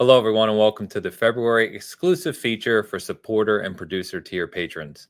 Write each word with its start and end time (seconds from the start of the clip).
Hello, 0.00 0.16
everyone, 0.16 0.48
and 0.48 0.56
welcome 0.56 0.88
to 0.88 0.98
the 0.98 1.10
February 1.10 1.76
exclusive 1.76 2.34
feature 2.34 2.82
for 2.82 2.98
supporter 2.98 3.58
and 3.58 3.76
producer 3.76 4.18
tier 4.18 4.48
patrons. 4.48 5.08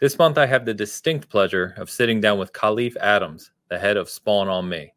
This 0.00 0.18
month, 0.18 0.38
I 0.38 0.46
have 0.46 0.64
the 0.64 0.74
distinct 0.74 1.28
pleasure 1.28 1.72
of 1.76 1.88
sitting 1.88 2.20
down 2.20 2.40
with 2.40 2.52
Kahlief 2.52 2.96
Adams, 2.96 3.52
the 3.70 3.78
head 3.78 3.96
of 3.96 4.10
Spawn 4.10 4.48
on 4.48 4.68
Me. 4.68 4.92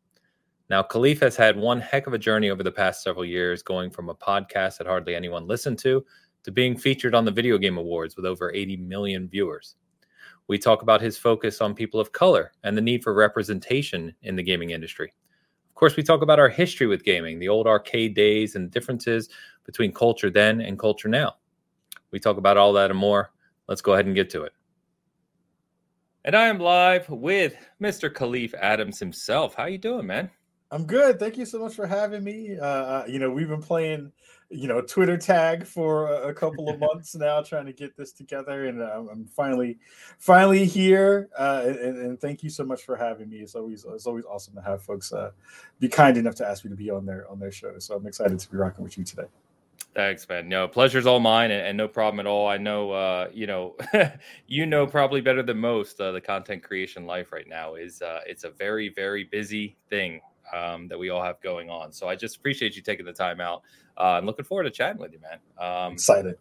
Now, 0.71 0.81
Khalif 0.81 1.21
has 1.21 1.35
had 1.35 1.55
one 1.55 1.79
heck 1.79 2.07
of 2.07 2.15
a 2.15 2.17
journey 2.17 2.49
over 2.49 2.63
the 2.63 2.71
past 2.71 3.03
several 3.03 3.25
years, 3.25 3.61
going 3.61 3.91
from 3.91 4.09
a 4.09 4.15
podcast 4.15 4.79
that 4.79 4.88
hardly 4.88 5.13
anyone 5.13 5.45
listened 5.45 5.77
to 5.83 6.04
to 6.41 6.51
being 6.51 6.75
featured 6.75 7.13
on 7.13 7.23
the 7.23 7.29
Video 7.29 7.59
Game 7.59 7.77
Awards 7.77 8.15
with 8.15 8.25
over 8.25 8.51
80 8.51 8.77
million 8.77 9.29
viewers. 9.29 9.75
We 10.47 10.57
talk 10.57 10.81
about 10.81 10.99
his 10.99 11.15
focus 11.15 11.61
on 11.61 11.75
people 11.75 11.99
of 11.99 12.11
color 12.11 12.54
and 12.63 12.75
the 12.75 12.81
need 12.81 13.04
for 13.04 13.13
representation 13.13 14.15
in 14.23 14.35
the 14.35 14.41
gaming 14.41 14.71
industry. 14.71 15.13
Course, 15.78 15.96
we 15.96 16.02
talk 16.02 16.23
about 16.23 16.39
our 16.39 16.50
history 16.50 16.88
with 16.88 17.04
gaming, 17.04 17.38
the 17.38 17.50
old 17.50 17.68
arcade 17.68 18.16
days, 18.16 18.55
and 18.55 18.71
differences 18.71 19.30
between 19.64 19.94
culture 19.94 20.32
then 20.32 20.59
and 20.59 20.80
culture 20.80 21.08
now. 21.08 21.35
We 22.09 22.20
talk 22.20 22.38
about 22.38 22.58
all 22.58 22.73
that 22.73 22.90
and 22.90 22.99
more. 22.99 23.31
Let's 23.68 23.82
go 23.82 23.94
ahead 23.94 24.08
and 24.08 24.16
get 24.16 24.27
to 24.32 24.41
it. 24.41 24.54
And 26.26 26.35
I 26.35 26.48
am 26.48 26.58
live 26.58 27.08
with 27.09 27.55
Mr. 27.80 28.12
Kahlief 28.12 28.55
Adams 28.55 28.98
himself. 28.98 29.54
How 29.54 29.68
you 29.68 29.77
doing, 29.77 30.08
man? 30.08 30.32
I'm 30.71 30.88
good. 30.88 31.20
Thank 31.20 31.38
you 31.38 31.45
so 31.45 31.59
much 31.59 31.76
for 31.76 31.85
having 31.85 32.23
me. 32.23 32.57
Uh, 32.59 33.05
you 33.05 33.20
know, 33.20 33.30
we've 33.30 33.48
been 33.48 33.62
playing, 33.62 34.12
you 34.49 34.67
know, 34.67 34.81
Twitter 34.81 35.17
tag 35.17 35.65
for 35.65 36.07
a, 36.07 36.33
couple 36.33 36.69
of 36.69 36.79
months 36.79 37.15
now, 37.15 37.41
trying 37.41 37.65
to 37.65 37.73
get 37.73 37.97
this 37.97 38.13
together, 38.13 38.67
and 38.67 38.81
uh, 38.81 39.03
I'm 39.11 39.25
finally, 39.25 39.77
finally 40.20 40.65
here. 40.65 41.29
Uh, 41.37 41.63
and, 41.65 41.97
and, 41.97 42.21
thank 42.21 42.43
you 42.43 42.49
so 42.49 42.63
much 42.63 42.83
for 42.83 42.95
having 42.95 43.29
me. 43.29 43.37
It's 43.37 43.55
always 43.55 43.85
it's 43.93 44.07
always 44.07 44.23
awesome 44.25 44.53
to 44.55 44.61
have 44.61 44.81
folks 44.81 45.11
uh, 45.11 45.31
be 45.79 45.89
kind 45.89 46.17
enough 46.17 46.35
to 46.35 46.47
ask 46.47 46.63
me 46.63 46.70
to 46.70 46.77
be 46.77 46.89
on 46.89 47.05
their 47.05 47.29
on 47.29 47.39
their 47.39 47.51
show. 47.51 47.77
So 47.79 47.95
I'm 47.95 48.07
excited 48.07 48.39
to 48.39 48.51
be 48.51 48.57
rocking 48.57 48.83
with 48.83 48.97
you 48.97 49.03
today. 49.03 49.27
Thanks, 49.93 50.29
man. 50.29 50.48
No, 50.48 50.67
pleasure's 50.67 51.07
all 51.07 51.20
mine, 51.20 51.51
and, 51.51 51.65
and 51.65 51.77
no 51.77 51.87
problem 51.87 52.20
at 52.20 52.27
all. 52.27 52.48
I 52.48 52.57
know, 52.57 52.91
uh, 52.91 53.29
you 53.34 53.48
know, 53.48 53.76
you 54.48 54.65
know 54.65 54.87
probably 54.87 55.21
better 55.21 55.43
than 55.43 55.57
most. 55.57 55.99
Uh, 55.99 56.11
the 56.11 56.21
content 56.21 56.63
creation 56.63 57.05
life 57.05 57.32
right 57.32 57.48
now 57.48 57.76
is 57.76 58.01
uh, 58.01 58.21
it's 58.26 58.43
a 58.43 58.49
very, 58.51 58.89
very 58.89 59.23
busy 59.23 59.76
thing 59.89 60.21
um, 60.53 60.87
that 60.87 60.98
we 60.98 61.09
all 61.09 61.23
have 61.23 61.41
going 61.41 61.70
on. 61.70 61.91
So 61.91 62.07
I 62.07 62.15
just 62.15 62.37
appreciate 62.37 62.76
you 62.76 62.81
taking 62.81 63.05
the 63.05 63.13
time 63.13 63.41
out. 63.41 63.63
Uh, 63.98 64.17
I'm 64.17 64.25
looking 64.25 64.45
forward 64.45 64.63
to 64.63 64.72
chatting 64.72 65.01
with 65.01 65.13
you, 65.13 65.19
man. 65.19 65.39
Um, 65.57 65.94
Excited. 65.94 66.38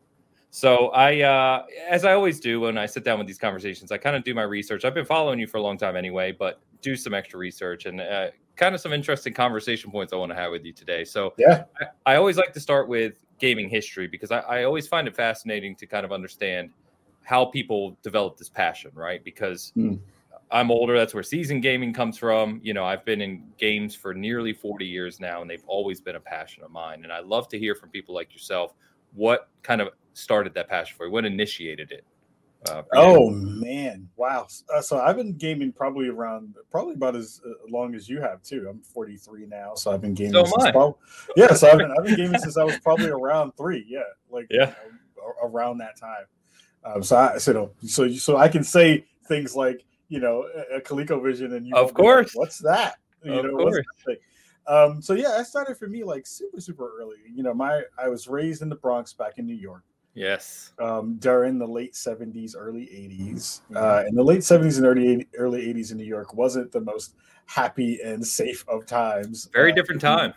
So 0.50 0.88
I, 0.88 1.20
uh, 1.20 1.66
as 1.88 2.04
I 2.04 2.14
always 2.14 2.40
do 2.40 2.60
when 2.60 2.78
I 2.78 2.86
sit 2.86 3.04
down 3.04 3.18
with 3.18 3.26
these 3.26 3.38
conversations, 3.38 3.92
I 3.92 3.98
kind 3.98 4.16
of 4.16 4.24
do 4.24 4.34
my 4.34 4.42
research. 4.42 4.84
I've 4.84 4.94
been 4.94 5.04
following 5.04 5.38
you 5.38 5.46
for 5.46 5.58
a 5.58 5.62
long 5.62 5.76
time 5.76 5.96
anyway, 5.96 6.32
but 6.32 6.60
do 6.80 6.96
some 6.96 7.12
extra 7.12 7.38
research 7.38 7.84
and 7.84 8.00
uh, 8.00 8.28
kind 8.56 8.74
of 8.74 8.80
some 8.80 8.92
interesting 8.92 9.34
conversation 9.34 9.90
points 9.90 10.12
I 10.12 10.16
want 10.16 10.30
to 10.30 10.36
have 10.36 10.50
with 10.52 10.64
you 10.64 10.72
today. 10.72 11.04
So 11.04 11.34
yeah, 11.36 11.64
I, 11.80 12.14
I 12.14 12.16
always 12.16 12.36
like 12.36 12.52
to 12.54 12.60
start 12.60 12.88
with 12.88 13.24
gaming 13.38 13.68
history 13.68 14.06
because 14.06 14.30
I, 14.30 14.38
I 14.40 14.64
always 14.64 14.88
find 14.88 15.06
it 15.06 15.14
fascinating 15.14 15.76
to 15.76 15.86
kind 15.86 16.04
of 16.04 16.12
understand 16.12 16.70
how 17.22 17.44
people 17.44 17.96
develop 18.02 18.36
this 18.38 18.48
passion, 18.48 18.92
right? 18.94 19.22
Because 19.22 19.72
mm. 19.76 19.98
I'm 20.50 20.70
older. 20.70 20.96
That's 20.96 21.12
where 21.12 21.22
season 21.22 21.60
gaming 21.60 21.92
comes 21.92 22.18
from. 22.18 22.60
You 22.62 22.74
know, 22.74 22.84
I've 22.84 23.04
been 23.04 23.20
in 23.20 23.44
games 23.58 23.94
for 23.94 24.14
nearly 24.14 24.52
40 24.52 24.86
years 24.86 25.18
now, 25.18 25.42
and 25.42 25.50
they've 25.50 25.64
always 25.66 26.00
been 26.00 26.16
a 26.16 26.20
passion 26.20 26.62
of 26.62 26.70
mine. 26.70 27.02
And 27.02 27.12
I 27.12 27.20
love 27.20 27.48
to 27.48 27.58
hear 27.58 27.74
from 27.74 27.90
people 27.90 28.14
like 28.14 28.32
yourself 28.32 28.74
what 29.14 29.48
kind 29.62 29.80
of 29.80 29.88
started 30.12 30.54
that 30.54 30.68
passion 30.68 30.96
for 30.96 31.06
you, 31.06 31.12
what 31.12 31.24
initiated 31.24 31.90
it. 31.90 32.04
Uh, 32.68 32.82
oh 32.94 33.30
man, 33.30 34.08
wow! 34.16 34.46
Uh, 34.74 34.80
so 34.80 34.98
I've 34.98 35.16
been 35.16 35.34
gaming 35.36 35.72
probably 35.72 36.08
around 36.08 36.54
probably 36.70 36.94
about 36.94 37.14
as 37.14 37.40
uh, 37.46 37.50
long 37.68 37.94
as 37.94 38.08
you 38.08 38.20
have 38.20 38.42
too. 38.42 38.66
I'm 38.68 38.80
43 38.80 39.46
now, 39.46 39.74
so 39.74 39.92
I've 39.92 40.00
been 40.00 40.14
gaming. 40.14 40.32
So 40.32 40.44
since 40.44 40.74
yeah, 41.36 41.52
so 41.52 41.70
I've 41.70 41.78
been 41.78 41.92
I've 41.96 42.04
been 42.04 42.16
gaming 42.16 42.40
since 42.40 42.56
I 42.56 42.64
was 42.64 42.78
probably 42.80 43.10
around 43.10 43.52
three. 43.56 43.84
Yeah, 43.86 44.00
like 44.30 44.46
yeah, 44.50 44.74
you 44.84 44.98
know, 45.16 45.48
around 45.48 45.78
that 45.78 45.96
time. 45.96 46.24
Um, 46.84 47.02
so 47.04 47.16
I 47.16 47.38
so 47.38 47.72
so 47.84 48.10
so 48.10 48.36
I 48.36 48.48
can 48.48 48.64
say 48.64 49.04
things 49.28 49.54
like 49.54 49.84
you 50.08 50.20
know 50.20 50.48
a 50.74 50.80
ColecoVision, 50.80 51.54
and 51.54 51.66
you 51.66 51.74
of 51.74 51.94
course, 51.94 52.34
like, 52.34 52.40
what's 52.40 52.58
that? 52.58 52.96
You 53.24 53.32
of 53.32 53.44
know, 53.44 53.56
course. 53.56 53.84
Um, 54.68 55.00
so 55.00 55.14
yeah, 55.14 55.36
I 55.38 55.42
started 55.42 55.76
for 55.76 55.86
me 55.86 56.04
like 56.04 56.26
super 56.26 56.60
super 56.60 56.90
early. 57.00 57.18
You 57.32 57.42
know, 57.42 57.54
my 57.54 57.82
I 57.98 58.08
was 58.08 58.28
raised 58.28 58.62
in 58.62 58.68
the 58.68 58.76
Bronx 58.76 59.12
back 59.12 59.38
in 59.38 59.46
New 59.46 59.54
York. 59.54 59.84
Yes. 60.14 60.72
Um, 60.78 61.16
during 61.16 61.58
the 61.58 61.66
late 61.66 61.92
70s, 61.92 62.54
early 62.58 62.86
80s. 62.86 63.60
Uh, 63.74 64.04
in 64.08 64.14
the 64.14 64.22
late 64.22 64.40
70s 64.40 64.78
and 64.78 64.86
early 64.86 65.28
early 65.36 65.72
80s 65.74 65.92
in 65.92 65.98
New 65.98 66.04
York 66.04 66.34
wasn't 66.34 66.72
the 66.72 66.80
most 66.80 67.14
happy 67.44 68.00
and 68.02 68.26
safe 68.26 68.64
of 68.66 68.86
times. 68.86 69.48
Very 69.52 69.72
uh, 69.72 69.74
different 69.74 70.00
time. 70.00 70.32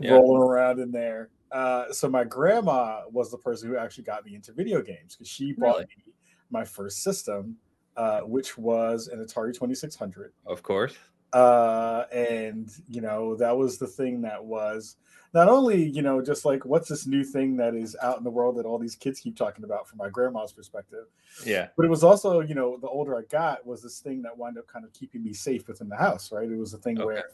Rolling 0.00 0.42
around 0.42 0.80
in 0.80 0.90
there. 0.90 1.28
Uh, 1.52 1.92
so 1.92 2.08
my 2.08 2.24
grandma 2.24 3.02
was 3.10 3.30
the 3.30 3.38
person 3.38 3.68
who 3.68 3.76
actually 3.76 4.04
got 4.04 4.24
me 4.24 4.34
into 4.34 4.52
video 4.52 4.80
games 4.80 5.14
because 5.14 5.28
she 5.28 5.52
bought 5.52 5.76
really? 5.76 5.86
me 6.06 6.12
my 6.50 6.64
first 6.64 7.02
system, 7.02 7.56
uh, 7.98 8.20
which 8.20 8.56
was 8.56 9.08
an 9.08 9.18
Atari 9.18 9.52
2600. 9.52 10.32
Of 10.46 10.62
course. 10.62 10.96
Uh, 11.32 12.04
and 12.10 12.70
you 12.88 13.02
know 13.02 13.34
that 13.36 13.54
was 13.54 13.76
the 13.76 13.86
thing 13.86 14.22
that 14.22 14.42
was 14.42 14.96
not 15.34 15.46
only 15.46 15.90
you 15.90 16.00
know 16.00 16.22
just 16.22 16.46
like 16.46 16.64
what's 16.64 16.88
this 16.88 17.06
new 17.06 17.22
thing 17.22 17.54
that 17.54 17.74
is 17.74 17.94
out 18.00 18.16
in 18.16 18.24
the 18.24 18.30
world 18.30 18.56
that 18.56 18.64
all 18.64 18.78
these 18.78 18.96
kids 18.96 19.20
keep 19.20 19.36
talking 19.36 19.62
about 19.64 19.86
from 19.86 19.98
my 19.98 20.08
grandma's 20.08 20.52
perspective 20.52 21.04
yeah 21.44 21.68
but 21.76 21.84
it 21.84 21.90
was 21.90 22.02
also 22.02 22.40
you 22.40 22.54
know 22.54 22.78
the 22.78 22.88
older 22.88 23.14
i 23.14 23.20
got 23.28 23.66
was 23.66 23.82
this 23.82 24.00
thing 24.00 24.22
that 24.22 24.34
wound 24.34 24.56
up 24.56 24.66
kind 24.66 24.86
of 24.86 24.92
keeping 24.94 25.22
me 25.22 25.34
safe 25.34 25.68
within 25.68 25.86
the 25.86 25.96
house 25.96 26.32
right 26.32 26.50
it 26.50 26.56
was 26.56 26.72
a 26.72 26.78
thing 26.78 26.98
okay. 26.98 27.04
where 27.04 27.24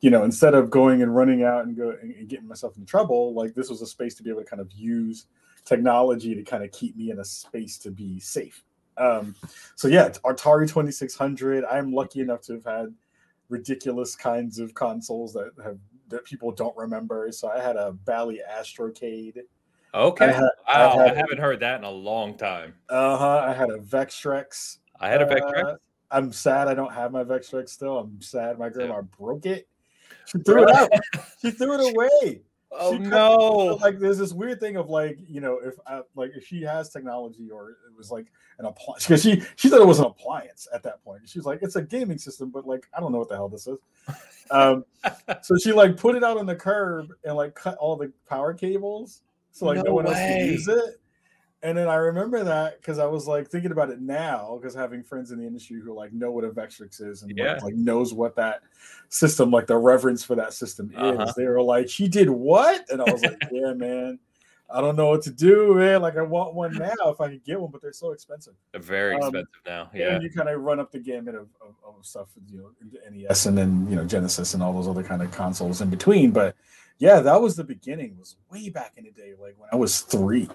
you 0.00 0.10
know 0.10 0.24
instead 0.24 0.54
of 0.54 0.68
going 0.68 1.02
and 1.02 1.14
running 1.14 1.44
out 1.44 1.64
and 1.64 1.76
go 1.76 1.96
and 2.02 2.28
getting 2.28 2.48
myself 2.48 2.76
in 2.76 2.84
trouble 2.84 3.32
like 3.32 3.54
this 3.54 3.70
was 3.70 3.80
a 3.80 3.86
space 3.86 4.16
to 4.16 4.24
be 4.24 4.30
able 4.30 4.42
to 4.42 4.48
kind 4.48 4.60
of 4.60 4.72
use 4.72 5.26
technology 5.64 6.34
to 6.34 6.42
kind 6.42 6.64
of 6.64 6.72
keep 6.72 6.96
me 6.96 7.12
in 7.12 7.20
a 7.20 7.24
space 7.24 7.78
to 7.78 7.92
be 7.92 8.18
safe 8.18 8.64
um 8.98 9.34
so 9.74 9.88
yeah 9.88 10.08
atari 10.08 10.68
2600 10.68 11.64
i'm 11.66 11.92
lucky 11.92 12.20
enough 12.20 12.40
to 12.40 12.54
have 12.54 12.64
had 12.64 12.94
ridiculous 13.48 14.16
kinds 14.16 14.58
of 14.58 14.74
consoles 14.74 15.32
that 15.32 15.50
have 15.62 15.78
that 16.08 16.24
people 16.24 16.52
don't 16.52 16.76
remember. 16.76 17.30
So 17.32 17.48
I 17.48 17.60
had 17.60 17.76
a 17.76 17.92
Bally 17.92 18.40
Astrocade. 18.48 19.40
Okay. 19.94 20.24
I, 20.24 20.32
had, 20.32 20.42
wow, 20.42 20.50
I, 20.66 20.78
had, 20.78 21.12
I, 21.12 21.14
haven't 21.14 21.38
heard 21.38 21.60
that 21.60 21.78
in 21.78 21.84
a 21.84 21.90
long 21.90 22.36
time. 22.36 22.74
Uh 22.88 23.16
huh. 23.16 23.44
I 23.46 23.52
had 23.52 23.70
a 23.70 23.78
Vectrex. 23.78 24.78
I 25.00 25.08
had 25.08 25.22
a 25.22 25.26
Vectrex. 25.26 25.64
Uh, 25.64 25.76
I'm 26.10 26.32
sad 26.32 26.68
I 26.68 26.74
don't 26.74 26.92
have 26.92 27.12
my 27.12 27.24
Vectrex 27.24 27.70
still. 27.70 27.98
I'm 27.98 28.20
sad 28.20 28.58
my 28.58 28.68
grandma 28.68 28.96
yeah. 28.96 29.16
broke 29.18 29.46
it. 29.46 29.66
She 30.26 30.38
threw 30.38 30.64
it 30.64 30.70
out. 30.70 30.90
she 31.42 31.50
threw 31.50 31.74
it 31.74 31.92
away. 31.92 32.42
Oh 32.78 32.96
no! 32.96 33.78
Like 33.80 33.98
there's 33.98 34.18
this 34.18 34.32
weird 34.32 34.60
thing 34.60 34.76
of 34.76 34.88
like 34.88 35.18
you 35.28 35.40
know 35.40 35.58
if 35.62 35.74
I, 35.86 36.02
like 36.14 36.32
if 36.34 36.46
she 36.46 36.62
has 36.62 36.90
technology 36.90 37.50
or 37.50 37.70
it 37.70 37.96
was 37.96 38.10
like 38.10 38.26
an 38.58 38.66
appliance 38.66 39.06
because 39.06 39.22
she 39.22 39.42
she 39.56 39.68
thought 39.68 39.80
it 39.80 39.86
was 39.86 39.98
an 39.98 40.06
appliance 40.06 40.68
at 40.72 40.82
that 40.84 41.02
point. 41.04 41.22
She's 41.28 41.44
like 41.44 41.60
it's 41.62 41.76
a 41.76 41.82
gaming 41.82 42.18
system, 42.18 42.50
but 42.50 42.66
like 42.66 42.86
I 42.96 43.00
don't 43.00 43.12
know 43.12 43.18
what 43.18 43.28
the 43.28 43.36
hell 43.36 43.48
this 43.48 43.66
is. 43.66 43.78
Um, 44.48 44.84
so 45.42 45.56
she 45.56 45.72
like 45.72 45.96
put 45.96 46.14
it 46.14 46.22
out 46.22 46.38
on 46.38 46.46
the 46.46 46.54
curb 46.54 47.08
and 47.24 47.34
like 47.34 47.56
cut 47.56 47.76
all 47.78 47.96
the 47.96 48.12
power 48.28 48.54
cables 48.54 49.22
so 49.56 49.64
like 49.64 49.78
no, 49.78 49.84
no 49.84 49.94
one 49.94 50.04
way. 50.04 50.12
else 50.12 50.20
could 50.20 50.52
use 50.52 50.68
it. 50.68 51.00
And 51.62 51.76
then 51.76 51.88
I 51.88 51.94
remember 51.96 52.44
that 52.44 52.80
because 52.80 52.98
I 52.98 53.06
was 53.06 53.26
like 53.26 53.48
thinking 53.48 53.72
about 53.72 53.90
it 53.90 54.00
now 54.00 54.58
because 54.60 54.74
having 54.74 55.02
friends 55.02 55.30
in 55.30 55.38
the 55.38 55.46
industry 55.46 55.80
who 55.80 55.94
like 55.94 56.12
know 56.12 56.30
what 56.30 56.44
a 56.44 56.50
Vectrex 56.50 57.00
is 57.00 57.22
and 57.22 57.36
yeah. 57.36 57.58
like 57.62 57.74
knows 57.74 58.12
what 58.12 58.36
that 58.36 58.60
system, 59.08 59.50
like 59.50 59.66
the 59.66 59.76
reverence 59.76 60.22
for 60.22 60.34
that 60.34 60.52
system 60.52 60.92
uh-huh. 60.94 61.24
is. 61.24 61.34
They 61.34 61.46
were 61.46 61.62
like, 61.62 61.88
"She 61.88 62.08
did 62.08 62.28
what?" 62.28 62.88
And 62.90 63.00
I 63.00 63.10
was 63.10 63.22
like, 63.22 63.42
"Yeah, 63.50 63.72
man." 63.72 64.18
I 64.68 64.80
don't 64.80 64.96
know 64.96 65.08
what 65.08 65.22
to 65.22 65.30
do, 65.30 65.74
man. 65.74 66.02
Like 66.02 66.16
I 66.16 66.22
want 66.22 66.54
one 66.54 66.74
now 66.74 66.92
if 67.06 67.20
I 67.20 67.28
could 67.28 67.44
get 67.44 67.60
one, 67.60 67.70
but 67.70 67.80
they're 67.80 67.92
so 67.92 68.10
expensive. 68.10 68.54
They're 68.72 68.80
very 68.80 69.14
um, 69.14 69.22
expensive 69.22 69.62
now. 69.64 69.90
Yeah. 69.94 70.14
And 70.14 70.22
you 70.24 70.30
kind 70.30 70.48
of 70.48 70.60
run 70.60 70.80
up 70.80 70.90
the 70.90 70.98
gamut 70.98 71.36
of, 71.36 71.48
of, 71.60 71.74
of 71.86 72.04
stuff, 72.04 72.28
you 72.50 72.58
know, 72.58 72.70
into 72.80 72.98
NES 73.10 73.46
and 73.46 73.56
then 73.56 73.86
you 73.88 73.94
know 73.94 74.04
Genesis 74.04 74.54
and 74.54 74.62
all 74.62 74.72
those 74.72 74.88
other 74.88 75.04
kind 75.04 75.22
of 75.22 75.30
consoles 75.30 75.80
in 75.80 75.90
between. 75.90 76.32
But 76.32 76.56
yeah, 76.98 77.20
that 77.20 77.40
was 77.40 77.54
the 77.54 77.64
beginning. 77.64 78.12
It 78.12 78.18
was 78.18 78.36
way 78.50 78.68
back 78.68 78.94
in 78.96 79.04
the 79.04 79.10
day, 79.10 79.34
like 79.40 79.54
when 79.58 79.68
I 79.72 79.76
was 79.76 80.00
three 80.00 80.48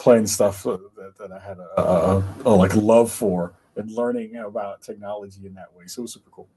playing 0.00 0.26
stuff 0.26 0.64
that, 0.64 1.12
that 1.18 1.30
I 1.30 1.38
had 1.38 1.58
a, 1.58 1.80
a, 1.80 2.24
a, 2.46 2.50
like 2.50 2.74
love 2.74 3.12
for 3.12 3.54
and 3.76 3.90
learning 3.92 4.36
about 4.36 4.82
technology 4.82 5.46
in 5.46 5.54
that 5.54 5.72
way. 5.74 5.86
So 5.86 6.00
it 6.00 6.02
was 6.02 6.14
super 6.14 6.30
cool. 6.30 6.48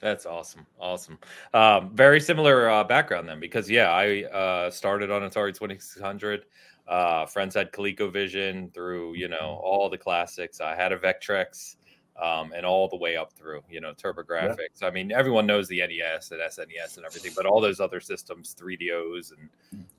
That's 0.00 0.26
awesome. 0.26 0.66
Awesome. 0.78 1.18
Um, 1.52 1.90
very 1.94 2.20
similar 2.20 2.70
uh, 2.70 2.84
background 2.84 3.28
then, 3.28 3.40
because 3.40 3.68
yeah, 3.68 3.90
I 3.90 4.22
uh, 4.24 4.70
started 4.70 5.10
on 5.10 5.22
Atari 5.22 5.54
2600. 5.54 6.44
Uh, 6.86 7.26
friends 7.26 7.54
had 7.54 7.72
ColecoVision 7.72 8.72
through, 8.72 9.14
you 9.14 9.28
know, 9.28 9.36
mm-hmm. 9.36 9.66
all 9.66 9.88
the 9.90 9.98
classics. 9.98 10.60
I 10.60 10.76
had 10.76 10.92
a 10.92 10.98
Vectrex 10.98 11.76
um, 12.20 12.52
and 12.52 12.64
all 12.64 12.88
the 12.88 12.96
way 12.96 13.16
up 13.16 13.32
through, 13.32 13.62
you 13.68 13.80
know, 13.80 13.92
TurboGrafx. 13.92 14.56
Yeah. 14.80 14.86
I 14.86 14.90
mean, 14.90 15.10
everyone 15.10 15.46
knows 15.46 15.66
the 15.68 15.80
NES 15.80 16.30
and 16.30 16.40
SNES 16.40 16.96
and 16.96 17.04
everything, 17.04 17.32
but 17.34 17.44
all 17.44 17.60
those 17.60 17.80
other 17.80 18.00
systems, 18.00 18.54
3DOs 18.58 19.32
and 19.32 19.48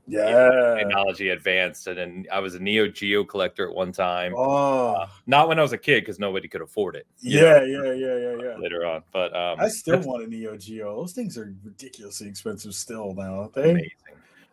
yeah, 0.08 0.28
you 0.28 0.32
know, 0.32 0.76
technology 0.78 1.30
advanced. 1.30 1.88
And 1.88 1.98
then 1.98 2.26
I 2.32 2.40
was 2.40 2.56
a 2.56 2.60
Neo 2.60 2.88
Geo 2.88 3.24
collector 3.26 3.68
at 3.68 3.76
one 3.76 3.92
time. 3.92 4.34
Oh, 4.36 4.94
uh, 4.94 5.08
not 5.28 5.50
when 5.50 5.60
I 5.60 5.62
was 5.62 5.74
a 5.74 5.78
kid 5.78 6.02
because 6.02 6.20
nobody 6.20 6.48
could 6.48 6.62
afford 6.62 6.96
it. 6.96 7.06
Yeah, 7.20 7.64
yeah, 7.64 7.92
yeah, 7.94 8.16
yeah, 8.16 8.36
yeah. 8.42 8.58
Later 8.58 8.86
on, 8.86 9.04
but 9.12 9.36
um, 9.36 9.60
I 9.60 9.68
still 9.68 10.00
want 10.02 10.24
a 10.24 10.28
Neo 10.28 10.56
Geo. 10.58 10.96
Those 10.96 11.14
things 11.14 11.38
are 11.38 11.54
ridiculously 11.64 12.28
expensive 12.28 12.76
still 12.76 13.14
now, 13.14 13.42
aren't 13.42 13.54
they? 13.54 13.72
Amazing. 13.72 13.92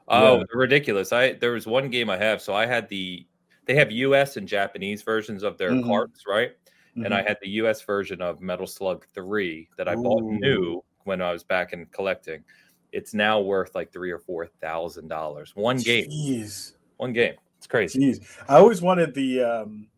Oh, 0.08 0.38
yeah. 0.38 0.44
ridiculous! 0.52 1.12
I 1.12 1.34
there 1.34 1.52
was 1.52 1.66
one 1.66 1.90
game 1.90 2.10
I 2.10 2.16
have, 2.16 2.42
so 2.42 2.54
I 2.54 2.66
had 2.66 2.88
the 2.88 3.24
they 3.66 3.74
have 3.76 3.92
U.S. 3.92 4.36
and 4.36 4.48
Japanese 4.48 5.02
versions 5.02 5.42
of 5.42 5.58
their 5.58 5.70
mm-hmm. 5.70 5.88
carts, 5.88 6.24
right? 6.26 6.52
Mm-hmm. 6.92 7.06
And 7.06 7.14
I 7.14 7.18
mm-hmm. 7.18 7.28
had 7.28 7.38
the 7.40 7.48
U.S. 7.50 7.82
version 7.82 8.20
of 8.20 8.40
Metal 8.40 8.66
Slug 8.66 9.06
Three 9.14 9.68
that 9.78 9.88
I 9.88 9.94
Ooh. 9.94 10.02
bought 10.02 10.22
new 10.22 10.84
when 11.04 11.22
I 11.22 11.32
was 11.32 11.42
back 11.42 11.72
in 11.72 11.86
collecting. 11.86 12.44
It's 12.92 13.14
now 13.14 13.40
worth 13.40 13.74
like 13.74 13.92
three 13.92 14.10
or 14.10 14.18
four 14.18 14.46
thousand 14.46 15.08
dollars. 15.08 15.52
One 15.56 15.78
game. 15.78 16.10
Jeez. 16.10 16.74
One 16.98 17.12
game. 17.12 17.34
It's 17.56 17.66
crazy. 17.66 17.98
Jeez. 17.98 18.26
I 18.48 18.56
always 18.56 18.82
wanted 18.82 19.14
the 19.14 19.42
um 19.42 19.88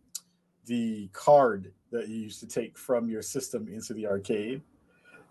the 0.67 1.08
card 1.12 1.73
that 1.91 2.08
you 2.08 2.17
used 2.17 2.41
to 2.41 2.46
take 2.46 2.79
from 2.79 3.08
your 3.08 3.23
system 3.23 3.69
into 3.69 3.94
the 3.94 4.06
arcade. 4.06 4.62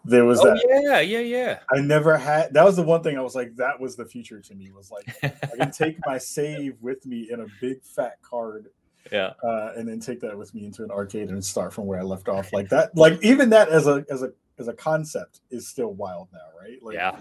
There 0.06 0.26
was 0.26 0.40
oh, 0.42 0.46
that. 0.46 0.66
Yeah, 0.68 1.00
yeah, 1.00 1.20
yeah. 1.20 1.60
I 1.72 1.80
never 1.80 2.18
had. 2.18 2.54
That 2.54 2.66
was 2.66 2.76
the 2.76 2.84
one 2.84 3.02
thing 3.04 3.18
I 3.18 3.22
was 3.22 3.36
like, 3.36 3.56
that 3.56 3.80
was 3.80 3.96
the 3.96 4.06
future 4.06 4.42
to 4.42 4.56
me. 4.56 4.72
Was 4.72 4.92
like, 4.92 5.16
I 5.24 5.58
can 5.58 5.72
take 5.72 5.98
my 6.06 6.18
save 6.18 6.76
with 6.82 7.06
me 7.06 7.30
in 7.32 7.40
a 7.40 7.46
big 7.62 7.82
fat 7.84 8.18
card. 8.22 8.68
Yeah. 9.12 9.34
Uh, 9.44 9.74
and 9.76 9.88
then 9.88 10.00
take 10.00 10.20
that 10.22 10.38
with 10.38 10.54
me 10.54 10.66
into 10.66 10.84
an 10.84 10.92
arcade 10.92 11.30
and 11.30 11.44
start 11.44 11.74
from 11.74 11.86
where 11.86 12.00
I 12.00 12.04
left 12.04 12.30
off. 12.30 12.54
Like 12.54 12.70
that. 12.70 12.96
Like 12.96 13.22
even 13.24 13.50
that 13.50 13.70
as 13.70 13.88
a 13.88 14.06
as 14.10 14.24
a 14.24 14.32
as 14.60 14.68
a 14.68 14.74
concept 14.74 15.42
is 15.50 15.68
still 15.68 15.94
wild 15.94 16.30
now, 16.32 16.40
right? 16.60 16.82
Like, 16.82 16.96
yeah. 16.96 17.18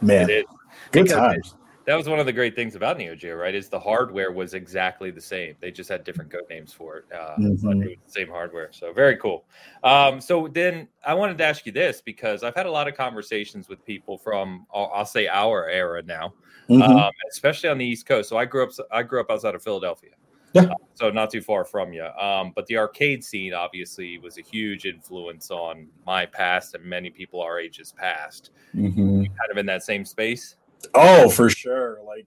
Man. 0.00 0.44
Good 0.90 1.08
times 1.08 1.54
that 1.84 1.96
was 1.96 2.08
one 2.08 2.20
of 2.20 2.26
the 2.26 2.32
great 2.32 2.54
things 2.54 2.74
about 2.74 2.96
Neo 2.98 3.14
Geo, 3.14 3.34
right? 3.34 3.54
Is 3.54 3.68
the 3.68 3.78
hardware 3.78 4.30
was 4.30 4.54
exactly 4.54 5.10
the 5.10 5.20
same. 5.20 5.54
They 5.60 5.70
just 5.70 5.88
had 5.88 6.04
different 6.04 6.30
code 6.30 6.48
names 6.48 6.72
for 6.72 6.98
it, 6.98 7.04
uh, 7.12 7.34
mm-hmm. 7.36 7.82
it 7.82 7.88
was 7.88 8.06
the 8.06 8.12
same 8.12 8.28
hardware. 8.28 8.68
So 8.72 8.92
very 8.92 9.16
cool. 9.16 9.44
Um, 9.82 10.20
so 10.20 10.48
then 10.48 10.88
I 11.04 11.14
wanted 11.14 11.38
to 11.38 11.44
ask 11.44 11.66
you 11.66 11.72
this 11.72 12.00
because 12.00 12.42
I've 12.42 12.54
had 12.54 12.66
a 12.66 12.70
lot 12.70 12.88
of 12.88 12.94
conversations 12.94 13.68
with 13.68 13.84
people 13.84 14.16
from 14.16 14.66
I'll, 14.72 15.04
say 15.04 15.26
our 15.26 15.68
era 15.68 16.02
now, 16.02 16.34
mm-hmm. 16.68 16.82
um, 16.82 17.10
especially 17.30 17.68
on 17.68 17.78
the 17.78 17.84
East 17.84 18.06
Coast. 18.06 18.28
So 18.28 18.36
I 18.36 18.44
grew 18.44 18.64
up 18.64 18.70
I 18.90 19.02
grew 19.02 19.20
up 19.20 19.30
outside 19.30 19.54
of 19.54 19.62
Philadelphia. 19.62 20.10
Yeah. 20.52 20.62
Uh, 20.62 20.74
so 20.94 21.10
not 21.10 21.30
too 21.30 21.40
far 21.40 21.64
from 21.64 21.92
you. 21.92 22.04
Um, 22.04 22.52
but 22.54 22.66
the 22.66 22.76
arcade 22.76 23.24
scene 23.24 23.54
obviously 23.54 24.18
was 24.18 24.38
a 24.38 24.42
huge 24.42 24.84
influence 24.84 25.50
on 25.50 25.88
my 26.06 26.26
past 26.26 26.74
and 26.74 26.84
many 26.84 27.10
people 27.10 27.40
our 27.40 27.58
ages 27.58 27.92
past. 27.96 28.50
Mm-hmm. 28.74 29.22
Kind 29.24 29.50
of 29.50 29.56
in 29.56 29.66
that 29.66 29.82
same 29.82 30.04
space. 30.04 30.56
Oh, 30.94 31.28
for 31.28 31.48
sure. 31.48 32.00
Like 32.06 32.26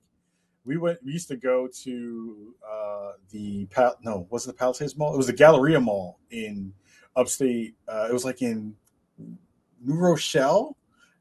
we 0.66 0.78
went, 0.78 1.00
we 1.04 1.12
used 1.12 1.28
to 1.28 1.38
go 1.38 1.68
to 1.84 2.54
uh, 2.68 3.12
the 3.30 3.66
Pal. 3.68 3.96
No, 4.02 4.28
wasn't 4.30 4.56
the 4.56 4.60
Palisades 4.60 4.98
Mall? 4.98 5.14
It 5.14 5.18
was 5.18 5.28
the 5.28 5.34
Galleria 5.34 5.80
Mall 5.80 6.20
in 6.32 6.74
upstate. 7.16 7.76
Uh, 7.88 8.08
it 8.10 8.14
was 8.14 8.26
like 8.26 8.42
in 8.42 8.76
New 9.18 9.96
Rochelle, 9.96 10.76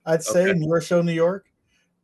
I'd 0.07 0.23
say 0.23 0.49
okay. 0.49 0.59
New 0.59 0.73
Rochelle, 0.73 1.03
New 1.03 1.13
York. 1.13 1.47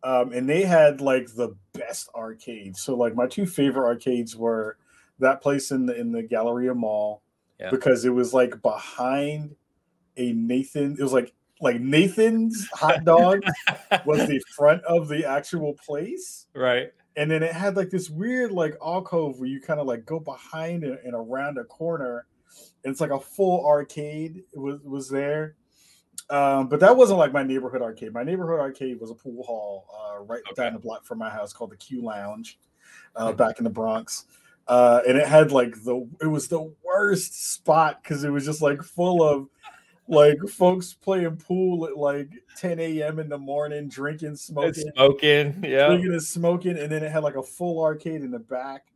Um, 0.03 0.32
and 0.32 0.49
they 0.49 0.62
had 0.62 1.00
like 1.00 1.35
the 1.35 1.55
best 1.75 2.08
arcades. 2.14 2.81
So 2.81 2.94
like 2.94 3.14
my 3.14 3.26
two 3.26 3.46
favorite 3.46 3.87
arcades 3.87 4.37
were 4.37 4.79
that 5.20 5.43
place 5.43 5.70
in 5.70 5.87
the 5.87 5.99
in 5.99 6.12
the 6.12 6.22
Galleria 6.22 6.75
Mall 6.75 7.22
yeah. 7.58 7.70
because 7.70 8.05
it 8.05 8.11
was 8.11 8.34
like 8.34 8.61
behind 8.62 9.55
a 10.17 10.32
Nathan. 10.32 10.96
It 10.99 11.02
was 11.02 11.12
like 11.12 11.32
like 11.61 11.81
Nathan's 11.81 12.69
hot 12.70 13.05
dog 13.05 13.43
was 14.06 14.26
the 14.26 14.40
front 14.56 14.82
of 14.84 15.08
the 15.08 15.25
actual 15.25 15.75
place. 15.75 16.46
Right. 16.55 16.93
And 17.17 17.31
then 17.31 17.43
it 17.43 17.52
had 17.52 17.76
like 17.76 17.90
this 17.90 18.08
weird 18.08 18.52
like 18.52 18.76
alcove 18.82 19.38
where 19.38 19.49
you 19.49 19.61
kind 19.61 19.81
of 19.81 19.87
like 19.87 20.06
go 20.06 20.20
behind 20.20 20.84
and, 20.84 20.99
and 21.05 21.14
around 21.14 21.58
a 21.58 21.64
corner. 21.64 22.26
And 22.84 22.93
it's 22.93 23.00
like 23.00 23.11
a 23.11 23.20
full 23.20 23.67
arcade 23.67 24.43
was 24.55 24.81
was 24.82 25.08
there. 25.08 25.56
Um, 26.31 26.69
but 26.69 26.78
that 26.81 26.96
wasn't 26.96 27.19
like 27.19 27.32
my 27.32 27.43
neighborhood 27.43 27.82
arcade. 27.82 28.14
My 28.14 28.22
neighborhood 28.22 28.61
arcade 28.61 29.00
was 29.00 29.11
a 29.11 29.14
pool 29.14 29.43
hall 29.43 29.87
uh, 29.93 30.22
right 30.22 30.43
okay. 30.52 30.62
down 30.62 30.75
the 30.75 30.78
block 30.78 31.05
from 31.05 31.19
my 31.19 31.28
house 31.28 31.52
called 31.52 31.70
the 31.70 31.76
Q 31.76 32.02
Lounge, 32.02 32.58
uh, 33.17 33.31
hmm. 33.31 33.37
back 33.37 33.58
in 33.58 33.64
the 33.64 33.70
Bronx. 33.70 34.26
Uh, 34.70 35.02
and 35.08 35.19
it 35.19 35.26
had 35.26 35.50
like 35.50 35.75
the 35.82 36.08
it 36.20 36.28
was 36.28 36.46
the 36.46 36.72
worst 36.84 37.55
spot 37.55 38.00
because 38.00 38.22
it 38.22 38.31
was 38.31 38.44
just 38.44 38.62
like 38.62 38.81
full 38.84 39.20
of 39.20 39.49
like 40.06 40.38
folks 40.49 40.94
playing 40.94 41.37
pool 41.38 41.87
at 41.87 41.96
like 41.96 42.31
10 42.56 42.78
a.m. 42.78 43.19
in 43.19 43.28
the 43.28 43.37
morning, 43.37 43.88
drinking, 43.88 44.37
smoking, 44.37 44.70
it's 44.70 44.84
smoking, 44.94 45.64
yeah, 45.64 45.88
drinking 45.88 46.12
and 46.12 46.22
smoking, 46.22 46.78
and 46.78 46.93
then 46.93 47.02
it 47.02 47.11
had 47.11 47.25
like 47.25 47.34
a 47.34 47.43
full 47.43 47.82
arcade 47.82 48.22
in 48.22 48.31
the 48.31 48.38
back. 48.38 48.87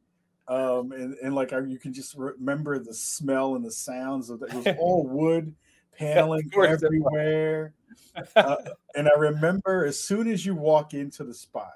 Um, 0.47 0.93
and, 0.93 1.17
and 1.21 1.35
like 1.35 1.51
you 1.51 1.79
can 1.81 1.93
just 1.93 2.15
remember 2.17 2.79
the 2.79 2.95
smell 2.95 3.57
and 3.57 3.65
the 3.65 3.73
sounds 3.73 4.31
of 4.31 4.39
that. 4.41 4.51
It 4.51 4.55
was 4.55 4.77
all 4.79 5.05
wood 5.09 5.57
paneling 5.99 6.53
everywhere. 6.55 7.75
uh, 8.37 8.57
and 8.95 9.09
I 9.09 9.19
remember 9.19 9.87
as 9.87 9.99
soon 9.99 10.29
as 10.29 10.47
you 10.47 10.55
walk 10.55 10.95
into 10.95 11.25
the 11.25 11.35
spot, 11.35 11.73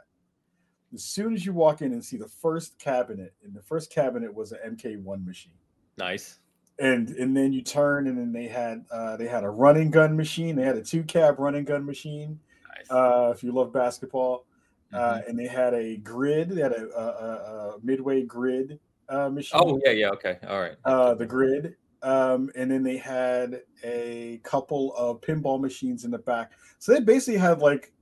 as 0.94 1.04
soon 1.04 1.34
as 1.34 1.44
you 1.44 1.52
walk 1.52 1.82
in 1.82 1.92
and 1.92 2.04
see 2.04 2.16
the 2.16 2.28
first 2.28 2.78
cabinet, 2.78 3.34
and 3.44 3.54
the 3.54 3.62
first 3.62 3.90
cabinet 3.90 4.32
was 4.32 4.52
an 4.52 4.76
MK1 4.76 5.26
machine. 5.26 5.52
Nice 5.96 6.38
and 6.78 7.10
and 7.10 7.36
then 7.36 7.52
you 7.52 7.62
turn 7.62 8.06
and 8.06 8.16
then 8.16 8.32
they 8.32 8.46
had 8.46 8.84
uh, 8.90 9.16
they 9.16 9.26
had 9.26 9.44
a 9.44 9.50
Run 9.50 9.76
and 9.76 9.92
Gun 9.92 10.16
machine. 10.16 10.56
They 10.56 10.62
had 10.62 10.76
a 10.76 10.82
two 10.82 11.02
cab 11.02 11.38
Run 11.38 11.54
and 11.54 11.66
Gun 11.66 11.84
machine. 11.84 12.38
Nice. 12.76 12.90
Uh, 12.90 13.32
if 13.34 13.42
you 13.42 13.52
love 13.52 13.72
basketball, 13.72 14.46
uh, 14.92 14.96
mm-hmm. 14.96 15.18
uh, 15.18 15.20
and 15.28 15.38
they 15.38 15.46
had 15.46 15.74
a 15.74 15.96
grid. 15.96 16.50
They 16.50 16.62
had 16.62 16.72
a, 16.72 16.88
a, 16.96 17.02
a 17.02 17.74
midway 17.82 18.22
grid 18.22 18.78
uh, 19.08 19.28
machine. 19.28 19.60
Oh 19.62 19.80
yeah, 19.84 19.92
yeah, 19.92 20.10
okay, 20.10 20.38
all 20.48 20.60
right. 20.60 20.76
Uh, 20.84 21.14
the 21.14 21.26
grid, 21.26 21.74
um, 22.02 22.50
and 22.54 22.70
then 22.70 22.82
they 22.82 22.96
had 22.96 23.62
a 23.82 24.40
couple 24.44 24.94
of 24.96 25.20
pinball 25.20 25.60
machines 25.60 26.04
in 26.04 26.10
the 26.10 26.18
back. 26.18 26.52
So 26.78 26.92
they 26.92 27.00
basically 27.00 27.40
had 27.40 27.58
like 27.58 27.92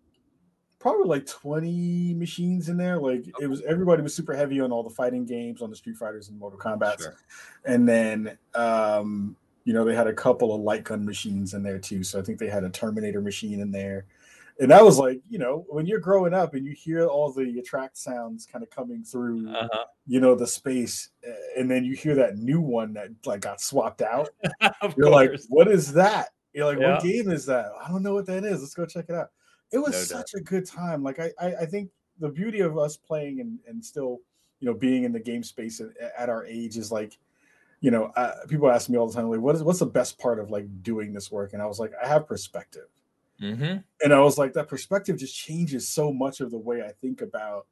probably 0.79 1.09
like 1.09 1.27
20 1.27 2.15
machines 2.15 2.69
in 2.69 2.77
there. 2.77 2.99
Like 2.99 3.27
it 3.41 3.47
was 3.47 3.63
everybody 3.63 4.03
was 4.03 4.15
super 4.15 4.35
heavy 4.35 4.61
on 4.61 4.73
all 4.73 4.83
the 4.83 4.91
fighting 4.91 5.25
games, 5.25 5.63
on 5.63 5.71
the 5.71 5.77
Street 5.77 5.97
Fighters 5.97 6.29
and 6.29 6.39
Mortal 6.39 6.59
Kombat. 6.59 7.01
Sure. 7.01 7.17
And 7.65 7.89
then 7.89 8.39
um, 8.55 9.37
you 9.65 9.73
know, 9.73 9.85
they 9.85 9.95
had 9.95 10.07
a 10.07 10.13
couple 10.13 10.55
of 10.55 10.61
light 10.61 10.85
gun 10.85 11.05
machines 11.05 11.55
in 11.55 11.63
there 11.63 11.79
too. 11.79 12.05
So 12.05 12.19
I 12.19 12.23
think 12.23 12.39
they 12.39 12.49
had 12.49 12.65
a 12.65 12.71
Terminator 12.71 13.21
machine 13.21 13.61
in 13.61 13.73
there. 13.73 14.07
And 14.59 14.71
that 14.71 14.83
was 14.83 14.99
like, 14.99 15.21
you 15.29 15.39
know, 15.39 15.67
when 15.69 15.87
you're 15.87 16.01
growing 16.01 16.33
up 16.33 16.55
and 16.55 16.65
you 16.65 16.73
hear 16.73 17.07
all 17.07 17.31
the 17.31 17.59
attract 17.59 17.99
sounds 17.99 18.47
kind 18.47 18.63
of 18.63 18.71
coming 18.71 19.05
through, 19.05 19.51
uh-huh. 19.51 19.85
you 20.07 20.19
know, 20.19 20.35
the 20.35 20.47
space, 20.47 21.11
eh, 21.25 21.33
and 21.59 21.71
then 21.71 21.85
you 21.85 21.95
hear 21.95 22.15
that 22.15 22.39
new 22.39 22.61
one 22.61 22.95
that 22.95 23.11
like 23.27 23.41
got 23.41 23.61
swapped 23.61 24.01
out. 24.01 24.31
you're 24.97 25.11
course. 25.11 25.11
like, 25.11 25.41
what 25.49 25.69
is 25.69 25.93
that? 25.93 26.29
You're 26.55 26.65
like, 26.65 26.79
yeah. 26.79 26.95
what 26.95 27.03
game 27.03 27.29
is 27.29 27.45
that? 27.47 27.67
I 27.85 27.91
don't 27.91 28.03
know 28.03 28.15
what 28.15 28.25
that 28.27 28.45
is. 28.45 28.61
Let's 28.61 28.73
go 28.73 28.87
check 28.87 29.07
it 29.11 29.15
out 29.15 29.29
it 29.73 29.79
was 29.79 29.93
no 29.93 29.99
such 30.19 30.33
doubt. 30.33 30.41
a 30.41 30.45
good 30.45 30.67
time. 30.67 31.03
Like 31.03 31.19
I, 31.19 31.31
I, 31.41 31.55
I, 31.63 31.67
think 31.67 31.91
the 32.19 32.29
beauty 32.29 32.61
of 32.61 32.79
us 32.79 32.97
playing 32.97 33.41
and, 33.41 33.59
and 33.67 33.85
still, 33.85 34.21
you 34.61 34.67
know, 34.67 34.75
being 34.75 35.05
in 35.05 35.13
the 35.13 35.21
game 35.21 35.43
space 35.43 35.81
at, 35.81 35.89
at 36.19 36.29
our 36.29 36.45
age 36.47 36.77
is 36.77 36.93
like, 36.93 37.19
you 37.81 37.91
know, 37.91 38.07
uh, 38.17 38.33
people 38.49 38.71
ask 38.71 38.89
me 38.89 38.97
all 38.97 39.07
the 39.07 39.15
time, 39.15 39.29
like, 39.29 39.41
what 39.41 39.55
is 39.55 39.63
what's 39.63 39.81
the 39.81 39.87
best 39.87 40.19
part 40.19 40.39
of 40.39 40.51
like 40.51 40.67
doing 40.83 41.13
this 41.13 41.31
work? 41.31 41.53
And 41.53 41.61
I 41.61 41.67
was 41.67 41.79
like, 41.79 41.93
I 42.03 42.09
have 42.09 42.27
perspective. 42.27 42.89
Mm-hmm. 43.41 43.79
And 44.03 44.15
I 44.15 44.21
was 44.21 44.39
like, 44.39 44.55
that 44.55 44.69
perspective 44.69 45.19
just 45.19 45.37
changes 45.37 45.89
so 45.89 46.13
much 46.13 46.41
of 46.41 46.51
the 46.51 46.59
way 46.59 46.83
I 46.83 46.93
think 47.01 47.21
about 47.21 47.67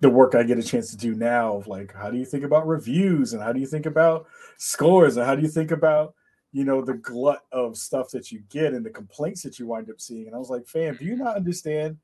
the 0.00 0.10
work 0.10 0.34
I 0.34 0.42
get 0.42 0.58
a 0.58 0.62
chance 0.62 0.90
to 0.90 0.96
do 0.96 1.14
now. 1.14 1.56
Of 1.56 1.68
like, 1.68 1.94
how 1.94 2.10
do 2.10 2.18
you 2.18 2.24
think 2.24 2.42
about 2.42 2.66
reviews 2.66 3.32
and 3.32 3.42
how 3.42 3.52
do 3.52 3.60
you 3.60 3.66
think 3.66 3.86
about 3.86 4.26
scores 4.56 5.16
and 5.16 5.24
how 5.24 5.36
do 5.36 5.42
you 5.42 5.48
think 5.48 5.70
about 5.70 6.14
you 6.52 6.64
know, 6.64 6.82
the 6.82 6.94
glut 6.94 7.44
of 7.50 7.76
stuff 7.76 8.10
that 8.10 8.30
you 8.30 8.42
get 8.50 8.74
and 8.74 8.84
the 8.84 8.90
complaints 8.90 9.42
that 9.42 9.58
you 9.58 9.66
wind 9.66 9.90
up 9.90 10.00
seeing. 10.00 10.26
And 10.26 10.34
I 10.34 10.38
was 10.38 10.50
like, 10.50 10.66
fam, 10.66 10.96
do 10.96 11.04
you 11.04 11.16
not 11.16 11.36
understand 11.36 11.96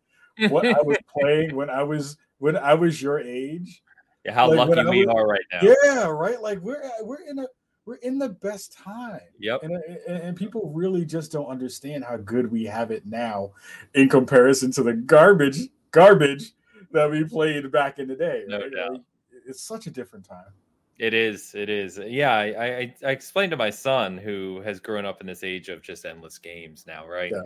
what 0.49 0.67
I 0.67 0.81
was 0.83 0.99
playing 1.21 1.55
when 1.55 1.71
I 1.71 1.83
was 1.83 2.17
when 2.39 2.57
I 2.57 2.75
was 2.75 3.01
your 3.01 3.21
age? 3.21 3.83
Yeah, 4.25 4.33
how 4.33 4.49
like 4.49 4.69
lucky 4.69 4.89
we 4.89 5.07
was, 5.07 5.15
are 5.15 5.27
right 5.27 5.45
now. 5.53 5.61
Yeah, 5.63 6.07
right. 6.07 6.41
Like 6.41 6.61
we're 6.61 6.83
we're 7.03 7.29
in 7.29 7.39
a 7.39 7.47
we're 7.85 7.97
in 7.97 8.19
the 8.19 8.29
best 8.29 8.77
time. 8.77 9.21
Yep. 9.39 9.63
And, 9.63 9.73
and, 10.07 10.23
and 10.23 10.37
people 10.37 10.71
really 10.75 11.07
just 11.07 11.33
don't 11.33 11.47
understand 11.47 12.05
how 12.05 12.19
good 12.19 12.51
we 12.53 12.65
have 12.65 12.91
it 12.91 13.07
now 13.07 13.53
in 13.95 14.11
comparison 14.11 14.71
to 14.73 14.83
the 14.83 14.93
garbage 14.93 15.69
garbage 15.91 16.53
that 16.93 17.11
we 17.11 17.25
played 17.25 17.71
back 17.73 17.99
in 17.99 18.09
the 18.09 18.15
day. 18.15 18.45
Right? 18.49 18.61
No 18.61 18.69
doubt. 18.69 18.93
Like, 18.93 19.01
it's 19.47 19.63
such 19.63 19.87
a 19.87 19.91
different 19.91 20.27
time. 20.27 20.53
It 20.99 21.15
is. 21.15 21.55
It 21.55 21.69
is. 21.69 21.99
Yeah. 22.05 22.35
I, 22.35 22.45
I, 22.45 22.95
I 23.07 23.11
explained 23.11 23.51
to 23.53 23.57
my 23.57 23.71
son 23.71 24.19
who 24.19 24.61
has 24.65 24.81
grown 24.81 25.05
up 25.05 25.21
in 25.21 25.27
this 25.27 25.45
age 25.45 25.69
of 25.69 25.83
just 25.83 26.05
endless 26.05 26.39
games 26.39 26.85
now, 26.87 27.07
right? 27.07 27.33
Yeah. 27.33 27.43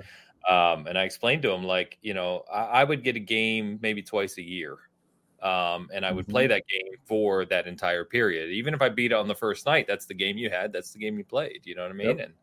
Um, 0.49 0.87
and 0.87 0.99
I 0.99 1.05
explained 1.05 1.43
to 1.43 1.51
him 1.51 1.63
like, 1.63 1.99
you 2.03 2.15
know, 2.15 2.45
I, 2.53 2.63
I, 2.63 2.85
would 2.85 3.05
get 3.05 3.15
a 3.15 3.21
game 3.21 3.79
maybe 3.81 4.03
twice 4.03 4.39
a 4.39 4.43
year. 4.43 4.77
Um, 5.41 5.89
and 5.93 6.05
I 6.05 6.11
would 6.11 6.25
mm-hmm. 6.25 6.33
play 6.33 6.47
that 6.49 6.65
game 6.67 6.95
for 7.05 7.45
that 7.45 7.69
entire 7.69 8.05
period. 8.05 8.51
Even 8.51 8.75
if 8.75 8.83
I 8.83 8.89
beat 8.89 9.13
it 9.13 9.15
on 9.15 9.29
the 9.29 9.35
first 9.35 9.67
night, 9.67 9.87
that's 9.87 10.07
the 10.07 10.15
game 10.15 10.37
you 10.39 10.51
had. 10.51 10.73
That's 10.73 10.93
the 10.93 10.99
game 10.99 11.17
you 11.17 11.25
played. 11.25 11.61
You 11.65 11.77
know 11.77 11.83
what 11.83 11.91
I 11.91 11.95
mean? 11.95 12.19
Yep. 12.19 12.27
And 12.27 12.35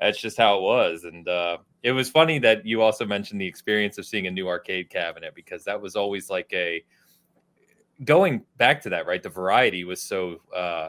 that's 0.00 0.20
just 0.20 0.36
how 0.36 0.58
it 0.58 0.62
was. 0.62 1.04
And 1.04 1.28
uh, 1.28 1.58
it 1.82 1.92
was 1.92 2.10
funny 2.10 2.38
that 2.40 2.66
you 2.66 2.82
also 2.82 3.04
mentioned 3.04 3.40
the 3.40 3.46
experience 3.46 3.98
of 3.98 4.06
seeing 4.06 4.26
a 4.26 4.30
new 4.30 4.48
arcade 4.48 4.90
cabinet 4.90 5.34
because 5.34 5.64
that 5.64 5.80
was 5.80 5.96
always 5.96 6.30
like 6.30 6.50
a 6.52 6.82
going 8.02 8.44
back 8.56 8.82
to 8.82 8.90
that, 8.90 9.06
right? 9.06 9.22
The 9.22 9.28
variety 9.28 9.84
was 9.84 10.02
so 10.02 10.40
uh, 10.54 10.88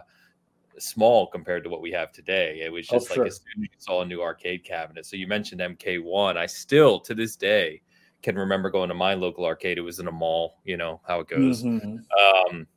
small 0.79 1.27
compared 1.27 1.63
to 1.63 1.69
what 1.69 1.81
we 1.81 1.91
have 1.91 2.11
today. 2.11 2.61
It 2.63 2.71
was 2.71 2.87
oh, 2.89 2.95
just 2.95 3.11
oh, 3.11 3.13
like 3.13 3.15
sure. 3.15 3.25
as 3.25 3.35
soon 3.35 3.63
as 3.63 3.69
you 3.71 3.77
saw 3.77 4.01
a 4.01 4.05
new 4.05 4.21
arcade 4.21 4.63
cabinet. 4.63 5.05
So 5.05 5.15
you 5.15 5.27
mentioned 5.27 5.61
MK1. 5.61 6.37
I 6.37 6.45
still 6.45 6.99
to 7.01 7.13
this 7.13 7.35
day 7.35 7.81
can 8.21 8.35
remember 8.35 8.69
going 8.69 8.89
to 8.89 8.95
my 8.95 9.13
local 9.13 9.45
arcade. 9.45 9.77
It 9.77 9.81
was 9.81 9.99
in 9.99 10.07
a 10.07 10.11
mall, 10.11 10.57
you 10.63 10.77
know 10.77 10.99
how 11.07 11.19
it 11.19 11.27
goes. 11.27 11.63
Mhm. 11.63 11.99
Um, 12.19 12.67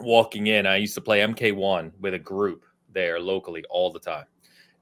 walking 0.00 0.46
in, 0.46 0.66
I 0.66 0.76
used 0.76 0.94
to 0.94 1.00
play 1.00 1.20
MK1 1.20 1.92
with 2.00 2.14
a 2.14 2.18
group 2.18 2.64
there 2.92 3.20
locally 3.20 3.64
all 3.68 3.92
the 3.92 4.00
time, 4.00 4.24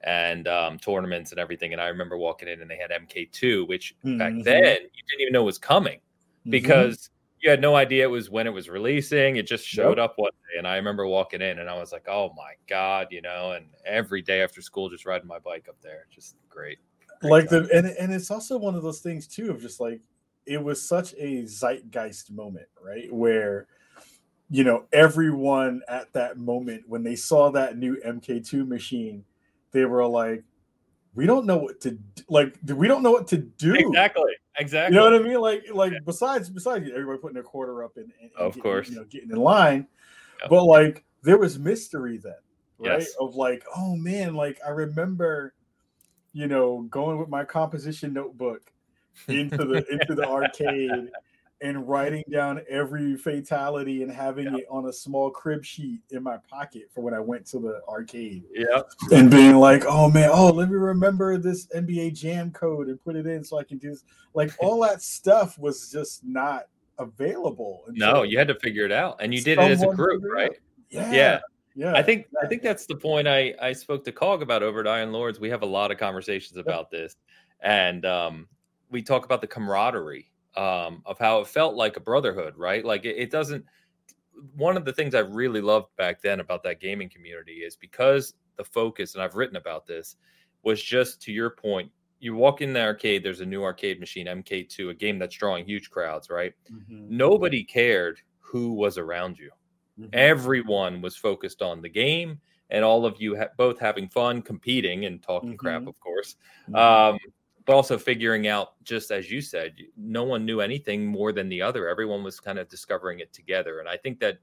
and 0.03 0.47
um, 0.47 0.79
tournaments 0.79 1.33
and 1.33 1.41
everything. 1.41 1.73
And 1.73 1.83
I 1.83 1.89
remember 1.89 2.17
walking 2.17 2.49
in, 2.49 2.63
and 2.63 2.71
they 2.71 2.77
had 2.77 2.93
MK2, 2.93 3.67
which 3.67 3.97
back 4.05 4.33
Mhm. 4.33 4.45
then 4.45 4.83
you 4.83 5.03
didn't 5.09 5.21
even 5.21 5.33
know 5.33 5.43
was 5.43 5.59
coming 5.59 6.01
Mhm. 6.47 6.51
because 6.53 7.11
you 7.47 7.51
had 7.51 7.61
no 7.61 7.77
idea 7.77 8.03
it 8.03 8.11
was 8.11 8.29
when 8.29 8.49
it 8.49 8.53
was 8.53 8.69
releasing. 8.69 9.37
It 9.37 9.47
just 9.47 9.65
showed 9.65 9.99
Yep. 9.99 10.05
up 10.05 10.15
one 10.17 10.33
day, 10.33 10.59
and 10.59 10.67
I 10.67 10.75
remember 10.75 11.07
walking 11.07 11.41
in, 11.41 11.61
and 11.61 11.71
I 11.71 11.79
was 11.79 11.93
like, 11.93 12.09
"Oh 12.09 12.33
my 12.37 12.55
god!" 12.67 13.07
You 13.13 13.23
know. 13.23 13.53
And 13.53 13.67
every 13.85 14.21
day 14.21 14.43
after 14.43 14.61
school, 14.61 14.91
just 14.91 15.07
riding 15.07 15.29
my 15.29 15.39
bike 15.39 15.69
up 15.69 15.77
there, 15.81 16.07
just 16.11 16.35
great. 16.49 16.79
Great 17.21 17.31
like 17.31 17.49
time. 17.49 17.69
the 17.69 17.77
and 17.77 17.87
and 17.87 18.13
it's 18.13 18.33
also 18.33 18.59
one 18.59 18.75
of 18.75 18.83
those 18.83 18.99
things 18.99 19.29
too 19.29 19.51
of 19.51 19.61
just 19.61 19.79
like 19.79 20.01
it 20.45 20.63
was 20.63 20.87
such 20.87 21.15
a 21.15 21.45
zeitgeist 21.47 22.33
moment, 22.33 22.67
right? 22.85 23.13
Where 23.13 23.69
you 24.51 24.65
know 24.65 24.87
everyone 24.93 25.83
at 25.89 26.13
that 26.15 26.39
moment 26.39 26.83
when 26.89 27.05
they 27.05 27.15
saw 27.15 27.51
that 27.53 27.79
new 27.79 27.97
MK2 28.05 28.67
machine, 28.67 29.25
they 29.71 29.85
were 29.85 30.05
like, 30.05 30.43
"We 31.15 31.27
don't 31.27 31.47
know 31.47 31.59
what 31.59 31.81
to 31.83 31.97
like. 32.29 32.57
We 32.67 32.89
don't 32.89 33.05
know 33.05 33.13
what 33.13 33.29
to 33.29 33.39
do." 33.39 33.77
exactly, 33.77 34.33
exactly. 34.59 34.95
You 34.97 35.01
know 35.03 35.11
what 35.11 35.21
I 35.21 35.25
mean? 35.25 35.41
Like, 35.41 35.65
like 35.73 35.93
besides 36.05 36.49
besides 36.49 36.89
everybody 36.91 37.19
putting 37.19 37.35
their 37.35 37.43
quarter 37.43 37.85
up 37.85 37.97
and, 37.97 38.13
and, 38.21 38.31
and 38.31 38.33
Of 38.39 38.53
getting, 38.53 38.63
course. 38.63 38.89
you 38.89 38.97
know, 38.97 39.05
getting 39.05 39.31
in 39.31 39.37
line, 39.37 39.87
but 40.49 40.65
like 40.65 41.05
there 41.23 41.39
was 41.39 41.59
mystery 41.59 42.19
then, 42.19 42.35
right? 42.79 43.01
Yes. 43.01 43.15
Of 43.21 43.35
like, 43.35 43.65
oh 43.77 43.97
man, 43.97 44.35
like 44.35 44.59
I 44.67 44.71
remember, 44.71 45.55
you 46.33 46.47
know, 46.47 46.83
going 46.91 47.19
with 47.19 47.29
my 47.29 47.45
composition 47.45 48.13
notebook 48.13 48.73
into 49.29 49.59
the 49.59 49.85
into 49.91 50.15
the 50.15 50.25
arcade 50.29 51.11
and 51.63 51.89
writing 51.89 52.23
down 52.31 52.61
every 52.69 53.17
fatality 53.17 54.03
and 54.03 54.13
having 54.13 54.47
it 54.55 54.67
on 54.71 54.87
a 54.87 54.93
small 54.93 55.31
crib 55.31 55.65
sheet 55.65 56.01
in 56.11 56.23
my 56.23 56.37
pocket 56.51 56.83
for 56.95 57.01
when 57.01 57.15
I 57.15 57.21
went 57.21 57.47
to 57.47 57.59
the 57.59 57.81
arcade 57.89 58.45
Yep. 58.55 58.91
and 59.13 59.31
being 59.31 59.57
like, 59.57 59.85
oh 59.87 60.11
man, 60.11 60.29
oh 60.33 60.51
let 60.51 60.69
me 60.69 60.77
remember 60.77 61.39
this 61.39 61.67
NBA 61.69 62.15
Jam 62.15 62.51
code 62.51 62.89
and 62.89 63.03
put 63.03 63.17
it 63.17 63.27
in 63.27 63.43
so 63.43 63.59
I 63.59 63.65
can 63.65 63.79
do 63.79 63.91
this. 63.91 64.05
Like 64.35 64.53
all 64.61 64.81
that 64.83 65.03
stuff 65.03 65.59
was 65.59 65.91
just 65.91 66.25
not 66.25 66.65
available. 66.99 67.85
No, 67.91 68.23
you 68.23 68.39
had 68.39 68.49
to 68.49 68.55
figure 68.57 68.85
it 68.85 68.93
out, 68.93 69.17
and 69.21 69.33
you 69.35 69.41
did 69.41 69.59
it 69.59 69.71
as 69.71 69.83
a 69.83 69.89
group, 69.89 70.23
right? 70.31 70.53
Yeah, 70.91 71.11
Yeah. 71.13 71.41
yeah. 71.75 71.95
I 71.95 72.03
think 72.03 72.27
I 72.43 72.47
think 72.47 72.63
that's 72.63 72.87
the 72.87 72.97
point 72.97 73.27
I 73.29 73.55
I 73.61 73.73
spoke 73.73 74.05
to 74.05 74.13
Cog 74.13 74.43
about 74.43 74.63
over 74.63 74.81
at 74.81 74.87
Iron 74.87 75.13
Lords. 75.13 75.41
We 75.41 75.49
have 75.51 75.63
a 75.63 75.67
lot 75.67 75.91
of 75.91 75.99
conversations 75.99 76.59
about 76.59 76.91
this, 76.91 77.17
and 77.61 78.05
um, 78.05 78.49
we 78.91 79.03
talk 79.03 79.25
about 79.25 79.41
the 79.41 79.47
camaraderie 79.47 80.31
um, 80.57 81.03
of 81.07 81.19
how 81.19 81.41
it 81.41 81.47
felt 81.49 81.75
like 81.75 81.97
a 81.97 82.01
brotherhood, 82.01 82.57
right? 82.57 82.85
Like 82.85 83.05
it, 83.05 83.17
it 83.17 83.31
doesn't. 83.31 83.65
One 84.55 84.77
of 84.77 84.85
the 84.85 84.93
things 84.93 85.15
I 85.15 85.21
really 85.21 85.61
loved 85.61 85.95
back 85.97 86.21
then 86.21 86.41
about 86.41 86.63
that 86.65 86.81
gaming 86.81 87.09
community 87.09 87.65
is 87.65 87.77
because 87.77 88.35
the 88.57 88.65
focus, 88.65 89.15
and 89.15 89.23
I've 89.23 89.35
written 89.35 89.57
about 89.57 89.87
this, 89.87 90.17
was 90.63 90.83
just 90.83 91.21
to 91.23 91.33
your 91.33 91.51
point. 91.51 91.91
You 92.21 92.35
walk 92.35 92.61
in 92.63 92.73
the 92.73 92.83
arcade, 92.83 93.23
there's 93.23 93.41
a 93.41 93.47
new 93.47 93.63
arcade 93.63 94.01
machine, 94.01 94.27
MK2, 94.27 94.91
a 94.91 94.95
game 94.95 95.19
that's 95.19 95.37
drawing 95.37 95.65
huge 95.65 95.91
crowds, 95.91 96.31
right? 96.31 96.55
Mhm, 96.71 97.09
Nobody 97.09 97.63
cared 97.65 98.21
who 98.41 98.73
was 98.75 98.99
around 98.99 99.39
you 99.39 99.51
mhm. 99.99 100.09
everyone 100.13 101.03
was 101.03 101.17
focused 101.17 101.63
on 101.63 101.83
the 101.83 101.89
game 101.89 102.41
and 102.71 102.85
all 102.85 103.05
of 103.07 103.21
you 103.21 103.37
ha- 103.37 103.49
both 103.57 103.79
having 103.79 104.09
fun 104.09 104.43
competing 104.43 105.05
and 105.07 105.23
talking 105.23 105.57
crap 105.57 105.85
Mhm. 105.85 105.89
of 105.89 105.99
course 106.01 106.37
Mhm. 106.69 106.77
um, 106.79 107.19
but 107.67 107.75
also 107.75 107.99
figuring 107.99 108.47
out 108.49 108.83
just 108.85 109.11
as 109.11 109.31
you 109.31 109.41
said 109.43 109.75
no 109.97 110.25
one 110.25 110.47
knew 110.47 110.61
anything 110.61 111.07
more 111.07 111.33
than 111.33 111.49
the 111.49 111.61
other 111.61 111.89
everyone 111.89 112.25
was 112.25 112.41
kind 112.41 112.59
of 112.59 112.69
discovering 112.69 113.21
it 113.21 113.33
together 113.33 113.81
and 113.81 113.89
i 113.89 113.97
think 113.97 114.19
that 114.19 114.39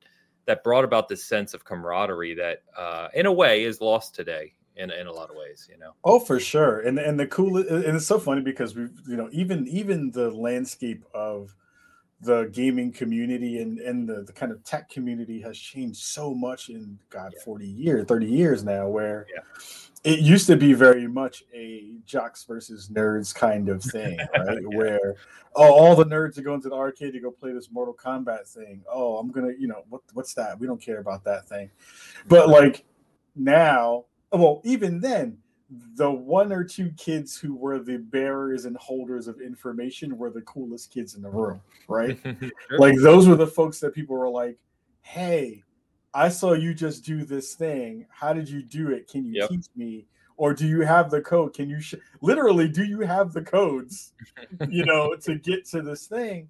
that 0.45 0.63
brought 0.63 0.83
about 0.83 1.07
this 1.07 1.23
sense 1.23 1.53
of 1.53 1.63
camaraderie 1.63 2.35
that 2.35 2.63
uh, 2.77 3.07
in 3.13 3.25
a 3.25 3.31
way 3.31 3.63
is 3.63 3.79
lost 3.79 4.13
today 4.13 4.53
in, 4.75 4.91
in 4.91 5.07
a 5.07 5.11
lot 5.11 5.29
of 5.29 5.35
ways 5.37 5.67
you 5.71 5.77
know 5.77 5.93
Oh, 6.03 6.19
for 6.19 6.39
sure. 6.39 6.81
And 6.81 6.99
and 6.99 7.17
the 7.19 7.27
cool 7.27 7.57
and 7.57 7.95
it's 7.95 8.05
so 8.05 8.19
funny 8.19 8.41
because 8.41 8.75
we 8.75 8.83
you 9.07 9.15
know 9.15 9.29
even 9.31 9.67
even 9.67 10.11
the 10.11 10.29
landscape 10.31 11.05
of 11.13 11.55
the 12.21 12.49
gaming 12.51 12.91
community 12.91 13.61
and 13.61 13.79
and 13.79 14.07
the, 14.07 14.23
the 14.23 14.33
kind 14.33 14.51
of 14.51 14.63
tech 14.63 14.89
community 14.89 15.39
has 15.41 15.57
changed 15.57 16.01
so 16.01 16.33
much 16.33 16.69
in 16.69 16.99
God 17.09 17.33
Yeah. 17.37 17.43
40 17.43 17.67
years, 17.67 18.05
30 18.05 18.25
years 18.25 18.63
now 18.63 18.87
where 18.89 19.27
Yeah. 19.33 19.41
It 20.03 20.19
used 20.19 20.47
to 20.47 20.57
be 20.57 20.73
very 20.73 21.07
much 21.07 21.43
a 21.53 21.93
jocks 22.05 22.43
versus 22.43 22.89
nerds 22.89 23.33
kind 23.33 23.69
of 23.69 23.81
thing, 23.81 24.17
right? 24.37 24.61
Yeah. 24.61 24.77
Where 24.77 25.15
oh 25.55 25.71
all 25.71 25.95
the 25.95 26.05
nerds 26.05 26.37
are 26.37 26.41
going 26.41 26.61
to 26.61 26.69
the 26.69 26.75
arcade 26.75 27.13
to 27.13 27.19
go 27.19 27.31
play 27.31 27.53
this 27.53 27.71
Mortal 27.71 27.93
Kombat 27.93 28.47
thing. 28.47 28.83
Oh, 28.91 29.17
I'm 29.17 29.31
gonna, 29.31 29.53
you 29.57 29.67
know, 29.67 29.83
what 29.89 30.01
what's 30.13 30.33
that? 30.33 30.59
We 30.59 30.67
don't 30.67 30.81
care 30.81 30.99
about 30.99 31.23
that 31.23 31.47
thing. 31.47 31.69
But 32.27 32.49
like 32.49 32.83
now, 33.35 34.05
well, 34.31 34.61
even 34.65 34.99
then, 34.99 35.37
the 35.95 36.11
one 36.11 36.51
or 36.51 36.63
two 36.63 36.91
kids 36.97 37.37
who 37.37 37.55
were 37.55 37.79
the 37.79 37.97
bearers 37.97 38.65
and 38.65 38.75
holders 38.77 39.27
of 39.27 39.39
information 39.39 40.17
were 40.17 40.29
the 40.29 40.41
coolest 40.41 40.91
kids 40.93 41.15
in 41.15 41.21
the 41.21 41.29
room, 41.29 41.61
right? 41.87 42.19
Sure. 42.69 42.79
like 42.79 42.95
those 42.99 43.27
were 43.27 43.35
the 43.35 43.47
folks 43.47 43.79
that 43.79 43.93
people 43.93 44.17
were 44.17 44.29
like, 44.29 44.57
"Hey, 45.01 45.63
I 46.13 46.29
saw 46.29 46.53
you 46.53 46.73
just 46.73 47.03
do 47.03 47.25
this 47.25 47.55
thing. 47.55 48.05
How 48.09 48.33
did 48.33 48.47
you 48.49 48.61
do 48.61 48.91
it? 48.91 49.07
Can 49.07 49.25
you 49.25 49.33
Yep. 49.35 49.49
teach 49.49 49.65
me?" 49.75 50.05
Or 50.37 50.53
do 50.53 50.67
you 50.67 50.81
have 50.81 51.11
the 51.11 51.21
code? 51.21 51.53
Can 51.53 51.69
you 51.69 51.79
sh- 51.79 51.95
literally 52.21 52.67
do 52.67 52.83
you 52.83 53.01
have 53.01 53.33
the 53.33 53.41
codes, 53.43 54.13
you 54.67 54.83
know, 54.85 55.15
to 55.15 55.35
get 55.35 55.65
to 55.67 55.81
this 55.81 56.07
thing? 56.07 56.49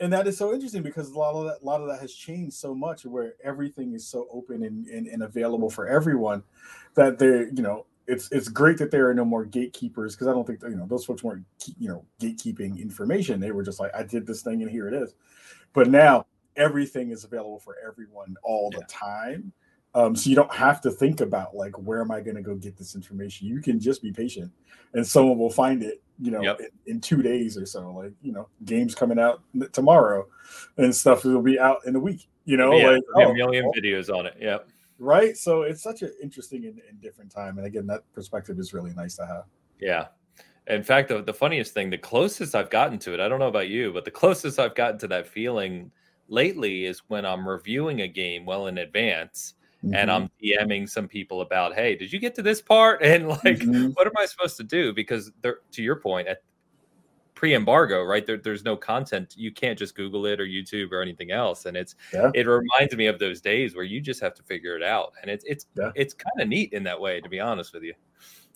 And 0.00 0.12
that 0.12 0.26
is 0.26 0.36
so 0.36 0.52
interesting 0.52 0.82
because 0.82 1.10
a 1.10 1.18
lot 1.18 1.34
of 1.34 1.44
that, 1.46 1.62
a 1.62 1.64
lot 1.64 1.80
of 1.80 1.88
that 1.88 2.00
has 2.00 2.12
changed 2.12 2.54
so 2.56 2.74
much, 2.74 3.06
where 3.06 3.32
everything 3.42 3.94
is 3.94 4.06
so 4.06 4.28
open 4.30 4.62
and, 4.64 4.86
and, 4.88 5.06
and 5.06 5.22
available 5.22 5.70
for 5.70 5.88
everyone 5.88 6.42
that 6.94 7.18
they're, 7.18 7.48
you 7.48 7.62
know, 7.62 7.86
it's 8.06 8.30
it's 8.30 8.48
great 8.48 8.78
that 8.78 8.90
there 8.90 9.08
are 9.08 9.14
no 9.14 9.24
more 9.24 9.44
gatekeepers 9.44 10.14
because 10.14 10.28
I 10.28 10.32
don't 10.32 10.46
think 10.46 10.60
that, 10.60 10.70
you 10.70 10.76
know 10.76 10.86
those 10.86 11.04
folks 11.04 11.24
weren't 11.24 11.44
you 11.78 11.88
know 11.88 12.04
gatekeeping 12.20 12.80
information. 12.80 13.40
They 13.40 13.50
were 13.50 13.62
just 13.64 13.80
like, 13.80 13.94
I 13.96 14.02
did 14.02 14.26
this 14.26 14.42
thing 14.42 14.62
and 14.62 14.70
here 14.70 14.86
it 14.86 14.94
is. 14.94 15.14
But 15.72 15.88
now 15.88 16.26
everything 16.56 17.10
is 17.10 17.24
available 17.24 17.58
for 17.58 17.76
everyone 17.86 18.36
all 18.42 18.70
the 18.70 18.84
time. 18.88 19.52
Um, 19.94 20.14
so 20.14 20.28
you 20.28 20.36
don't 20.36 20.52
have 20.52 20.80
to 20.82 20.90
think 20.90 21.20
about 21.20 21.56
like 21.56 21.76
where 21.78 22.02
am 22.02 22.10
I 22.10 22.20
going 22.20 22.36
to 22.36 22.42
go 22.42 22.54
get 22.54 22.76
this 22.76 22.94
information. 22.94 23.48
You 23.48 23.62
can 23.62 23.80
just 23.80 24.02
be 24.02 24.12
patient, 24.12 24.52
and 24.92 25.06
someone 25.06 25.38
will 25.38 25.50
find 25.50 25.82
it. 25.82 26.02
You 26.20 26.30
know, 26.30 26.42
Yep. 26.42 26.60
in, 26.60 26.94
in 26.94 27.00
two 27.00 27.22
days 27.22 27.56
or 27.56 27.66
so. 27.66 27.90
Like 27.90 28.12
you 28.22 28.32
know, 28.32 28.48
games 28.64 28.94
coming 28.94 29.18
out 29.18 29.42
tomorrow, 29.72 30.26
and 30.76 30.94
stuff 30.94 31.24
will 31.24 31.42
be 31.42 31.58
out 31.58 31.78
in 31.86 31.96
a 31.96 32.00
week. 32.00 32.28
You 32.44 32.56
know, 32.56 32.74
yeah, 32.74 32.90
like 32.90 33.02
oh, 33.16 33.30
a 33.30 33.34
million 33.34 33.64
oh, 33.66 33.72
videos 33.78 34.14
on 34.14 34.26
it 34.26 34.34
yeah 34.40 34.58
right. 34.98 35.36
So 35.36 35.62
it's 35.62 35.82
such 35.82 36.02
an 36.02 36.12
interesting 36.22 36.66
and, 36.66 36.80
and 36.88 37.00
different 37.00 37.30
time. 37.30 37.58
And 37.58 37.66
again, 37.66 37.86
that 37.88 38.02
perspective 38.12 38.58
is 38.58 38.72
really 38.72 38.94
nice 38.94 39.16
to 39.16 39.26
have. 39.26 39.44
Yeah. 39.80 40.06
In 40.68 40.82
fact, 40.82 41.08
the, 41.08 41.22
the 41.22 41.34
funniest 41.34 41.74
thing, 41.74 41.90
the 41.90 41.98
closest 41.98 42.54
I've 42.54 42.70
gotten 42.70 42.98
to 43.00 43.14
it, 43.14 43.20
I 43.20 43.28
don't 43.28 43.38
know 43.38 43.48
about 43.48 43.68
you, 43.68 43.92
but 43.92 44.04
the 44.04 44.10
closest 44.10 44.58
I've 44.58 44.74
gotten 44.74 44.98
to 45.00 45.08
that 45.08 45.26
feeling 45.26 45.90
lately 46.28 46.84
is 46.84 47.02
when 47.08 47.24
I'm 47.24 47.48
reviewing 47.48 48.02
a 48.02 48.08
game 48.08 48.44
well 48.44 48.66
in 48.66 48.78
advance 48.78 49.54
and 49.94 50.10
I'm 50.10 50.28
DMing 50.42 50.88
some 50.88 51.06
people 51.06 51.42
about, 51.42 51.74
hey, 51.74 51.94
did 51.94 52.12
you 52.12 52.18
get 52.18 52.34
to 52.36 52.42
this 52.42 52.60
part? 52.60 53.00
And 53.04 53.28
like, 53.28 53.58
Mhm. 53.60 53.94
what 53.94 54.06
am 54.06 54.12
I 54.18 54.26
supposed 54.26 54.56
to 54.56 54.64
do? 54.64 54.92
Because 54.92 55.30
there, 55.42 55.58
to 55.72 55.82
your 55.82 55.96
point, 55.96 56.26
at 56.26 56.42
pre-embargo, 57.34 58.02
right? 58.02 58.26
There, 58.26 58.38
there's 58.38 58.64
no 58.64 58.76
content. 58.76 59.34
You 59.36 59.52
can't 59.52 59.78
just 59.78 59.94
Google 59.94 60.26
it 60.26 60.40
or 60.40 60.46
YouTube 60.46 60.90
or 60.90 61.02
anything 61.02 61.30
else. 61.30 61.66
And 61.66 61.76
it's 61.76 61.94
Yeah. 62.12 62.30
it 62.34 62.46
reminds 62.46 62.96
me 62.96 63.06
of 63.06 63.18
those 63.18 63.40
days 63.40 63.76
where 63.76 63.84
you 63.84 64.00
just 64.00 64.20
have 64.22 64.34
to 64.34 64.42
figure 64.42 64.74
it 64.76 64.82
out. 64.82 65.12
And 65.22 65.30
it's 65.30 65.44
it's 65.46 65.66
Yeah. 65.76 65.92
it's 65.94 66.14
kind 66.14 66.40
of 66.40 66.48
neat 66.48 66.72
in 66.72 66.82
that 66.84 67.00
way, 67.00 67.20
to 67.20 67.28
be 67.28 67.38
honest 67.38 67.72
with 67.74 67.84
you. 67.84 67.94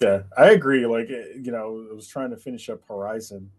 Yeah, 0.01 0.23
I 0.37 0.51
agree. 0.53 0.87
Like 0.87 1.11
eh, 1.11 1.35
you 1.41 1.53
know, 1.53 1.87
I 1.91 1.95
was 1.95 2.09
trying 2.09 2.31
to 2.31 2.37
finish 2.39 2.71
up 2.71 2.81
Horizon, 2.89 3.51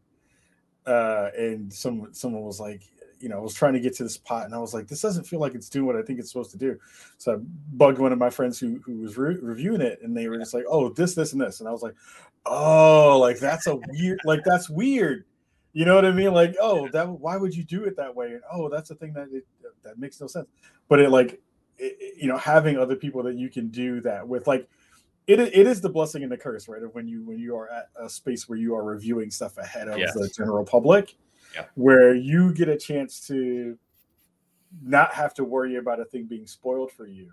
uh, 0.87 1.29
and 1.37 1.71
some 1.71 2.09
someone 2.11 2.41
was 2.41 2.59
like, 2.59 2.81
you 3.21 3.29
know, 3.29 3.37
I 3.37 3.41
was 3.41 3.53
trying 3.53 3.73
to 3.73 3.79
get 3.79 3.95
to 3.97 4.03
this 4.03 4.17
pot, 4.17 4.45
and 4.45 4.55
I 4.55 4.57
was 4.57 4.73
like, 4.73 4.87
this 4.87 5.01
doesn't 5.01 5.25
feel 5.25 5.39
like 5.39 5.55
it's 5.55 5.69
doing 5.69 5.85
what 5.85 5.95
I 5.95 6.01
think 6.01 6.19
it's 6.19 6.29
supposed 6.29 6.51
to 6.51 6.57
do. 6.57 6.79
So 7.17 7.33
I 7.33 7.37
bugged 7.73 7.99
one 7.99 8.11
of 8.11 8.17
my 8.17 8.29
friends 8.29 8.59
who 8.59 8.79
who 8.85 8.97
was 8.97 9.17
re- 9.17 9.37
reviewing 9.41 9.81
it, 9.81 9.99
and 10.01 10.15
they 10.15 10.27
were 10.27 10.37
just 10.37 10.53
like, 10.53 10.65
oh, 10.67 10.89
this, 10.89 11.15
this, 11.15 11.33
and 11.33 11.41
this, 11.41 11.59
and 11.59 11.69
I 11.69 11.71
was 11.71 11.81
like, 11.81 11.95
oh, 12.45 13.19
like 13.19 13.39
that's 13.39 13.67
a 13.67 13.75
weird, 13.75 14.19
like 14.25 14.41
that's 14.43 14.69
weird. 14.69 15.25
You 15.73 15.85
know 15.85 15.95
what 15.95 16.05
I 16.05 16.11
mean? 16.11 16.33
Like, 16.33 16.55
oh, 16.59 16.89
that 16.89 17.07
why 17.07 17.37
would 17.37 17.55
you 17.55 17.63
do 17.63 17.85
it 17.85 17.95
that 17.97 18.13
way? 18.13 18.27
And 18.33 18.41
oh, 18.51 18.67
that's 18.67 18.89
a 18.89 18.95
thing 18.95 19.13
that 19.13 19.29
it, 19.31 19.45
that 19.83 19.97
makes 19.97 20.19
no 20.19 20.27
sense. 20.27 20.47
But 20.89 20.99
it 20.99 21.09
like, 21.09 21.39
it, 21.77 22.17
you 22.17 22.27
know, 22.27 22.37
having 22.37 22.77
other 22.77 22.95
people 22.95 23.23
that 23.23 23.35
you 23.35 23.49
can 23.49 23.69
do 23.69 24.01
that 24.01 24.27
with, 24.27 24.47
like 24.47 24.67
it, 25.27 25.39
it 25.39 25.67
is 25.67 25.79
the 25.79 25.89
blessing 25.89 26.23
and 26.23 26.31
the 26.31 26.37
curse, 26.37 26.67
right? 26.67 26.83
Of 26.83 26.93
when 26.93 27.07
you 27.07 27.23
when 27.23 27.39
you 27.39 27.55
are 27.55 27.69
at 27.69 27.89
a 27.95 28.09
space 28.09 28.49
where 28.49 28.57
you 28.57 28.75
are 28.75 28.83
reviewing 28.83 29.31
stuff 29.31 29.57
ahead 29.57 29.87
of 29.87 29.97
Yes. 29.97 30.13
the 30.13 30.27
general 30.27 30.65
public, 30.65 31.15
Yeah. 31.53 31.65
where 31.75 32.15
you 32.15 32.53
get 32.53 32.69
a 32.69 32.77
chance 32.77 33.19
to 33.27 33.77
not 34.81 35.13
have 35.13 35.33
to 35.33 35.43
worry 35.43 35.75
about 35.75 35.99
a 35.99 36.05
thing 36.05 36.25
being 36.25 36.47
spoiled 36.47 36.91
for 36.91 37.05
you, 37.05 37.31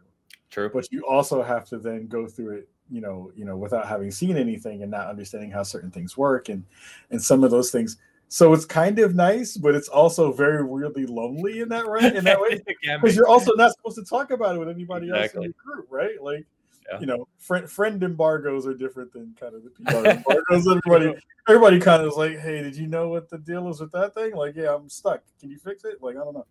True. 0.50 0.70
but 0.72 0.90
you 0.90 1.06
also 1.06 1.42
have 1.42 1.64
to 1.68 1.78
then 1.78 2.08
go 2.08 2.26
through 2.26 2.58
it, 2.58 2.68
you 2.90 3.00
know, 3.00 3.30
you 3.36 3.44
know, 3.44 3.56
without 3.56 3.86
having 3.86 4.10
seen 4.10 4.36
anything 4.36 4.82
and 4.82 4.90
not 4.90 5.06
understanding 5.08 5.50
how 5.50 5.62
certain 5.62 5.90
things 5.90 6.16
work, 6.16 6.48
and 6.48 6.64
and 7.10 7.22
some 7.22 7.44
of 7.44 7.50
those 7.50 7.70
things 7.70 7.96
So 8.28 8.52
it's 8.52 8.66
kind 8.66 8.98
of 8.98 9.14
nice, 9.14 9.56
but 9.56 9.74
it's 9.74 9.88
also 9.88 10.32
very 10.32 10.62
weirdly 10.62 11.06
lonely 11.06 11.60
in 11.60 11.68
that 11.70 11.86
right 11.86 12.14
in 12.14 12.24
that 12.24 12.38
way 12.40 12.60
because 13.00 13.16
you're 13.16 13.28
also 13.28 13.54
not 13.54 13.72
supposed 13.72 13.96
to 13.96 14.04
talk 14.04 14.30
about 14.30 14.54
it 14.54 14.58
with 14.58 14.68
anybody 14.68 15.08
exactly. 15.08 15.38
else 15.38 15.46
in 15.46 15.54
your 15.64 15.76
group, 15.76 15.86
right? 15.90 16.22
Like, 16.22 16.46
yeah. 16.90 17.00
you 17.00 17.06
know, 17.06 17.28
friend 17.38 17.70
friend 17.70 18.02
embargoes 18.02 18.66
are 18.66 18.74
different 18.74 19.12
than 19.12 19.34
kind 19.38 19.54
of 19.54 19.64
the 19.64 19.70
PR 19.84 20.06
embargoes. 20.06 20.66
everybody 20.66 21.20
everybody 21.48 21.80
kind 21.80 22.02
of 22.02 22.08
is 22.08 22.16
like, 22.16 22.38
hey, 22.38 22.62
did 22.62 22.76
you 22.76 22.86
know 22.86 23.08
what 23.08 23.28
the 23.28 23.38
deal 23.38 23.68
is 23.68 23.80
with 23.80 23.92
that 23.92 24.14
thing? 24.14 24.34
Like, 24.34 24.54
yeah, 24.56 24.74
I'm 24.74 24.88
stuck. 24.88 25.22
Can 25.40 25.50
you 25.50 25.58
fix 25.58 25.84
it? 25.84 26.02
Like, 26.02 26.16
I 26.16 26.20
don't 26.20 26.34
know. 26.34 26.46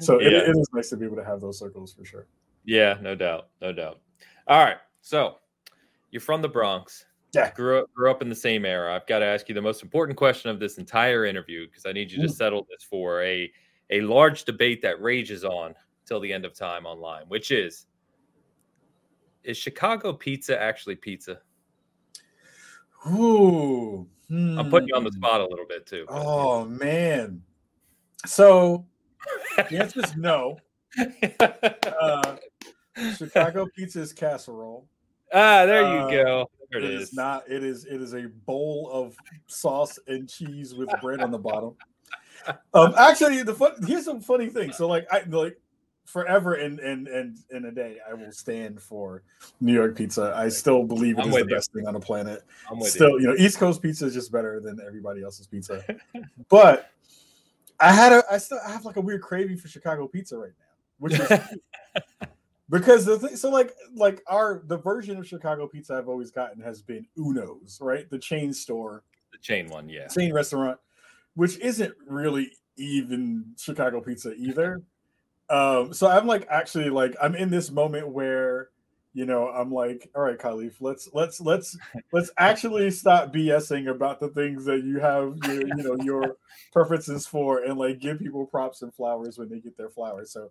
So 0.00 0.20
yeah. 0.20 0.28
it, 0.28 0.48
it 0.48 0.56
is 0.56 0.68
nice 0.72 0.90
to 0.90 0.96
be 0.96 1.06
able 1.06 1.16
to 1.16 1.24
have 1.24 1.40
those 1.40 1.58
circles 1.58 1.92
for 1.92 2.04
sure. 2.04 2.26
Yeah, 2.64 2.96
no 3.00 3.14
doubt, 3.14 3.48
no 3.60 3.72
doubt. 3.72 4.00
All 4.46 4.62
right, 4.62 4.78
so 5.00 5.36
you're 6.10 6.20
from 6.20 6.42
the 6.42 6.48
Bronx. 6.48 7.04
Yeah. 7.32 7.52
Grew 7.52 7.78
up 7.78 7.92
grew 7.94 8.10
up 8.10 8.22
in 8.22 8.28
the 8.28 8.34
same 8.34 8.64
era. 8.64 8.94
I've 8.94 9.06
got 9.06 9.20
to 9.20 9.26
ask 9.26 9.48
you 9.48 9.54
the 9.54 9.62
most 9.62 9.82
important 9.82 10.18
question 10.18 10.50
of 10.50 10.58
this 10.58 10.78
entire 10.78 11.26
interview 11.26 11.66
because 11.68 11.86
I 11.86 11.92
need 11.92 12.10
you 12.10 12.20
to 12.22 12.28
mm. 12.28 12.34
settle 12.34 12.66
this 12.68 12.82
for 12.82 13.22
a 13.22 13.50
a 13.90 14.00
large 14.00 14.44
debate 14.44 14.82
that 14.82 15.00
rages 15.00 15.44
on 15.44 15.74
till 16.06 16.20
the 16.20 16.32
end 16.32 16.44
of 16.44 16.54
time 16.54 16.86
online, 16.86 17.24
which 17.28 17.52
is 17.52 17.86
is 19.44 19.56
Chicago 19.56 20.12
pizza 20.12 20.60
actually 20.60 20.96
pizza? 20.96 21.40
Ooh. 23.06 24.06
Hmm. 24.28 24.58
I'm 24.58 24.70
putting 24.70 24.88
you 24.88 24.94
on 24.94 25.04
the 25.04 25.10
hmm. 25.10 25.16
spot 25.16 25.40
a 25.40 25.46
little 25.46 25.66
bit 25.66 25.86
too. 25.86 26.06
Oh 26.08 26.64
man. 26.66 27.42
So 28.26 28.86
the 29.56 29.78
answer 29.78 30.00
is 30.00 30.16
no. 30.16 30.58
Uh, 32.00 32.36
Chicago 33.16 33.66
pizza 33.76 34.00
is 34.00 34.12
casserole. 34.12 34.88
Ah, 35.32 35.66
there 35.66 35.82
you 35.82 35.98
uh, 36.00 36.10
go. 36.10 36.50
There 36.70 36.80
it 36.80 36.90
is. 36.90 37.08
is. 37.08 37.14
not. 37.14 37.44
It 37.48 37.62
is. 37.62 37.84
It 37.84 38.00
is 38.00 38.14
a 38.14 38.28
bowl 38.46 38.90
of 38.92 39.14
sauce 39.46 39.98
and 40.06 40.28
cheese 40.28 40.74
with 40.74 40.88
bread 41.00 41.20
on 41.20 41.30
the 41.30 41.38
bottom. 41.38 41.74
Um, 42.72 42.94
actually, 42.96 43.42
the 43.42 43.52
fun. 43.52 43.72
Here's 43.86 44.06
some 44.06 44.22
funny 44.22 44.48
thing. 44.48 44.72
So, 44.72 44.88
like, 44.88 45.06
I 45.12 45.24
like 45.28 45.60
forever 46.10 46.54
and 46.54 46.80
and 46.80 47.06
and 47.08 47.38
in 47.50 47.66
a 47.66 47.70
day, 47.70 47.98
I 48.08 48.14
will 48.14 48.32
stand 48.32 48.80
for 48.80 49.22
New 49.60 49.72
York 49.72 49.96
pizza. 49.96 50.34
I 50.36 50.48
still 50.48 50.82
believe 50.84 51.18
it 51.18 51.22
I'm 51.22 51.28
is 51.28 51.34
the 51.34 51.40
you. 51.40 51.46
best 51.46 51.72
thing 51.72 51.86
on 51.86 51.94
the 51.94 52.00
planet. 52.00 52.42
still, 52.80 53.10
you. 53.10 53.20
you 53.20 53.26
know, 53.28 53.34
East 53.34 53.58
Coast 53.58 53.80
pizza 53.80 54.06
is 54.06 54.14
just 54.14 54.32
better 54.32 54.60
than 54.60 54.78
everybody 54.84 55.22
else's 55.22 55.46
pizza. 55.46 55.84
but 56.48 56.90
I 57.78 57.92
had 57.92 58.12
a. 58.12 58.24
I 58.30 58.38
still 58.38 58.58
I 58.66 58.70
have 58.70 58.84
like 58.84 58.96
a 58.96 59.00
weird 59.00 59.22
craving 59.22 59.56
for 59.56 59.68
Chicago 59.68 60.06
pizza 60.08 60.36
right 60.36 60.52
now, 60.58 60.66
which 60.98 61.18
is 61.18 61.30
because 62.70 63.04
the 63.04 63.18
thing, 63.18 63.36
so 63.36 63.50
like 63.50 63.72
like 63.94 64.22
our 64.26 64.62
the 64.66 64.76
version 64.76 65.16
of 65.16 65.26
Chicago 65.26 65.66
pizza 65.66 65.94
I've 65.94 66.08
always 66.08 66.30
gotten 66.30 66.60
has 66.62 66.82
been 66.82 67.06
Uno's, 67.16 67.78
right? 67.80 68.10
The 68.10 68.18
chain 68.18 68.52
store, 68.52 69.04
the 69.32 69.38
chain 69.38 69.68
one, 69.68 69.88
yeah, 69.88 70.08
chain 70.08 70.32
restaurant, 70.32 70.78
which 71.34 71.58
isn't 71.58 71.94
really 72.06 72.50
even 72.76 73.44
Chicago 73.56 74.00
pizza 74.00 74.34
either. 74.34 74.82
Um, 75.50 75.92
so 75.92 76.08
I'm 76.08 76.26
like 76.26 76.46
actually 76.48 76.90
like 76.90 77.16
I'm 77.20 77.34
in 77.34 77.50
this 77.50 77.70
moment 77.70 78.08
where 78.08 78.70
you 79.12 79.26
know 79.26 79.48
i'm 79.48 79.72
like 79.72 80.08
all 80.14 80.22
right 80.22 80.38
kahlief 80.38 80.74
let's 80.80 81.08
let's 81.12 81.40
let's 81.40 81.76
let's 82.12 82.30
actually 82.38 82.90
stop 82.90 83.32
bsing 83.32 83.90
about 83.90 84.20
the 84.20 84.28
things 84.28 84.64
that 84.64 84.84
you 84.84 85.00
have 85.00 85.36
your, 85.44 85.66
you 85.66 85.82
know 85.82 85.96
your 86.04 86.36
preferences 86.72 87.26
for 87.26 87.64
and 87.64 87.78
like 87.78 87.98
give 87.98 88.18
people 88.18 88.46
props 88.46 88.82
and 88.82 88.94
flowers 88.94 89.36
when 89.36 89.48
they 89.48 89.58
get 89.58 89.76
their 89.76 89.88
flowers. 89.88 90.30
So 90.30 90.50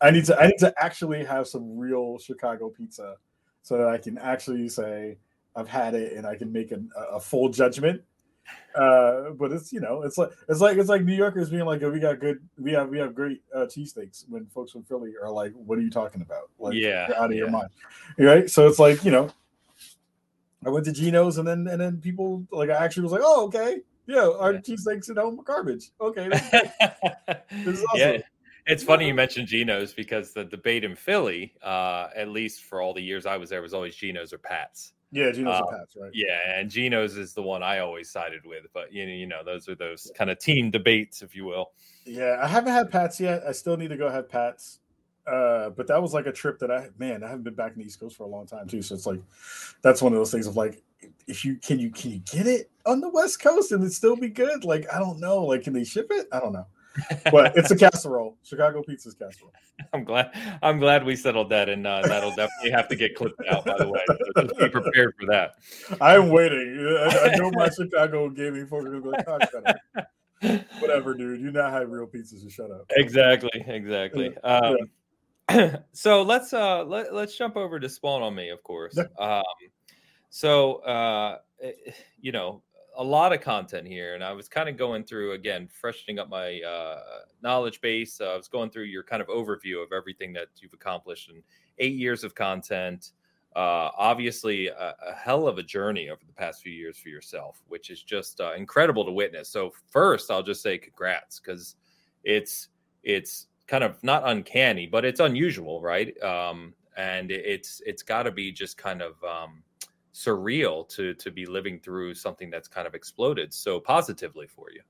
i 0.00 0.10
need 0.10 0.24
to 0.26 0.38
i 0.40 0.48
need 0.48 0.58
to 0.58 0.74
actually 0.78 1.24
have 1.24 1.46
some 1.46 1.78
real 1.78 2.18
chicago 2.18 2.68
pizza 2.68 3.16
so 3.62 3.78
that 3.78 3.88
i 3.88 3.98
can 3.98 4.18
actually 4.18 4.68
say 4.68 5.16
i've 5.54 5.68
had 5.68 5.94
it 5.94 6.14
and 6.14 6.26
i 6.26 6.34
can 6.34 6.52
make 6.52 6.72
a, 6.72 6.80
a 7.12 7.20
full 7.20 7.48
judgment 7.48 8.02
uh, 8.74 9.30
but 9.30 9.52
it's 9.52 9.72
you 9.72 9.80
know, 9.80 10.02
it's 10.02 10.16
like 10.16 10.30
it's 10.48 10.60
like 10.60 10.78
it's 10.78 10.88
like 10.88 11.02
New 11.02 11.14
Yorkers 11.14 11.50
being 11.50 11.64
like, 11.64 11.82
oh, 11.82 11.90
we 11.90 11.98
got 11.98 12.20
good, 12.20 12.40
we 12.58 12.72
have 12.72 12.88
we 12.88 12.98
have 12.98 13.14
great 13.14 13.42
uh, 13.54 13.66
cheesesteaks. 13.66 14.24
When 14.28 14.46
folks 14.46 14.72
from 14.72 14.84
Philly 14.84 15.12
are 15.20 15.30
like, 15.30 15.52
what 15.54 15.78
are 15.78 15.82
you 15.82 15.90
talking 15.90 16.22
about? 16.22 16.50
Like, 16.58 16.74
yeah, 16.74 17.10
out 17.16 17.26
of 17.26 17.32
yeah. 17.32 17.38
your 17.38 17.50
mind, 17.50 17.70
right? 18.18 18.48
So 18.48 18.68
it's 18.68 18.78
like 18.78 19.04
you 19.04 19.10
know, 19.10 19.30
I 20.64 20.70
went 20.70 20.84
to 20.86 20.92
Geno's 20.92 21.38
and 21.38 21.46
then 21.46 21.66
and 21.66 21.80
then 21.80 22.00
people 22.00 22.46
like 22.52 22.70
I 22.70 22.84
actually 22.84 23.04
was 23.04 23.12
like, 23.12 23.22
oh, 23.24 23.46
okay, 23.46 23.80
yeah, 24.06 24.30
our 24.38 24.54
yeah. 24.54 24.60
cheesesteaks 24.60 25.10
at 25.10 25.16
home 25.16 25.40
are 25.40 25.44
garbage. 25.44 25.90
Okay, 26.00 26.28
awesome. 26.30 27.84
yeah. 27.94 28.18
It's 28.66 28.84
funny 28.84 29.06
you 29.06 29.14
mentioned 29.14 29.48
Geno's 29.48 29.92
because 29.92 30.32
the 30.32 30.44
debate 30.44 30.84
in 30.84 30.94
Philly, 30.94 31.54
uh, 31.62 32.08
at 32.14 32.28
least 32.28 32.62
for 32.64 32.80
all 32.80 32.94
the 32.94 33.00
years 33.00 33.26
I 33.26 33.36
was 33.36 33.50
there, 33.50 33.62
was 33.62 33.74
always 33.74 33.96
Geno's 33.96 34.32
or 34.32 34.38
Pat's. 34.38 34.92
Yeah, 35.12 35.32
Geno's 35.32 35.60
um, 35.60 35.68
Pats, 35.70 35.96
right? 36.00 36.10
Yeah, 36.14 36.58
and 36.58 36.70
Geno's 36.70 37.16
is 37.16 37.34
the 37.34 37.42
one 37.42 37.62
I 37.62 37.80
always 37.80 38.10
sided 38.10 38.44
with. 38.44 38.66
But 38.72 38.92
you 38.92 39.06
know, 39.06 39.12
you 39.12 39.26
know, 39.26 39.42
those 39.44 39.68
are 39.68 39.74
those 39.74 40.10
kind 40.14 40.30
of 40.30 40.38
team 40.38 40.70
debates, 40.70 41.22
if 41.22 41.34
you 41.34 41.44
will. 41.44 41.72
Yeah, 42.04 42.38
I 42.40 42.46
haven't 42.46 42.72
had 42.72 42.90
Pats 42.90 43.18
yet. 43.18 43.42
I 43.46 43.52
still 43.52 43.76
need 43.76 43.88
to 43.88 43.96
go 43.96 44.08
have 44.08 44.28
Pats. 44.28 44.78
Uh, 45.26 45.70
but 45.70 45.86
that 45.86 46.00
was 46.00 46.14
like 46.14 46.26
a 46.26 46.32
trip 46.32 46.58
that 46.60 46.70
I 46.70 46.88
man, 46.98 47.22
I 47.22 47.28
haven't 47.28 47.44
been 47.44 47.54
back 47.54 47.72
in 47.72 47.78
the 47.80 47.86
East 47.86 48.00
Coast 48.00 48.16
for 48.16 48.24
a 48.24 48.28
long 48.28 48.46
time 48.46 48.68
too. 48.68 48.82
So 48.82 48.94
it's 48.94 49.06
like 49.06 49.20
that's 49.82 50.00
one 50.00 50.12
of 50.12 50.18
those 50.18 50.30
things 50.30 50.46
of 50.46 50.56
like, 50.56 50.82
if 51.26 51.44
you 51.44 51.56
can 51.56 51.78
you 51.78 51.90
can 51.90 52.12
you 52.12 52.18
get 52.20 52.46
it 52.46 52.70
on 52.86 53.00
the 53.00 53.08
West 53.08 53.42
Coast 53.42 53.72
and 53.72 53.82
it 53.84 53.92
still 53.92 54.16
be 54.16 54.28
good? 54.28 54.64
Like 54.64 54.86
I 54.92 54.98
don't 54.98 55.18
know. 55.18 55.44
Like 55.44 55.62
can 55.64 55.72
they 55.72 55.84
ship 55.84 56.06
it? 56.10 56.26
I 56.32 56.40
don't 56.40 56.52
know 56.52 56.66
but 57.30 57.52
it's 57.56 57.70
a 57.70 57.76
casserole. 57.76 58.36
Chicago 58.42 58.82
pizza's 58.82 59.14
casserole. 59.14 59.52
I'm 59.92 60.04
glad. 60.04 60.30
I'm 60.62 60.78
glad 60.78 61.04
we 61.04 61.16
settled 61.16 61.50
that, 61.50 61.68
and 61.68 61.86
uh, 61.86 62.02
that'll 62.02 62.34
definitely 62.34 62.70
have 62.72 62.88
to 62.88 62.96
get 62.96 63.14
clipped 63.14 63.40
out. 63.48 63.64
By 63.64 63.76
the 63.78 63.88
way, 63.88 64.00
so 64.06 64.42
just 64.42 64.58
be 64.58 64.68
prepared 64.68 65.14
for 65.18 65.26
that. 65.26 65.52
I'm 66.00 66.30
waiting. 66.30 66.98
I, 67.00 67.30
I 67.32 67.36
know 67.36 67.50
my 67.52 67.68
Chicago 67.70 68.28
gaming 68.28 68.66
folks 68.66 68.86
are 68.86 69.00
going 69.00 69.14
to 69.14 70.04
go, 70.42 70.58
Whatever, 70.80 71.14
dude. 71.14 71.40
You 71.40 71.50
not 71.50 71.72
have 71.72 71.90
real 71.90 72.06
pizzas. 72.06 72.42
So 72.42 72.48
shut 72.48 72.70
up. 72.70 72.86
Exactly. 72.90 73.64
Exactly. 73.66 74.36
Um, 74.38 74.76
yeah. 75.50 75.76
so 75.92 76.22
let's 76.22 76.52
uh 76.52 76.84
let, 76.84 77.12
let's 77.12 77.36
jump 77.36 77.56
over 77.56 77.80
to 77.80 77.88
Spawn 77.88 78.22
on 78.22 78.34
Me, 78.34 78.50
of 78.50 78.62
course. 78.62 78.98
Um, 79.18 79.42
so 80.30 80.76
uh, 80.76 81.38
eh, 81.62 81.72
you 82.20 82.32
know, 82.32 82.62
a 82.96 83.04
lot 83.04 83.32
of 83.32 83.40
content 83.40 83.86
here, 83.86 84.14
and 84.14 84.24
I 84.24 84.32
was 84.32 84.48
kind 84.48 84.68
of 84.68 84.76
going 84.76 85.04
through 85.04 85.32
again, 85.32 85.68
freshening 85.68 86.18
up 86.18 86.28
my 86.28 86.60
uh, 86.60 87.00
knowledge 87.42 87.80
base. 87.80 88.20
Uh, 88.20 88.32
I 88.32 88.36
was 88.36 88.48
going 88.48 88.70
through 88.70 88.84
your 88.84 89.02
kind 89.02 89.22
of 89.22 89.28
overview 89.28 89.82
of 89.82 89.92
everything 89.92 90.32
that 90.34 90.48
you've 90.58 90.72
accomplished 90.72 91.30
in 91.30 91.42
eight 91.78 91.94
years 91.94 92.24
of 92.24 92.34
content. 92.34 93.12
Uh, 93.56 93.90
obviously, 93.96 94.68
a, 94.68 94.94
a, 95.06 95.14
hell 95.14 95.48
of 95.48 95.58
a 95.58 95.62
journey 95.62 96.08
over 96.08 96.20
the 96.24 96.32
past 96.32 96.62
few 96.62 96.72
years 96.72 96.96
for 96.96 97.08
yourself, 97.08 97.62
which 97.66 97.90
is 97.90 98.02
just 98.02 98.40
uh, 98.40 98.52
incredible 98.54 99.04
to 99.04 99.10
witness. 99.10 99.48
So, 99.48 99.72
first, 99.88 100.30
I'll 100.30 100.42
just 100.42 100.62
say 100.62 100.78
congrats 100.78 101.40
because 101.40 101.74
it's 102.22 102.68
it's 103.02 103.48
kind 103.66 103.82
of 103.82 104.02
not 104.04 104.28
uncanny, 104.28 104.86
but 104.86 105.04
it's 105.04 105.20
unusual, 105.20 105.80
right? 105.80 106.20
Um, 106.22 106.74
and 106.96 107.30
it's 107.30 107.80
it's 107.86 108.02
got 108.02 108.24
to 108.24 108.30
be 108.30 108.52
just 108.52 108.76
kind 108.76 109.02
of 109.02 109.22
um, 109.24 109.62
surreal 110.14 110.88
to 110.88 111.14
to 111.14 111.30
be 111.30 111.46
living 111.46 111.78
through 111.78 112.14
something 112.14 112.50
that's 112.50 112.68
kind 112.68 112.86
of 112.86 112.94
exploded 112.94 113.52
so 113.52 113.78
positively 113.78 114.46
for 114.46 114.70
you 114.72 114.80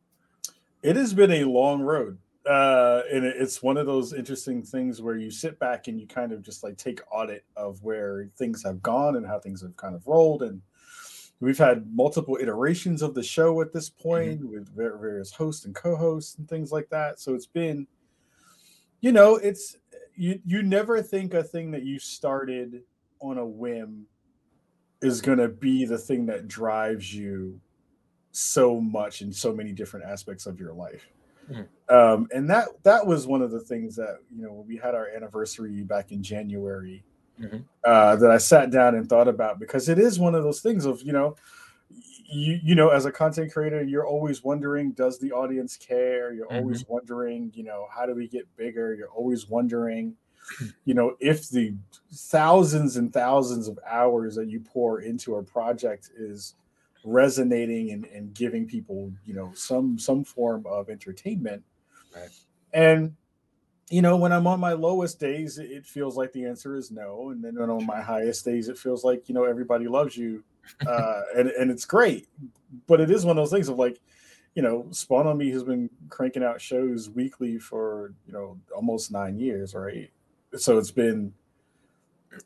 it 0.83 0.97
has 0.97 1.13
been 1.13 1.31
a 1.31 1.45
long 1.45 1.83
road 1.83 2.17
uh 2.47 3.03
and 3.13 3.25
it's 3.25 3.63
one 3.63 3.77
of 3.77 3.87
those 3.87 4.15
interesting 4.15 4.63
things 4.63 5.03
where 5.03 5.17
you 5.17 5.31
sit 5.31 5.59
back 5.59 5.89
and 5.89 6.01
you 6.01 6.07
kind 6.07 6.33
of 6.33 6.43
just 6.43 6.65
like 6.65 6.77
take 6.79 7.01
audit 7.13 7.45
of 7.57 7.83
where 7.83 8.29
things 8.37 8.63
have 8.65 8.83
gone 8.83 9.17
and 9.17 9.27
how 9.27 9.39
things 9.39 9.61
have 9.61 9.77
kind 9.77 9.95
of 9.95 10.07
rolled 10.07 10.43
and 10.43 10.63
we've 11.41 11.59
had 11.59 11.87
multiple 11.95 12.39
iterations 12.41 13.03
of 13.03 13.15
the 13.15 13.23
show 13.23 13.61
at 13.61 13.73
this 13.73 13.91
mm-hmm. 13.91 14.09
point 14.09 14.41
mm-hmm. 14.41 14.55
with 14.55 14.75
various 14.75 15.33
hosts 15.33 15.65
and 15.67 15.75
co-hosts 15.75 16.37
and 16.37 16.49
things 16.49 16.73
like 16.73 16.89
that 16.89 17.21
so 17.21 17.35
it's 17.35 17.47
been 17.47 17.87
you 19.01 19.13
know 19.13 19.37
it's 19.37 19.77
you 20.15 20.41
you 20.45 20.63
never 20.63 21.03
think 21.03 21.35
a 21.35 21.43
thing 21.43 21.71
that 21.71 21.83
you 21.83 21.99
started 21.99 22.83
on 23.21 23.39
a 23.39 23.47
whim 23.47 24.07
is 25.03 25.21
going 25.21 25.39
to 25.39 25.49
be 25.49 25.85
the 25.85 25.99
thing 25.99 26.27
that 26.27 26.49
drives 26.49 27.15
you 27.15 27.61
so 28.33 28.81
much 28.81 29.23
in 29.23 29.33
so 29.33 29.53
many 29.53 29.73
different 29.73 30.07
aspects 30.07 30.47
of 30.47 30.61
your 30.61 30.73
life. 30.73 31.09
Mm-hmm. 31.51 31.95
Um, 31.95 32.29
and 32.33 32.49
that 32.49 32.69
that 32.85 33.05
was 33.05 33.27
one 33.27 33.43
of 33.43 33.51
the 33.51 33.61
things 33.61 33.97
that 33.97 34.19
you 34.35 34.43
know 34.43 34.53
when 34.53 34.67
we 34.69 34.77
had 34.77 34.95
our 34.95 35.09
anniversary 35.09 35.83
back 35.83 36.13
in 36.13 36.23
January 36.23 37.03
mm-hmm. 37.41 37.59
uh, 37.85 38.17
that 38.17 38.31
I 38.31 38.39
sat 38.39 38.71
down 38.71 38.95
and 38.95 39.09
thought 39.09 39.27
about 39.27 39.59
because 39.59 39.89
it 39.89 39.99
is 39.99 40.19
one 40.19 40.37
of 40.37 40.45
those 40.45 40.61
things 40.61 40.85
of 40.85 41.03
you 41.03 41.13
know 41.13 41.35
you 42.31 42.61
you 42.63 42.75
know 42.77 42.91
as 42.91 43.05
a 43.05 43.11
content 43.11 43.53
creator 43.53 43.83
you're 43.83 44.07
always 44.07 44.45
wondering 44.45 44.93
does 44.93 45.19
the 45.19 45.33
audience 45.33 45.77
care 45.77 46.33
you're 46.33 46.47
mm-hmm. 46.47 46.59
always 46.59 46.85
wondering 46.87 47.51
you 47.55 47.65
know 47.65 47.89
how 47.93 48.07
do 48.07 48.15
we 48.15 48.29
get 48.29 48.47
bigger 48.57 48.95
you're 48.95 49.11
always 49.11 49.49
wondering 49.49 50.15
you 50.85 50.95
know, 50.95 51.17
if 51.21 51.49
the 51.49 51.75
thousands 52.13 52.97
and 52.97 53.13
thousands 53.13 53.69
of 53.69 53.79
hours 53.89 54.35
that 54.37 54.49
you 54.49 54.61
pour 54.61 55.01
into 55.01 55.37
a 55.37 55.43
project 55.43 56.11
is 56.17 56.55
resonating 57.05 57.91
and, 57.93 58.05
and 58.07 58.35
giving 58.35 58.67
people, 58.67 59.13
you 59.25 59.35
know, 59.35 59.53
some 59.55 59.99
some 59.99 60.25
form 60.25 60.65
of 60.67 60.91
entertainment. 60.91 61.63
Right. 62.15 62.31
And 62.73 63.15
you 63.91 64.03
know, 64.03 64.17
when 64.17 64.33
I'm 64.33 64.47
on 64.47 64.61
my 64.61 64.73
lowest 64.73 65.19
days, 65.19 65.59
it 65.59 65.85
feels 65.85 66.17
like 66.17 66.33
the 66.33 66.45
answer 66.45 66.77
is 66.77 66.93
no. 66.93 67.31
And 67.31 67.43
then 67.43 67.57
when 67.59 67.71
on 67.71 67.85
my 67.85 68.01
highest 68.01 68.45
days, 68.45 68.69
it 68.69 68.79
feels 68.79 69.03
like, 69.03 69.29
you 69.29 69.35
know, 69.35 69.45
everybody 69.45 69.89
loves 69.89 70.17
you. 70.17 70.45
Uh, 70.87 71.23
and, 71.37 71.49
and 71.49 71.69
it's 71.71 71.85
great. 71.85 72.29
But 72.87 73.01
it 73.01 73.11
is 73.11 73.25
one 73.25 73.37
of 73.37 73.43
those 73.43 73.51
things 73.51 73.69
of 73.69 73.79
like, 73.79 73.99
you 74.55 74.63
know, 74.63 74.87
Spawn 74.91 75.27
on 75.27 75.39
Me 75.39 75.51
has 75.51 75.65
been 75.65 75.91
cranking 76.09 76.45
out 76.45 76.61
shows 76.61 77.11
weekly 77.11 77.59
for 77.59 78.13
you 78.27 78.33
know 78.33 78.59
almost 78.77 79.11
nine 79.11 79.39
years, 79.39 79.75
right? 79.75 80.11
So 80.57 80.79
it's 80.79 80.91
been 80.91 81.33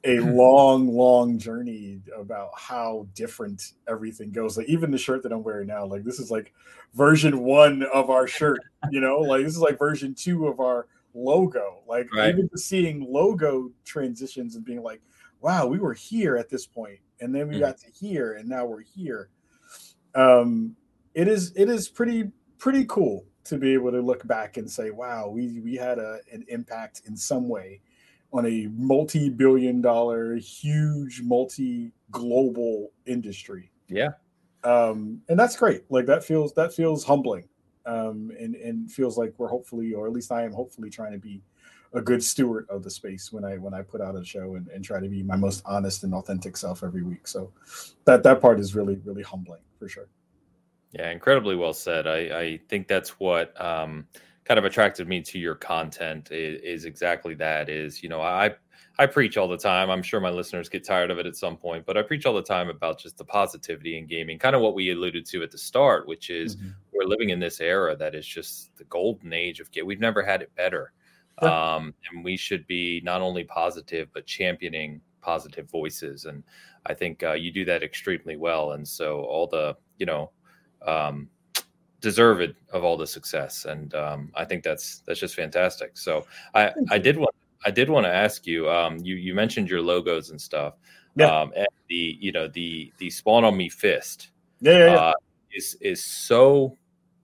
a 0.04 0.20
long, 0.20 0.88
long 0.88 1.38
journey 1.38 2.00
about 2.16 2.50
how 2.56 3.06
different 3.14 3.72
everything 3.88 4.30
goes. 4.30 4.56
Like 4.56 4.68
even 4.68 4.90
the 4.90 4.98
shirt 4.98 5.22
that 5.22 5.32
I'm 5.32 5.42
wearing 5.42 5.68
now, 5.68 5.84
like 5.84 6.04
this 6.04 6.18
is 6.18 6.30
like 6.30 6.52
version 6.94 7.40
one 7.40 7.84
of 7.92 8.10
our 8.10 8.26
shirt, 8.26 8.60
you 8.90 9.00
know, 9.00 9.18
like 9.18 9.44
this 9.44 9.54
is 9.54 9.60
like 9.60 9.78
version 9.78 10.14
two 10.14 10.46
of 10.46 10.60
our 10.60 10.86
logo. 11.14 11.82
Like 11.86 12.12
right. 12.14 12.30
even 12.30 12.48
seeing 12.56 13.06
logo 13.10 13.70
transitions 13.84 14.56
and 14.56 14.64
being 14.64 14.82
like, 14.82 15.00
wow, 15.40 15.66
we 15.66 15.78
were 15.78 15.94
here 15.94 16.36
at 16.36 16.48
this 16.48 16.66
point, 16.66 16.98
and 17.20 17.34
then 17.34 17.48
we 17.48 17.56
mm. 17.56 17.60
got 17.60 17.78
to 17.78 17.86
here, 17.90 18.34
and 18.34 18.48
now 18.48 18.64
we're 18.64 18.80
here. 18.80 19.28
Um, 20.14 20.76
it 21.14 21.28
is 21.28 21.52
it 21.54 21.68
is 21.68 21.88
pretty 21.88 22.30
pretty 22.58 22.86
cool 22.86 23.26
to 23.44 23.58
be 23.58 23.74
able 23.74 23.90
to 23.90 24.00
look 24.00 24.26
back 24.26 24.56
and 24.56 24.70
say, 24.70 24.90
wow, 24.90 25.28
we 25.28 25.60
we 25.60 25.76
had 25.76 25.98
a 25.98 26.20
an 26.32 26.44
impact 26.48 27.02
in 27.06 27.16
some 27.16 27.48
way 27.48 27.80
on 28.35 28.44
a 28.47 28.68
multi-billion 28.75 29.81
dollar, 29.81 30.35
huge 30.35 31.23
multi-global 31.23 32.90
industry. 33.07 33.70
Yeah. 33.88 34.11
Um, 34.64 35.23
and 35.29 35.38
that's 35.38 35.57
great. 35.57 35.85
Like 35.88 36.07
that 36.07 36.25
feels 36.25 36.53
that 36.55 36.75
feels 36.75 37.05
humbling. 37.05 37.49
Um, 37.87 38.33
and 38.38 38.57
and 38.57 38.90
feels 38.90 39.16
like 39.16 39.35
we're 39.38 39.49
hopefully, 39.49 39.94
or 39.94 40.07
at 40.07 40.12
least 40.12 40.33
I 40.33 40.42
am 40.42 40.53
hopefully 40.53 40.90
trying 40.90 41.12
to 41.12 41.18
be 41.18 41.42
a 41.92 42.01
good 42.01 42.25
steward 42.25 42.66
of 42.68 42.83
the 42.83 42.90
space 42.90 43.33
when 43.33 43.44
I 43.44 43.57
when 43.57 43.73
I 43.73 43.83
put 43.83 44.01
out 44.01 44.16
a 44.16 44.25
show 44.25 44.57
and, 44.57 44.66
and 44.68 44.85
try 44.85 45.01
to 45.01 45.09
be 45.09 45.23
my 45.23 45.37
most 45.37 45.62
honest 45.64 46.03
and 46.03 46.12
authentic 46.12 46.57
self 46.57 46.83
every 46.83 47.03
week. 47.03 47.29
So 47.29 47.53
that 48.05 48.23
that 48.25 48.40
part 48.40 48.59
is 48.59 48.75
really, 48.75 48.97
really 49.05 49.23
humbling 49.23 49.61
for 49.79 49.88
sure. 49.88 50.09
Yeah, 50.92 51.11
incredibly 51.11 51.57
well 51.57 51.75
said. 51.75 52.07
I, 52.07 52.18
I 52.18 52.61
think 52.68 52.88
that's 52.88 53.20
what 53.20 53.61
um, 53.61 54.07
kind 54.44 54.59
of 54.59 54.64
attracted 54.64 55.09
me 55.09 55.22
to 55.22 55.38
your 55.38 55.54
content 55.54 56.30
is, 56.30 56.61
is, 56.62 56.85
exactly 56.85 57.35
that. 57.35 57.68
Is 57.68 58.02
you 58.02 58.09
know 58.09 58.20
I 58.20 58.54
I 58.98 59.07
preach 59.07 59.37
all 59.37 59.48
the 59.48 59.57
time. 59.59 59.90
I'm 59.90 60.02
sure 60.02 60.20
my 60.20 60.30
listeners 60.30 60.68
get 60.68 60.85
tired 60.85 61.11
of 61.11 61.18
it 61.18 61.26
at 61.26 61.37
some 61.37 61.57
point, 61.57 61.85
but 61.87 61.96
I 61.96 62.02
preach 62.02 62.26
all 62.26 62.35
the 62.35 62.42
time 62.42 62.68
about 62.68 62.98
just 62.98 63.18
the 63.18 63.24
positivity 63.24 63.98
in 63.98 64.07
gaming. 64.07 64.38
Kind 64.38 64.54
of 64.54 64.62
what 64.62 64.74
we 64.74 64.90
alluded 64.92 65.26
to 65.26 65.42
at 65.42 65.50
the 65.50 65.59
start, 65.59 66.07
which 66.07 66.30
is 66.30 66.57
mm-hmm. 66.57 66.68
we're 66.92 67.09
living 67.09 67.30
in 67.30 67.40
this 67.40 67.61
era 67.61 67.96
that 67.96 68.14
is 68.14 68.26
just 68.26 68.76
the 68.76 68.85
golden 68.85 69.33
age 69.33 69.61
of 69.61 69.70
game. 69.70 69.87
We've 69.87 70.00
never 70.00 70.22
had 70.22 70.42
it 70.42 70.54
better, 70.54 70.92
yeah. 71.42 71.74
um, 71.74 71.94
and 72.11 72.24
we 72.24 72.37
should 72.37 72.66
be 72.66 73.00
not 73.04 73.22
only 73.22 73.44
positive 73.44 74.09
but 74.12 74.26
championing 74.26 75.00
positive 75.20 75.68
voices. 75.70 76.26
And 76.26 76.44
I 76.87 76.92
think 76.94 77.22
uh, 77.22 77.33
you 77.33 77.50
do 77.50 77.64
that 77.64 77.83
extremely 77.83 78.37
well. 78.37 78.72
And 78.72 78.87
so 78.87 79.22
all 79.22 79.46
the 79.46 79.76
you 79.98 80.07
know 80.07 80.30
um, 80.87 81.28
deserved 82.04 82.54
of 82.72 82.84
all 82.84 82.96
the 82.96 83.06
success, 83.06 83.64
and 83.64 83.92
um, 83.94 84.30
I 84.36 84.44
think 84.44 84.62
that's 84.62 85.00
that's 85.06 85.18
just 85.18 85.34
fantastic. 85.34 85.96
So 85.96 86.26
I 86.54 86.72
I 86.90 86.98
did 86.98 87.16
want 87.16 87.34
I 87.64 87.70
did 87.70 87.90
want 87.90 88.04
to 88.06 88.12
ask 88.12 88.46
you. 88.46 88.70
Um, 88.70 88.98
you 88.98 89.16
you 89.16 89.34
mentioned 89.34 89.68
your 89.68 89.80
logos 89.80 90.30
and 90.30 90.40
stuff. 90.40 90.74
Yeah. 91.16 91.26
Um, 91.26 91.52
and 91.56 91.66
the 91.88 92.16
you 92.20 92.30
know 92.30 92.46
the 92.46 92.92
the 92.98 93.10
spawn 93.10 93.44
on 93.44 93.56
me 93.56 93.68
fist. 93.68 94.28
Yeah, 94.60 94.72
yeah, 94.72 94.86
yeah. 94.86 94.96
Uh, 94.96 95.12
is 95.52 95.76
is 95.80 96.04
so 96.04 96.76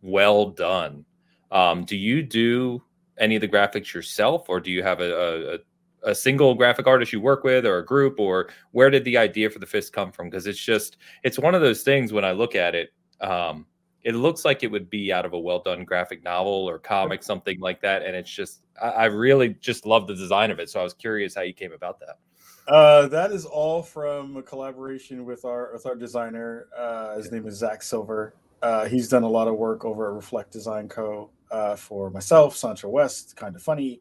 well 0.02 0.50
done. 0.50 1.04
Um, 1.52 1.84
do 1.84 1.96
you 1.96 2.22
do 2.22 2.82
any 3.18 3.36
of 3.36 3.42
the 3.42 3.48
graphics 3.48 3.92
yourself, 3.92 4.48
or 4.48 4.60
do 4.60 4.70
you 4.70 4.82
have 4.82 5.00
a, 5.00 5.54
a, 5.54 6.10
a 6.10 6.14
single 6.14 6.54
graphic 6.54 6.86
artist 6.86 7.12
you 7.12 7.20
work 7.20 7.44
with 7.44 7.66
or 7.66 7.78
a 7.78 7.84
group 7.84 8.18
or 8.18 8.48
where 8.72 8.88
did 8.88 9.04
the 9.04 9.18
idea 9.18 9.50
for 9.50 9.58
the 9.58 9.66
fist 9.66 9.92
come 9.92 10.10
from 10.10 10.30
because 10.30 10.46
it's 10.46 10.58
just 10.58 10.96
it's 11.22 11.38
one 11.38 11.54
of 11.54 11.60
those 11.60 11.82
things 11.82 12.10
when 12.10 12.24
i 12.24 12.32
look 12.32 12.54
at 12.54 12.74
it 12.74 12.90
um, 13.20 13.66
it 14.02 14.14
looks 14.14 14.44
like 14.44 14.62
it 14.62 14.70
would 14.70 14.88
be 14.88 15.12
out 15.12 15.26
of 15.26 15.32
a 15.32 15.38
well 15.38 15.60
done 15.60 15.84
graphic 15.84 16.22
novel 16.24 16.68
or 16.68 16.78
comic, 16.78 17.22
something 17.22 17.60
like 17.60 17.80
that. 17.82 18.02
And 18.02 18.16
it's 18.16 18.30
just, 18.30 18.62
I, 18.80 18.88
I 18.88 19.04
really 19.06 19.50
just 19.60 19.86
love 19.86 20.06
the 20.06 20.14
design 20.14 20.50
of 20.50 20.58
it. 20.58 20.70
So 20.70 20.80
I 20.80 20.82
was 20.82 20.94
curious 20.94 21.34
how 21.34 21.42
you 21.42 21.52
came 21.52 21.72
about 21.72 22.00
that. 22.00 22.18
Uh, 22.68 23.08
that 23.08 23.32
is 23.32 23.44
all 23.44 23.82
from 23.82 24.36
a 24.36 24.42
collaboration 24.42 25.24
with 25.24 25.44
our 25.44 25.70
with 25.72 25.86
our 25.86 25.96
designer. 25.96 26.68
Uh, 26.76 27.16
his 27.16 27.32
name 27.32 27.46
is 27.46 27.56
Zach 27.56 27.82
Silver. 27.82 28.34
Uh, 28.62 28.84
he's 28.86 29.08
done 29.08 29.22
a 29.22 29.28
lot 29.28 29.48
of 29.48 29.56
work 29.56 29.84
over 29.84 30.08
at 30.08 30.14
Reflect 30.14 30.52
Design 30.52 30.88
Co. 30.88 31.30
Uh, 31.50 31.74
for 31.74 32.10
myself, 32.10 32.54
Sancho 32.54 32.88
West, 32.88 33.34
kind 33.34 33.56
of 33.56 33.62
funny. 33.62 34.00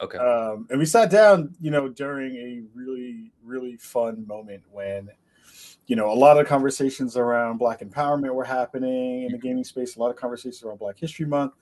Okay. 0.00 0.16
Um, 0.16 0.66
and 0.70 0.78
we 0.78 0.86
sat 0.86 1.10
down, 1.10 1.54
you 1.60 1.70
know, 1.70 1.88
during 1.88 2.36
a 2.36 2.62
really 2.74 3.32
really 3.44 3.76
fun 3.76 4.26
moment 4.26 4.62
when 4.70 5.10
you 5.86 5.94
know, 5.94 6.12
a 6.12 6.14
lot 6.14 6.38
of 6.38 6.46
conversations 6.46 7.16
around 7.16 7.58
Black 7.58 7.80
empowerment 7.80 8.34
were 8.34 8.44
happening 8.44 9.22
in 9.22 9.32
the 9.32 9.38
gaming 9.38 9.64
space. 9.64 9.96
A 9.96 10.00
lot 10.00 10.10
of 10.10 10.16
conversations 10.16 10.62
around 10.64 10.78
Black 10.78 10.98
History 10.98 11.26
Month, 11.26 11.52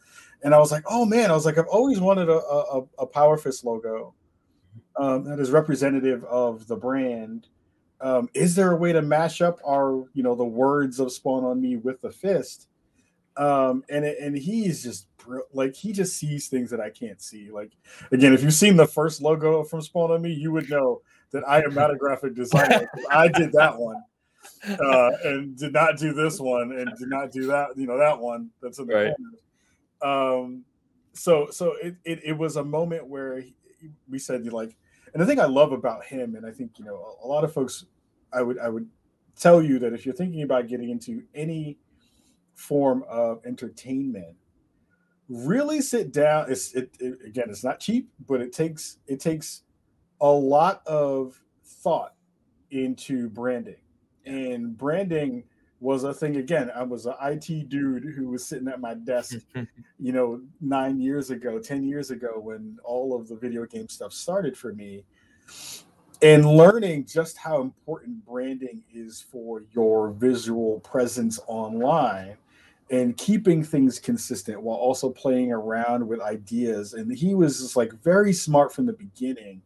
and 0.42 0.54
I 0.54 0.58
was 0.58 0.72
like, 0.72 0.84
oh 0.88 1.04
man, 1.04 1.30
I 1.30 1.34
was 1.34 1.44
like, 1.44 1.58
I've 1.58 1.66
always 1.66 2.00
wanted 2.00 2.28
a 2.30 2.38
a, 2.38 2.82
a 3.00 3.06
Power 3.06 3.36
Fist 3.36 3.64
logo 3.64 4.14
um, 4.96 5.24
that 5.24 5.38
is 5.40 5.50
representative 5.50 6.24
of 6.24 6.66
the 6.66 6.76
brand. 6.76 7.48
Um, 8.00 8.28
is 8.34 8.54
there 8.54 8.72
a 8.72 8.76
way 8.76 8.92
to 8.92 9.02
mash 9.02 9.40
up 9.40 9.60
our, 9.66 10.04
you 10.14 10.22
know, 10.22 10.34
the 10.34 10.44
words 10.44 11.00
of 11.00 11.12
Spawn 11.12 11.44
on 11.44 11.60
Me 11.60 11.76
with 11.76 12.00
the 12.00 12.10
fist? 12.10 12.68
Um, 13.36 13.84
and 13.90 14.04
and 14.04 14.36
he's 14.36 14.82
just 14.82 15.06
like 15.52 15.74
he 15.74 15.92
just 15.92 16.16
sees 16.16 16.48
things 16.48 16.70
that 16.70 16.80
I 16.80 16.88
can't 16.88 17.20
see. 17.20 17.50
Like 17.50 17.72
again, 18.10 18.32
if 18.32 18.42
you've 18.42 18.54
seen 18.54 18.76
the 18.76 18.86
first 18.86 19.20
logo 19.20 19.64
from 19.64 19.82
Spawn 19.82 20.12
on 20.12 20.22
Me, 20.22 20.32
you 20.32 20.50
would 20.52 20.70
know 20.70 21.02
that 21.32 21.46
I 21.46 21.62
am 21.62 21.74
not 21.74 21.90
a 21.90 21.96
graphic 21.96 22.34
designer. 22.34 22.88
I 23.10 23.28
did 23.28 23.52
that 23.52 23.76
one 23.76 24.02
uh, 24.68 25.10
and 25.24 25.56
did 25.56 25.72
not 25.72 25.98
do 25.98 26.12
this 26.12 26.40
one 26.40 26.72
and 26.72 26.90
did 26.98 27.08
not 27.08 27.30
do 27.30 27.46
that 27.46 27.68
you 27.76 27.86
know 27.86 27.98
that 27.98 28.18
one 28.18 28.50
that's 28.62 28.78
in 28.78 28.86
the 28.86 28.94
right. 28.94 29.14
um 30.02 30.64
so 31.12 31.48
so 31.50 31.74
it, 31.82 31.96
it, 32.04 32.20
it 32.24 32.32
was 32.32 32.56
a 32.56 32.64
moment 32.64 33.06
where 33.06 33.40
he, 33.40 33.54
we 34.08 34.18
said 34.18 34.44
like 34.52 34.76
and 35.12 35.22
the 35.22 35.26
thing 35.26 35.40
i 35.40 35.44
love 35.44 35.72
about 35.72 36.04
him 36.04 36.34
and 36.34 36.46
i 36.46 36.50
think 36.50 36.72
you 36.78 36.84
know 36.84 37.16
a, 37.22 37.26
a 37.26 37.28
lot 37.28 37.44
of 37.44 37.52
folks 37.52 37.86
i 38.32 38.42
would 38.42 38.58
i 38.58 38.68
would 38.68 38.88
tell 39.38 39.62
you 39.62 39.78
that 39.78 39.92
if 39.92 40.06
you're 40.06 40.14
thinking 40.14 40.42
about 40.42 40.68
getting 40.68 40.90
into 40.90 41.22
any 41.34 41.78
form 42.54 43.04
of 43.08 43.44
entertainment 43.44 44.36
really 45.28 45.80
sit 45.80 46.12
down. 46.12 46.50
It's 46.50 46.74
it, 46.74 46.90
it, 47.00 47.18
again 47.24 47.46
it's 47.48 47.64
not 47.64 47.80
cheap 47.80 48.10
but 48.26 48.40
it 48.40 48.52
takes 48.52 48.98
it 49.06 49.20
takes 49.20 49.62
a 50.20 50.28
lot 50.28 50.86
of 50.86 51.40
thought 51.64 52.14
into 52.70 53.28
branding 53.30 53.76
and 54.26 54.76
branding 54.76 55.44
was 55.80 56.04
a 56.04 56.14
thing 56.14 56.36
again 56.36 56.70
i 56.74 56.82
was 56.82 57.06
an 57.06 57.14
it 57.20 57.68
dude 57.68 58.04
who 58.16 58.28
was 58.28 58.46
sitting 58.46 58.68
at 58.68 58.80
my 58.80 58.94
desk 58.94 59.36
you 59.98 60.12
know 60.12 60.40
nine 60.60 61.00
years 61.00 61.30
ago 61.30 61.58
ten 61.58 61.84
years 61.84 62.10
ago 62.10 62.38
when 62.40 62.78
all 62.84 63.14
of 63.14 63.28
the 63.28 63.36
video 63.36 63.66
game 63.66 63.88
stuff 63.88 64.12
started 64.12 64.56
for 64.56 64.72
me 64.72 65.04
and 66.22 66.46
learning 66.46 67.04
just 67.04 67.36
how 67.36 67.60
important 67.60 68.24
branding 68.24 68.82
is 68.92 69.20
for 69.30 69.62
your 69.72 70.10
visual 70.10 70.80
presence 70.80 71.38
online 71.46 72.36
and 72.90 73.16
keeping 73.16 73.62
things 73.62 73.98
consistent 73.98 74.60
while 74.60 74.76
also 74.76 75.10
playing 75.10 75.52
around 75.52 76.06
with 76.06 76.20
ideas. 76.20 76.94
And 76.94 77.12
he 77.12 77.34
was 77.34 77.60
just 77.60 77.76
like 77.76 77.92
very 78.02 78.32
smart 78.32 78.72
from 78.72 78.86
the 78.86 78.92
beginning 78.92 79.62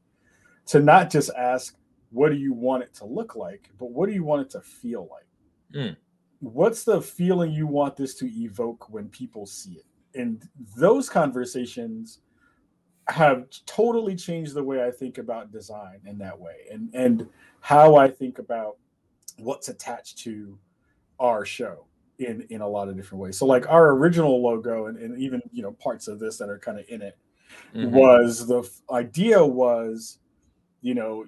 to 0.67 0.81
not 0.81 1.11
just 1.11 1.31
ask 1.37 1.77
what 2.11 2.31
do 2.31 2.37
you 2.37 2.53
want 2.53 2.83
it 2.83 2.95
to 2.95 3.05
look 3.05 3.37
like, 3.37 3.71
but 3.79 3.91
what 3.91 4.09
do 4.09 4.15
you 4.15 4.25
want 4.25 4.43
it 4.43 4.51
to 4.51 4.61
feel 4.61 5.09
like? 5.11 5.27
Mm. 5.75 5.97
What's 6.41 6.85
the 6.85 7.01
feeling 7.03 7.53
you 7.53 7.67
want 7.67 7.97
this 7.97 8.15
to 8.17 8.27
evoke 8.27 8.91
when 8.91 9.09
people 9.09 9.45
see 9.47 9.73
it? 9.73 9.87
And 10.15 10.49
those 10.77 11.11
conversations 11.11 12.21
have 13.09 13.47
totally 13.67 14.15
changed 14.15 14.55
the 14.55 14.63
way 14.63 14.85
I 14.85 14.91
think 14.91 15.19
about 15.19 15.51
design 15.51 16.01
in 16.05 16.19
that 16.19 16.39
way 16.39 16.67
and 16.71 16.91
and 16.95 17.27
how 17.61 17.97
I 17.97 18.09
think 18.09 18.39
about 18.39 18.77
what's 19.39 19.69
attached 19.69 20.19
to 20.19 20.59
our 21.19 21.45
show 21.45 21.87
in 22.19 22.47
in 22.51 22.61
a 22.61 22.69
lot 22.69 22.89
of 22.89 22.97
different 22.97 23.23
ways. 23.23 23.39
So 23.39 23.47
like 23.47 23.69
our 23.69 23.91
original 23.91 24.43
logo 24.43 24.87
and, 24.87 24.99
and 24.99 25.21
even 25.21 25.41
you 25.53 25.63
know 25.63 25.73
parts 25.73 26.09
of 26.09 26.19
this 26.19 26.37
that 26.39 26.51
are 26.51 26.59
kind 26.59 26.79
of 26.79 26.85
in 26.89 27.03
it 27.03 27.17
mm-hmm. 27.75 27.91
was 27.91 28.47
the 28.47 28.69
idea 28.91 29.45
was 29.45 30.19
you 30.83 30.95
know 30.95 31.25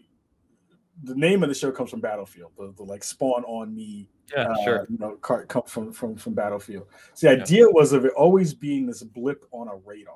the 1.02 1.14
name 1.14 1.42
of 1.42 1.48
the 1.48 1.54
show 1.54 1.70
comes 1.70 1.90
from 1.90 2.00
Battlefield. 2.00 2.52
The, 2.58 2.72
the 2.76 2.82
like 2.82 3.04
spawn 3.04 3.44
on 3.44 3.74
me. 3.74 4.08
Yeah, 4.32 4.48
uh, 4.48 4.64
sure. 4.64 4.86
You 4.90 4.98
know, 4.98 5.16
car, 5.16 5.44
come 5.46 5.62
from 5.64 5.92
from 5.92 6.16
from 6.16 6.34
Battlefield. 6.34 6.86
So 7.14 7.28
the 7.28 7.40
idea 7.40 7.64
yeah. 7.64 7.72
was 7.72 7.92
of 7.92 8.04
it 8.04 8.12
always 8.12 8.54
being 8.54 8.86
this 8.86 9.02
blip 9.02 9.44
on 9.52 9.68
a 9.68 9.76
radar. 9.76 10.14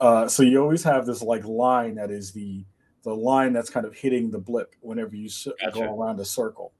Uh, 0.00 0.28
so 0.28 0.42
you 0.42 0.60
always 0.60 0.82
have 0.82 1.06
this 1.06 1.22
like 1.22 1.44
line 1.44 1.94
that 1.96 2.10
is 2.10 2.32
the 2.32 2.64
the 3.04 3.14
line 3.14 3.52
that's 3.52 3.70
kind 3.70 3.86
of 3.86 3.94
hitting 3.94 4.30
the 4.30 4.38
blip 4.38 4.74
whenever 4.80 5.14
you 5.14 5.28
gotcha. 5.44 5.70
go 5.72 5.96
around 5.96 6.20
a 6.20 6.24
circle. 6.24 6.72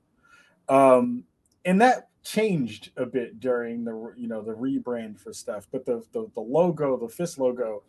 Um, 0.68 1.24
and 1.64 1.80
that 1.80 2.08
changed 2.24 2.90
a 2.96 3.04
bit 3.04 3.40
during 3.40 3.84
the 3.84 4.14
you 4.16 4.28
know 4.28 4.42
the 4.42 4.52
rebrand 4.52 5.18
for 5.18 5.32
stuff, 5.32 5.66
but 5.70 5.84
the 5.84 6.04
the, 6.12 6.28
the 6.34 6.40
logo, 6.40 6.96
the 6.96 7.08
fist 7.08 7.38
logo, 7.38 7.82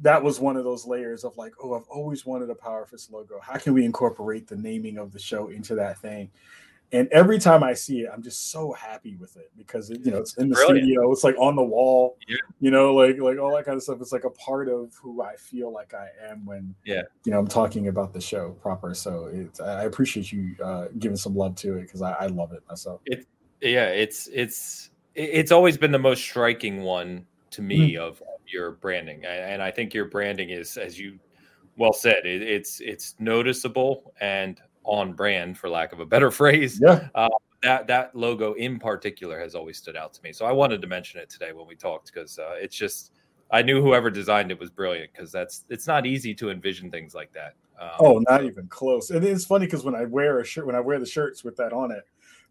that 0.00 0.22
was 0.22 0.40
one 0.40 0.56
of 0.56 0.64
those 0.64 0.86
layers 0.86 1.24
of 1.24 1.36
like, 1.36 1.52
oh, 1.62 1.74
I've 1.74 1.86
always 1.88 2.26
wanted 2.26 2.50
a 2.50 2.54
Power 2.54 2.84
Fist 2.84 3.12
logo. 3.12 3.38
How 3.40 3.56
can 3.58 3.74
we 3.74 3.84
incorporate 3.84 4.46
the 4.48 4.56
naming 4.56 4.98
of 4.98 5.12
the 5.12 5.18
show 5.18 5.48
into 5.48 5.74
that 5.76 5.98
thing? 5.98 6.30
And 6.92 7.08
every 7.08 7.40
time 7.40 7.64
I 7.64 7.74
see 7.74 8.00
it, 8.02 8.10
I'm 8.12 8.22
just 8.22 8.52
so 8.52 8.72
happy 8.72 9.16
with 9.16 9.36
it 9.36 9.50
because 9.56 9.90
it, 9.90 10.00
you 10.04 10.12
know 10.12 10.18
it's 10.18 10.34
in 10.36 10.48
the 10.48 10.54
Brilliant. 10.54 10.84
studio, 10.84 11.10
it's 11.10 11.24
like 11.24 11.34
on 11.38 11.56
the 11.56 11.62
wall, 11.62 12.16
Yeah. 12.28 12.36
you 12.60 12.70
know, 12.70 12.94
like 12.94 13.18
like 13.18 13.38
all 13.38 13.54
that 13.56 13.64
kind 13.64 13.76
of 13.76 13.82
stuff. 13.82 14.00
It's 14.00 14.12
like 14.12 14.24
a 14.24 14.30
part 14.30 14.68
of 14.68 14.94
who 15.02 15.22
I 15.22 15.34
feel 15.34 15.72
like 15.72 15.92
I 15.94 16.08
am 16.28 16.44
when 16.44 16.74
Yeah. 16.84 17.02
you 17.24 17.32
know 17.32 17.38
I'm 17.40 17.48
talking 17.48 17.88
about 17.88 18.12
the 18.12 18.20
show 18.20 18.50
proper. 18.62 18.94
So 18.94 19.28
it's 19.32 19.60
I 19.60 19.84
appreciate 19.84 20.30
you 20.30 20.54
uh, 20.62 20.88
giving 20.98 21.16
some 21.16 21.34
love 21.34 21.56
to 21.56 21.78
it 21.78 21.82
because 21.82 22.02
I, 22.02 22.12
I 22.12 22.26
love 22.26 22.52
it 22.52 22.62
myself. 22.68 23.00
It, 23.06 23.26
yeah 23.60 23.88
it's 23.88 24.28
it's 24.32 24.90
it's 25.14 25.50
always 25.50 25.76
been 25.76 25.90
the 25.90 25.98
most 25.98 26.20
striking 26.22 26.82
one 26.82 27.24
to 27.52 27.62
me 27.62 27.96
of 27.96 28.22
your 28.46 28.72
branding 28.72 29.24
and 29.24 29.62
i 29.62 29.70
think 29.70 29.94
your 29.94 30.06
branding 30.06 30.50
is 30.50 30.76
as 30.76 30.98
you 30.98 31.18
well 31.76 31.92
said 31.92 32.24
it, 32.24 32.42
it's 32.42 32.80
it's 32.80 33.14
noticeable 33.18 34.12
and 34.20 34.60
on 34.84 35.12
brand 35.12 35.56
for 35.56 35.68
lack 35.68 35.92
of 35.92 36.00
a 36.00 36.06
better 36.06 36.30
phrase 36.40 36.80
Yeah, 36.82 37.08
that 37.62 37.86
that 37.86 38.14
logo 38.14 38.52
in 38.54 38.78
particular 38.78 39.38
has 39.40 39.54
always 39.54 39.78
stood 39.78 39.96
out 39.96 40.12
to 40.12 40.22
me 40.22 40.32
so 40.32 40.44
i 40.44 40.52
wanted 40.52 40.80
to 40.82 40.86
mention 40.86 41.20
it 41.20 41.30
today 41.30 41.52
when 41.52 41.66
we 41.66 41.74
talked 41.74 42.12
because 42.12 42.38
uh, 42.38 42.54
it's 42.56 42.76
just 42.76 43.12
i 43.50 43.62
knew 43.62 43.80
whoever 43.80 44.10
designed 44.10 44.50
it 44.50 44.58
was 44.58 44.70
brilliant 44.70 45.10
because 45.12 45.32
that's 45.32 45.64
it's 45.70 45.86
not 45.86 46.04
easy 46.06 46.34
to 46.34 46.50
envision 46.50 46.90
things 46.90 47.14
like 47.14 47.32
that 47.32 47.54
um, 47.80 47.88
Oh, 47.98 48.22
not 48.28 48.44
even 48.44 48.66
close. 48.68 49.10
And 49.10 49.24
it's 49.24 49.44
funny 49.44 49.66
because 49.66 49.84
when 49.84 49.94
I 49.94 50.04
wear 50.04 50.40
a 50.40 50.44
shirt, 50.44 50.66
when 50.66 50.76
I 50.76 50.80
wear 50.80 50.98
the 50.98 51.06
shirts 51.06 51.44
with 51.44 51.56
that 51.56 51.72
on 51.72 51.90
it, 51.90 52.04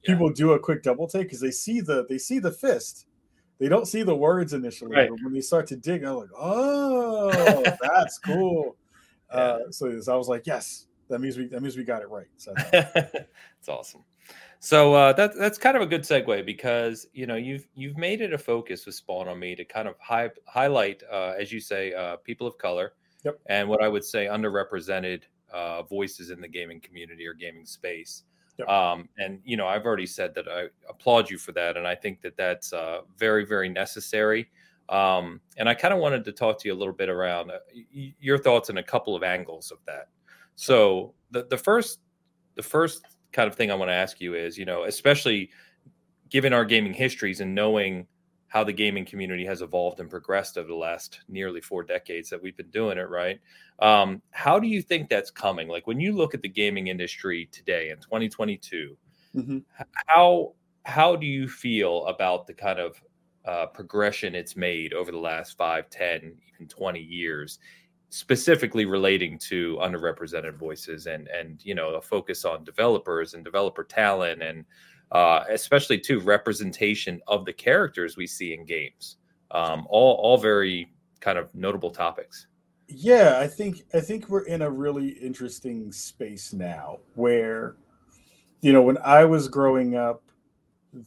Yeah. 0.03 0.13
people 0.13 0.29
do 0.29 0.51
a 0.53 0.60
quick 0.60 0.84
double 0.84 1.08
take 1.08 1.23
because 1.23 1.39
they 1.39 1.51
see 1.51 1.82
the 1.82 2.06
they 2.08 2.17
see 2.17 2.39
the 2.39 2.51
fist. 2.51 3.06
They 3.63 3.69
don't 3.69 3.88
see 3.88 4.04
the 4.04 4.13
words 4.13 4.52
initially, 4.52 4.91
Right. 4.91 5.10
but 5.10 5.23
when 5.23 5.32
they 5.32 5.39
start 5.39 5.67
to 5.67 5.78
dig, 5.78 6.04
I'm 6.04 6.17
like, 6.17 6.28
oh, 6.38 7.63
that's 7.82 8.19
cool. 8.19 8.76
Uh, 9.30 9.60
so, 9.71 9.88
I 10.12 10.15
was 10.17 10.28
like, 10.28 10.45
yes, 10.45 10.88
that 11.08 11.19
means 11.19 11.38
we 11.38 11.47
that 11.47 11.62
means 11.62 11.78
we 11.78 11.86
got 11.86 12.02
it 12.02 12.10
right. 12.10 12.28
So 12.36 12.54
it's 12.73 13.69
awesome. 13.69 14.04
So 14.60 14.93
uh, 14.93 15.13
that 15.13 15.38
that's 15.38 15.58
kind 15.58 15.78
of 15.78 15.82
a 15.82 15.86
good 15.86 16.02
segue 16.02 16.45
because 16.45 17.08
you 17.13 17.26
know 17.26 17.38
you've 17.38 17.65
you've 17.73 17.95
made 17.97 18.19
it 18.19 18.34
a 18.34 18.38
focus 18.38 18.86
with 18.86 18.95
Spawn 18.95 19.30
on 19.30 19.39
Me 19.39 19.56
to 19.56 19.63
kind 19.63 19.88
of 19.88 19.95
hi- 19.97 20.30
highlight, 20.45 21.02
uh, 21.10 21.34
as 21.39 21.54
you 21.54 21.62
say, 21.62 21.93
uh, 21.93 22.17
people 22.17 22.45
of 22.45 22.58
color, 22.58 22.91
Yep. 23.23 23.39
and 23.45 23.69
what 23.69 23.82
I 23.82 23.88
would 23.88 24.04
say 24.04 24.26
underrepresented 24.26 25.21
uh, 25.54 25.84
voices 25.84 26.32
in 26.32 26.41
the 26.41 26.49
gaming 26.49 26.82
community 26.82 27.26
or 27.26 27.34
gaming 27.34 27.65
space. 27.65 28.23
Yep. 28.59 28.67
Um, 28.69 29.09
and 29.17 29.39
you 29.43 29.57
know, 29.57 29.67
I've 29.67 29.85
already 29.85 30.05
said 30.05 30.35
that 30.35 30.47
I 30.47 30.65
applaud 30.89 31.29
you 31.29 31.37
for 31.37 31.51
that, 31.53 31.75
and 31.77 31.87
I 31.87 31.95
think 31.95 32.21
that 32.21 32.37
that's 32.37 32.71
uh, 32.73 33.01
very 33.17 33.45
very 33.45 33.69
necessary. 33.69 34.49
Um, 34.89 35.41
and 35.57 35.67
I 35.69 35.73
kind 35.73 35.93
of 35.93 35.99
wanted 35.99 36.23
to 36.25 36.31
talk 36.31 36.59
to 36.59 36.67
you 36.67 36.73
a 36.73 36.77
little 36.77 36.93
bit 36.93 37.09
around 37.09 37.51
uh, 37.51 37.59
y- 37.95 38.13
your 38.19 38.37
thoughts 38.37 38.69
on 38.69 38.77
a 38.77 38.83
couple 38.83 39.15
of 39.15 39.23
angles 39.23 39.71
of 39.71 39.79
that. 39.87 40.09
So 40.55 41.13
the 41.31 41.45
the 41.45 41.57
first 41.57 41.99
the 42.55 42.63
first 42.63 43.03
kind 43.31 43.47
of 43.47 43.55
thing 43.55 43.71
I 43.71 43.75
want 43.75 43.89
to 43.89 43.95
ask 43.95 44.21
you 44.21 44.35
is, 44.35 44.57
you 44.57 44.65
know, 44.65 44.83
especially 44.83 45.49
given 46.29 46.53
our 46.53 46.65
gaming 46.65 46.93
histories 46.93 47.41
and 47.41 47.55
knowing 47.55 48.07
how 48.53 48.63
the 48.63 48.71
gaming 48.71 49.03
community 49.03 49.43
has 49.43 49.63
evolved 49.63 49.99
and 49.99 50.11
progressed 50.11 50.59
over 50.59 50.67
the 50.67 50.75
last 50.75 51.21
nearly 51.27 51.59
four 51.59 51.81
decades 51.83 52.29
that 52.29 52.39
we've 52.39 52.55
been 52.55 52.69
doing 52.69 52.99
it, 52.99 53.09
right? 53.09 53.39
Um, 53.79 54.21
how 54.29 54.59
do 54.59 54.67
you 54.67 54.79
think 54.79 55.09
that's 55.09 55.31
coming? 55.31 55.67
Like 55.67 55.87
when 55.87 55.99
you 55.99 56.13
look 56.13 56.35
at 56.35 56.43
the 56.43 56.49
gaming 56.49 56.85
industry 56.87 57.47
today 57.51 57.89
in 57.89 57.97
2022, 57.97 58.95
Mhm. 59.35 59.63
how 60.07 60.53
how 60.85 61.15
do 61.15 61.25
you 61.25 61.47
feel 61.47 62.05
about 62.05 62.45
the 62.45 62.53
kind 62.53 62.77
of 62.79 63.01
uh, 63.45 63.65
progression 63.65 64.35
it's 64.35 64.55
made 64.55 64.93
over 64.93 65.11
the 65.11 65.17
last 65.17 65.57
five, 65.57 65.89
10, 65.89 66.37
even 66.53 66.67
20 66.67 66.99
years, 67.01 67.57
specifically 68.09 68.85
relating 68.85 69.39
to 69.39 69.77
underrepresented 69.81 70.55
voices 70.57 71.07
and 71.07 71.27
and 71.29 71.65
you 71.65 71.73
know 71.73 71.95
a 71.95 72.01
focus 72.01 72.45
on 72.45 72.63
developers 72.63 73.33
and 73.33 73.43
developer 73.43 73.83
talent 73.83 74.43
and 74.43 74.65
uh, 75.13 75.45
especially 75.49 75.97
too 75.99 76.19
representation 76.19 77.21
of 77.28 77.45
the 77.45 77.54
characters 77.54 78.17
we 78.17 78.28
see 78.28 78.54
in 78.54 78.65
games. 78.65 79.17
Um, 79.52 79.88
all 79.89 80.15
all 80.15 80.38
very 80.38 80.91
kind 81.21 81.38
of 81.38 81.54
notable 81.56 81.91
topics. 81.91 82.47
yeah, 82.88 83.39
I 83.39 83.47
think 83.47 83.84
I 83.93 83.99
think 83.99 84.30
we're 84.30 84.45
in 84.45 84.62
a 84.62 84.69
really 84.69 85.10
interesting 85.10 85.91
space 85.91 86.54
now 86.54 86.99
where, 87.15 87.76
you 88.62 88.73
know, 88.73 88.82
when 88.82 88.97
I 88.99 89.26
was 89.26 89.47
growing 89.47 89.95
up, 89.95 90.21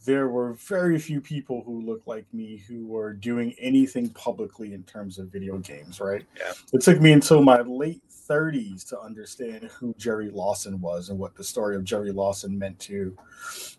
there 0.05 0.27
were 0.27 0.53
very 0.53 0.99
few 0.99 1.21
people 1.21 1.63
who 1.65 1.81
looked 1.81 2.07
like 2.07 2.25
me 2.33 2.57
who 2.67 2.85
were 2.87 3.13
doing 3.13 3.53
anything 3.59 4.09
publicly 4.09 4.73
in 4.73 4.83
terms 4.83 5.17
of 5.17 5.31
video 5.31 5.57
games, 5.59 6.01
right? 6.01 6.25
Yeah. 6.37 6.51
It 6.73 6.81
took 6.81 6.99
me 6.99 7.13
until 7.13 7.41
my 7.41 7.61
late 7.61 8.01
30s 8.29 8.83
to 8.89 8.99
understand 8.99 9.63
who 9.65 9.93
Jerry 9.97 10.29
Lawson 10.29 10.79
was 10.81 11.09
and 11.09 11.17
what 11.17 11.35
the 11.35 11.43
story 11.43 11.75
of 11.75 11.83
Jerry 11.83 12.11
Lawson 12.11 12.57
meant 12.57 12.79
to 12.79 13.15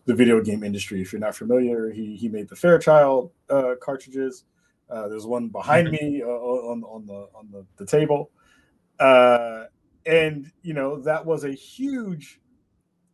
the 0.05 0.15
video 0.15 0.41
game 0.41 0.65
industry. 0.65 1.01
If 1.01 1.13
you're 1.13 1.21
not 1.21 1.37
familiar, 1.37 1.91
he, 1.91 2.17
he 2.17 2.29
made 2.29 2.49
the 2.49 2.57
Fairchild 2.57 3.31
uh, 3.51 3.75
cartridges. 3.81 4.45
Uh, 4.91 5.09
there's 5.09 5.27
one 5.27 5.49
behind 5.49 5.91
me 5.91 6.23
uh, 6.23 6.27
on, 6.27 6.83
on 6.85 7.07
the 7.07 7.29
on 7.35 7.49
the, 7.51 7.67
the 7.77 7.87
table. 7.87 8.31
Uh, 8.99 9.65
and 10.07 10.51
you 10.63 10.75
know 10.75 10.99
that 11.01 11.25
was 11.25 11.45
a 11.45 11.53
huge 11.53 12.41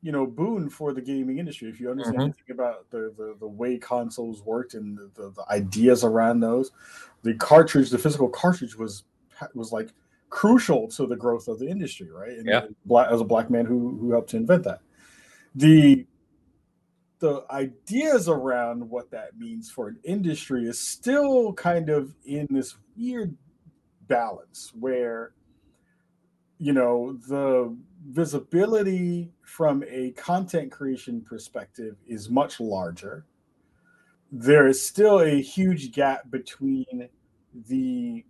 you 0.02 0.12
know 0.12 0.26
boon 0.26 0.68
for 0.68 0.92
the 0.92 1.00
gaming 1.00 1.38
industry 1.38 1.68
if 1.68 1.80
you 1.80 1.90
understand 1.90 2.18
Mhm. 2.18 2.24
anything 2.24 2.50
about 2.50 2.88
the, 2.90 3.12
the 3.16 3.36
the 3.40 3.48
way 3.48 3.78
consoles 3.78 4.42
worked 4.42 4.74
and 4.74 4.96
the, 4.96 5.10
the, 5.14 5.30
the 5.30 5.44
ideas 5.50 6.04
around 6.04 6.40
those 6.40 6.70
the 7.22 7.34
cartridge 7.34 7.90
the 7.90 7.98
physical 7.98 8.28
cartridge 8.28 8.76
was 8.76 9.04
was 9.54 9.72
like 9.72 9.88
crucial 10.34 10.88
to 10.88 11.06
the 11.06 11.14
growth 11.14 11.46
of 11.46 11.60
the 11.60 11.68
industry 11.68 12.10
right? 12.10 12.36
And 12.36 12.44
Yeah. 12.44 12.66
black, 12.86 13.08
as 13.08 13.20
a 13.20 13.24
black 13.24 13.50
man 13.50 13.66
who 13.66 13.96
who 13.98 14.10
helped 14.10 14.30
to 14.30 14.36
invent 14.36 14.64
that. 14.64 14.80
The 15.54 16.06
the 17.20 17.44
ideas 17.52 18.28
around 18.28 18.90
what 18.90 19.12
that 19.12 19.38
means 19.38 19.70
for 19.70 19.86
an 19.86 19.98
industry 20.02 20.66
is 20.66 20.76
still 20.78 21.52
kind 21.52 21.88
of 21.88 22.16
in 22.24 22.48
this 22.50 22.74
weird 22.96 23.36
balance 24.08 24.72
where 24.78 25.34
you 26.58 26.72
know 26.72 27.12
the 27.28 27.74
visibility 28.08 29.30
from 29.44 29.84
a 29.88 30.10
content 30.12 30.72
creation 30.72 31.20
perspective 31.20 31.94
is 32.08 32.28
much 32.28 32.58
larger. 32.58 33.24
There 34.32 34.66
is 34.66 34.84
still 34.84 35.20
a 35.20 35.40
huge 35.40 35.92
gap 35.92 36.28
between 36.28 37.08
the 37.68 38.24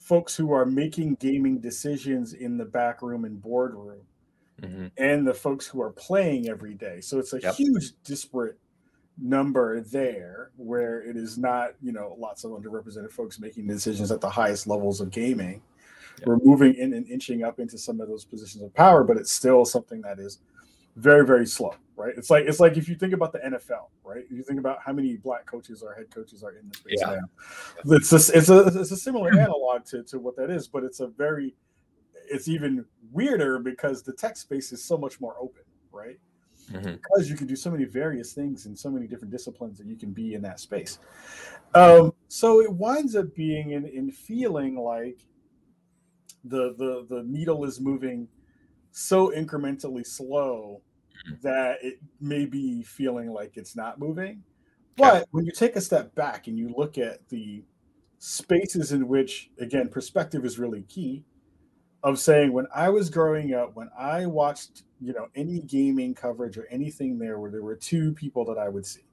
folks 0.00 0.34
who 0.34 0.50
are 0.52 0.66
making 0.66 1.14
gaming 1.16 1.58
decisions 1.58 2.32
in 2.32 2.56
the 2.56 2.64
back 2.64 3.02
room 3.02 3.24
and 3.24 3.40
boardroom 3.40 4.00
Mhm. 4.62 4.90
and 4.96 5.26
the 5.26 5.34
folks 5.34 5.66
who 5.66 5.80
are 5.80 5.90
playing 5.92 6.48
every 6.48 6.74
day. 6.74 7.00
So 7.00 7.18
it's 7.18 7.32
a 7.32 7.40
Yep. 7.40 7.54
huge 7.54 7.92
disparate 8.02 8.58
number 9.18 9.80
there 9.82 10.50
where 10.56 11.02
it 11.02 11.16
is 11.16 11.36
not, 11.38 11.74
you 11.82 11.92
know, 11.92 12.16
lots 12.18 12.44
of 12.44 12.52
underrepresented 12.52 13.10
folks 13.12 13.38
making 13.38 13.66
decisions 13.66 14.10
at 14.10 14.20
the 14.20 14.30
highest 14.30 14.66
levels 14.66 15.00
of 15.00 15.10
gaming. 15.10 15.62
Yep. 16.18 16.26
We're 16.26 16.38
moving 16.38 16.74
in 16.74 16.92
and 16.94 17.06
inching 17.08 17.42
up 17.42 17.60
into 17.60 17.76
some 17.78 18.00
of 18.00 18.08
those 18.08 18.24
positions 18.24 18.62
of 18.64 18.72
power, 18.74 19.04
but 19.04 19.16
it's 19.16 19.30
still 19.32 19.64
something 19.64 20.00
that 20.02 20.18
is 20.18 20.38
very, 20.96 21.24
very 21.26 21.46
slow, 21.46 21.74
right? 21.96 22.14
It's 22.16 22.30
like 22.30 22.46
it's 22.46 22.60
like 22.60 22.76
if 22.76 22.88
you 22.88 22.94
think 22.94 23.12
about 23.12 23.32
the 23.32 23.38
NFL, 23.38 23.88
right? 24.04 24.24
You 24.30 24.42
think 24.42 24.58
about 24.58 24.78
how 24.84 24.92
many 24.92 25.16
black 25.16 25.46
coaches 25.46 25.82
or 25.82 25.94
head 25.94 26.10
coaches 26.10 26.42
are 26.42 26.52
in 26.52 26.68
this 26.68 26.78
space 26.78 26.98
Yeah. 27.00 27.18
now. 27.84 27.96
It's 27.96 28.12
a, 28.12 28.36
it's 28.36 28.48
a 28.48 28.66
it's 28.80 28.90
a 28.90 28.96
similar 28.96 29.30
analog 29.38 29.84
to, 29.86 30.02
to 30.04 30.18
what 30.18 30.36
that 30.36 30.50
is, 30.50 30.68
but 30.68 30.84
it's 30.84 31.00
a 31.00 31.06
very 31.06 31.54
it's 32.30 32.48
even 32.48 32.84
weirder 33.12 33.58
because 33.58 34.02
the 34.02 34.12
tech 34.12 34.36
space 34.36 34.72
is 34.72 34.84
so 34.84 34.96
much 34.96 35.20
more 35.20 35.36
open, 35.40 35.62
right? 35.92 36.18
Mhm. 36.70 37.00
Because 37.02 37.28
you 37.28 37.36
can 37.36 37.48
do 37.48 37.56
so 37.56 37.70
many 37.70 37.84
various 37.84 38.32
things 38.32 38.66
in 38.66 38.76
so 38.76 38.90
many 38.90 39.08
different 39.08 39.32
disciplines 39.32 39.76
that 39.78 39.86
you 39.88 39.96
can 39.96 40.12
be 40.12 40.34
in 40.34 40.42
that 40.42 40.60
space. 40.60 41.00
Um, 41.74 42.12
so 42.28 42.60
it 42.60 42.72
winds 42.72 43.16
up 43.16 43.34
being 43.34 43.70
in, 43.72 43.86
in 43.86 44.10
feeling 44.12 44.76
like 44.78 45.18
the 46.44 46.74
the 46.78 47.06
the 47.08 47.22
needle 47.24 47.64
is 47.64 47.80
moving 47.80 48.28
so 48.92 49.30
incrementally 49.30 50.06
slow 50.06 50.80
that 51.42 51.78
it 51.82 52.00
may 52.20 52.46
be 52.46 52.82
feeling 52.82 53.30
like 53.32 53.56
it's 53.56 53.76
not 53.76 53.98
moving. 53.98 54.42
But 54.96 55.26
when 55.30 55.44
you 55.46 55.52
take 55.52 55.76
a 55.76 55.80
step 55.80 56.14
back 56.14 56.46
and 56.46 56.58
you 56.58 56.72
look 56.76 56.98
at 56.98 57.26
the 57.28 57.62
spaces 58.18 58.92
in 58.92 59.08
which, 59.08 59.50
again, 59.58 59.88
perspective 59.88 60.44
is 60.44 60.58
really 60.58 60.82
key 60.82 61.24
of 62.02 62.18
saying 62.18 62.52
when 62.52 62.66
I 62.74 62.88
was 62.88 63.10
growing 63.10 63.54
up, 63.54 63.76
when 63.76 63.90
I 63.98 64.26
watched, 64.26 64.82
you 65.00 65.12
know, 65.12 65.28
any 65.34 65.60
gaming 65.60 66.14
coverage 66.14 66.56
or 66.58 66.66
anything 66.70 67.18
there 67.18 67.38
where 67.38 67.50
there 67.50 67.62
were 67.62 67.76
two 67.76 68.12
people 68.14 68.44
that 68.46 68.58
I 68.58 68.68
would 68.68 68.86
see. 68.86 69.04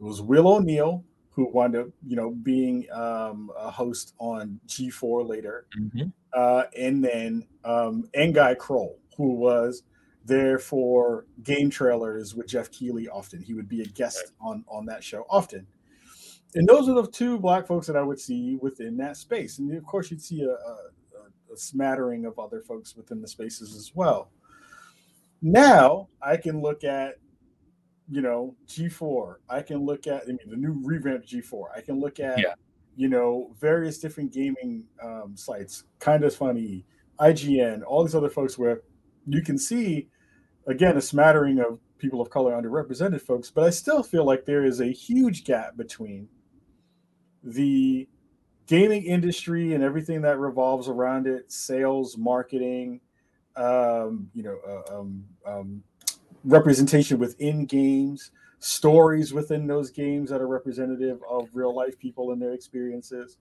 It 0.00 0.02
was 0.02 0.22
Will 0.22 0.46
O'Neill, 0.48 1.04
who 1.30 1.48
wound 1.52 1.76
up, 1.76 1.88
you 2.04 2.16
know, 2.16 2.30
being 2.30 2.86
um, 2.92 3.50
a 3.56 3.70
host 3.70 4.14
on 4.18 4.58
G4 4.66 5.28
later, 5.28 5.66
Mhm. 5.78 6.12
uh, 6.32 6.64
and 6.76 7.04
then 7.04 7.46
um, 7.64 8.08
Ngai 8.16 8.56
Kroll, 8.58 8.98
who 9.18 9.34
was 9.34 9.82
there 10.24 10.58
for 10.58 11.26
game 11.42 11.68
trailers 11.68 12.34
with 12.34 12.46
Geoff 12.46 12.70
Keighley 12.70 13.08
often. 13.08 13.42
He 13.42 13.52
would 13.52 13.68
be 13.68 13.82
a 13.82 13.86
guest 13.86 14.32
on 14.40 14.64
on 14.66 14.86
that 14.86 15.04
show 15.04 15.26
often. 15.28 15.66
And 16.54 16.66
those 16.66 16.88
are 16.88 16.94
the 16.94 17.06
two 17.06 17.38
black 17.38 17.66
folks 17.66 17.86
that 17.88 17.96
I 17.96 18.02
would 18.02 18.18
see 18.18 18.56
within 18.62 18.96
that 18.96 19.18
space. 19.18 19.58
And 19.58 19.76
of 19.76 19.84
course, 19.84 20.10
you'd 20.10 20.22
see 20.22 20.44
a, 20.44 20.52
a, 20.52 21.52
a 21.52 21.56
smattering 21.56 22.24
of 22.24 22.38
other 22.38 22.62
folks 22.62 22.96
within 22.96 23.20
the 23.20 23.28
spaces 23.28 23.76
as 23.76 23.92
well. 23.94 24.30
Now 25.42 26.08
I 26.22 26.38
can 26.38 26.62
look 26.62 26.84
at 26.84 27.16
you 28.10 28.22
know, 28.22 28.56
G4. 28.66 29.36
I 29.48 29.62
can 29.62 29.84
look 29.84 30.06
at 30.06 30.22
I 30.24 30.26
mean, 30.28 30.38
the 30.46 30.56
new 30.56 30.80
revamped 30.82 31.28
G4. 31.28 31.64
I 31.76 31.80
can 31.80 32.00
look 32.00 32.20
at, 32.20 32.38
yeah. 32.38 32.54
you 32.96 33.08
know, 33.08 33.54
various 33.60 33.98
different 33.98 34.32
gaming 34.32 34.84
um, 35.02 35.34
sites, 35.36 35.84
kind 35.98 36.24
of 36.24 36.34
funny, 36.34 36.84
IGN, 37.20 37.82
all 37.86 38.02
these 38.04 38.14
other 38.14 38.30
folks 38.30 38.56
where 38.56 38.82
you 39.28 39.42
can 39.42 39.58
see, 39.58 40.08
again, 40.66 40.96
a 40.96 41.00
smattering 41.00 41.58
of 41.58 41.78
people 41.98 42.20
of 42.20 42.30
color, 42.30 42.52
underrepresented 42.52 43.20
folks, 43.20 43.50
but 43.50 43.64
I 43.64 43.70
still 43.70 44.02
feel 44.02 44.24
like 44.24 44.44
there 44.44 44.64
is 44.64 44.80
a 44.80 44.86
huge 44.86 45.44
gap 45.44 45.76
between 45.76 46.28
the 47.42 48.08
gaming 48.66 49.04
industry 49.04 49.74
and 49.74 49.82
everything 49.82 50.20
that 50.22 50.38
revolves 50.38 50.88
around 50.88 51.26
it 51.26 51.50
sales 51.50 52.16
marketing 52.16 53.00
um, 53.56 54.28
you 54.34 54.42
know 54.42 54.58
uh, 54.68 54.98
um, 54.98 55.24
um, 55.46 55.82
representation 56.44 57.18
within 57.18 57.64
games 57.64 58.30
stories 58.60 59.32
within 59.32 59.66
those 59.66 59.90
games 59.90 60.30
that 60.30 60.40
are 60.40 60.46
representative 60.46 61.18
of 61.28 61.48
real 61.54 61.74
life 61.74 61.98
people 61.98 62.32
and 62.32 62.42
their 62.42 62.52
experiences 62.52 63.38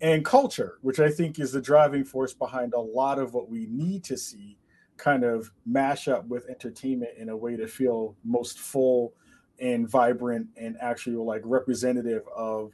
and 0.00 0.24
culture 0.24 0.78
which 0.80 1.00
i 1.00 1.10
think 1.10 1.38
is 1.38 1.52
the 1.52 1.60
driving 1.60 2.04
force 2.04 2.32
behind 2.32 2.72
a 2.72 2.80
lot 2.80 3.18
of 3.18 3.34
what 3.34 3.50
we 3.50 3.66
need 3.68 4.02
to 4.02 4.16
see 4.16 4.56
kind 4.96 5.24
of 5.24 5.50
mash 5.64 6.08
up 6.08 6.26
with 6.26 6.48
entertainment 6.48 7.12
in 7.16 7.28
a 7.28 7.36
way 7.36 7.56
to 7.56 7.66
feel 7.66 8.16
most 8.24 8.58
full 8.58 9.14
and 9.60 9.88
vibrant 9.88 10.46
and 10.56 10.76
actually 10.80 11.16
like 11.16 11.42
representative 11.44 12.22
of 12.34 12.72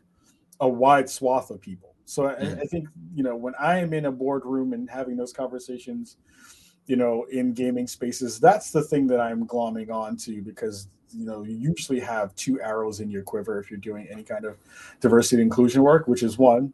a 0.61 0.69
wide 0.69 1.09
swath 1.09 1.51
of 1.51 1.61
people. 1.61 1.95
So 2.05 2.27
I, 2.27 2.35
I, 2.35 2.65
think 2.67 2.89
you 3.15 3.23
know 3.23 3.37
when 3.37 3.55
I 3.59 3.79
am 3.79 3.93
in 3.93 4.07
a 4.07 4.13
boardroom 4.13 4.73
and 4.73 4.91
having 4.91 5.17
those 5.17 5.33
conversations, 5.33 6.17
you 6.87 6.97
know, 6.97 7.25
in 7.31 7.53
gaming 7.53 7.87
spaces, 7.87 8.41
that's 8.41 8.71
the 8.71 8.83
thing 8.83 9.07
that 9.09 9.21
I'm 9.21 9.47
glomming 9.47 9.91
on 9.91 10.17
to 10.19 10.43
because 10.43 10.89
you 11.11 11.25
know 11.25 11.43
you 11.45 11.57
usually 11.57 12.01
have 12.01 12.35
two 12.35 12.61
arrows 12.61 13.01
in 13.01 13.11
your 13.11 13.23
quiver 13.23 13.59
if 13.61 13.71
you're 13.71 13.81
doing 13.81 14.09
any 14.11 14.25
kind 14.25 14.45
of 14.45 14.57
diversity 15.01 15.43
inclusion 15.43 15.83
work, 15.83 16.09
which 16.09 16.23
is 16.23 16.39
one, 16.39 16.73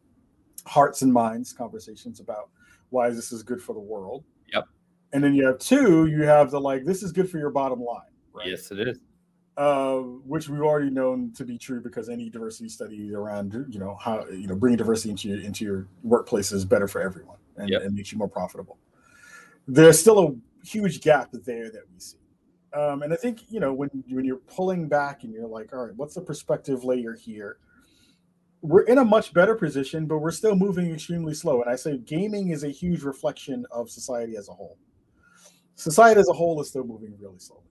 hearts 0.67 1.03
and 1.03 1.13
minds 1.13 1.53
conversations 1.53 2.21
about 2.21 2.49
why 2.91 3.11
this 3.11 3.33
is 3.33 3.43
good 3.43 3.63
for 3.63 3.75
the 3.75 3.81
world. 3.81 4.25
And 5.13 5.25
then 5.25 5.35
you 5.35 5.47
have 5.47 5.59
two, 5.59 6.07
you 6.07 6.23
have 6.23 6.51
the 6.51 6.61
like 6.61 6.85
this 6.85 7.03
is 7.03 7.13
good 7.13 7.31
for 7.31 7.39
your 7.39 7.51
bottom 7.51 7.81
line. 7.81 8.03
Right? 8.33 8.49
Yes, 8.49 8.71
it 8.71 8.87
is 8.87 8.99
uh, 9.59 9.97
which 10.25 10.49
we've 10.49 10.63
already 10.63 10.89
known 10.89 11.33
to 11.33 11.45
be 11.45 11.59
true 11.59 11.81
because 11.81 12.09
any 12.09 12.31
diversity 12.31 12.69
study 12.69 13.13
around 13.13 13.53
you 13.69 13.81
know 13.81 13.97
how 13.97 14.25
you 14.29 14.47
know 14.47 14.55
bringing 14.55 14.79
diversity 14.79 15.11
into 15.11 15.29
your 15.29 15.41
into 15.41 15.65
your 15.65 15.89
workplace 16.05 16.53
is 16.53 16.65
better 16.65 16.87
for 16.87 17.03
everyone 17.03 17.37
and, 17.57 17.69
yep. 17.69 17.83
and 17.83 17.95
makes 17.95 18.13
you 18.13 18.19
more 18.19 18.29
profitable. 18.29 18.79
There's 19.67 19.99
still 19.99 20.19
a 20.21 20.65
huge 20.65 21.01
gap 21.01 21.31
there 21.33 21.71
that 21.73 21.83
we 21.93 21.99
see, 21.99 22.19
um, 22.73 23.03
and 23.03 23.13
I 23.13 23.17
think 23.17 23.51
you 23.51 23.59
know 23.59 23.73
when 23.75 23.91
when 24.09 24.25
you're 24.25 24.37
pulling 24.37 24.89
back 24.89 25.25
and 25.25 25.33
you're 25.33 25.49
like, 25.49 25.73
all 25.73 25.87
right, 25.87 25.97
what's 25.97 26.15
the 26.15 26.23
perspective 26.23 26.85
layer 26.85 27.15
here? 27.15 27.59
We're 28.63 28.83
in 28.83 28.99
a 28.99 29.05
much 29.05 29.35
better 29.35 29.57
position, 29.57 30.07
but 30.07 30.19
we're 30.19 30.31
still 30.31 30.55
moving 30.55 30.93
extremely 30.93 31.35
slow. 31.35 31.63
And 31.63 31.71
I 31.71 31.77
say 31.77 31.99
gaming 31.99 32.51
is 32.51 32.63
a 32.63 32.71
huge 32.71 33.03
reflection 33.03 33.67
of 33.73 33.91
society 33.91 34.37
as 34.37 34.49
a 34.49 34.53
whole. 34.53 34.77
Society 35.79 36.19
as 36.19 36.29
a 36.29 36.33
whole 36.33 36.61
is 36.61 36.69
still 36.69 36.83
moving 36.83 37.15
really 37.21 37.39
slowly. 37.39 37.63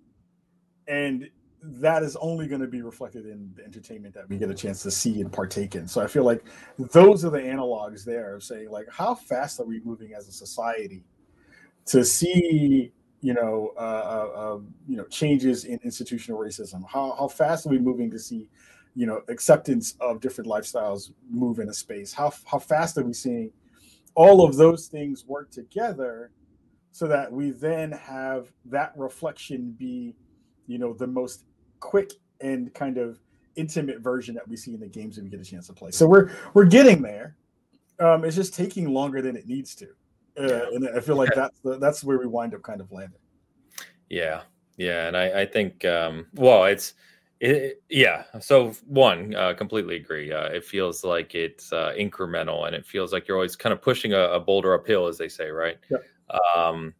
And 0.87 1.29
that 1.61 2.03
is 2.03 2.15
only 2.15 2.47
going 2.47 2.61
to 2.61 2.67
be 2.67 2.81
reflected 2.81 3.25
in 3.25 3.51
the 3.57 3.65
entertainment 3.65 4.13
that 4.13 4.29
we 4.29 4.37
get 4.37 4.49
a 4.49 4.53
chance 4.53 4.81
to 4.83 4.91
see 4.91 5.19
and 5.19 5.29
partake 5.31 5.75
in. 5.75 5.89
So 5.89 5.99
I 6.01 6.07
feel 6.07 6.23
like 6.23 6.45
those 6.77 7.25
are 7.25 7.29
the 7.29 7.39
analogs 7.39 8.05
there 8.05 8.35
of 8.35 8.43
saying 8.43 8.69
like 8.71 8.87
how 8.89 9.13
fast 9.13 9.59
are 9.59 9.65
we 9.65 9.81
moving 9.81 10.13
as 10.13 10.29
a 10.29 10.31
society 10.31 11.03
to 11.87 12.05
see 12.05 12.93
you 13.19 13.33
know 13.33 13.73
uh, 13.75 14.29
uh, 14.35 14.53
um, 14.53 14.73
you 14.87 14.95
know 14.95 15.03
changes 15.05 15.65
in 15.65 15.77
institutional 15.83 16.39
racism. 16.39 16.83
How 16.87 17.13
how 17.19 17.27
fast 17.27 17.65
are 17.65 17.71
we 17.71 17.79
moving 17.79 18.09
to 18.11 18.19
see 18.19 18.47
you 18.95 19.05
know 19.05 19.21
acceptance 19.27 19.95
of 19.99 20.21
different 20.21 20.49
lifestyles 20.49 21.11
move 21.29 21.59
in 21.59 21.67
a 21.67 21.73
space? 21.73 22.13
How 22.13 22.31
how 22.45 22.59
fast 22.59 22.97
are 22.97 23.03
we 23.03 23.11
seeing 23.11 23.51
all 24.15 24.45
of 24.45 24.55
those 24.55 24.87
things 24.87 25.25
work 25.25 25.51
together 25.51 26.31
so 26.97 27.07
that 27.07 27.31
we 27.31 27.51
then 27.51 27.91
have 27.91 28.51
that 28.65 28.91
reflection 28.97 29.69
be 29.77 30.15
you 30.65 30.79
know 30.79 30.93
the 30.93 31.05
most 31.05 31.43
quick 31.79 32.11
and 32.41 32.73
kind 32.73 32.97
of 32.97 33.19
intimate 33.55 33.99
version 33.99 34.33
that 34.33 34.47
we 34.47 34.57
see 34.57 34.73
in 34.73 34.79
the 34.79 34.87
games 34.87 35.15
that 35.15 35.23
we 35.23 35.29
get 35.29 35.39
a 35.39 35.43
chance 35.43 35.67
to 35.67 35.73
play. 35.73 35.91
So 35.91 36.07
we're 36.07 36.31
we're 36.55 36.65
getting 36.65 37.03
there. 37.03 37.35
Um, 37.99 38.25
it's 38.25 38.35
just 38.35 38.55
taking 38.55 38.91
longer 38.91 39.21
than 39.21 39.35
it 39.35 39.45
needs 39.45 39.75
to, 39.75 39.89
uh, 40.39 40.71
and 40.73 40.89
I 40.89 40.99
feel 40.99 41.17
like 41.17 41.29
that's 41.35 41.59
the, 41.59 41.77
that's 41.77 42.03
where 42.03 42.17
we 42.17 42.25
wind 42.25 42.55
up 42.55 42.63
kind 42.63 42.81
of 42.81 42.91
landing. 42.91 43.19
Yeah, 44.09 44.41
yeah, 44.77 45.07
and 45.07 45.15
I, 45.15 45.41
I 45.41 45.45
think 45.45 45.85
um, 45.85 46.25
well, 46.33 46.65
it's 46.65 46.95
it, 47.39 47.83
yeah. 47.89 48.23
So 48.39 48.71
one, 48.87 49.35
uh, 49.35 49.53
completely 49.53 49.97
agree. 49.97 50.33
Uh, 50.33 50.45
it 50.45 50.65
feels 50.65 51.03
like 51.03 51.35
it's 51.35 51.71
uh, 51.71 51.93
incremental, 51.95 52.65
and 52.65 52.75
it 52.75 52.87
feels 52.87 53.13
like 53.13 53.27
you're 53.27 53.37
always 53.37 53.55
kind 53.55 53.71
of 53.71 53.83
pushing 53.83 54.13
a, 54.13 54.29
a 54.31 54.39
boulder 54.39 54.73
uphill, 54.73 55.05
as 55.05 55.19
they 55.19 55.29
say, 55.29 55.49
right? 55.49 55.77
Yeah. 55.91 55.97
Um, 56.29 56.93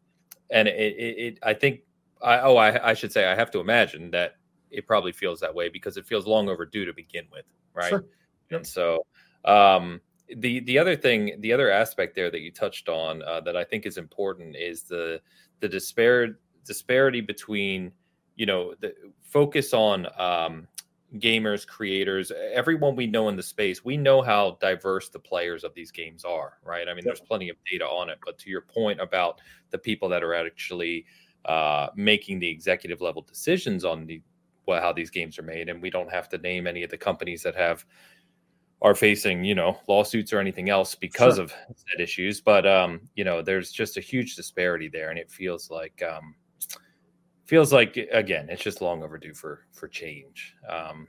and 0.50 0.68
it, 0.68 0.96
it, 0.98 1.18
it, 1.18 1.40
I 1.44 1.54
think, 1.54 1.82
I, 2.22 2.40
oh, 2.40 2.56
I, 2.58 2.92
I 2.92 2.94
should 2.94 3.12
say, 3.12 3.26
I 3.26 3.36
have 3.36 3.52
to 3.52 3.60
imagine 3.60 4.12
that 4.12 4.36
it 4.72 4.88
probably 4.88 5.12
feels 5.12 5.40
that 5.40 5.54
way 5.54 5.70
because 5.70 5.98
it 5.98 6.06
feels 6.06 6.26
long 6.26 6.50
overdue 6.50 6.86
to 6.86 6.94
begin 6.94 7.26
with, 7.32 7.46
right? 7.74 7.90
Sure. 7.90 8.06
Yep. 8.50 8.60
And 8.60 8.68
so, 8.68 9.06
um, 9.46 10.02
the 10.36 10.60
the 10.62 10.78
other 10.78 10.96
thing, 10.96 11.40
the 11.40 11.54
other 11.54 11.72
aspect 11.72 12.16
there 12.16 12.30
that 12.30 12.42
you 12.42 12.52
touched 12.52 12.90
on 12.90 13.24
uh, 13.24 13.40
that 13.42 13.56
I 13.56 13.64
think 13.64 13.86
is 13.86 13.98
important 13.98 14.56
is 14.56 14.84
the 14.84 15.22
the 15.62 15.70
disparity 15.70 16.34
disparity 16.66 17.22
between 17.22 17.92
you 18.36 18.46
know 18.46 18.74
the 18.82 18.94
focus 19.24 19.74
on 19.74 20.08
um, 20.20 20.68
gamers, 21.16 21.66
creators, 21.66 22.32
everyone 22.54 22.96
we 22.96 23.08
know 23.08 23.30
in 23.30 23.36
the 23.36 23.44
space. 23.44 23.84
We 23.86 23.98
know 23.98 24.22
how 24.22 24.58
diverse 24.60 25.10
the 25.10 25.20
players 25.20 25.64
of 25.64 25.74
these 25.74 25.92
games 25.92 26.26
are, 26.26 26.58
right? 26.64 26.88
I 26.88 26.94
mean, 26.94 27.04
there's 27.06 27.22
plenty 27.22 27.50
of 27.50 27.56
data 27.70 27.86
on 27.86 28.10
it. 28.10 28.20
But 28.26 28.38
to 28.40 28.50
your 28.50 28.62
point 28.62 29.00
about 29.00 29.40
the 29.70 29.78
people 29.78 30.10
that 30.10 30.24
are 30.24 30.34
actually 30.34 31.06
uh, 31.46 31.88
making 31.96 32.40
the 32.40 32.50
executive 32.50 33.02
level 33.02 33.22
decisions 33.22 33.86
on 33.86 34.06
the 34.06 34.22
well, 34.66 34.82
how 34.82 34.92
these 34.92 35.10
games 35.10 35.40
are 35.40 35.44
made, 35.44 35.70
and 35.70 35.82
we 35.82 35.90
don't 35.90 36.12
have 36.12 36.28
to 36.28 36.38
name 36.40 36.68
any 36.68 36.84
of 36.84 36.90
the 36.90 36.98
companies 36.98 37.42
that 37.44 37.56
have 37.56 37.86
are 38.82 38.94
facing 38.94 39.44
you 39.44 39.56
know 39.56 39.80
lawsuits 39.88 40.32
or 40.32 40.40
anything 40.40 40.70
else 40.70 40.94
because 40.94 41.36
sure. 41.36 41.46
of 41.46 41.52
said 41.52 42.02
issues. 42.02 42.42
But 42.42 42.68
um, 42.68 43.00
you 43.16 43.24
know, 43.24 43.42
there's 43.42 43.72
just 43.72 43.96
a 43.96 44.02
huge 44.02 44.36
disparity 44.36 44.90
there, 44.90 45.10
and 45.10 45.18
it 45.18 45.32
feels 45.32 45.72
like 45.72 46.04
um, 46.04 46.36
feels 47.48 47.74
like 47.74 47.98
again, 48.12 48.48
it's 48.50 48.64
just 48.64 48.82
long 48.82 49.04
overdue 49.04 49.34
for 49.34 49.66
for 49.72 49.88
change. 49.88 50.56
Um, 50.70 51.08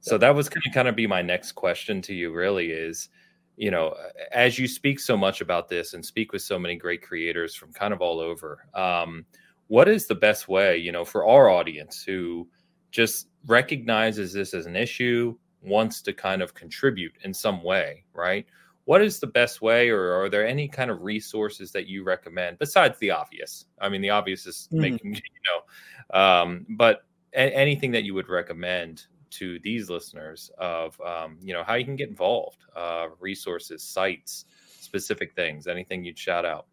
so 0.00 0.16
that 0.16 0.34
was 0.34 0.48
going 0.48 0.62
to 0.62 0.70
kind 0.70 0.88
of 0.88 0.96
be 0.96 1.06
my 1.06 1.20
next 1.20 1.52
question 1.52 2.00
to 2.02 2.14
you. 2.14 2.32
Really, 2.32 2.70
is 2.70 3.10
you 3.56 3.70
know, 3.70 3.94
as 4.32 4.58
you 4.58 4.66
speak 4.66 4.98
so 4.98 5.18
much 5.18 5.42
about 5.42 5.68
this 5.68 5.92
and 5.92 6.04
speak 6.04 6.32
with 6.32 6.40
so 6.40 6.58
many 6.58 6.76
great 6.76 7.02
creators 7.02 7.54
from 7.54 7.70
kind 7.74 7.92
of 7.92 8.00
all 8.00 8.18
over, 8.18 8.66
um, 8.72 9.26
what 9.66 9.86
is 9.86 10.06
the 10.06 10.14
best 10.14 10.48
way, 10.48 10.78
you 10.78 10.92
know, 10.92 11.04
for 11.04 11.26
our 11.26 11.50
audience 11.50 12.02
who 12.02 12.48
just 12.90 13.28
recognizes 13.46 14.32
this 14.32 14.54
as 14.54 14.64
an 14.64 14.76
issue, 14.76 15.36
wants 15.62 16.00
to 16.00 16.12
kind 16.14 16.40
of 16.40 16.54
contribute 16.54 17.12
in 17.22 17.34
some 17.34 17.62
way, 17.62 18.02
right? 18.14 18.46
What 18.90 19.02
is 19.02 19.20
the 19.20 19.28
best 19.28 19.62
way, 19.62 19.88
or 19.88 20.14
are 20.14 20.28
there 20.28 20.44
any 20.44 20.66
kind 20.66 20.90
of 20.90 21.00
resources 21.02 21.70
that 21.70 21.86
you 21.86 22.02
recommend 22.02 22.58
besides 22.58 22.98
the 22.98 23.12
obvious? 23.12 23.66
I 23.80 23.88
mean, 23.88 24.00
the 24.00 24.10
obvious 24.10 24.46
is 24.46 24.66
mm-hmm. 24.66 24.80
making, 24.80 25.14
you 25.14 25.20
know, 25.46 26.20
um, 26.20 26.66
but 26.70 27.04
a- 27.32 27.56
anything 27.56 27.92
that 27.92 28.02
you 28.02 28.14
would 28.14 28.28
recommend 28.28 29.04
to 29.38 29.60
these 29.60 29.90
listeners 29.90 30.50
of, 30.58 31.00
um, 31.02 31.38
you 31.40 31.54
know, 31.54 31.62
how 31.62 31.74
you 31.74 31.84
can 31.84 31.94
get 31.94 32.08
involved, 32.08 32.64
uh, 32.74 33.06
resources, 33.20 33.84
sites, 33.84 34.46
specific 34.80 35.36
things, 35.36 35.68
anything 35.68 36.02
you'd 36.02 36.18
shout 36.18 36.44
out? 36.44 36.66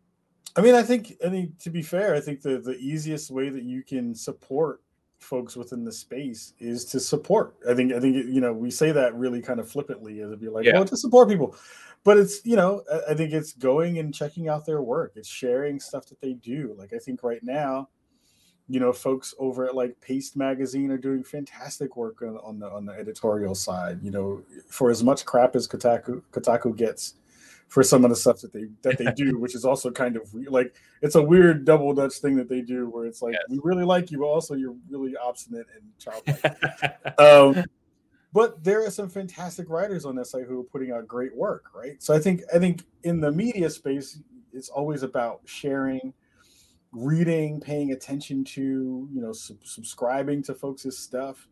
I 0.56 0.62
mean, 0.62 0.74
I 0.74 0.82
think, 0.82 1.14
I 1.24 1.30
mean, 1.30 1.54
to 1.60 1.70
be 1.70 1.84
fair, 1.84 2.16
I 2.16 2.20
think 2.20 2.42
the, 2.42 2.58
the 2.58 2.80
easiest 2.80 3.30
way 3.30 3.50
that 3.50 3.62
you 3.62 3.84
can 3.84 4.16
support 4.16 4.82
folks 5.20 5.56
within 5.56 5.84
the 5.84 5.92
space 5.92 6.54
is 6.60 6.86
to 6.86 7.00
support. 7.00 7.56
I 7.70 7.74
think 7.74 7.94
I 7.94 8.00
think 8.00 8.16
you 8.16 8.42
know 8.42 8.54
we 8.54 8.72
say 8.72 8.92
that 8.92 9.16
really 9.16 9.42
kind 9.42 9.60
of 9.60 9.70
flippantly 9.70 10.22
as 10.22 10.32
if 10.32 10.42
you're 10.42 10.52
like, 10.52 10.66
yeah. 10.66 10.74
well, 10.74 10.86
to 10.86 10.98
support 10.98 11.30
people, 11.30 11.56
but 12.04 12.18
it's 12.18 12.46
you 12.46 12.56
know 12.56 12.84
I, 12.92 13.12
I 13.12 13.14
think 13.14 13.34
it's 13.34 13.54
going 13.54 14.00
and 14.00 14.14
checking 14.14 14.50
out 14.50 14.66
their 14.66 14.82
work. 14.82 15.14
It's 15.16 15.28
sharing 15.28 15.80
stuff 15.80 16.08
that 16.08 16.22
they 16.22 16.34
do. 16.34 16.76
Like 16.78 16.94
I 16.94 16.98
think 16.98 17.24
right 17.24 17.44
now, 17.44 17.90
you 18.70 18.80
know, 18.80 18.94
folks 18.94 19.34
over 19.40 19.66
at 19.66 19.76
like 19.76 20.00
Paste 20.02 20.36
Magazine 20.36 20.92
are 20.92 20.98
doing 20.98 21.24
fantastic 21.24 21.96
work 21.96 22.22
on, 22.22 22.38
on 22.38 22.60
the 22.60 22.70
on 22.70 22.86
the 22.86 22.94
editorial 22.94 23.56
side. 23.56 24.00
You 24.02 24.12
know, 24.12 24.44
for 24.70 24.90
as 24.90 25.04
much 25.04 25.26
crap 25.26 25.56
as 25.56 25.68
Kotaku 25.68 26.22
Kotaku 26.32 26.76
gets 26.76 27.16
for 27.68 27.84
some 27.84 28.04
of 28.06 28.10
the 28.10 28.16
stuff 28.16 28.40
that 28.42 28.54
they 28.54 28.66
that 28.82 28.98
they 28.98 29.12
do, 29.16 29.38
which 29.38 29.56
is 29.56 29.66
also 29.66 29.92
kind 29.92 30.16
of 30.16 30.34
like 30.50 30.76
it's 31.02 31.16
a 31.16 31.22
weird 31.22 31.66
double 31.66 31.94
dutch 31.94 32.16
thing 32.16 32.36
that 32.36 32.50
they 32.50 32.62
do, 32.62 32.90
where 32.90 33.06
it's 33.06 33.22
like 33.22 33.34
yes. 33.34 33.44
we 33.50 33.60
really 33.64 33.84
like 33.84 34.12
you, 34.12 34.20
but 34.20 34.26
also 34.26 34.56
you're 34.56 34.76
really 34.90 35.16
obstinate 35.18 35.68
and 35.76 35.84
childlike. 36.00 37.20
um, 37.20 37.66
but 38.34 38.64
there 38.64 38.86
are 38.86 38.92
some 38.92 39.10
fantastic 39.10 39.70
writers 39.70 40.06
on 40.06 40.16
that 40.16 40.28
site 40.28 40.46
who 40.46 40.62
are 40.62 40.64
putting 40.64 40.92
out 40.92 41.08
great 41.08 41.36
work, 41.36 41.66
right? 41.76 42.02
So 42.02 42.14
I 42.14 42.20
think 42.20 42.42
I 42.54 42.60
think 42.60 42.84
in 43.04 43.20
the 43.20 43.32
media 43.32 43.70
space, 43.70 44.20
it's 44.54 44.70
always 44.70 45.04
about 45.04 45.42
sharing, 45.46 46.14
reading, 46.92 47.60
paying 47.60 47.92
attention 47.92 48.44
to, 48.44 48.62
you 49.12 49.22
know, 49.22 49.34
sub- 49.34 49.64
subscribing 49.64 50.44
to 50.44 50.56
folks' 50.56 50.98
stuff 50.98 51.48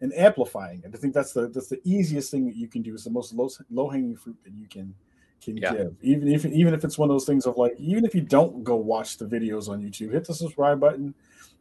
and 0.00 0.12
amplifying 0.14 0.82
it. 0.84 0.92
I 0.94 0.98
think 0.98 1.14
that's 1.14 1.32
the 1.32 1.48
that's 1.48 1.68
the 1.68 1.80
easiest 1.84 2.30
thing 2.30 2.46
that 2.46 2.56
you 2.56 2.68
can 2.68 2.82
do. 2.82 2.94
It's 2.94 3.04
the 3.04 3.10
most 3.10 3.34
low 3.34 3.48
low 3.70 3.88
hanging 3.88 4.16
fruit 4.16 4.36
that 4.44 4.52
you 4.54 4.66
can 4.66 4.94
can 5.40 5.56
yeah. 5.56 5.72
give. 5.72 5.96
Even 6.02 6.28
if 6.28 6.44
even 6.46 6.74
if 6.74 6.84
it's 6.84 6.98
one 6.98 7.10
of 7.10 7.14
those 7.14 7.24
things 7.24 7.46
of 7.46 7.56
like, 7.56 7.74
even 7.78 8.04
if 8.04 8.14
you 8.14 8.20
don't 8.20 8.62
go 8.62 8.76
watch 8.76 9.18
the 9.18 9.24
videos 9.24 9.68
on 9.68 9.82
YouTube, 9.82 10.12
hit 10.12 10.24
the 10.24 10.34
subscribe 10.34 10.80
button, 10.80 11.14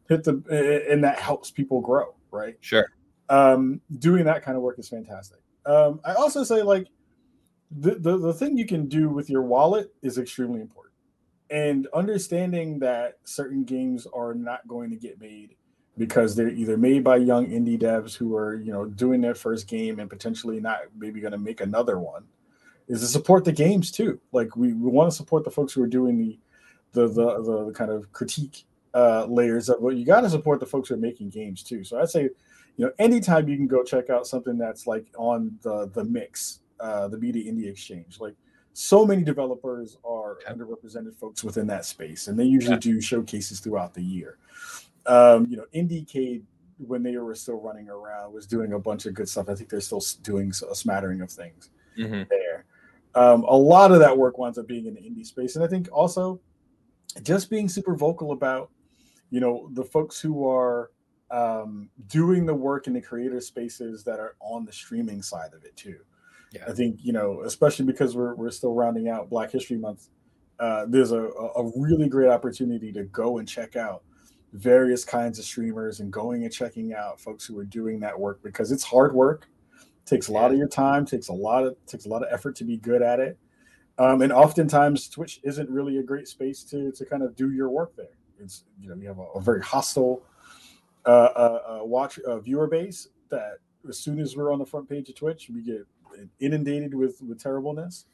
hit 0.08 0.24
the 0.24 0.86
and 0.90 1.04
that 1.04 1.20
helps 1.20 1.52
people 1.52 1.82
grow, 1.82 2.16
right? 2.32 2.58
Sure. 2.62 2.88
Um, 3.30 3.82
doing 4.00 4.26
that 4.26 4.44
kind 4.44 4.58
of 4.58 4.64
work 4.64 4.80
is 4.80 4.90
fantastic. 4.90 5.40
Um, 5.66 6.00
I 6.04 6.14
also 6.14 6.44
say 6.44 6.62
like 6.62 6.88
the, 7.72 7.96
the 7.96 8.18
the 8.18 8.34
thing 8.34 8.58
you 8.58 8.66
can 8.66 8.88
do 8.88 9.10
with 9.10 9.30
your 9.30 9.44
wallet 9.44 9.94
is 10.02 10.18
extremely 10.18 10.62
important. 10.62 10.96
And 11.52 11.88
understanding 11.96 12.80
that 12.80 13.18
certain 13.24 13.64
games 13.64 14.06
are 14.14 14.36
not 14.36 14.68
going 14.68 14.92
to 14.92 14.96
get 14.96 15.20
made 15.20 15.56
because 15.98 16.36
they're 16.36 16.50
either 16.50 16.78
made 16.78 17.04
by 17.04 17.18
young 17.18 17.48
indie 17.48 17.80
devs 17.80 18.16
who 18.16 18.36
are, 18.36 18.56
you 18.56 18.72
know, 18.72 18.86
doing 18.86 19.20
their 19.20 19.34
first 19.34 19.68
game 19.68 20.00
and 20.00 20.10
potentially 20.10 20.60
not 20.60 20.82
maybe 20.96 21.20
going 21.20 21.32
to 21.32 21.40
make 21.40 21.60
another 21.60 22.00
one 22.00 22.24
is 22.90 23.02
to 23.02 23.08
support 23.08 23.46
the 23.46 23.52
games 23.52 23.92
too. 23.92 24.20
Like 24.34 24.56
we, 24.58 24.74
we 24.74 24.90
want 24.90 25.10
to 25.10 25.16
support 25.16 25.46
the 25.46 25.52
folks 25.52 25.72
who 25.74 25.84
are 25.84 25.88
doing 25.88 26.18
the 26.18 26.40
the 26.92 27.08
the, 27.08 27.66
the 27.66 27.72
kind 27.74 27.92
of 27.92 28.12
critique 28.12 28.66
uh, 28.94 29.26
layers 29.26 29.70
of 29.70 29.80
well, 29.80 29.96
you 29.96 30.06
got 30.06 30.22
to 30.22 30.30
support 30.30 30.60
the 30.60 30.66
folks 30.66 30.90
who 30.90 30.96
are 30.96 31.00
making 31.00 31.30
games 31.30 31.64
too. 31.64 31.84
So 31.84 32.00
I'd 32.00 32.10
say, 32.10 32.24
you 32.24 32.86
know, 32.86 32.92
anytime 33.00 33.48
you 33.48 33.56
can 33.56 33.68
go 33.68 33.84
check 33.84 34.10
out 34.10 34.28
something 34.28 34.58
that's 34.58 34.88
like 34.88 35.06
on 35.18 35.58
the 35.62 35.90
the 35.94 36.04
mix, 36.04 36.62
uh, 36.80 37.08
the 37.08 37.18
Media 37.18 37.52
Indie 37.52 37.70
Exchange, 37.70 38.20
like 38.20 38.36
so 38.74 39.06
many 39.06 39.24
developers 39.24 39.98
are 40.04 40.34
okay. 40.34 40.52
underrepresented 40.52 41.16
folks 41.16 41.44
within 41.44 41.68
that 41.68 41.86
space, 41.86 42.28
and 42.28 42.40
they 42.40 42.46
usually 42.46 42.76
yeah. 42.76 42.80
do 42.80 43.02
showcases 43.02 43.60
throughout 43.60 43.94
the 43.94 44.04
year. 44.04 44.38
Um, 45.06 45.46
you 45.48 45.58
know, 45.58 45.66
IndieCade 45.74 46.44
when 46.78 47.04
they 47.04 47.18
were 47.18 47.36
still 47.36 47.60
running 47.60 47.90
around 47.90 48.32
was 48.34 48.48
doing 48.48 48.74
a 48.74 48.80
bunch 48.80 49.06
of 49.06 49.14
good 49.14 49.28
stuff. 49.28 49.50
I 49.50 49.56
think 49.56 49.70
they're 49.70 49.82
still 49.82 50.02
doing 50.24 50.54
a 50.72 50.74
smattering 50.74 51.20
of 51.22 51.30
things 51.30 51.70
mm-hmm. 51.98 52.24
there 52.30 52.49
um, 53.16 53.44
a 53.44 53.56
lot 53.56 53.92
of 53.92 54.00
that 54.00 54.18
work 54.18 54.38
winds 54.38 54.58
up 54.58 54.68
being 54.68 54.86
in 54.86 54.94
the 54.94 55.02
indie 55.02 55.26
space. 55.26 55.56
And 55.56 55.66
i 55.66 55.68
think 55.68 55.90
also 55.92 56.40
just 57.24 57.50
being 57.50 57.68
super 57.68 57.96
vocal 57.96 58.32
about 58.32 58.70
you 59.32 59.40
know 59.40 59.70
the 59.74 59.84
folks 59.84 60.20
who 60.20 60.48
are 60.48 60.92
um, 61.32 61.90
doing 62.08 62.46
the 62.46 62.54
work 62.54 62.88
in 62.88 62.94
the 62.94 63.02
creator 63.02 63.40
spaces 63.40 64.04
that 64.04 64.20
are 64.20 64.36
on 64.40 64.66
the 64.66 64.74
streaming 64.74 65.22
side 65.22 65.54
of 65.54 65.64
it 65.64 65.76
too. 65.78 66.00
Yeah. 66.52 66.64
i 66.68 66.74
think 66.74 67.00
you 67.04 67.14
know 67.14 67.44
especially 67.44 67.86
because 67.86 68.16
we're, 68.16 68.34
we're 68.34 68.50
still 68.50 68.74
rounding 68.74 69.08
out 69.08 69.30
black 69.30 69.52
history 69.52 69.78
month 69.78 70.08
uh, 70.60 70.86
there's 70.90 71.12
a, 71.12 71.22
a 71.22 71.72
really 71.78 72.10
great 72.10 72.28
opportunity 72.28 72.92
to 72.92 73.04
go 73.04 73.38
and 73.38 73.48
check 73.48 73.76
out 73.76 74.02
various 74.54 75.06
kinds 75.06 75.38
of 75.40 75.46
streamers 75.46 76.00
and 76.00 76.12
going 76.12 76.44
and 76.44 76.52
checking 76.52 76.94
out 76.94 77.22
folks 77.22 77.46
who 77.46 77.58
are 77.60 77.66
doing 77.66 78.00
that 78.00 78.20
work 78.20 78.42
because 78.42 78.72
it's 78.72 78.84
hard 78.84 79.14
work 79.14 79.48
takes 80.10 80.28
a 80.28 80.32
lot 80.32 80.52
of 80.52 80.58
your 80.58 80.68
time 80.68 81.06
takes 81.06 81.28
a 81.28 81.34
lot 81.34 81.66
of 81.66 81.76
takes 81.86 82.06
a 82.06 82.10
lot 82.10 82.24
of 82.24 82.30
effort 82.32 82.56
to 82.56 82.64
be 82.64 82.78
good 82.78 83.02
at 83.02 83.20
it. 83.20 83.38
Um, 83.98 84.22
and 84.22 84.32
oftentimes 84.32 85.10
twitch 85.10 85.40
isn't 85.44 85.70
really 85.70 85.98
a 85.98 86.04
great 86.04 86.28
space 86.28 86.64
to 86.66 86.92
to 86.92 87.06
kind 87.06 87.24
of 87.24 87.36
do 87.36 87.52
your 87.52 87.70
work 87.70 87.96
there. 87.96 88.18
It's 88.40 88.64
you 88.82 88.90
know 88.90 88.96
you 88.96 89.08
have 89.08 89.20
a, 89.20 89.24
a 89.36 89.42
very 89.42 89.62
hostile 89.62 90.24
uh, 91.06 91.10
uh, 91.10 91.60
uh, 91.82 91.86
watch 91.86 92.20
uh, 92.20 92.40
viewer 92.40 92.68
base 92.68 93.08
that 93.30 93.58
as 93.88 94.00
soon 94.00 94.20
as 94.20 94.36
we're 94.36 94.52
on 94.52 94.60
the 94.60 94.66
front 94.66 94.90
page 94.90 95.10
of 95.10 95.16
twitch 95.16 95.50
we 95.54 95.62
get 95.62 95.86
inundated 96.40 96.94
with 96.94 97.22
with 97.22 97.42
terribleness. 97.42 98.06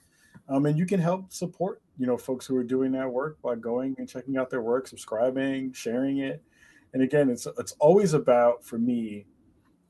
Um, 0.47 0.67
and 0.67 0.77
you 0.77 0.85
can 0.85 0.99
help 0.99 1.31
support 1.31 1.81
you 1.97 2.05
know 2.05 2.17
folks 2.17 2.45
who 2.45 2.55
are 2.57 2.63
doing 2.63 2.91
that 2.91 3.09
work 3.09 3.41
by 3.41 3.55
going 3.55 3.95
and 3.97 4.07
checking 4.07 4.37
out 4.37 4.49
their 4.49 4.61
work 4.61 4.87
subscribing 4.87 5.71
sharing 5.73 6.19
it. 6.19 6.43
And 6.93 7.03
again 7.03 7.29
it's 7.29 7.47
it's 7.57 7.73
always 7.79 8.13
about 8.13 8.63
for 8.63 8.77
me 8.77 9.25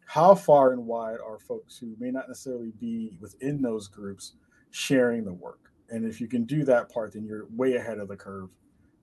how 0.06 0.36
far 0.36 0.72
and 0.74 0.86
wide 0.86 1.18
are 1.26 1.40
folks 1.40 1.78
who 1.78 1.96
may 2.00 2.12
not 2.12 2.28
necessarily 2.28 2.72
be 2.80 3.12
within 3.20 3.62
those 3.62 3.88
groups 3.88 4.34
sharing 4.72 5.24
the 5.24 5.34
work? 5.34 5.72
And 5.90 6.06
if 6.06 6.20
you 6.20 6.28
can 6.28 6.46
do 6.46 6.64
that 6.66 6.90
part 6.90 7.14
then 7.14 7.26
you're 7.26 7.48
way 7.56 7.76
ahead 7.76 8.00
of 8.00 8.08
the 8.08 8.16
curve 8.16 8.50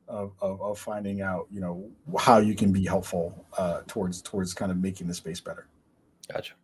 of, 0.09 0.33
of, 0.41 0.61
of 0.61 0.79
finding 0.79 1.23
out 1.23 1.47
you 1.51 1.61
know 1.61 1.89
how 2.19 2.39
you 2.39 2.55
can 2.55 2.73
be 2.73 2.85
helpful 2.85 3.47
uh, 3.57 3.83
towards 3.87 4.21
towards 4.21 4.53
kind 4.53 4.71
of 4.71 4.79
making 4.79 5.07
the 5.07 5.15
space 5.15 5.41
better. 5.41 5.69
Gotcha. 6.33 6.55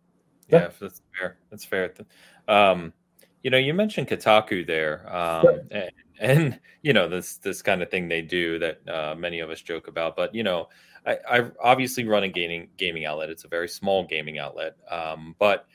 Yeah, 0.48 0.60
yeah 0.62 0.68
that's 0.80 1.02
fair. 1.16 1.36
That's 1.50 1.64
fair. 1.64 1.92
Um, 2.48 2.92
you 3.42 3.50
know 3.50 3.58
you 3.58 3.74
mentioned 3.74 4.08
kotaku 4.08 4.66
there 4.66 5.08
um, 5.14 5.42
sure. 5.42 5.64
and, 5.70 5.90
and, 6.20 6.60
you 6.82 6.92
know 6.92 7.08
this 7.08 7.36
this 7.36 7.62
kind 7.62 7.82
of 7.82 7.90
thing 7.90 8.08
they 8.08 8.22
do 8.22 8.58
that 8.58 8.88
uh, 8.88 9.14
many 9.16 9.40
of 9.40 9.50
us 9.50 9.60
joke 9.60 9.88
about 9.88 10.16
but 10.16 10.34
you 10.34 10.42
know 10.42 10.68
I, 11.28 11.50
obviously 11.62 12.04
run 12.06 12.24
a 12.24 12.28
gaming 12.28 12.68
gaming 12.76 13.04
outlet. 13.06 13.30
It's 13.30 13.44
a 13.44 13.48
very 13.48 13.68
small 13.68 14.06
gaming 14.06 14.38
outlet, 14.38 14.76
um, 14.90 15.34
but 15.38 15.66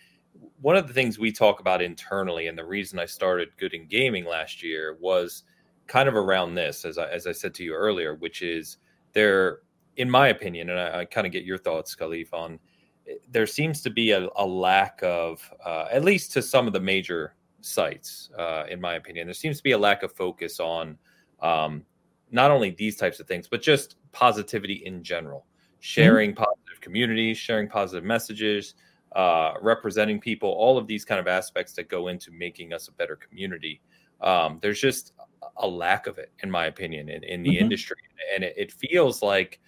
one 0.61 0.75
of 0.75 0.88
the 0.88 0.93
things 0.93 1.19
we 1.19 1.31
talk 1.31 1.59
about 1.59 1.81
internally, 1.81 2.47
and 2.47 2.57
the 2.57 2.65
reason 2.65 2.99
I 2.99 3.05
started 3.05 3.49
Good 3.57 3.73
in 3.73 3.88
Gaming 3.88 4.25
last 4.25 4.63
year 4.63 4.97
was 4.99 5.43
kind 5.88 6.07
of 6.07 6.15
around 6.15 6.55
this, 6.55 6.86
as 6.86 6.97
I, 6.97 7.09
as 7.09 7.27
I 7.27 7.31
said 7.31 7.53
to 7.55 7.63
you 7.63 7.73
earlier, 7.73 8.15
which 8.15 8.41
is 8.41 8.77
there, 9.13 9.59
in 9.97 10.09
my 10.09 10.29
opinion, 10.29 10.69
and 10.69 10.79
I, 10.79 11.01
I 11.01 11.05
kind 11.05 11.27
of 11.27 11.34
get 11.34 11.43
your 11.43 11.57
thoughts, 11.57 11.95
Kahlief, 11.95 12.34
on 12.34 12.59
eh, 13.07 13.15
there 13.29 13.45
seems 13.45 13.81
to 13.81 13.89
be 13.89 14.11
a, 14.11 14.29
a 14.38 14.45
lack 14.45 14.99
of, 15.03 15.41
uh, 15.65 15.88
at 15.91 16.03
least 16.03 16.31
to 16.34 16.41
some 16.41 16.67
of 16.67 16.73
the 16.73 16.79
major 16.79 17.36
sites, 17.61 18.29
uh, 18.38 18.63
in 18.69 18.79
my 18.79 18.95
opinion, 18.95 19.27
there 19.27 19.34
seems 19.34 19.57
to 19.57 19.63
be 19.63 19.71
a 19.71 19.77
lack 19.77 20.03
of 20.03 20.13
focus 20.13 20.59
on 20.59 20.97
um, 21.41 21.86
not 22.34 22.51
only 22.51 22.71
these 22.71 22.97
types 22.97 23.19
of 23.19 23.27
things, 23.27 23.47
but 23.47 23.61
just 23.61 23.95
positivity 24.11 24.81
in 24.86 25.03
general, 25.03 25.45
sharing 25.79 26.31
mm-hmm. 26.31 26.43
positive 26.43 26.81
communities, 26.81 27.38
sharing 27.38 27.69
positive 27.69 28.03
messages, 28.03 28.73
uh, 29.15 29.53
representing 29.61 30.19
people, 30.19 30.49
all 30.49 30.77
of 30.77 30.88
these 30.88 31.05
kind 31.05 31.19
of 31.19 31.27
aspects 31.27 31.73
that 31.73 31.88
go 31.88 32.07
into 32.07 32.31
making 32.31 32.73
us 32.73 32.88
a 32.88 32.91
better 32.93 33.15
community. 33.15 33.79
Um, 34.21 34.59
there's 34.61 34.81
just 34.81 35.13
a 35.57 35.67
lack 35.67 36.07
of 36.07 36.17
it, 36.17 36.31
in 36.41 36.49
my 36.49 36.65
opinion, 36.65 37.09
in, 37.09 37.23
in 37.23 37.43
the 37.43 37.51
mm-hmm. 37.51 37.63
industry. 37.63 37.97
And 38.34 38.43
it, 38.43 38.55
it, 38.57 38.71
feels 38.71 39.21
like 39.21 39.59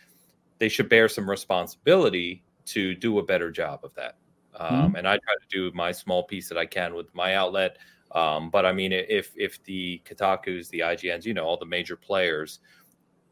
they 0.58 0.70
should 0.70 0.90
bear 0.90 1.08
some 1.08 1.30
responsibility 1.30 2.44
to 2.68 2.96
do 2.96 3.20
a 3.20 3.24
better 3.24 3.52
job 3.52 3.82
of 3.84 3.94
that. 3.96 4.18
Um, 4.56 4.88
mm-hmm. 4.88 4.96
And 4.96 5.08
I 5.08 5.18
try 5.18 5.34
to 5.34 5.48
do 5.50 5.72
my 5.76 5.92
small 5.92 6.24
piece 6.24 6.50
that 6.50 6.58
I 6.58 6.66
can 6.66 6.96
with 6.96 7.14
my 7.14 7.36
outlet. 7.36 7.78
Um, 8.16 8.50
but 8.50 8.66
I 8.66 8.72
mean, 8.72 8.94
if 8.94 9.34
if 9.36 9.62
the 9.66 10.02
Kotaku's, 10.06 10.70
the 10.70 10.80
IGNs, 10.80 11.26
you 11.26 11.34
know, 11.34 11.44
all 11.44 11.58
the 11.58 11.66
major 11.66 11.98
players 11.98 12.60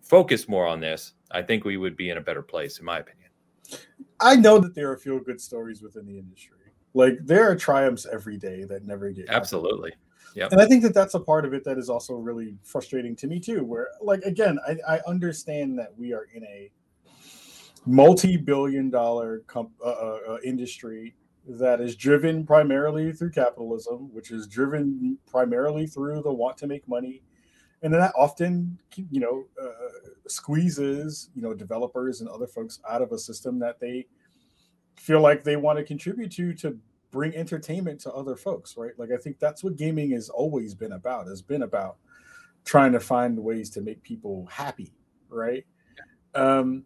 focus 0.01 0.49
more 0.49 0.67
on 0.67 0.81
this, 0.81 1.13
I 1.31 1.41
think 1.41 1.63
we 1.63 1.77
would 1.77 1.95
be 1.95 2.09
in 2.09 2.17
a 2.17 2.21
better 2.21 2.41
place, 2.41 2.79
in 2.79 2.85
my 2.85 2.99
opinion. 2.99 3.29
I 4.19 4.35
know 4.35 4.59
that 4.59 4.75
there 4.75 4.91
are 4.91 4.97
feel 4.97 5.19
good 5.19 5.39
stories 5.39 5.81
within 5.81 6.05
the 6.05 6.19
industry. 6.19 6.57
Like 6.93 7.17
there 7.23 7.49
are 7.49 7.55
triumphs 7.55 8.05
every 8.11 8.37
day 8.37 8.65
that 8.65 8.85
never 8.85 9.09
get 9.09 9.29
absolutely. 9.29 9.93
Yeah, 10.35 10.49
and 10.51 10.59
I 10.59 10.65
think 10.65 10.83
that 10.83 10.93
that's 10.93 11.13
a 11.13 11.19
part 11.19 11.45
of 11.45 11.53
it 11.53 11.63
that 11.63 11.77
is 11.77 11.89
also 11.89 12.15
really 12.15 12.57
frustrating 12.63 13.15
to 13.17 13.27
me 13.27 13.39
too. 13.39 13.63
Where, 13.63 13.89
like, 14.01 14.21
again, 14.23 14.57
I, 14.67 14.95
I 14.95 15.01
understand 15.07 15.79
that 15.79 15.97
we 15.97 16.11
are 16.11 16.27
in 16.33 16.43
a 16.43 16.71
multi-billion-dollar 17.85 19.43
comp- 19.47 19.79
uh, 19.83 19.89
uh, 19.89 20.19
uh 20.29 20.37
industry 20.43 21.13
that 21.47 21.81
is 21.81 21.95
driven 21.95 22.45
primarily 22.45 23.11
through 23.11 23.31
capitalism, 23.31 24.13
which 24.13 24.31
is 24.31 24.47
driven 24.47 25.17
primarily 25.29 25.87
through 25.87 26.21
the 26.21 26.33
want 26.33 26.57
to 26.57 26.67
make 26.67 26.87
money, 26.87 27.21
and 27.81 27.93
then 27.93 27.99
that 27.99 28.13
often, 28.17 28.79
you 29.11 29.19
know, 29.19 29.45
uh, 29.61 30.09
squeezes 30.27 31.29
you 31.35 31.41
know 31.41 31.53
developers 31.53 32.21
and 32.21 32.29
other 32.29 32.47
folks 32.47 32.79
out 32.89 33.01
of 33.01 33.11
a 33.11 33.19
system 33.19 33.59
that 33.59 33.79
they 33.79 34.05
feel 34.97 35.19
like 35.19 35.43
they 35.43 35.57
want 35.57 35.77
to 35.77 35.83
contribute 35.83 36.31
to 36.31 36.53
to 36.53 36.77
bring 37.11 37.35
entertainment 37.35 37.99
to 38.01 38.11
other 38.11 38.35
folks, 38.35 38.75
right? 38.75 38.97
Like 38.97 39.11
I 39.11 39.17
think 39.17 39.39
that's 39.39 39.63
what 39.63 39.75
gaming 39.75 40.11
has 40.11 40.29
always 40.29 40.73
been 40.73 40.93
about. 40.93 41.27
Has 41.27 41.41
been 41.41 41.63
about 41.63 41.97
trying 42.65 42.93
to 42.93 42.99
find 42.99 43.37
ways 43.37 43.69
to 43.71 43.81
make 43.81 44.01
people 44.01 44.47
happy, 44.51 44.93
right? 45.29 45.65
Um, 46.33 46.85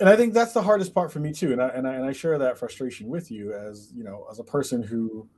and 0.00 0.08
I 0.08 0.16
think 0.16 0.32
that's 0.32 0.52
the 0.52 0.62
hardest 0.62 0.94
part 0.94 1.12
for 1.12 1.18
me 1.18 1.32
too. 1.32 1.52
And 1.52 1.60
I, 1.60 1.68
and 1.68 1.86
I 1.86 1.94
and 1.94 2.04
I 2.04 2.12
share 2.12 2.38
that 2.38 2.58
frustration 2.58 3.08
with 3.08 3.30
you 3.30 3.52
as 3.52 3.92
you 3.94 4.04
know 4.04 4.26
as 4.30 4.38
a 4.38 4.44
person 4.44 4.82
who 4.82 5.28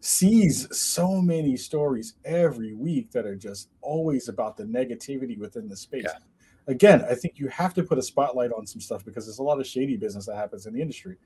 sees 0.00 0.66
so 0.76 1.20
many 1.20 1.56
stories 1.56 2.14
every 2.24 2.74
week 2.74 3.10
that 3.12 3.26
are 3.26 3.36
just 3.36 3.68
always 3.82 4.28
about 4.28 4.56
the 4.56 4.64
negativity 4.64 5.38
within 5.38 5.68
the 5.68 5.76
space. 5.76 6.04
Yeah. 6.04 6.18
Again, 6.66 7.04
I 7.08 7.14
think 7.14 7.38
you 7.38 7.48
have 7.48 7.74
to 7.74 7.82
put 7.82 7.98
a 7.98 8.02
spotlight 8.02 8.52
on 8.52 8.66
some 8.66 8.80
stuff 8.80 9.04
because 9.04 9.26
there's 9.26 9.38
a 9.38 9.42
lot 9.42 9.60
of 9.60 9.66
shady 9.66 9.96
business 9.96 10.26
that 10.26 10.36
happens 10.36 10.66
in 10.66 10.74
the 10.74 10.80
industry. 10.80 11.16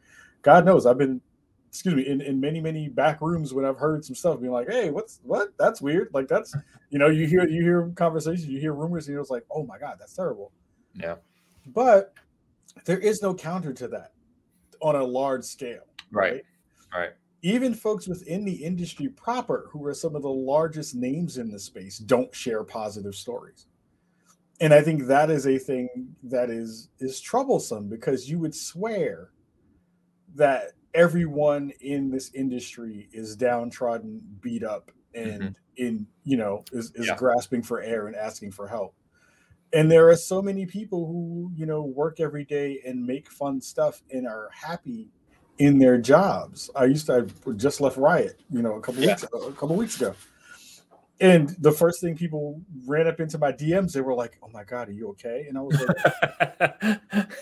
God 0.43 0.65
knows 0.65 0.87
I've 0.87 0.99
been 0.99 1.21
excuse 1.69 1.97
me 1.97 2.07
in, 2.07 2.21
in 2.21 2.39
many 2.39 2.61
many 2.61 2.89
back 2.89 3.21
rooms 3.21 3.53
when 3.53 3.65
i've 3.65 3.77
heard 3.77 4.05
some 4.05 4.15
stuff 4.15 4.39
being 4.39 4.53
like 4.53 4.71
hey 4.71 4.91
what's 4.91 5.19
what 5.25 5.49
that's 5.59 5.83
weird 5.83 6.09
like 6.15 6.29
that's 6.29 6.55
you 6.91 7.01
know 7.01 7.09
you 7.09 7.27
hear 7.27 7.49
you 7.49 7.63
hear 7.63 7.91
conversations 7.97 8.47
you 8.47 8.61
hear 8.61 8.73
rumors 8.73 9.09
and 9.09 9.15
you're 9.15 9.25
like 9.29 9.45
oh 9.51 9.67
my 9.67 9.77
god 9.77 9.97
that's 9.99 10.15
terrible 10.15 10.53
yeah 10.95 11.17
but 11.67 12.15
there 12.85 12.99
is 12.99 13.23
no 13.23 13.35
counter 13.35 13.73
to 13.73 13.89
that 13.89 14.13
on 14.81 14.97
a 14.97 15.05
large 15.05 15.45
scale. 15.45 15.87
Right. 16.11 16.45
Right. 16.93 17.01
right. 17.01 17.11
Even 17.43 17.75
folks 17.75 18.09
within 18.09 18.45
the 18.45 18.65
industry 18.65 19.09
proper, 19.09 19.69
who 19.71 19.85
are 19.87 19.95
some 19.95 20.17
of 20.17 20.23
the 20.23 20.31
largest 20.31 20.95
names 20.95 21.37
in 21.37 21.51
the 21.51 21.59
space, 21.59 21.99
don't 21.99 22.35
share 22.35 22.65
positive 22.65 23.15
stories. 23.15 23.67
and 24.61 24.73
I 24.73 24.81
think 24.81 25.07
that 25.07 25.31
is 25.31 25.47
a 25.47 25.59
thing 25.59 26.15
that 26.23 26.49
is 26.49 26.89
is 27.01 27.21
troublesome 27.21 27.89
because 27.89 28.31
you 28.31 28.39
would 28.39 28.55
swear 28.55 29.31
that 30.37 30.73
everyone 30.95 31.73
in 31.81 32.11
this 32.11 32.31
industry 32.35 33.09
is 33.13 33.37
downtrodden, 33.37 34.23
beat 34.41 34.63
up, 34.63 34.91
and 35.15 35.43
mm-hmm. 35.43 35.53
in 35.77 36.07
you 36.23 36.37
know 36.37 36.65
is, 36.73 36.93
is 36.95 37.09
yeah. 37.09 37.17
grasping 37.17 37.63
for 37.63 37.83
air 37.83 38.07
and 38.07 38.17
asking 38.17 38.53
for 38.53 38.69
help. 38.69 38.95
And 39.75 39.91
there 39.91 40.09
are 40.09 40.17
so 40.17 40.41
many 40.41 40.67
people 40.67 41.07
who 41.07 41.51
you 41.55 41.67
know 41.67 41.83
work 41.83 42.21
every 42.21 42.45
day 42.45 42.81
and 42.87 43.05
make 43.05 43.31
fun 43.31 43.61
stuff 43.61 44.03
and 44.11 44.27
are 44.27 44.51
happy 44.53 45.09
in 45.59 45.79
their 45.79 45.99
jobs. 45.99 46.71
I 46.75 46.87
used 46.87 47.07
to 47.07 47.27
I 47.47 47.51
just 47.53 47.81
left 47.81 47.97
Riot, 47.97 48.41
you 48.51 48.63
know, 48.63 48.75
a 48.75 48.81
couple 48.81 49.03
yeah. 49.03 49.11
weeks 49.11 49.23
a 49.25 49.53
couple 49.53 49.77
weeks 49.77 49.97
ago 49.97 50.15
and 51.21 51.51
the 51.61 51.71
first 51.71 52.01
thing 52.01 52.17
people 52.17 52.61
ran 52.87 53.07
up 53.07 53.21
into 53.21 53.39
my 53.39 53.53
DMs, 53.53 53.93
they 53.93 54.01
were 54.01 54.15
like, 54.15 54.37
"Oh 54.43 54.49
my 54.49 54.65
god, 54.65 54.89
are 54.89 54.93
you 54.93 55.09
okay?" 55.11 55.47
And 55.49 55.57
I 55.57 55.61
was 55.61 55.81
like, 55.81 55.97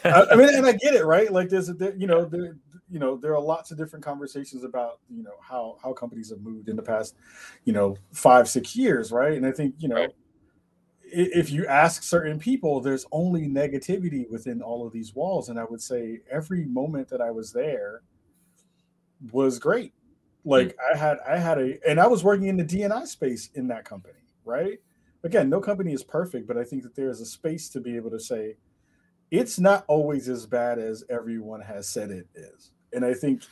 I, 0.04 0.26
I, 0.30 0.34
mean, 0.36 0.54
and 0.54 0.66
I 0.66 0.72
get 0.72 0.94
it, 0.94 1.04
right? 1.04 1.32
Like, 1.32 1.48
there's 1.48 1.68
a, 1.70 1.74
there, 1.74 1.94
you 1.96 2.06
know, 2.06 2.24
there, 2.26 2.56
you 2.90 2.98
know, 2.98 3.16
there 3.16 3.34
are 3.34 3.40
lots 3.40 3.70
of 3.70 3.78
different 3.78 4.04
conversations 4.04 4.62
about, 4.62 5.00
you 5.08 5.22
know, 5.22 5.36
how 5.40 5.78
how 5.82 5.92
companies 5.94 6.30
have 6.30 6.40
moved 6.40 6.68
in 6.68 6.76
the 6.76 6.82
past, 6.82 7.16
you 7.64 7.72
know, 7.72 7.96
five 8.12 8.48
six 8.48 8.76
years, 8.76 9.10
right? 9.10 9.32
And 9.32 9.46
I 9.46 9.52
think, 9.52 9.74
you 9.78 9.88
know, 9.88 9.96
right. 9.96 10.10
If 11.12 11.50
you 11.50 11.66
ask 11.66 12.02
certain 12.02 12.38
people, 12.38 12.80
there's 12.80 13.06
only 13.12 13.48
negativity 13.48 14.28
within 14.30 14.62
all 14.62 14.86
of 14.86 14.92
these 14.92 15.14
walls, 15.14 15.48
and 15.48 15.58
I 15.58 15.64
would 15.64 15.82
say 15.82 16.20
every 16.30 16.64
moment 16.64 17.08
that 17.08 17.20
I 17.20 17.30
was 17.30 17.52
there 17.52 18.02
was 19.30 19.58
great 19.58 19.92
like 20.44 20.68
mm-hmm. 20.68 20.94
I 20.94 20.98
had 20.98 21.18
I 21.26 21.38
had 21.38 21.58
a 21.58 21.78
and 21.88 22.00
I 22.00 22.06
was 22.06 22.24
working 22.24 22.46
in 22.46 22.56
the 22.56 22.64
DNI 22.64 23.06
space 23.06 23.50
in 23.54 23.68
that 23.68 23.84
company, 23.84 24.18
right? 24.44 24.78
Again, 25.24 25.48
no 25.48 25.60
company 25.60 25.92
is 25.92 26.02
perfect, 26.02 26.48
but 26.48 26.56
I 26.56 26.64
think 26.64 26.82
that 26.82 26.96
there 26.96 27.08
is 27.08 27.20
a 27.20 27.26
space 27.26 27.68
to 27.70 27.80
be 27.80 27.94
able 27.96 28.10
to 28.10 28.18
say 28.18 28.56
it's 29.30 29.58
not 29.58 29.84
always 29.86 30.28
as 30.28 30.46
bad 30.46 30.78
as 30.78 31.04
everyone 31.08 31.60
has 31.60 31.88
said 31.88 32.10
it 32.10 32.26
is. 32.34 32.72
And 32.92 33.04
I 33.04 33.14
think 33.14 33.42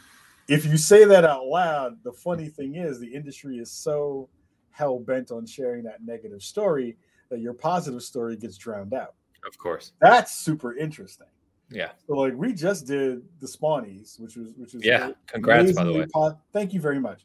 if 0.49 0.67
you 0.67 0.77
say 0.77 1.05
that 1.05 1.25
out 1.25 1.47
loud, 1.47 2.03
the 2.03 2.13
funny 2.13 2.49
thing 2.49 2.75
is 2.75 2.99
the 2.99 3.15
industry 3.15 3.59
is 3.59 3.71
so 3.71 4.29
hell 4.71 4.99
bent 4.99 5.31
on 5.31 5.47
sharing 5.47 5.85
that 5.85 6.05
negative 6.05 6.43
story 6.43 6.97
that 7.31 7.41
your 7.41 7.55
positive 7.55 8.03
story 8.03 8.37
gets 8.37 8.57
drowned 8.57 8.93
out. 8.95 9.15
Of 9.47 9.57
course. 9.57 9.93
That's 10.01 10.37
super 10.37 10.77
interesting. 10.77 11.27
Yeah. 11.71 11.91
So 12.07 12.15
like 12.15 12.35
we 12.35 12.53
just 12.53 12.87
did 12.87 13.23
the 13.41 13.47
Spawnies, 13.47 14.19
which 14.21 14.37
was 14.37 14.53
which 14.57 14.75
is 14.75 14.85
yeah. 14.85 15.13
Congrats 15.27 15.73
by 15.73 15.85
the 15.85 15.93
way. 15.93 16.07
Po- 16.13 16.39
thank 16.53 16.73
you 16.73 16.81
very 16.81 16.99
much. 16.99 17.25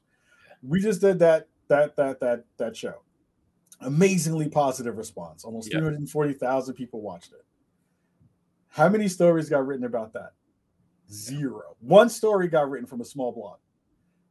We 0.61 0.79
just 0.81 1.01
did 1.01 1.19
that 1.19 1.47
that 1.67 1.95
that 1.95 2.19
that 2.19 2.45
that 2.57 2.77
show. 2.77 3.01
Amazingly 3.81 4.47
positive 4.47 4.97
response. 4.97 5.43
Almost 5.43 5.71
yeah. 5.71 5.79
340,000 5.79 6.73
people 6.75 7.01
watched 7.01 7.33
it. 7.33 7.43
How 8.69 8.87
many 8.87 9.07
stories 9.07 9.49
got 9.49 9.65
written 9.65 9.85
about 9.85 10.13
that? 10.13 10.31
Zero. 11.11 11.75
One 11.81 12.09
story 12.09 12.47
got 12.47 12.69
written 12.69 12.87
from 12.87 13.01
a 13.01 13.05
small 13.05 13.31
blog. 13.31 13.57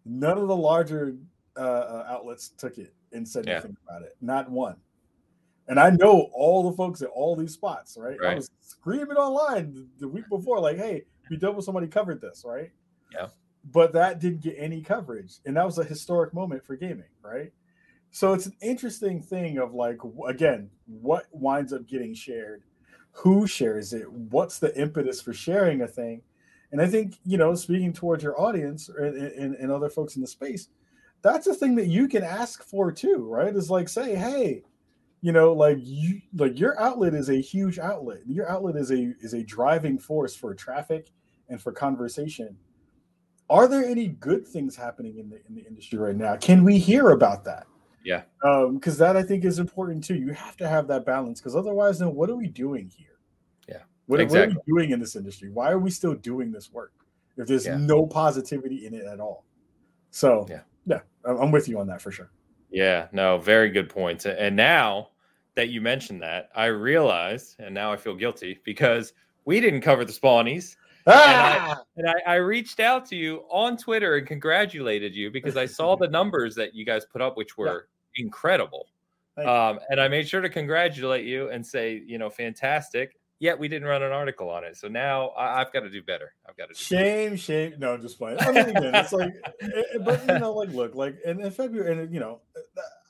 None 0.06 0.38
of 0.38 0.48
the 0.48 0.56
larger 0.56 1.16
uh, 1.56 1.60
uh 1.60 2.06
outlets 2.08 2.50
took 2.56 2.78
it 2.78 2.94
and 3.12 3.26
said 3.28 3.46
yeah. 3.46 3.54
anything 3.54 3.76
about 3.86 4.02
it. 4.02 4.16
Not 4.20 4.50
one. 4.50 4.76
And 5.68 5.80
I 5.80 5.90
know 5.90 6.30
all 6.34 6.68
the 6.68 6.76
folks 6.76 7.00
at 7.00 7.08
all 7.08 7.36
these 7.36 7.54
spots, 7.54 7.96
right? 7.98 8.18
right. 8.20 8.32
I 8.32 8.34
was 8.36 8.50
screaming 8.60 9.16
online 9.16 9.88
the 9.98 10.08
week 10.08 10.28
before, 10.28 10.60
like, 10.60 10.76
hey, 10.76 11.04
we 11.30 11.36
if 11.36 11.64
somebody 11.64 11.86
covered 11.86 12.20
this, 12.20 12.44
right? 12.46 12.70
Yeah. 13.12 13.28
But 13.72 13.92
that 13.94 14.20
didn't 14.20 14.42
get 14.42 14.56
any 14.58 14.82
coverage. 14.82 15.38
And 15.46 15.56
that 15.56 15.64
was 15.64 15.78
a 15.78 15.84
historic 15.84 16.34
moment 16.34 16.64
for 16.64 16.76
gaming, 16.76 17.08
right? 17.22 17.50
So 18.10 18.34
it's 18.34 18.46
an 18.46 18.56
interesting 18.60 19.20
thing 19.20 19.58
of 19.58 19.74
like, 19.74 19.98
again, 20.28 20.70
what 20.86 21.26
winds 21.32 21.72
up 21.72 21.86
getting 21.86 22.14
shared, 22.14 22.62
who 23.12 23.46
shares 23.46 23.92
it, 23.92 24.10
what's 24.12 24.58
the 24.58 24.78
impetus 24.78 25.20
for 25.20 25.32
sharing 25.32 25.80
a 25.80 25.88
thing. 25.88 26.22
And 26.72 26.82
I 26.82 26.86
think, 26.86 27.18
you 27.24 27.38
know, 27.38 27.54
speaking 27.54 27.92
towards 27.92 28.22
your 28.22 28.38
audience 28.40 28.88
and, 28.88 29.16
and, 29.16 29.54
and 29.54 29.72
other 29.72 29.88
folks 29.88 30.16
in 30.16 30.22
the 30.22 30.28
space, 30.28 30.68
that's 31.22 31.46
a 31.46 31.54
thing 31.54 31.74
that 31.76 31.86
you 31.86 32.06
can 32.06 32.22
ask 32.22 32.62
for 32.62 32.92
too, 32.92 33.26
right? 33.28 33.54
Is 33.54 33.70
like, 33.70 33.88
say, 33.88 34.14
hey, 34.14 34.62
you 35.24 35.32
know 35.32 35.54
like 35.54 35.78
you 35.80 36.20
like 36.36 36.60
your 36.60 36.78
outlet 36.78 37.14
is 37.14 37.30
a 37.30 37.40
huge 37.40 37.78
outlet. 37.78 38.18
Your 38.26 38.46
outlet 38.46 38.76
is 38.76 38.90
a 38.90 39.14
is 39.20 39.32
a 39.32 39.42
driving 39.42 39.98
force 39.98 40.36
for 40.36 40.54
traffic 40.54 41.10
and 41.48 41.58
for 41.58 41.72
conversation. 41.72 42.54
Are 43.48 43.66
there 43.66 43.86
any 43.86 44.08
good 44.08 44.46
things 44.46 44.76
happening 44.76 45.16
in 45.16 45.30
the 45.30 45.40
in 45.48 45.54
the 45.54 45.64
industry 45.66 45.98
right 45.98 46.14
now? 46.14 46.36
Can 46.36 46.62
we 46.62 46.76
hear 46.76 47.12
about 47.12 47.42
that? 47.46 47.66
Yeah. 48.04 48.24
Um 48.44 48.74
because 48.74 48.98
that 48.98 49.16
i 49.16 49.22
think 49.22 49.46
is 49.46 49.58
important 49.58 50.04
too. 50.04 50.14
You 50.14 50.34
have 50.34 50.58
to 50.58 50.68
have 50.68 50.86
that 50.88 51.06
balance 51.06 51.40
because 51.40 51.56
otherwise 51.56 51.98
then 51.98 52.14
what 52.14 52.28
are 52.28 52.36
we 52.36 52.48
doing 52.48 52.92
here? 52.94 53.18
Yeah. 53.66 53.84
What, 54.04 54.20
exactly. 54.20 54.48
what, 54.48 54.56
are 54.56 54.62
we 54.66 54.72
doing 54.82 54.90
in 54.90 55.00
this 55.00 55.16
industry? 55.16 55.48
Why 55.48 55.70
are 55.70 55.78
we 55.78 55.90
still 55.90 56.12
doing 56.12 56.52
this 56.52 56.70
work 56.70 56.92
if 57.38 57.48
there's 57.48 57.64
yeah. 57.64 57.78
no 57.78 58.06
positivity 58.06 58.84
in 58.84 58.92
it 58.92 59.06
at 59.06 59.20
all? 59.20 59.46
So 60.10 60.46
yeah. 60.50 60.60
yeah 60.84 61.00
i'm 61.24 61.50
with 61.50 61.66
you 61.66 61.80
on 61.80 61.86
that 61.86 62.02
for 62.02 62.10
sure. 62.10 62.30
Yeah. 62.70 63.06
No 63.10 63.38
very 63.38 63.70
good 63.70 63.88
points. 63.88 64.26
And 64.26 64.54
now 64.54 65.08
that 65.56 65.68
you 65.68 65.80
mentioned 65.80 66.22
that, 66.22 66.50
I 66.54 66.66
realized, 66.66 67.56
and 67.58 67.74
now 67.74 67.92
I 67.92 67.96
feel 67.96 68.14
guilty 68.14 68.58
because 68.64 69.12
we 69.44 69.60
didn't 69.60 69.82
cover 69.82 70.04
the 70.04 70.12
spawnies. 70.12 70.76
Ah! 71.06 71.82
And, 71.96 72.08
I, 72.08 72.12
and 72.12 72.22
I, 72.26 72.32
I, 72.32 72.36
reached 72.36 72.80
out 72.80 73.06
to 73.06 73.16
you 73.16 73.44
on 73.50 73.76
Twitter 73.76 74.16
and 74.16 74.26
congratulated 74.26 75.14
you 75.14 75.30
because 75.30 75.56
I 75.56 75.66
saw 75.66 75.96
the 75.96 76.08
numbers 76.08 76.54
that 76.54 76.74
you 76.74 76.84
guys 76.86 77.04
put 77.04 77.20
up, 77.20 77.36
which 77.36 77.58
were 77.58 77.88
yeah. 78.16 78.24
incredible. 78.24 78.86
Um, 79.36 79.80
and 79.90 80.00
I 80.00 80.08
made 80.08 80.28
sure 80.28 80.40
to 80.40 80.48
congratulate 80.48 81.26
you 81.26 81.50
and 81.50 81.66
say, 81.66 82.02
you 82.06 82.18
know, 82.18 82.30
fantastic. 82.30 83.18
Yet 83.40 83.58
we 83.58 83.66
didn't 83.68 83.88
run 83.88 84.02
an 84.02 84.12
article 84.12 84.48
on 84.48 84.64
it, 84.64 84.76
so 84.76 84.86
now 84.86 85.32
I, 85.36 85.58
have 85.58 85.72
got 85.72 85.80
to 85.80 85.90
do 85.90 86.02
better. 86.02 86.32
I've 86.48 86.56
got 86.56 86.68
to 86.68 86.74
shame, 86.74 87.30
better. 87.30 87.36
shame. 87.36 87.74
No, 87.78 87.92
I'm 87.92 88.00
just 88.00 88.16
playing. 88.16 88.38
I 88.40 88.52
mean, 88.52 88.68
again, 88.70 88.94
it's 88.94 89.12
like, 89.12 89.34
eh, 89.60 89.66
eh, 89.66 89.98
but 90.04 90.24
you 90.26 90.38
know, 90.38 90.52
like, 90.52 90.70
look, 90.70 90.94
like, 90.94 91.16
and 91.26 91.40
in 91.40 91.50
February, 91.50 91.92
and 91.92 92.14
you 92.14 92.20
know, 92.20 92.40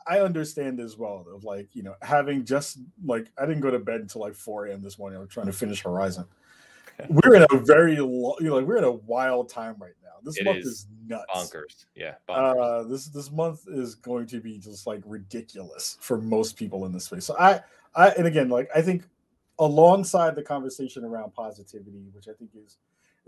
I 0.07 0.21
understand 0.21 0.81
as 0.81 0.97
well 0.97 1.27
of 1.35 1.45
like 1.45 1.69
you 1.73 1.83
know 1.83 1.95
having 2.03 2.45
just 2.45 2.79
like 3.05 3.31
I 3.39 3.47
didn't 3.47 3.61
go 3.63 3.71
to 3.71 3.79
bed 3.79 4.01
until 4.01 4.21
like 4.21 4.35
4 4.35 4.67
a.m. 4.67 4.83
this 4.83 4.99
morning. 4.99 5.19
I 5.19 5.21
was 5.21 5.31
trying 5.31 5.47
to 5.47 5.53
finish 5.53 5.83
Horizon. 5.83 6.27
we're 7.09 7.35
in 7.35 7.47
a 7.51 7.57
very 7.59 7.97
lo- 7.97 8.37
you 8.39 8.49
know 8.49 8.57
like 8.57 8.67
we're 8.67 8.77
in 8.77 8.85
a 8.85 8.93
wild 8.93 9.49
time 9.49 9.77
right 9.79 9.95
now. 10.03 10.11
This 10.23 10.39
it 10.39 10.45
month 10.45 10.59
is, 10.59 10.67
is, 10.67 10.87
nuts, 11.07 11.25
bonkers. 11.35 11.87
Yeah, 11.95 12.15
bonkers. 12.29 12.85
Uh, 12.85 12.89
this 12.89 13.07
this 13.07 13.31
month 13.31 13.63
is 13.69 13.95
going 13.95 14.27
to 14.29 14.41
be 14.41 14.59
just 14.59 14.87
like 14.87 15.01
ridiculous 15.05 15.99
for 16.01 16.19
most 16.19 16.57
people 16.57 16.87
in 16.87 16.93
this 16.93 17.05
space. 17.05 17.25
So 17.25 17.37
I 17.39 17.61
I 17.95 18.11
and 18.11 18.27
again 18.27 18.49
like 18.49 18.69
I 18.75 18.83
think 18.83 19.05
alongside 19.59 20.35
the 20.35 20.43
conversation 20.43 21.05
around 21.05 21.33
positivity, 21.35 22.05
which 22.13 22.29
I 22.29 22.33
think 22.33 22.51
is 22.55 22.79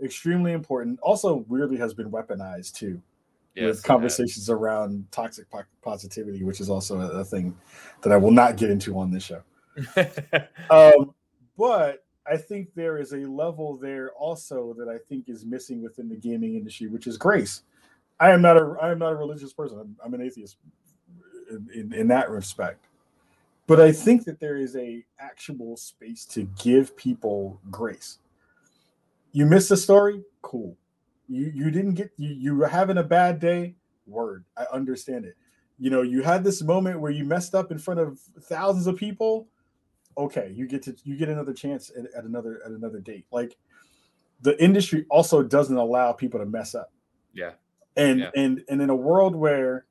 extremely 0.03 0.53
important, 0.53 0.99
also 1.01 1.45
weirdly 1.47 1.77
has 1.77 1.93
been 1.93 2.11
weaponized 2.11 2.73
too 2.73 3.01
yes, 3.57 3.77
with 3.77 3.83
conversations 3.83 4.49
around 4.49 5.05
toxic 5.11 5.47
positivity, 5.81 6.43
which 6.43 6.61
is 6.61 6.69
also 6.69 6.99
a, 6.99 7.07
a, 7.19 7.25
thing 7.25 7.57
that 8.01 8.11
I 8.11 8.17
will 8.17 8.31
not 8.31 8.57
get 8.57 8.69
into 8.69 8.97
on 8.97 9.11
this 9.11 9.23
show. 9.23 9.41
um, 10.69 11.13
but 11.57 12.05
I 12.29 12.37
think 12.37 12.73
there 12.75 12.97
is 12.97 13.13
a 13.13 13.17
level 13.17 13.77
there 13.77 14.11
also 14.13 14.75
that 14.77 14.87
I 14.87 14.97
think 15.09 15.29
is 15.29 15.45
missing 15.45 15.81
within 15.81 16.09
the 16.09 16.15
gaming 16.15 16.55
industry, 16.55 16.87
which 16.87 17.07
is 17.07 17.17
grace. 17.17 17.63
I 18.19 18.31
am 18.31 18.41
not 18.41 18.57
a 18.57 18.75
I 18.81 18.91
am 18.91 18.99
not 18.99 19.11
a 19.11 19.15
religious 19.15 19.53
person. 19.53 19.79
I'm, 19.79 19.95
I'm 20.03 20.13
an 20.13 20.21
atheist 20.21 20.57
in, 21.49 21.69
in, 21.73 21.93
in 21.93 22.07
that 22.07 22.29
respect. 22.29 22.85
But 23.67 23.81
I 23.81 23.91
think 23.91 24.23
that 24.25 24.39
there 24.39 24.55
is 24.55 24.75
a 24.77 25.03
actual 25.19 25.75
space 25.75 26.25
to 26.27 26.43
give 26.57 26.95
people 26.95 27.59
grace. 27.69 28.19
You 29.33 29.45
missed 29.45 29.69
the 29.69 29.77
story, 29.77 30.23
cool 30.41 30.77
you 31.27 31.51
you 31.53 31.71
didn't 31.71 31.95
get 31.95 32.11
you 32.17 32.29
you 32.29 32.55
were 32.55 32.67
having 32.67 32.97
a 32.97 33.03
bad 33.03 33.39
day. 33.39 33.75
Word, 34.05 34.45
I 34.57 34.65
understand 34.71 35.25
it. 35.25 35.35
You 35.79 35.89
know, 35.89 36.01
you 36.01 36.21
had 36.21 36.43
this 36.43 36.61
moment 36.63 36.99
where 36.99 37.11
you 37.11 37.25
messed 37.25 37.53
up 37.53 37.71
in 37.71 37.77
front 37.77 37.99
of 37.99 38.19
thousands 38.43 38.87
of 38.87 38.95
people. 38.95 39.47
Okay, 40.17 40.51
you 40.55 40.67
get 40.67 40.81
to 40.83 40.95
you 41.03 41.15
get 41.17 41.29
another 41.29 41.53
chance 41.53 41.91
at, 41.97 42.05
at 42.17 42.23
another 42.23 42.61
at 42.65 42.71
another 42.71 42.99
date. 42.99 43.25
Like 43.31 43.57
the 44.41 44.61
industry 44.63 45.05
also 45.09 45.43
doesn't 45.43 45.77
allow 45.77 46.13
people 46.13 46.39
to 46.39 46.45
mess 46.45 46.75
up. 46.75 46.91
Yeah. 47.33 47.51
And 47.95 48.19
yeah. 48.19 48.31
and 48.35 48.63
and 48.69 48.81
in 48.81 48.89
a 48.89 48.95
world 48.95 49.35
where 49.35 49.85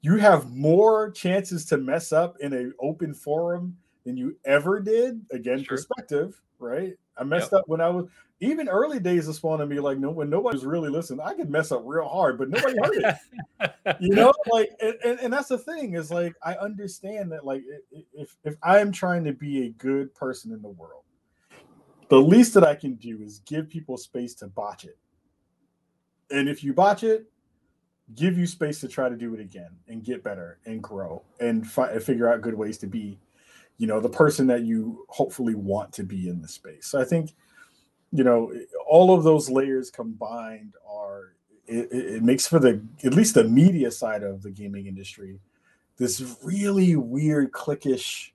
you 0.00 0.16
have 0.16 0.50
more 0.50 1.10
chances 1.10 1.64
to 1.66 1.76
mess 1.76 2.12
up 2.12 2.36
in 2.40 2.52
an 2.52 2.72
open 2.80 3.14
forum 3.14 3.76
than 4.04 4.16
you 4.16 4.36
ever 4.44 4.80
did, 4.80 5.20
again, 5.32 5.58
sure. 5.58 5.76
perspective, 5.76 6.40
right? 6.58 6.94
I 7.16 7.24
messed 7.24 7.52
yep. 7.52 7.60
up 7.60 7.68
when 7.68 7.80
I 7.80 7.88
was 7.88 8.06
even 8.40 8.68
early 8.68 9.00
days 9.00 9.26
of 9.26 9.34
Spawn 9.34 9.60
On 9.60 9.68
Me, 9.68 9.80
like 9.80 9.98
no 9.98 10.10
when 10.10 10.30
nobody 10.30 10.56
was 10.56 10.64
really 10.64 10.90
listening, 10.90 11.20
I 11.20 11.34
could 11.34 11.50
mess 11.50 11.72
up 11.72 11.82
real 11.84 12.08
hard, 12.08 12.38
but 12.38 12.48
nobody 12.48 12.76
heard 12.78 13.16
it. 13.60 13.96
you 14.00 14.14
know, 14.14 14.32
like 14.50 14.70
and, 14.80 14.94
and, 15.04 15.20
and, 15.20 15.32
that's 15.32 15.48
the 15.48 15.58
thing 15.58 15.94
is 15.94 16.10
like 16.10 16.34
I 16.44 16.54
understand 16.54 17.32
that 17.32 17.44
like 17.44 17.62
if 18.14 18.36
if 18.44 18.56
I 18.62 18.78
am 18.78 18.92
trying 18.92 19.24
to 19.24 19.32
be 19.32 19.66
a 19.66 19.70
good 19.70 20.14
person 20.14 20.52
in 20.52 20.62
the 20.62 20.68
world, 20.68 21.02
the 22.08 22.20
least 22.20 22.54
that 22.54 22.64
I 22.64 22.76
can 22.76 22.94
do 22.94 23.20
is 23.22 23.40
give 23.40 23.68
people 23.68 23.96
space 23.96 24.34
to 24.36 24.46
botch 24.46 24.84
it. 24.84 24.98
And 26.30 26.48
if 26.48 26.62
you 26.62 26.72
botch 26.72 27.02
it, 27.02 27.26
give 28.14 28.38
you 28.38 28.46
space 28.46 28.80
to 28.80 28.88
try 28.88 29.08
to 29.08 29.16
do 29.16 29.34
it 29.34 29.40
again 29.40 29.70
and 29.88 30.04
get 30.04 30.22
better 30.22 30.58
and 30.64 30.82
grow 30.82 31.22
and 31.40 31.66
fi- 31.66 31.98
figure 31.98 32.32
out 32.32 32.40
good 32.40 32.54
ways 32.54 32.78
to 32.78 32.86
be 32.86 33.18
you 33.78 33.86
know 33.86 34.00
the 34.00 34.08
person 34.08 34.46
that 34.46 34.62
you 34.62 35.06
hopefully 35.08 35.54
want 35.54 35.92
to 35.92 36.02
be 36.02 36.28
in 36.28 36.42
the 36.42 36.48
space 36.48 36.86
so 36.86 37.00
i 37.00 37.04
think 37.04 37.34
you 38.12 38.24
know 38.24 38.52
all 38.86 39.14
of 39.14 39.24
those 39.24 39.48
layers 39.48 39.90
combined 39.90 40.74
are 40.88 41.34
it, 41.66 41.88
it, 41.92 42.22
makes 42.22 42.46
for 42.46 42.58
the 42.58 42.82
at 43.04 43.14
least 43.14 43.34
the 43.34 43.44
media 43.44 43.90
side 43.90 44.22
of 44.22 44.42
the 44.42 44.50
gaming 44.50 44.86
industry 44.86 45.38
this 45.98 46.36
really 46.42 46.96
weird 46.96 47.52
cliquish 47.52 48.30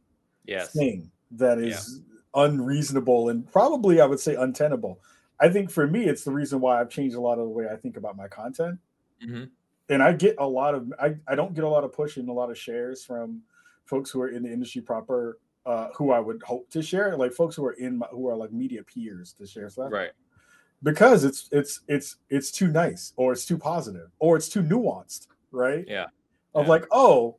yes. 0.45 0.71
thing 0.71 1.09
that 1.31 1.57
is 1.57 2.01
yeah. 2.35 2.43
unreasonable 2.43 3.29
and 3.29 3.49
probably 3.51 3.99
I 3.99 4.05
would 4.05 4.19
say 4.19 4.35
untenable. 4.35 4.99
I 5.39 5.49
think 5.49 5.71
for 5.71 5.87
me, 5.87 6.05
it's 6.05 6.23
the 6.23 6.31
reason 6.31 6.59
why 6.61 6.79
I've 6.79 6.89
changed 6.89 7.15
a 7.15 7.21
lot 7.21 7.39
of 7.39 7.45
the 7.45 7.49
way 7.49 7.67
I 7.71 7.75
think 7.75 7.97
about 7.97 8.15
my 8.15 8.27
content. 8.27 8.79
Mm-hmm. 9.25 9.45
And 9.89 10.03
I 10.03 10.13
get 10.13 10.35
a 10.37 10.47
lot 10.47 10.75
of 10.75 10.93
I, 11.01 11.15
I 11.27 11.35
don't 11.35 11.53
get 11.53 11.63
a 11.63 11.69
lot 11.69 11.83
of 11.83 11.91
push 11.91 12.17
and 12.17 12.29
a 12.29 12.33
lot 12.33 12.51
of 12.51 12.57
shares 12.57 13.03
from 13.03 13.41
folks 13.85 14.09
who 14.09 14.21
are 14.21 14.29
in 14.29 14.43
the 14.43 14.51
industry 14.51 14.81
proper, 14.81 15.39
uh, 15.65 15.89
who 15.95 16.11
I 16.11 16.19
would 16.19 16.41
hope 16.43 16.69
to 16.71 16.81
share, 16.81 17.15
like 17.17 17.33
folks 17.33 17.55
who 17.55 17.65
are 17.65 17.73
in 17.73 17.97
my, 17.97 18.07
who 18.11 18.27
are 18.27 18.35
like 18.35 18.51
media 18.51 18.83
peers 18.83 19.33
to 19.33 19.47
share 19.47 19.69
stuff. 19.69 19.91
Right. 19.91 20.11
Because 20.81 21.23
it's 21.23 21.47
it's 21.51 21.81
it's 21.87 22.17
it's 22.29 22.51
too 22.51 22.67
nice 22.67 23.13
or 23.15 23.31
it's 23.31 23.45
too 23.45 23.57
positive 23.57 24.09
or 24.19 24.35
it's 24.35 24.49
too 24.49 24.61
nuanced, 24.61 25.27
right? 25.51 25.85
Yeah. 25.87 26.07
Of 26.53 26.65
yeah. 26.65 26.69
like, 26.69 26.85
oh, 26.91 27.37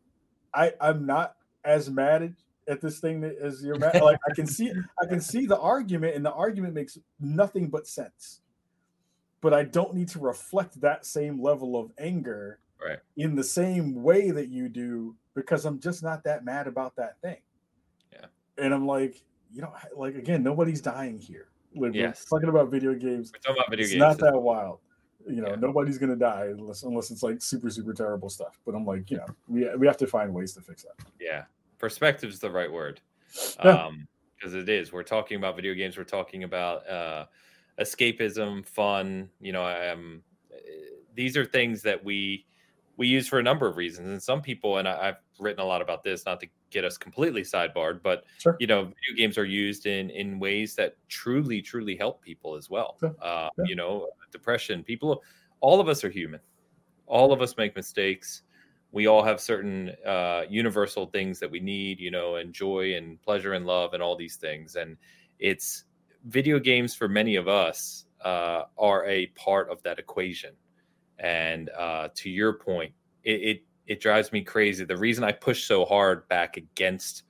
I 0.54 0.72
I'm 0.80 1.04
not 1.04 1.36
as 1.64 1.90
mad 1.90 2.34
at 2.68 2.80
this 2.80 3.00
thing 3.00 3.20
that 3.20 3.36
as 3.38 3.62
you're 3.62 3.78
mad. 3.78 4.00
like 4.00 4.18
I 4.28 4.34
can 4.34 4.46
see 4.46 4.72
I 5.02 5.06
can 5.06 5.20
see 5.20 5.44
the 5.44 5.58
argument 5.58 6.16
and 6.16 6.24
the 6.24 6.32
argument 6.32 6.74
makes 6.74 6.98
nothing 7.20 7.68
but 7.68 7.86
sense. 7.86 8.40
But 9.42 9.52
I 9.52 9.64
don't 9.64 9.94
need 9.94 10.08
to 10.08 10.20
reflect 10.20 10.80
that 10.80 11.04
same 11.04 11.38
level 11.38 11.76
of 11.78 11.92
anger 11.98 12.60
right. 12.82 12.98
in 13.18 13.34
the 13.34 13.44
same 13.44 14.02
way 14.02 14.30
that 14.30 14.48
you 14.48 14.70
do 14.70 15.16
because 15.34 15.64
I'm 15.64 15.80
just 15.80 16.02
not 16.02 16.24
that 16.24 16.44
mad 16.44 16.66
about 16.66 16.96
that 16.96 17.20
thing. 17.20 17.38
Yeah. 18.12 18.26
And 18.58 18.72
I'm 18.74 18.86
like, 18.86 19.22
you 19.52 19.62
know, 19.62 19.72
like 19.96 20.14
again, 20.14 20.42
nobody's 20.42 20.80
dying 20.80 21.18
here. 21.18 21.48
Like, 21.76 21.94
yes. 21.94 22.24
We're 22.30 22.38
talking 22.38 22.50
about 22.50 22.70
video 22.70 22.94
games. 22.94 23.32
We're 23.32 23.40
talking 23.40 23.56
about 23.58 23.70
video 23.70 23.84
it's 23.84 23.92
games. 23.92 24.00
not 24.00 24.18
that 24.18 24.38
wild 24.38 24.78
you 25.26 25.40
know 25.40 25.48
Yeah. 25.48 25.54
nobody's 25.56 25.96
gonna 25.96 26.16
die 26.16 26.48
unless 26.50 26.82
unless 26.82 27.10
it's 27.10 27.22
like 27.22 27.40
super 27.40 27.70
super 27.70 27.94
terrible 27.94 28.28
stuff 28.28 28.60
but 28.66 28.74
i'm 28.74 28.84
like 28.84 29.10
you 29.10 29.16
know 29.16 29.24
we, 29.48 29.66
we 29.76 29.86
have 29.86 29.96
to 29.96 30.06
find 30.06 30.34
ways 30.34 30.52
to 30.52 30.60
fix 30.60 30.82
that 30.82 30.92
Yeah. 31.18 31.44
Perspective 31.78 32.28
is 32.28 32.40
the 32.40 32.50
right 32.50 32.70
word. 32.70 33.00
Yeah. 33.64 33.86
Um, 33.86 34.06
because 34.36 34.52
it 34.54 34.68
is. 34.68 34.92
We're 34.92 35.02
talking 35.02 35.38
about 35.38 35.56
video 35.56 35.72
games. 35.72 35.96
We're 35.96 36.04
talking 36.04 36.44
about 36.44 36.86
uh, 36.88 37.24
escapism, 37.80 38.66
fun. 38.66 39.30
You 39.40 39.52
know, 39.52 39.64
um, 39.64 40.22
eh, 40.52 40.56
these 41.14 41.36
are 41.38 41.44
things 41.46 41.80
that 41.82 42.04
we 42.04 42.44
we 42.96 43.08
use 43.08 43.26
for 43.28 43.38
a 43.38 43.42
number 43.42 43.66
of 43.66 43.76
reasons. 43.76 44.08
And 44.08 44.22
some 44.22 44.40
people, 44.40 44.78
and 44.78 44.88
I, 44.88 45.08
I've 45.08 45.16
written 45.38 45.60
a 45.60 45.64
lot 45.66 45.82
about 45.82 46.04
this, 46.04 46.24
not 46.24 46.40
to 46.40 46.46
get 46.70 46.84
us 46.84 46.96
completely 46.96 47.42
sidebarred, 47.42 48.02
but 48.02 48.24
Sure. 48.38 48.56
you 48.60 48.66
know, 48.66 48.84
video 48.84 49.16
games 49.16 49.38
are 49.38 49.44
used 49.44 49.86
in 49.86 50.10
in 50.10 50.38
ways 50.38 50.74
that 50.76 50.96
truly, 51.08 51.60
truly 51.62 51.96
help 51.96 52.22
people 52.22 52.54
as 52.54 52.70
well. 52.70 52.96
Sure. 53.00 53.14
Uh, 53.20 53.48
Yeah. 53.58 53.64
You 53.66 53.76
know, 53.76 54.08
depression. 54.30 54.82
People, 54.82 55.22
all 55.60 55.80
of 55.80 55.88
us 55.88 56.04
are 56.04 56.10
human. 56.10 56.40
All 57.06 57.32
of 57.32 57.42
us 57.42 57.56
make 57.56 57.74
mistakes. 57.76 58.42
We 58.92 59.06
all 59.08 59.22
have 59.24 59.40
certain 59.40 59.90
uh, 60.06 60.44
universal 60.48 61.06
things 61.06 61.40
that 61.40 61.50
we 61.50 61.58
need, 61.60 61.98
you 61.98 62.10
know, 62.12 62.36
and 62.36 62.52
joy 62.52 62.94
and 62.94 63.20
pleasure 63.22 63.54
and 63.54 63.66
love 63.66 63.92
and 63.92 64.02
all 64.02 64.14
these 64.16 64.36
things. 64.36 64.76
And 64.76 64.96
it's 65.40 65.84
video 66.26 66.58
games 66.60 66.94
for 66.94 67.08
many 67.08 67.34
of 67.36 67.48
us 67.48 68.06
uh, 68.24 68.62
are 68.78 69.04
a 69.06 69.26
part 69.34 69.68
of 69.68 69.82
that 69.82 69.98
equation. 69.98 70.54
And 71.18 71.70
uh, 71.70 72.08
to 72.14 72.30
your 72.30 72.54
point, 72.54 72.92
it, 73.22 73.40
it 73.40 73.62
it 73.86 74.00
drives 74.00 74.32
me 74.32 74.42
crazy. 74.42 74.84
The 74.84 74.96
reason 74.96 75.24
I 75.24 75.32
push 75.32 75.64
so 75.64 75.84
hard 75.84 76.26
back 76.28 76.56
against 76.56 77.24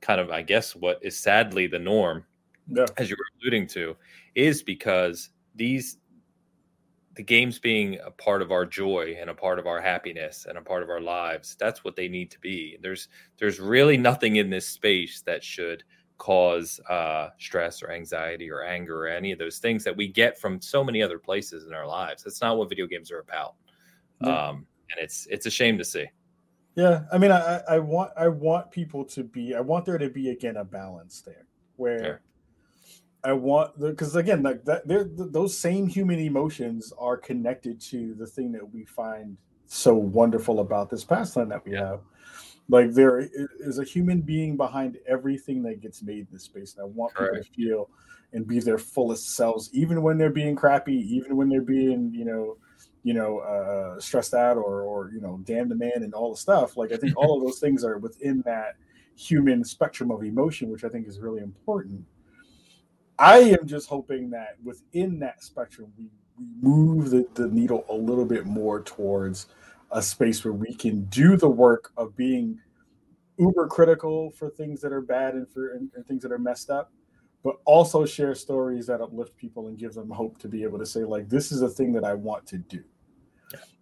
kind 0.00 0.20
of, 0.20 0.30
I 0.30 0.42
guess, 0.42 0.74
what 0.74 0.98
is 1.02 1.18
sadly 1.18 1.66
the 1.66 1.78
norm, 1.78 2.24
yeah 2.68 2.86
as 2.96 3.10
you 3.10 3.16
were 3.18 3.40
alluding 3.40 3.66
to, 3.68 3.96
is 4.34 4.62
because 4.62 5.30
these 5.54 5.98
the 7.14 7.22
games 7.22 7.58
being 7.58 7.98
a 8.04 8.10
part 8.10 8.40
of 8.40 8.50
our 8.50 8.64
joy 8.64 9.14
and 9.20 9.28
a 9.28 9.34
part 9.34 9.58
of 9.58 9.66
our 9.66 9.80
happiness 9.80 10.46
and 10.48 10.56
a 10.56 10.62
part 10.62 10.82
of 10.82 10.88
our 10.88 11.00
lives 11.00 11.56
that's 11.60 11.84
what 11.84 11.94
they 11.94 12.08
need 12.08 12.30
to 12.30 12.40
be 12.40 12.78
there's 12.80 13.08
there's 13.38 13.60
really 13.60 13.98
nothing 13.98 14.36
in 14.36 14.48
this 14.48 14.66
space 14.66 15.22
that 15.26 15.44
should 15.44 15.84
cause 16.22 16.78
uh, 16.88 17.30
stress 17.36 17.82
or 17.82 17.90
anxiety 17.90 18.48
or 18.48 18.62
anger 18.62 19.06
or 19.06 19.08
any 19.08 19.32
of 19.32 19.40
those 19.40 19.58
things 19.58 19.82
that 19.82 19.96
we 19.96 20.06
get 20.06 20.38
from 20.38 20.60
so 20.60 20.84
many 20.84 21.02
other 21.02 21.18
places 21.18 21.66
in 21.66 21.74
our 21.74 21.84
lives 21.84 22.22
that's 22.22 22.40
not 22.40 22.56
what 22.56 22.68
video 22.68 22.86
games 22.86 23.10
are 23.10 23.18
about 23.18 23.56
Yeah. 24.20 24.50
um, 24.50 24.64
and 24.92 25.02
it's 25.02 25.26
it's 25.32 25.46
a 25.46 25.50
shame 25.50 25.76
to 25.78 25.84
see 25.84 26.06
yeah 26.76 27.02
i 27.12 27.18
mean 27.18 27.32
I, 27.32 27.60
I 27.68 27.80
want 27.80 28.12
i 28.16 28.28
want 28.28 28.70
people 28.70 29.04
to 29.06 29.24
be 29.24 29.56
i 29.56 29.60
want 29.60 29.84
there 29.84 29.98
to 29.98 30.08
be 30.10 30.30
again 30.30 30.58
a 30.58 30.64
balance 30.64 31.22
there 31.22 31.44
where 31.74 32.04
Yeah. 33.24 33.30
i 33.30 33.32
want 33.32 33.76
because 33.80 34.14
again 34.14 34.44
like 34.44 34.64
that 34.64 34.86
they're, 34.86 35.08
th- 35.08 35.32
those 35.32 35.58
same 35.58 35.88
human 35.88 36.20
emotions 36.20 36.92
are 37.00 37.16
connected 37.16 37.80
to 37.90 38.14
the 38.14 38.28
thing 38.28 38.52
that 38.52 38.72
we 38.72 38.84
find 38.84 39.36
so 39.66 39.92
wonderful 39.96 40.60
about 40.60 40.88
this 40.88 41.02
pastime 41.02 41.48
that 41.48 41.64
we 41.66 41.72
Yeah. 41.72 41.88
have 41.88 42.00
like 42.72 42.92
there 42.92 43.28
is 43.60 43.78
a 43.78 43.84
human 43.84 44.20
being 44.20 44.56
behind 44.56 44.96
everything 45.06 45.62
that 45.62 45.80
gets 45.80 46.02
made 46.02 46.20
in 46.20 46.28
this 46.32 46.44
space 46.44 46.74
and 46.74 46.82
i 46.82 46.86
want 46.86 47.12
people 47.14 47.36
to 47.36 47.44
feel 47.44 47.90
and 48.32 48.46
be 48.46 48.58
their 48.58 48.78
fullest 48.78 49.36
selves 49.36 49.68
even 49.72 50.02
when 50.02 50.16
they're 50.16 50.30
being 50.30 50.56
crappy 50.56 50.96
even 51.14 51.36
when 51.36 51.48
they're 51.48 51.60
being 51.60 52.10
you 52.14 52.24
know 52.24 52.56
you 53.02 53.14
know 53.14 53.38
uh 53.38 54.00
stressed 54.00 54.34
out 54.34 54.56
or 54.56 54.82
or 54.82 55.10
you 55.12 55.20
know 55.20 55.40
damn 55.44 55.68
the 55.68 55.74
man 55.74 56.02
and 56.02 56.14
all 56.14 56.30
the 56.30 56.36
stuff. 56.36 56.76
Like 56.76 56.92
i 56.92 56.96
think 56.96 57.16
all 57.16 57.36
of 57.36 57.44
those 57.44 57.58
things 57.58 57.84
are 57.84 57.98
within 57.98 58.42
that 58.46 58.76
human 59.16 59.62
spectrum 59.64 60.10
of 60.10 60.22
emotion 60.22 60.70
which 60.70 60.84
i 60.84 60.88
think 60.88 61.06
is 61.06 61.20
really 61.20 61.42
important. 61.42 62.04
I 63.18 63.38
am 63.38 63.66
just 63.66 63.88
hoping 63.88 64.30
that 64.30 64.56
within 64.64 65.18
that 65.20 65.44
spectrum 65.44 65.92
we, 65.98 66.10
we 66.38 66.46
move 66.60 67.10
the, 67.10 67.28
the 67.34 67.48
needle 67.48 67.84
a 67.88 67.94
little 67.94 68.24
bit 68.24 68.46
more 68.46 68.82
towards 68.82 69.46
a 69.92 70.02
space 70.02 70.44
where 70.44 70.54
we 70.54 70.74
can 70.74 71.04
do 71.04 71.36
the 71.36 71.48
work 71.48 71.92
of 71.96 72.16
being 72.16 72.58
uber 73.38 73.66
critical 73.66 74.30
for 74.30 74.50
things 74.50 74.80
that 74.80 74.92
are 74.92 75.00
bad 75.00 75.34
and 75.34 75.48
for 75.48 75.72
and, 75.72 75.90
and 75.94 76.06
things 76.06 76.22
that 76.22 76.32
are 76.32 76.38
messed 76.38 76.70
up 76.70 76.92
but 77.42 77.56
also 77.64 78.06
share 78.06 78.34
stories 78.34 78.86
that 78.86 79.00
uplift 79.00 79.36
people 79.36 79.66
and 79.66 79.76
give 79.76 79.94
them 79.94 80.08
hope 80.10 80.38
to 80.38 80.48
be 80.48 80.62
able 80.62 80.78
to 80.78 80.86
say 80.86 81.04
like 81.04 81.28
this 81.28 81.52
is 81.52 81.62
a 81.62 81.68
thing 81.68 81.92
that 81.92 82.04
i 82.04 82.14
want 82.14 82.46
to 82.46 82.58
do. 82.58 82.82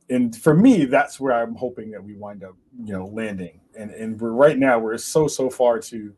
And 0.08 0.34
for 0.34 0.54
me 0.54 0.84
that's 0.86 1.20
where 1.20 1.32
i'm 1.34 1.54
hoping 1.54 1.90
that 1.90 2.02
we 2.02 2.14
wind 2.14 2.44
up 2.44 2.56
you 2.84 2.92
know 2.92 3.06
landing. 3.06 3.60
And 3.76 3.90
and 3.90 4.20
we're 4.20 4.32
right 4.32 4.58
now 4.58 4.78
we're 4.78 4.98
so 4.98 5.28
so 5.28 5.50
far 5.50 5.78
to 5.80 6.14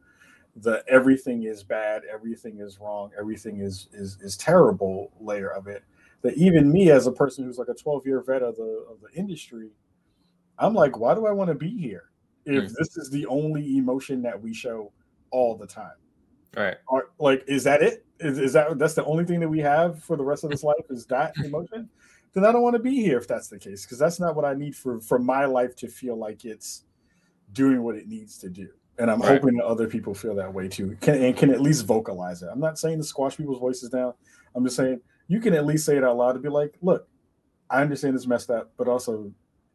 the 0.56 0.84
everything 0.86 1.44
is 1.44 1.62
bad 1.62 2.02
everything 2.12 2.60
is 2.60 2.78
wrong 2.78 3.10
everything 3.18 3.60
is 3.60 3.88
is 3.92 4.18
is 4.20 4.36
terrible 4.36 5.10
layer 5.18 5.48
of 5.48 5.66
it 5.66 5.82
that 6.20 6.34
even 6.36 6.70
me 6.70 6.90
as 6.90 7.06
a 7.06 7.12
person 7.12 7.44
who's 7.44 7.58
like 7.58 7.68
a 7.68 7.74
12 7.74 8.06
year 8.06 8.22
vet 8.22 8.42
of 8.42 8.56
the 8.56 8.84
of 8.90 8.98
the 9.00 9.10
industry 9.18 9.70
i'm 10.58 10.74
like 10.74 10.98
why 10.98 11.14
do 11.14 11.26
i 11.26 11.30
want 11.32 11.48
to 11.48 11.54
be 11.54 11.70
here 11.76 12.04
if 12.44 12.64
Mm. 12.64 12.74
this 12.78 12.96
is 12.96 13.08
the 13.10 13.24
only 13.26 13.78
emotion 13.78 14.22
that 14.22 14.40
we 14.40 14.52
show 14.52 14.92
all 15.30 15.56
the 15.56 15.66
time? 15.66 15.92
Right. 16.56 16.76
Are 16.88 17.06
like 17.18 17.44
is 17.46 17.62
that 17.64 17.82
it? 17.82 18.04
Is, 18.20 18.38
is 18.38 18.52
that 18.54 18.78
that's 18.78 18.94
the 18.94 19.04
only 19.04 19.24
thing 19.24 19.38
that 19.40 19.48
we 19.48 19.60
have 19.60 20.02
for 20.02 20.16
the 20.16 20.24
rest 20.24 20.42
of 20.44 20.50
this 20.50 20.62
life 20.72 20.84
is 20.90 21.06
that 21.06 21.34
emotion? 21.44 21.88
Then 22.34 22.44
i 22.44 22.50
don't 22.52 22.62
want 22.62 22.74
to 22.74 22.82
be 22.82 22.96
here 22.96 23.16
if 23.18 23.28
that's 23.28 23.48
the 23.48 23.58
case 23.58 23.84
because 23.86 23.98
that's 23.98 24.18
not 24.18 24.34
what 24.34 24.44
i 24.44 24.54
need 24.54 24.74
for 24.74 25.00
for 25.00 25.18
my 25.18 25.44
life 25.44 25.76
to 25.76 25.88
feel 25.88 26.16
like 26.16 26.44
it's 26.44 26.84
doing 27.52 27.82
what 27.82 27.94
it 27.96 28.08
needs 28.08 28.36
to 28.38 28.48
do. 28.50 28.68
And 28.98 29.10
i'm 29.10 29.20
Right. 29.20 29.40
hoping 29.40 29.56
that 29.58 29.64
other 29.64 29.86
people 29.86 30.12
feel 30.14 30.34
that 30.34 30.52
way 30.52 30.66
too. 30.68 30.96
Can 31.00 31.22
and 31.22 31.36
can 31.36 31.50
at 31.50 31.60
least 31.60 31.86
vocalize 31.86 32.42
it. 32.42 32.48
I'm 32.52 32.60
not 32.60 32.78
saying 32.78 32.98
to 32.98 33.04
squash 33.04 33.36
people's 33.36 33.60
voices 33.60 33.88
down. 33.88 34.14
I'm 34.54 34.64
just 34.64 34.76
saying 34.76 35.00
you 35.28 35.40
can 35.40 35.54
at 35.54 35.64
least 35.64 35.86
say 35.86 35.96
it 35.96 36.04
out 36.04 36.16
loud 36.16 36.32
to 36.32 36.40
be 36.40 36.48
like 36.48 36.74
look 36.82 37.06
i 37.70 37.80
understand 37.80 38.14
it's 38.16 38.26
messed 38.26 38.50
up 38.50 38.72
but 38.76 38.88
also 38.88 39.32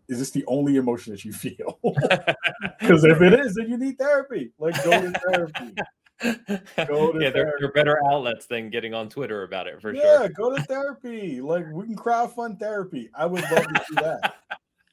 is 0.07 0.19
this 0.19 0.31
the 0.31 0.45
only 0.45 0.77
emotion 0.77 1.11
that 1.11 1.25
you 1.25 1.33
feel 1.33 1.79
because 2.79 3.03
if 3.03 3.21
it 3.21 3.33
is 3.33 3.55
then 3.55 3.69
you 3.69 3.77
need 3.77 3.97
therapy 3.97 4.51
like 4.59 4.81
go 4.83 4.91
to 5.01 5.11
therapy 5.31 5.73
Go 6.87 7.11
to 7.11 7.19
yeah, 7.21 7.29
there, 7.29 7.53
there 7.59 7.69
are 7.69 7.71
better 7.71 7.99
outlets 8.07 8.47
than 8.47 8.71
getting 8.71 8.95
on 8.95 9.07
Twitter 9.07 9.43
about 9.43 9.67
it 9.67 9.79
for 9.79 9.93
yeah, 9.93 10.01
sure. 10.01 10.21
Yeah, 10.23 10.27
go 10.29 10.55
to 10.55 10.63
therapy. 10.63 11.41
Like 11.41 11.65
we 11.71 11.85
can 11.85 11.95
crowdfund 11.95 12.59
therapy. 12.59 13.11
I 13.13 13.27
would 13.27 13.43
love 13.51 13.67
to 13.67 13.83
do 13.89 13.95
that. 13.97 14.35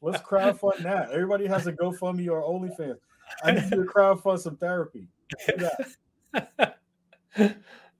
Let's 0.03 0.23
crowdfund 0.23 0.83
that. 0.83 1.11
Everybody 1.13 1.47
has 1.47 1.67
a 1.67 1.73
GoFundMe 1.73 2.29
or 2.29 2.43
OnlyFans. 2.43 2.99
I 3.43 3.53
need 3.53 3.65
you 3.71 3.85
to 3.85 3.91
crowdfund 3.91 4.41
some 4.41 4.59
therapy. 4.59 5.07
That. 5.47 6.77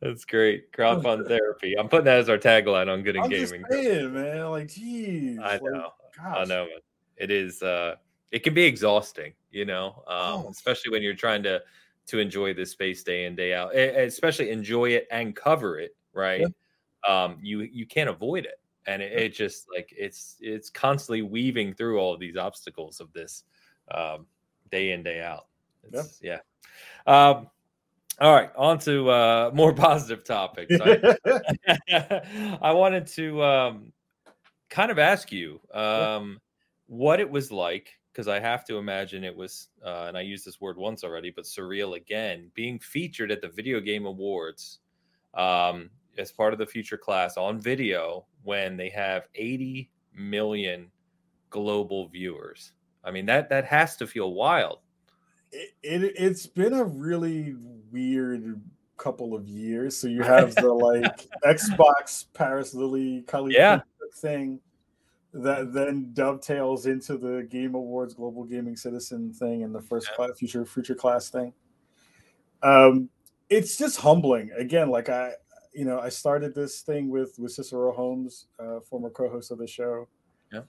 That's 0.01 0.27
great. 0.27 0.71
Crowdfund 0.73 1.27
therapy. 1.29 1.79
I'm 1.79 1.89
putting 1.89 2.05
that 2.05 2.19
as 2.19 2.29
our 2.29 2.37
tagline 2.37 2.93
on 2.93 3.03
Good 3.03 3.17
and 3.17 3.25
I'm 3.25 3.31
just 3.31 3.53
Gaming. 3.53 3.67
saying, 3.71 4.13
man. 4.13 4.51
Like, 4.51 4.69
geez. 4.69 5.39
I 5.39 5.53
like, 5.53 5.63
know. 5.63 5.93
I 6.23 6.45
know. 6.45 6.67
man. 6.67 6.79
It 7.17 7.31
is. 7.31 7.63
uh 7.63 7.97
It 8.31 8.43
can 8.43 8.55
be 8.55 8.65
exhausting, 8.65 9.35
you 9.53 9.65
know, 9.65 10.03
um, 10.09 10.45
Oh. 10.47 10.49
especially 10.51 10.91
when 10.93 11.03
you're 11.03 11.15
trying 11.15 11.43
to 11.45 11.63
to 12.07 12.19
enjoy 12.19 12.53
this 12.55 12.71
space 12.73 13.03
day 13.03 13.25
in 13.27 13.35
day 13.37 13.55
out. 13.55 13.75
Especially 13.77 14.51
enjoy 14.51 14.91
it 14.91 15.07
and 15.11 15.35
cover 15.35 15.79
it, 15.79 15.97
right? 16.13 16.45
Um, 17.09 17.39
you 17.43 17.61
you 17.61 17.87
can't 17.87 18.11
avoid 18.11 18.45
it, 18.47 18.61
and 18.87 19.01
it, 19.03 19.13
it 19.13 19.29
just 19.35 19.67
like 19.75 19.93
it's 19.97 20.37
it's 20.41 20.71
constantly 20.71 21.23
weaving 21.23 21.75
through 21.75 21.99
all 22.01 22.13
of 22.15 22.21
these 22.21 22.37
obstacles 22.37 23.01
of 23.01 23.13
this 23.13 23.45
um, 23.91 24.27
day 24.71 24.93
in 24.93 25.03
day 25.03 25.21
out. 25.23 25.47
It's, 25.85 26.21
yeah. 26.23 26.41
Um, 27.07 27.49
all 28.21 28.33
right, 28.35 28.51
on 28.57 28.79
to 28.81 29.11
uh, 29.11 29.51
more 29.55 29.73
positive 29.89 30.25
topics. 30.25 30.75
I, 30.81 31.17
I 32.63 32.73
wanted 32.73 33.07
to 33.09 33.43
um, 33.43 33.93
kind 34.71 34.91
of 34.91 34.99
ask 34.99 35.31
you 35.33 35.61
um, 35.73 36.41
what 36.87 37.21
it 37.21 37.31
was 37.31 37.51
like, 37.51 37.89
because 38.13 38.29
I 38.29 38.39
have 38.41 38.65
to 38.67 38.77
imagine 38.77 39.25
it 39.25 39.37
was, 39.37 39.69
uh, 39.85 40.05
and 40.09 40.17
I 40.17 40.21
used 40.21 40.45
this 40.45 40.61
word 40.61 40.77
once 40.77 41.05
already, 41.05 41.31
but 41.31 41.45
surreal 41.45 41.97
again, 41.97 42.51
being 42.55 42.79
featured 42.79 43.33
at 43.33 43.41
the 43.41 43.49
Video 43.49 43.81
Game 43.81 44.07
Awards 44.07 44.81
um, 45.35 45.91
as 46.19 46.31
part 46.31 46.53
of 46.53 46.59
the 46.59 46.67
future 46.67 46.97
class 46.97 47.37
on 47.37 47.61
video 47.61 48.27
when 48.43 48.77
they 48.77 48.89
have 48.91 49.29
80 49.35 49.91
million 50.15 50.91
global 51.51 52.09
viewers. 52.09 52.73
I 53.05 53.11
mean 53.11 53.27
that 53.27 53.49
that 53.51 53.65
has 53.67 53.97
to 53.97 54.07
feel 54.07 54.33
wild. 54.33 54.79
It, 55.53 55.75
it 55.83 56.19
has 56.19 56.47
been 56.47 56.73
a 56.73 56.85
really 56.85 57.55
weird 57.93 58.61
couple 58.97 59.35
of 59.35 59.47
years. 59.47 59.97
So 59.97 60.09
you 60.09 60.23
have 60.23 60.55
the 60.55 60.73
like 60.73 61.29
Xbox 61.45 62.27
Paris 62.33 62.75
Lilly 62.75 63.23
Kali 63.27 63.55
yeah. 63.55 63.81
thing 64.17 64.61
that 65.35 65.73
then 65.73 66.11
dovetails 66.13 66.87
into 66.87 67.19
the 67.19 67.47
Game 67.51 67.75
Awards 67.75 68.15
Global 68.15 68.45
Gaming 68.45 68.77
Citizen 68.77 69.33
thing 69.33 69.65
and 69.65 69.75
the 69.75 69.81
first 69.81 70.09
yeah. 70.11 70.17
class, 70.17 70.39
future 70.39 70.65
future 70.65 70.95
class 70.95 71.29
thing. 71.29 71.53
Um, 72.63 73.11
it's 73.51 73.77
just 73.77 74.01
humbling. 74.01 74.51
Again, 74.57 74.91
like 74.91 75.09
I, 75.09 75.33
you 75.75 75.85
know, 75.85 75.99
I 75.99 76.09
started 76.09 76.55
this 76.55 76.83
thing 76.83 77.09
with 77.09 77.35
with 77.39 77.53
Cicero 77.53 77.93
Holmes, 77.93 78.47
uh, 78.61 78.81
former 78.81 79.11
co-host 79.11 79.51
of 79.51 79.59
the 79.59 79.67
show. 79.67 80.09
Yeah. 80.53 80.63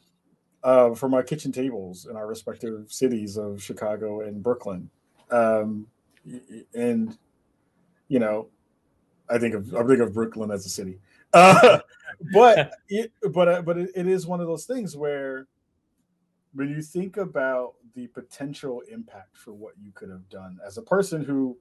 Uh, 0.64 0.96
for 0.96 1.08
my 1.08 1.22
kitchen 1.22 1.52
tables 1.52 2.08
in 2.10 2.16
our 2.16 2.26
respective 2.26 2.92
cities 2.92 3.38
of 3.38 3.62
Chicago 3.62 4.22
and 4.22 4.42
Brooklyn, 4.42 4.90
um, 5.30 5.86
and 6.74 7.16
you 8.08 8.18
know, 8.18 8.48
I 9.30 9.38
think 9.38 9.54
of 9.54 9.76
I 9.76 9.84
think 9.86 10.00
of 10.00 10.12
Brooklyn 10.12 10.50
as 10.50 10.66
a 10.66 10.70
city, 10.70 10.98
uh, 11.36 11.80
but 12.34 12.72
it, 12.90 13.12
but 13.32 13.48
uh, 13.48 13.62
but 13.62 13.78
it, 13.78 13.92
it 13.96 14.08
is 14.08 14.26
one 14.26 14.42
of 14.42 14.48
those 14.48 14.66
things 14.66 14.96
where 14.96 15.48
when 16.54 16.70
you 16.70 16.82
think 16.82 17.18
about 17.18 17.74
the 17.96 18.08
potential 18.08 18.82
impact 18.92 19.38
for 19.38 19.54
what 19.54 19.74
you 19.82 19.92
could 19.94 20.10
have 20.10 20.28
done 20.30 20.58
as 20.66 20.78
a 20.78 20.82
person 20.82 21.24
who 21.24 21.58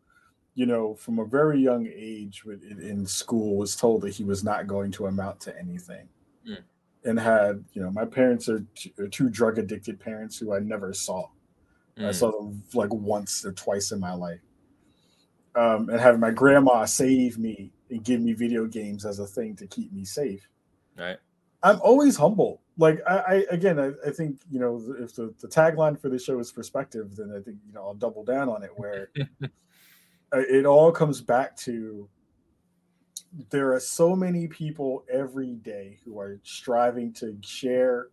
you 0.55 0.67
know, 0.67 0.95
from 0.95 1.19
a 1.19 1.25
very 1.25 1.61
young 1.61 1.89
age 1.93 2.45
in 2.47 3.05
school, 3.07 3.57
was 3.57 3.75
told 3.75 4.03
that 4.03 4.15
he 4.15 4.23
was 4.23 4.45
not 4.45 4.67
going 4.67 4.93
to 4.93 5.07
amount 5.07 5.41
to 5.41 5.59
anything, 5.59 6.09
mm. 6.49 6.59
and 7.05 7.19
had 7.19 7.65
you 7.73 7.83
know, 7.83 7.91
my 7.91 8.05
parents 8.05 8.49
are 8.49 8.65
t- 8.77 8.95
two 9.11 9.29
drug 9.29 9.59
addicted 9.59 9.99
parents 9.99 10.39
who 10.39 10.55
I 10.55 10.61
never 10.61 10.93
saw. 10.93 11.29
Mm. 11.99 12.07
I 12.07 12.13
saw 12.13 12.31
them 12.31 12.63
like 12.73 12.93
once 12.93 13.45
or 13.45 13.53
twice 13.53 13.91
in 13.91 13.99
my 13.99 14.15
life, 14.15 14.41
um, 15.57 15.89
and 15.89 16.01
having 16.01 16.21
my 16.21 16.31
grandma 16.31 16.85
save 16.85 17.37
me 17.37 17.73
and 17.95 18.03
give 18.03 18.21
me 18.21 18.33
video 18.33 18.67
games 18.67 19.07
as 19.07 19.21
a 19.21 19.27
thing 19.27 19.55
to 19.55 19.69
keep 19.69 19.93
me 19.93 20.05
safe. 20.05 20.49
Right. 20.99 21.17
I'm 21.63 21.81
always 21.81 22.17
humble. 22.17 22.61
Like 22.77 23.01
I, 23.07 23.17
I 23.17 23.45
again, 23.51 23.79
I, 23.79 23.93
I, 24.05 24.11
think 24.11 24.41
you 24.51 24.59
know 24.59 24.83
if 24.99 25.15
the, 25.15 25.33
the 25.41 25.47
tagline 25.47 25.99
for 25.99 26.09
the 26.09 26.19
show 26.19 26.41
is 26.41 26.51
perspective, 26.51 27.15
then 27.15 27.31
I 27.31 27.41
think 27.41 27.59
you 27.65 27.73
know 27.73 27.83
I'll 27.83 27.95
double 27.95 28.25
down 28.25 28.49
on 28.49 28.65
it. 28.65 28.71
Where 28.75 29.11
it 30.33 30.67
all 30.67 30.91
comes 30.91 31.21
back 31.21 31.57
to 31.59 32.09
there 33.51 33.73
are 33.73 33.81
so 33.81 34.17
many 34.17 34.49
people 34.49 35.05
every 35.11 35.55
day 35.55 35.99
who 36.05 36.19
are 36.19 36.41
striving 36.43 37.13
to 37.15 37.37
share 37.43 38.09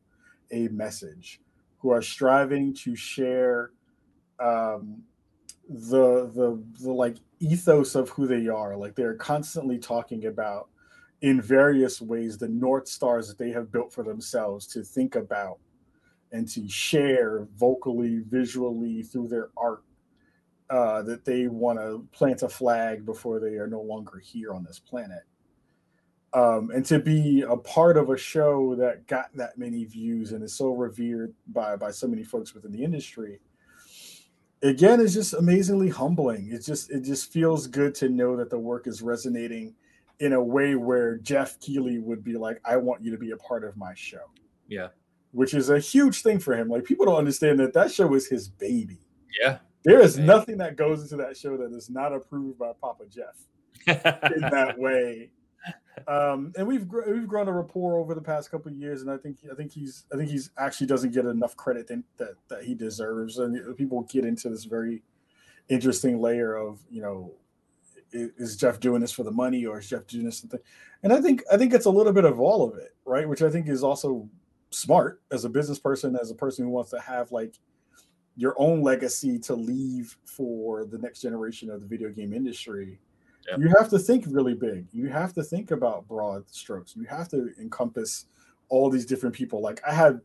a 0.51 0.67
message, 0.67 1.41
who 1.79 1.89
are 1.89 2.03
striving 2.03 2.71
to 2.75 2.95
share 2.95 3.71
um, 4.39 5.01
the 5.71 6.29
the 6.33 6.61
the 6.83 6.91
like 6.91 7.17
ethos 7.39 7.95
of 7.95 8.09
who 8.09 8.27
they 8.27 8.47
are. 8.47 8.75
Like 8.75 8.95
they're 8.95 9.15
constantly 9.15 9.77
talking 9.77 10.25
about 10.25 10.69
in 11.21 11.41
various 11.41 12.01
ways 12.01 12.37
the 12.37 12.47
north 12.49 12.87
stars 12.87 13.27
that 13.27 13.37
they 13.37 13.51
have 13.51 13.71
built 13.71 13.93
for 13.93 14.03
themselves 14.03 14.67
to 14.67 14.83
think 14.83 15.15
about 15.15 15.59
and 16.31 16.47
to 16.49 16.67
share 16.67 17.47
vocally, 17.57 18.21
visually 18.27 19.03
through 19.03 19.27
their 19.27 19.49
art 19.57 19.83
uh, 20.69 21.01
that 21.03 21.25
they 21.25 21.47
want 21.47 21.77
to 21.79 22.07
plant 22.11 22.41
a 22.43 22.49
flag 22.49 23.05
before 23.05 23.39
they 23.39 23.55
are 23.55 23.67
no 23.67 23.81
longer 23.81 24.19
here 24.19 24.53
on 24.53 24.63
this 24.63 24.79
planet. 24.79 25.23
Um, 26.33 26.71
and 26.73 26.85
to 26.85 26.99
be 26.99 27.41
a 27.41 27.57
part 27.57 27.97
of 27.97 28.09
a 28.09 28.17
show 28.17 28.73
that 28.75 29.05
got 29.07 29.35
that 29.35 29.57
many 29.57 29.83
views 29.83 30.31
and 30.31 30.41
is 30.43 30.53
so 30.53 30.71
revered 30.71 31.33
by 31.47 31.75
by 31.75 31.91
so 31.91 32.07
many 32.07 32.23
folks 32.23 32.53
within 32.53 32.71
the 32.71 32.83
industry, 32.83 33.39
again, 34.61 34.99
it's 34.99 35.13
just 35.13 35.33
amazingly 35.33 35.89
humbling. 35.89 36.51
It 36.51 36.59
just 36.59 36.91
it 36.91 37.01
just 37.01 37.31
feels 37.31 37.67
good 37.67 37.95
to 37.95 38.09
know 38.09 38.35
that 38.37 38.49
the 38.49 38.59
work 38.59 38.87
is 38.87 39.01
resonating 39.01 39.75
in 40.19 40.33
a 40.33 40.43
way 40.43 40.75
where 40.75 41.17
Geoff 41.17 41.59
Keighley 41.59 41.99
would 41.99 42.23
be 42.23 42.37
like, 42.37 42.59
"I 42.65 42.77
want 42.77 43.03
you 43.03 43.11
to 43.11 43.17
be 43.17 43.31
a 43.31 43.37
part 43.37 43.63
of 43.63 43.77
my 43.77 43.93
show." 43.95 44.29
Yeah, 44.67 44.89
which 45.31 45.53
is 45.53 45.69
a 45.69 45.79
huge 45.79 46.21
thing 46.21 46.39
for 46.39 46.55
him. 46.55 46.69
Like 46.69 46.83
people 46.83 47.05
don't 47.05 47.15
understand 47.15 47.59
that 47.59 47.73
that 47.73 47.91
show 47.91 48.13
is 48.13 48.27
his 48.27 48.49
baby. 48.49 48.99
Yeah, 49.41 49.59
there 49.83 49.99
is 49.99 50.17
nothing 50.17 50.57
that 50.57 50.75
goes 50.75 51.01
into 51.01 51.17
that 51.17 51.37
show 51.37 51.57
that 51.57 51.73
is 51.73 51.89
not 51.89 52.13
approved 52.13 52.59
by 52.59 52.71
Papa 52.79 53.05
Geoff 53.05 53.47
in 54.35 54.41
that 54.41 54.75
way. 54.77 55.31
Um, 56.07 56.53
and 56.57 56.67
we've 56.67 56.87
we've 57.07 57.27
grown 57.27 57.47
a 57.47 57.53
rapport 57.53 57.99
over 57.99 58.15
the 58.15 58.21
past 58.21 58.49
couple 58.49 58.71
of 58.71 58.77
years, 58.77 59.01
and 59.01 59.11
I 59.11 59.17
think 59.17 59.37
I 59.51 59.55
think 59.55 59.71
he's 59.71 60.05
I 60.11 60.17
think 60.17 60.29
he's 60.29 60.49
actually 60.57 60.87
doesn't 60.87 61.13
get 61.13 61.25
enough 61.25 61.55
credit 61.55 61.87
that 61.87 62.35
that 62.47 62.63
he 62.63 62.73
deserves. 62.73 63.37
And 63.37 63.77
people 63.77 64.01
get 64.03 64.25
into 64.25 64.49
this 64.49 64.63
very 64.63 65.03
interesting 65.69 66.19
layer 66.19 66.55
of 66.55 66.79
you 66.89 67.01
know 67.01 67.33
is 68.13 68.57
Geoff 68.57 68.79
doing 68.79 69.01
this 69.01 69.11
for 69.11 69.23
the 69.23 69.31
money 69.31 69.65
or 69.65 69.79
is 69.79 69.89
Geoff 69.89 70.07
doing 70.07 70.25
this 70.25 70.39
something? 70.39 70.59
And 71.03 71.13
I 71.13 71.21
think 71.21 71.43
I 71.51 71.57
think 71.57 71.73
it's 71.73 71.85
a 71.85 71.91
little 71.91 72.13
bit 72.13 72.25
of 72.25 72.39
all 72.39 72.67
of 72.67 72.77
it, 72.77 72.95
right? 73.05 73.27
Which 73.27 73.41
I 73.41 73.49
think 73.49 73.67
is 73.67 73.83
also 73.83 74.27
smart 74.71 75.21
as 75.31 75.45
a 75.45 75.49
business 75.49 75.79
person, 75.79 76.17
as 76.19 76.31
a 76.31 76.35
person 76.35 76.65
who 76.65 76.71
wants 76.71 76.91
to 76.91 76.99
have 76.99 77.31
like 77.31 77.59
your 78.35 78.55
own 78.57 78.81
legacy 78.81 79.37
to 79.39 79.55
leave 79.55 80.17
for 80.25 80.85
the 80.85 80.97
next 80.97 81.21
generation 81.21 81.69
of 81.69 81.81
the 81.81 81.87
video 81.87 82.09
game 82.09 82.33
industry, 82.33 82.99
yep. 83.47 83.59
you 83.59 83.73
have 83.77 83.89
to 83.89 83.99
think 83.99 84.25
really 84.27 84.53
big. 84.53 84.87
You 84.91 85.07
have 85.09 85.33
to 85.33 85.43
think 85.43 85.71
about 85.71 86.07
broad 86.07 86.49
strokes. 86.49 86.95
You 86.95 87.05
have 87.05 87.29
to 87.29 87.51
encompass 87.59 88.25
all 88.69 88.89
these 88.89 89.05
different 89.05 89.35
people. 89.35 89.61
Like 89.61 89.81
I 89.87 89.93
have 89.93 90.21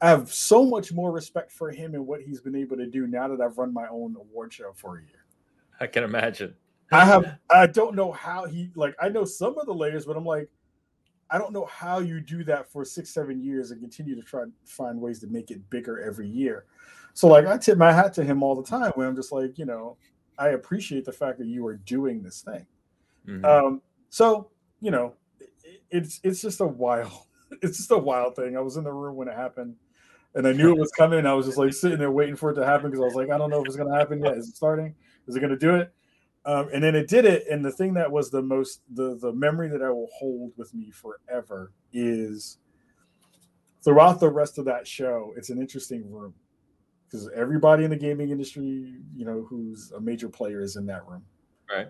I 0.00 0.10
have 0.10 0.32
so 0.32 0.64
much 0.64 0.92
more 0.92 1.10
respect 1.10 1.50
for 1.50 1.70
him 1.70 1.94
and 1.94 2.06
what 2.06 2.20
he's 2.20 2.40
been 2.40 2.54
able 2.54 2.76
to 2.76 2.86
do 2.86 3.06
now 3.06 3.28
that 3.28 3.40
I've 3.40 3.56
run 3.56 3.72
my 3.72 3.88
own 3.88 4.14
award 4.16 4.52
show 4.52 4.72
for 4.74 4.98
a 4.98 5.00
year. 5.00 5.24
I 5.80 5.86
can 5.86 6.04
imagine. 6.04 6.54
I 6.92 7.04
have 7.04 7.38
I 7.50 7.66
don't 7.66 7.96
know 7.96 8.12
how 8.12 8.46
he 8.46 8.70
like 8.76 8.94
I 9.00 9.08
know 9.08 9.24
some 9.24 9.58
of 9.58 9.66
the 9.66 9.74
layers, 9.74 10.06
but 10.06 10.16
I'm 10.16 10.24
like, 10.24 10.48
I 11.30 11.38
don't 11.38 11.52
know 11.52 11.66
how 11.66 11.98
you 11.98 12.20
do 12.20 12.44
that 12.44 12.70
for 12.70 12.84
six, 12.84 13.10
seven 13.10 13.42
years 13.42 13.70
and 13.70 13.80
continue 13.80 14.14
to 14.14 14.22
try 14.22 14.44
to 14.44 14.50
find 14.64 15.00
ways 15.00 15.18
to 15.20 15.26
make 15.26 15.50
it 15.50 15.68
bigger 15.70 16.00
every 16.00 16.28
year. 16.28 16.66
So 17.14 17.28
like 17.28 17.46
I 17.46 17.56
tip 17.56 17.78
my 17.78 17.92
hat 17.92 18.12
to 18.14 18.24
him 18.24 18.42
all 18.42 18.54
the 18.54 18.62
time 18.62 18.92
when 18.94 19.08
I'm 19.08 19.16
just 19.16 19.32
like, 19.32 19.58
you 19.58 19.64
know, 19.64 19.96
I 20.38 20.48
appreciate 20.48 21.04
the 21.04 21.12
fact 21.12 21.38
that 21.38 21.46
you 21.46 21.66
are 21.66 21.76
doing 21.76 22.22
this 22.22 22.42
thing. 22.42 22.66
Mm-hmm. 23.26 23.44
Um, 23.44 23.82
so 24.08 24.50
you 24.80 24.90
know, 24.90 25.14
it, 25.40 25.82
it's 25.90 26.20
it's 26.22 26.42
just 26.42 26.60
a 26.60 26.66
wild, 26.66 27.12
it's 27.62 27.78
just 27.78 27.90
a 27.90 27.98
wild 27.98 28.36
thing. 28.36 28.56
I 28.56 28.60
was 28.60 28.76
in 28.76 28.84
the 28.84 28.92
room 28.92 29.16
when 29.16 29.28
it 29.28 29.36
happened, 29.36 29.76
and 30.34 30.46
I 30.46 30.52
knew 30.52 30.70
it 30.70 30.78
was 30.78 30.92
coming. 30.92 31.26
I 31.26 31.34
was 31.34 31.46
just 31.46 31.58
like 31.58 31.72
sitting 31.72 31.98
there 31.98 32.10
waiting 32.10 32.36
for 32.36 32.50
it 32.50 32.54
to 32.54 32.64
happen 32.66 32.90
because 32.90 33.00
I 33.00 33.06
was 33.06 33.14
like, 33.14 33.30
I 33.30 33.38
don't 33.38 33.50
know 33.50 33.60
if 33.60 33.66
it's 33.66 33.76
gonna 33.76 33.96
happen 33.96 34.22
yet. 34.22 34.36
Is 34.36 34.48
it 34.48 34.56
starting? 34.56 34.94
Is 35.26 35.36
it 35.36 35.40
gonna 35.40 35.58
do 35.58 35.74
it? 35.76 35.92
Um, 36.44 36.68
and 36.72 36.82
then 36.82 36.94
it 36.94 37.08
did 37.08 37.24
it. 37.24 37.44
And 37.50 37.64
the 37.64 37.72
thing 37.72 37.94
that 37.94 38.10
was 38.10 38.30
the 38.30 38.42
most 38.42 38.82
the 38.94 39.16
the 39.16 39.32
memory 39.32 39.68
that 39.68 39.82
I 39.82 39.90
will 39.90 40.08
hold 40.16 40.52
with 40.56 40.72
me 40.74 40.92
forever 40.92 41.72
is 41.92 42.58
throughout 43.82 44.20
the 44.20 44.30
rest 44.30 44.58
of 44.58 44.64
that 44.66 44.86
show. 44.86 45.34
It's 45.36 45.50
an 45.50 45.60
interesting 45.60 46.10
room 46.10 46.34
because 47.06 47.30
everybody 47.34 47.84
in 47.84 47.90
the 47.90 47.96
gaming 47.96 48.30
industry, 48.30 48.94
you 49.14 49.24
know, 49.24 49.46
who's 49.48 49.92
a 49.92 50.00
major 50.00 50.28
player 50.28 50.60
is 50.60 50.76
in 50.76 50.86
that 50.86 51.06
room. 51.06 51.22
Right. 51.70 51.88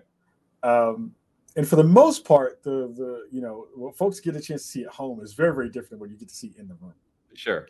Um, 0.63 1.13
and 1.55 1.67
for 1.67 1.75
the 1.75 1.83
most 1.83 2.23
part, 2.23 2.61
the 2.63 2.93
the 2.95 3.27
you 3.31 3.41
know 3.41 3.67
what 3.75 3.97
folks 3.97 4.19
get 4.19 4.35
a 4.35 4.41
chance 4.41 4.63
to 4.63 4.67
see 4.67 4.83
at 4.83 4.89
home 4.89 5.21
is 5.21 5.33
very 5.33 5.53
very 5.53 5.69
different 5.69 5.91
than 5.91 5.99
what 5.99 6.09
you 6.09 6.17
get 6.17 6.29
to 6.29 6.35
see 6.35 6.53
in 6.57 6.67
the 6.67 6.75
room. 6.75 6.93
Sure. 7.33 7.67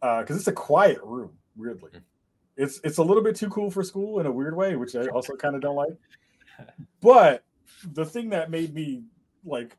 Because 0.00 0.30
uh, 0.30 0.34
it's 0.34 0.48
a 0.48 0.52
quiet 0.52 0.98
room, 1.02 1.32
weirdly. 1.56 1.90
Mm. 1.90 2.02
It's 2.56 2.80
it's 2.84 2.98
a 2.98 3.02
little 3.02 3.22
bit 3.22 3.36
too 3.36 3.48
cool 3.48 3.70
for 3.70 3.82
school 3.82 4.20
in 4.20 4.26
a 4.26 4.32
weird 4.32 4.56
way, 4.56 4.76
which 4.76 4.94
I 4.94 5.06
also 5.06 5.34
kind 5.36 5.54
of 5.54 5.62
don't 5.62 5.76
like. 5.76 5.96
But 7.00 7.44
the 7.94 8.04
thing 8.04 8.28
that 8.30 8.50
made 8.50 8.74
me 8.74 9.04
like 9.46 9.78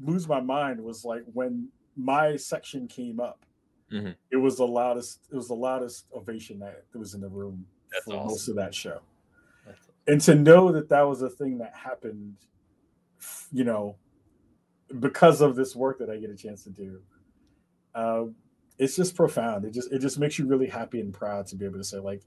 lose 0.00 0.28
my 0.28 0.40
mind 0.40 0.80
was 0.80 1.04
like 1.04 1.24
when 1.32 1.68
my 1.96 2.36
section 2.36 2.86
came 2.86 3.18
up 3.18 3.45
Mm-hmm. 3.92 4.10
It 4.30 4.36
was 4.36 4.56
the 4.56 4.66
loudest. 4.66 5.20
It 5.30 5.36
was 5.36 5.48
the 5.48 5.54
loudest 5.54 6.06
ovation 6.14 6.58
that 6.60 6.84
was 6.94 7.14
in 7.14 7.20
the 7.20 7.28
room 7.28 7.66
That's 7.92 8.04
for 8.04 8.14
awesome. 8.14 8.26
most 8.26 8.48
of 8.48 8.56
that 8.56 8.74
show. 8.74 9.00
That's 9.64 9.78
and 10.06 10.20
to 10.22 10.34
know 10.34 10.72
that 10.72 10.88
that 10.88 11.02
was 11.02 11.22
a 11.22 11.30
thing 11.30 11.58
that 11.58 11.72
happened, 11.74 12.36
you 13.52 13.64
know, 13.64 13.96
because 15.00 15.40
of 15.40 15.56
this 15.56 15.76
work 15.76 15.98
that 15.98 16.10
I 16.10 16.16
get 16.16 16.30
a 16.30 16.36
chance 16.36 16.64
to 16.64 16.70
do, 16.70 17.00
uh, 17.94 18.24
it's 18.78 18.96
just 18.96 19.14
profound. 19.14 19.64
It 19.64 19.72
just 19.72 19.92
it 19.92 20.00
just 20.00 20.18
makes 20.18 20.38
you 20.38 20.46
really 20.46 20.68
happy 20.68 21.00
and 21.00 21.12
proud 21.12 21.46
to 21.48 21.56
be 21.56 21.64
able 21.64 21.78
to 21.78 21.84
say 21.84 21.98
like, 21.98 22.22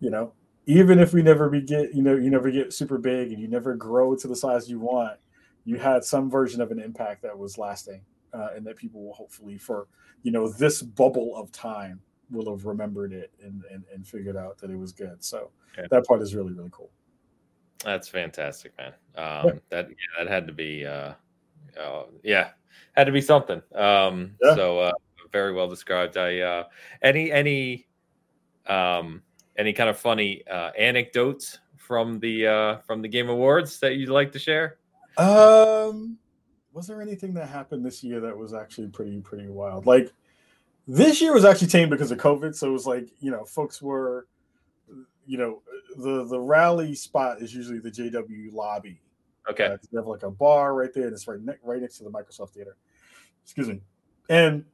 you 0.00 0.10
know, 0.10 0.32
even 0.66 0.98
if 0.98 1.12
we 1.12 1.22
never 1.22 1.48
be 1.50 1.60
get 1.60 1.94
you 1.94 2.02
know 2.02 2.14
you 2.14 2.30
never 2.30 2.50
get 2.50 2.72
super 2.72 2.98
big 2.98 3.32
and 3.32 3.40
you 3.40 3.48
never 3.48 3.74
grow 3.74 4.14
to 4.14 4.28
the 4.28 4.36
size 4.36 4.70
you 4.70 4.78
want, 4.78 5.18
you 5.64 5.78
had 5.78 6.04
some 6.04 6.30
version 6.30 6.60
of 6.60 6.70
an 6.70 6.78
impact 6.78 7.22
that 7.22 7.38
was 7.38 7.58
lasting, 7.58 8.02
uh, 8.32 8.48
and 8.56 8.66
that 8.66 8.76
people 8.76 9.04
will 9.04 9.14
hopefully 9.14 9.58
for 9.58 9.86
you 10.22 10.32
know 10.32 10.48
this 10.48 10.82
bubble 10.82 11.36
of 11.36 11.50
time 11.52 12.00
will 12.30 12.50
have 12.50 12.64
remembered 12.64 13.12
it 13.12 13.32
and 13.42 13.62
and, 13.70 13.84
and 13.92 14.06
figured 14.06 14.36
out 14.36 14.58
that 14.58 14.70
it 14.70 14.76
was 14.76 14.92
good. 14.92 15.22
So 15.22 15.50
yeah. 15.76 15.84
that 15.90 16.06
part 16.06 16.22
is 16.22 16.34
really 16.34 16.52
really 16.52 16.70
cool. 16.72 16.90
That's 17.84 18.08
fantastic, 18.08 18.72
man. 18.78 18.92
Um, 19.16 19.46
yeah. 19.46 19.52
That 19.70 19.88
yeah, 19.88 20.24
that 20.24 20.28
had 20.28 20.46
to 20.46 20.52
be, 20.52 20.86
uh, 20.86 21.14
uh, 21.80 22.04
yeah, 22.22 22.50
had 22.92 23.04
to 23.04 23.12
be 23.12 23.20
something. 23.20 23.60
Um, 23.74 24.36
yeah. 24.40 24.54
So 24.54 24.78
uh, 24.78 24.92
very 25.32 25.52
well 25.52 25.68
described. 25.68 26.16
I 26.16 26.40
uh, 26.40 26.64
any 27.02 27.32
any 27.32 27.86
um, 28.66 29.22
any 29.56 29.72
kind 29.72 29.90
of 29.90 29.98
funny 29.98 30.46
uh, 30.46 30.70
anecdotes 30.78 31.58
from 31.76 32.20
the 32.20 32.46
uh, 32.46 32.76
from 32.78 33.02
the 33.02 33.08
Game 33.08 33.28
Awards 33.28 33.78
that 33.80 33.96
you'd 33.96 34.08
like 34.08 34.32
to 34.32 34.38
share? 34.38 34.78
Um, 35.18 36.18
was 36.72 36.86
there 36.86 37.02
anything 37.02 37.34
that 37.34 37.48
happened 37.48 37.84
this 37.84 38.02
year 38.02 38.20
that 38.20 38.36
was 38.36 38.54
actually 38.54 38.88
pretty 38.88 39.20
pretty 39.20 39.48
wild? 39.48 39.86
Like 39.86 40.12
this 40.86 41.20
year 41.20 41.32
was 41.32 41.44
actually 41.44 41.68
tame 41.68 41.90
because 41.90 42.10
of 42.10 42.18
COVID, 42.18 42.54
so 42.54 42.68
it 42.68 42.72
was 42.72 42.86
like 42.86 43.08
you 43.20 43.30
know 43.30 43.44
folks 43.44 43.82
were, 43.82 44.26
you 45.26 45.38
know, 45.38 45.62
the 45.96 46.24
the 46.24 46.38
rally 46.38 46.94
spot 46.94 47.42
is 47.42 47.54
usually 47.54 47.78
the 47.78 47.90
JW 47.90 48.52
lobby. 48.52 49.00
Okay, 49.50 49.66
uh, 49.66 49.76
they 49.90 49.98
have 49.98 50.06
like 50.06 50.22
a 50.22 50.30
bar 50.30 50.74
right 50.74 50.92
there, 50.94 51.04
and 51.04 51.12
it's 51.12 51.26
right 51.28 51.40
ne- 51.40 51.58
right 51.62 51.80
next 51.80 51.98
to 51.98 52.04
the 52.04 52.10
Microsoft 52.10 52.50
Theater. 52.50 52.76
Excuse 53.44 53.68
me, 53.68 53.80
and 54.28 54.64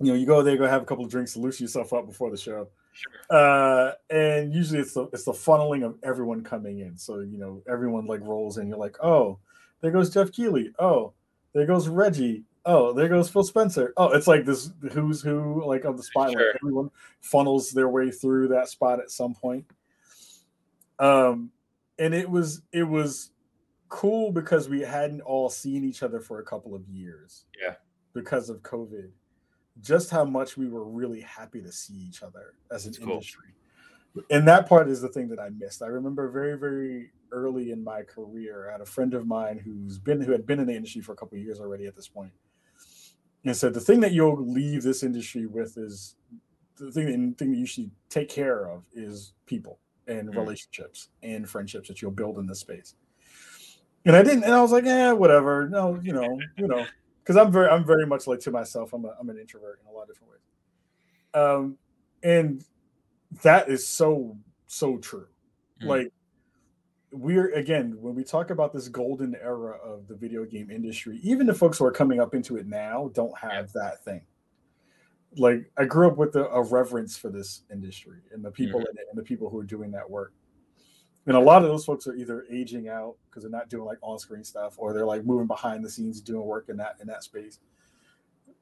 you 0.00 0.12
know 0.12 0.14
you 0.14 0.26
go 0.26 0.42
there, 0.42 0.56
go 0.56 0.66
have 0.66 0.82
a 0.82 0.86
couple 0.86 1.04
of 1.04 1.10
drinks 1.10 1.32
to 1.34 1.40
loosen 1.40 1.64
yourself 1.64 1.92
up 1.92 2.06
before 2.06 2.30
the 2.30 2.36
show. 2.36 2.68
Sure. 2.92 3.36
Uh, 3.36 3.92
and 4.08 4.54
usually 4.54 4.78
it's 4.78 4.94
the 4.94 5.08
it's 5.12 5.24
the 5.24 5.32
funneling 5.32 5.84
of 5.84 5.96
everyone 6.04 6.44
coming 6.44 6.78
in. 6.80 6.96
So 6.96 7.20
you 7.20 7.38
know 7.38 7.62
everyone 7.68 8.06
like 8.06 8.20
rolls 8.20 8.58
in. 8.58 8.68
You're 8.68 8.78
like, 8.78 8.96
oh, 9.02 9.38
there 9.80 9.90
goes 9.90 10.10
Geoff 10.10 10.32
Keighley. 10.32 10.72
Oh, 10.78 11.12
there 11.54 11.66
goes 11.66 11.88
Reggie. 11.88 12.44
Oh, 12.66 12.92
there 12.92 13.08
goes 13.08 13.28
Phil 13.28 13.44
Spencer. 13.44 13.92
Oh, 13.96 14.12
it's 14.12 14.26
like 14.26 14.44
this 14.44 14.72
who's 14.92 15.20
who 15.20 15.64
like 15.66 15.84
of 15.84 15.96
the 15.96 16.02
spot. 16.02 16.32
Sure. 16.32 16.46
Like 16.46 16.56
everyone 16.62 16.90
funnels 17.20 17.70
their 17.70 17.88
way 17.88 18.10
through 18.10 18.48
that 18.48 18.68
spot 18.68 19.00
at 19.00 19.10
some 19.10 19.34
point. 19.34 19.66
Um, 20.98 21.50
and 21.98 22.14
it 22.14 22.28
was 22.28 22.62
it 22.72 22.84
was 22.84 23.30
cool 23.88 24.32
because 24.32 24.68
we 24.68 24.80
hadn't 24.80 25.20
all 25.20 25.48
seen 25.48 25.84
each 25.84 26.02
other 26.02 26.20
for 26.20 26.40
a 26.40 26.44
couple 26.44 26.74
of 26.74 26.88
years. 26.88 27.44
Yeah. 27.60 27.74
Because 28.14 28.48
of 28.48 28.62
COVID 28.62 29.10
just 29.80 30.10
how 30.10 30.24
much 30.24 30.56
we 30.56 30.68
were 30.68 30.84
really 30.84 31.20
happy 31.20 31.60
to 31.60 31.72
see 31.72 31.94
each 31.94 32.22
other 32.22 32.54
as 32.70 32.86
an 32.86 32.92
That's 32.92 33.02
industry. 33.04 33.48
Cool. 33.48 33.63
And 34.30 34.46
that 34.46 34.68
part 34.68 34.88
is 34.88 35.00
the 35.00 35.08
thing 35.08 35.28
that 35.28 35.40
I 35.40 35.48
missed. 35.48 35.82
I 35.82 35.86
remember 35.86 36.28
very, 36.30 36.56
very 36.56 37.10
early 37.32 37.72
in 37.72 37.82
my 37.82 38.02
career, 38.02 38.68
I 38.68 38.72
had 38.72 38.80
a 38.80 38.86
friend 38.86 39.12
of 39.12 39.26
mine 39.26 39.58
who's 39.58 39.98
been 39.98 40.20
who 40.20 40.32
had 40.32 40.46
been 40.46 40.60
in 40.60 40.66
the 40.66 40.74
industry 40.74 41.00
for 41.00 41.12
a 41.12 41.16
couple 41.16 41.36
years 41.36 41.60
already 41.60 41.86
at 41.86 41.96
this 41.96 42.06
point, 42.06 42.32
and 43.44 43.56
said 43.56 43.74
the 43.74 43.80
thing 43.80 44.00
that 44.00 44.12
you'll 44.12 44.40
leave 44.46 44.82
this 44.82 45.02
industry 45.02 45.46
with 45.46 45.76
is 45.76 46.14
the 46.76 46.92
thing 46.92 47.06
that, 47.06 47.38
thing 47.38 47.50
that 47.52 47.58
you 47.58 47.66
should 47.66 47.90
take 48.08 48.28
care 48.28 48.68
of 48.68 48.84
is 48.94 49.34
people 49.46 49.78
and 50.06 50.28
mm. 50.28 50.36
relationships 50.36 51.08
and 51.22 51.48
friendships 51.48 51.88
that 51.88 52.00
you'll 52.00 52.10
build 52.10 52.38
in 52.38 52.46
this 52.46 52.60
space. 52.60 52.94
And 54.04 54.14
I 54.14 54.22
didn't, 54.22 54.44
and 54.44 54.52
I 54.52 54.60
was 54.60 54.70
like, 54.70 54.84
yeah, 54.84 55.12
whatever. 55.12 55.68
No, 55.68 55.98
you 56.02 56.12
know, 56.12 56.38
you 56.56 56.68
know 56.68 56.86
because 57.22 57.36
I'm 57.36 57.50
very 57.50 57.68
I'm 57.68 57.84
very 57.84 58.06
much 58.06 58.26
like 58.26 58.40
to 58.40 58.50
myself. 58.50 58.92
I'm 58.92 59.04
a, 59.04 59.14
I'm 59.18 59.28
an 59.28 59.38
introvert 59.38 59.80
in 59.82 59.90
a 59.90 59.92
lot 59.92 60.02
of 60.02 60.08
different 60.08 60.32
ways. 60.32 60.40
Um, 61.34 61.78
and 62.22 62.64
that 63.42 63.68
is 63.68 63.86
so 63.86 64.36
so 64.66 64.98
true. 64.98 65.26
Mm. 65.82 65.86
Like 65.86 66.12
we're 67.12 67.52
again 67.54 67.96
when 68.00 68.14
we 68.14 68.24
talk 68.24 68.50
about 68.50 68.72
this 68.72 68.88
golden 68.88 69.34
era 69.36 69.76
of 69.84 70.08
the 70.08 70.16
video 70.16 70.44
game 70.44 70.70
industry, 70.70 71.20
even 71.22 71.46
the 71.46 71.54
folks 71.54 71.78
who 71.78 71.84
are 71.84 71.92
coming 71.92 72.20
up 72.20 72.34
into 72.34 72.56
it 72.56 72.66
now 72.66 73.10
don't 73.14 73.36
have 73.38 73.72
that 73.72 74.04
thing. 74.04 74.22
Like 75.36 75.70
I 75.76 75.84
grew 75.84 76.08
up 76.08 76.16
with 76.16 76.36
a, 76.36 76.46
a 76.46 76.62
reverence 76.62 77.16
for 77.16 77.28
this 77.28 77.62
industry 77.72 78.18
and 78.32 78.44
the 78.44 78.50
people 78.50 78.80
mm-hmm. 78.80 78.90
in 78.90 78.98
it 78.98 79.06
and 79.10 79.18
the 79.18 79.24
people 79.24 79.50
who 79.50 79.58
are 79.58 79.64
doing 79.64 79.90
that 79.92 80.08
work 80.08 80.32
and 81.26 81.36
a 81.36 81.40
lot 81.40 81.62
of 81.62 81.68
those 81.68 81.84
folks 81.84 82.06
are 82.06 82.14
either 82.14 82.44
aging 82.50 82.88
out 82.88 83.16
because 83.26 83.42
they're 83.42 83.50
not 83.50 83.68
doing 83.68 83.84
like 83.84 83.98
on-screen 84.02 84.44
stuff 84.44 84.74
or 84.76 84.92
they're 84.92 85.06
like 85.06 85.24
moving 85.24 85.46
behind 85.46 85.84
the 85.84 85.90
scenes 85.90 86.20
doing 86.20 86.44
work 86.44 86.68
in 86.68 86.76
that 86.76 86.96
in 87.00 87.06
that 87.06 87.22
space 87.22 87.58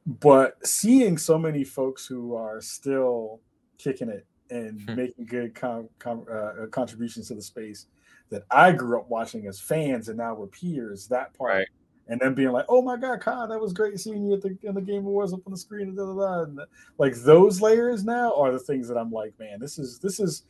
but 0.06 0.64
seeing 0.66 1.16
so 1.16 1.38
many 1.38 1.64
folks 1.64 2.06
who 2.06 2.34
are 2.34 2.60
still 2.60 3.40
kicking 3.78 4.08
it 4.08 4.26
and 4.52 4.80
hmm. 4.82 4.94
making 4.94 5.26
good 5.26 5.54
com- 5.54 5.88
com- 5.98 6.26
uh, 6.30 6.66
contributions 6.70 7.28
to 7.28 7.34
the 7.34 7.42
space 7.42 7.86
that 8.30 8.44
I 8.50 8.72
grew 8.72 8.98
up 8.98 9.08
watching 9.08 9.46
as 9.46 9.60
fans 9.60 10.08
and 10.08 10.18
now 10.18 10.34
we're 10.34 10.46
peers 10.46 11.06
that 11.08 11.34
part 11.34 11.52
right. 11.52 11.66
and 12.08 12.20
then 12.20 12.34
being 12.34 12.52
like 12.52 12.66
oh 12.68 12.82
my 12.82 12.96
god 12.96 13.20
Kyle 13.20 13.48
that 13.48 13.60
was 13.60 13.72
great 13.72 13.98
seeing 14.00 14.24
you 14.24 14.34
at 14.34 14.42
the 14.42 14.56
in 14.62 14.74
the 14.74 14.80
game 14.80 15.06
awards 15.06 15.32
up 15.32 15.40
on 15.46 15.52
the 15.52 15.58
screen 15.58 15.88
and, 15.88 15.96
da, 15.96 16.04
da, 16.04 16.14
da. 16.14 16.42
and 16.44 16.60
like 16.98 17.14
those 17.16 17.60
layers 17.60 18.04
now 18.04 18.34
are 18.34 18.52
the 18.52 18.58
things 18.58 18.88
that 18.88 18.96
I'm 18.96 19.10
like 19.10 19.38
man 19.38 19.60
this 19.60 19.78
is 19.78 19.98
this 19.98 20.20
is 20.20 20.44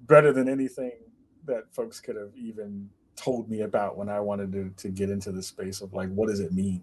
better 0.00 0.32
than 0.32 0.48
anything 0.48 0.92
that 1.46 1.72
folks 1.72 2.00
could 2.00 2.16
have 2.16 2.30
even 2.36 2.88
told 3.16 3.50
me 3.50 3.62
about 3.62 3.96
when 3.96 4.08
I 4.08 4.20
wanted 4.20 4.52
to, 4.52 4.70
to 4.76 4.88
get 4.88 5.10
into 5.10 5.32
the 5.32 5.42
space 5.42 5.80
of 5.80 5.92
like 5.92 6.08
what 6.10 6.28
does 6.28 6.40
it 6.40 6.52
mean. 6.52 6.82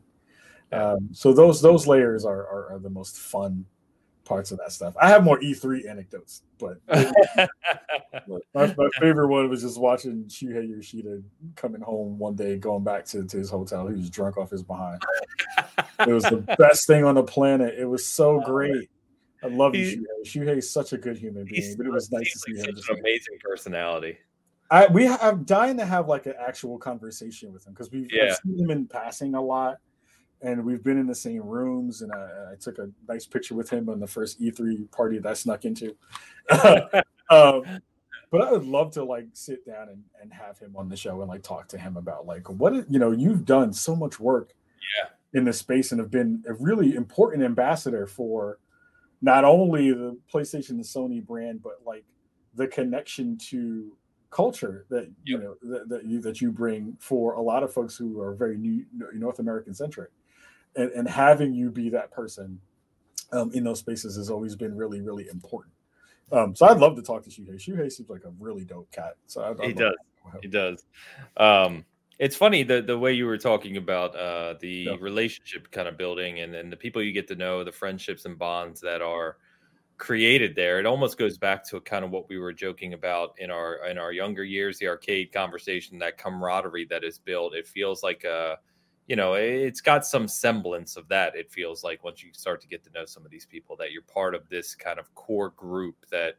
Um, 0.72 1.10
so 1.14 1.32
those 1.32 1.62
those 1.62 1.88
layers 1.88 2.26
are, 2.26 2.42
are, 2.48 2.74
are 2.74 2.80
the 2.80 2.90
most 2.90 3.18
fun 3.18 3.66
parts 4.26 4.52
of 4.52 4.58
that 4.58 4.72
stuff. 4.72 4.96
I 5.00 5.10
have 5.10 5.24
more 5.24 5.40
E3 5.40 5.90
anecdotes, 5.90 6.42
but 6.60 6.80
my, 6.88 7.48
my, 8.54 8.90
favorite 9.00 9.28
one 9.28 9.50
was 9.50 9.62
just 9.62 9.80
watching 9.80 10.26
Shuhei 10.26 10.70
Yoshida 10.70 11.22
coming 11.56 11.82
home 11.82 12.18
one 12.18 12.36
day, 12.36 12.58
going 12.58 12.84
back 12.84 13.06
to, 13.06 13.24
to 13.24 13.38
his 13.38 13.50
hotel. 13.50 13.88
He 13.88 13.94
was 13.94 14.10
drunk 14.10 14.38
off 14.38 14.50
his 14.50 14.64
behind. 14.64 15.02
it 16.00 16.12
was 16.12 16.24
the 16.24 16.38
best 16.58 16.88
thing 16.88 17.06
on 17.06 17.16
the 17.16 17.24
planet. 17.24 17.76
It 17.78 17.86
was 17.86 18.06
so 18.06 18.42
oh, 18.42 18.46
great. 18.46 18.90
I 19.44 19.48
love 19.48 19.74
he, 19.74 20.04
Shuhei. 20.26 20.48
Shuhei 20.48 20.58
is 20.58 20.70
such 20.70 20.92
a 20.92 20.98
good 20.98 21.18
human 21.18 21.46
being, 21.46 21.78
but 21.78 21.86
it 21.86 21.92
was 21.92 22.12
nice 22.12 22.34
to 22.34 22.40
see 22.40 22.60
him. 22.60 22.76
Such 22.76 22.90
an 22.90 23.00
amazing 23.00 23.38
personality. 23.42 24.18
I 24.72 24.88
we 24.88 25.08
I'm 25.08 25.44
dying 25.44 25.78
to 25.78 25.86
have 25.86 26.08
like 26.08 26.26
an 26.26 26.34
actual 26.40 26.80
conversation 26.80 27.54
with 27.54 27.68
him 27.68 27.74
because 27.74 27.92
we've 27.92 28.12
yeah. 28.12 28.34
seen 28.44 28.60
him 28.60 28.72
in 28.72 28.88
passing 28.88 29.36
a 29.36 29.42
lot, 29.42 29.78
and 30.42 30.64
we've 30.64 30.84
been 30.84 30.98
in 30.98 31.08
the 31.08 31.16
same 31.16 31.44
rooms. 31.44 32.02
And 32.02 32.12
I, 32.12 32.54
I, 32.54 32.56
took 32.60 32.78
a 32.78 32.90
nice 33.08 33.26
picture 33.26 33.56
with 33.56 33.70
him 33.70 33.90
on 33.90 34.00
the 34.00 34.08
first 34.08 34.42
E3 34.42 34.92
party 34.92 35.18
that 35.20 35.30
I 35.30 35.34
snuck 35.34 35.66
into. 35.66 35.96
um, 37.30 37.64
but 38.32 38.42
I 38.42 38.52
would 38.52 38.66
love 38.66 38.92
to 38.94 39.04
like 39.04 39.28
sit 39.34 39.66
down 39.66 39.90
and, 39.90 40.04
and 40.22 40.34
have 40.34 40.60
him 40.60 40.76
on 40.76 40.90
the 40.90 40.98
show 40.98 41.22
and 41.22 41.30
like 41.30 41.44
talk 41.44 41.68
to 41.70 41.78
him 41.78 41.98
about 41.98 42.26
like 42.26 42.50
what 42.50 42.74
you 42.92 43.00
know 43.00 43.12
you've 43.12 43.46
done 43.46 43.72
so 43.72 43.96
much 43.96 44.20
work 44.20 44.54
yeah 44.98 45.10
in 45.34 45.46
this 45.46 45.60
space 45.60 45.92
and 45.92 46.00
have 46.00 46.12
been 46.12 46.44
a 46.48 46.54
really 46.54 46.96
important 46.96 47.44
ambassador 47.44 48.08
for 48.08 48.60
not 49.22 49.46
only 49.46 49.92
the 49.92 50.18
PlayStation 50.34 50.72
and 50.72 50.84
Sony 50.84 51.26
brand 51.26 51.62
but 51.64 51.80
like 51.86 52.04
the 52.56 52.68
connection 52.68 53.38
to 53.38 53.96
culture 54.32 54.86
that 54.90 55.10
you 55.24 55.38
know 55.38 55.56
that, 55.62 55.88
that 55.88 56.06
you 56.06 56.20
that 56.20 56.42
you 56.42 56.52
bring 56.52 56.98
for 57.00 57.34
a 57.34 57.42
lot 57.42 57.64
of 57.64 57.72
folks 57.72 57.96
who 57.96 58.20
are 58.20 58.34
very 58.34 58.58
new 58.58 58.86
North 59.14 59.40
American 59.40 59.74
centric, 59.74 60.12
and, 60.76 60.92
and 60.92 61.08
having 61.08 61.54
you 61.54 61.70
be 61.70 61.90
that 61.90 62.12
person 62.12 62.60
um, 63.32 63.52
in 63.54 63.64
those 63.64 63.80
spaces 63.80 64.16
has 64.16 64.30
always 64.30 64.56
been 64.56 64.76
really 64.76 65.02
really 65.02 65.28
important. 65.28 65.74
Um, 66.32 66.56
so 66.56 66.68
I'd 66.68 66.78
love 66.78 66.96
to 66.96 67.02
talk 67.02 67.24
to 67.24 67.30
Shuhei. 67.30 67.56
Shuhei 67.56 67.92
seems 67.92 68.10
like 68.10 68.24
a 68.26 68.32
really 68.40 68.66
dope 68.66 68.92
cat. 68.92 69.16
So 69.28 69.44
I'd, 69.44 69.62
I'd 69.62 69.68
he 69.68 69.74
does. 69.74 69.96
He 70.42 70.48
does. 70.48 70.86
Um, 71.38 71.86
it's 72.18 72.36
funny 72.36 72.64
the 72.64 72.82
the 72.82 72.98
way 72.98 73.14
you 73.14 73.26
were 73.26 73.38
talking 73.38 73.78
about 73.78 74.16
uh, 74.16 74.56
the 74.60 74.88
yeah. 74.90 74.96
relationship 75.00 75.70
kind 75.72 75.88
of 75.88 75.98
building 75.98 76.40
and, 76.40 76.56
and 76.56 76.72
the 76.72 76.78
people 76.78 77.02
you 77.02 77.12
get 77.12 77.28
to 77.28 77.36
know, 77.36 77.64
the 77.64 77.72
friendships 77.72 78.26
and 78.26 78.38
bonds 78.38 78.82
that 78.82 79.02
are 79.02 79.38
created 79.98 80.56
there 80.56 80.80
it 80.80 80.86
almost 80.86 81.18
goes 81.18 81.38
back 81.38 81.66
to 81.66 81.80
kind 81.80 82.04
of 82.04 82.12
what 82.12 82.28
we 82.28 82.38
were 82.38 82.52
joking 82.52 82.94
about 82.94 83.34
in 83.38 83.50
our 83.50 83.86
in 83.88 83.98
our 83.98 84.12
younger 84.12 84.44
years 84.44 84.78
the 84.78 84.88
arcade 84.88 85.32
conversation 85.32 85.98
that 85.98 86.18
camaraderie 86.18 86.86
that 86.86 87.04
is 87.04 87.18
built 87.18 87.56
it 87.56 87.66
feels 87.66 88.04
like 88.04 88.26
a 88.26 88.58
you 89.08 89.16
know 89.16 89.34
it's 89.34 89.82
got 89.82 90.06
some 90.06 90.28
semblance 90.28 90.98
of 90.98 91.08
that 91.08 91.36
it 91.36 91.52
feels 91.52 91.84
like 91.84 92.04
once 92.04 92.24
you 92.24 92.32
start 92.34 92.60
to 92.62 92.68
get 92.68 92.84
to 92.84 92.90
know 92.92 93.06
some 93.06 93.24
of 93.24 93.32
these 93.32 93.46
people 93.46 93.76
that 93.76 93.92
you're 93.92 94.02
part 94.02 94.34
of 94.34 94.48
this 94.50 94.74
kind 94.74 95.00
of 95.00 95.14
core 95.16 95.52
group 95.52 95.96
that 96.10 96.38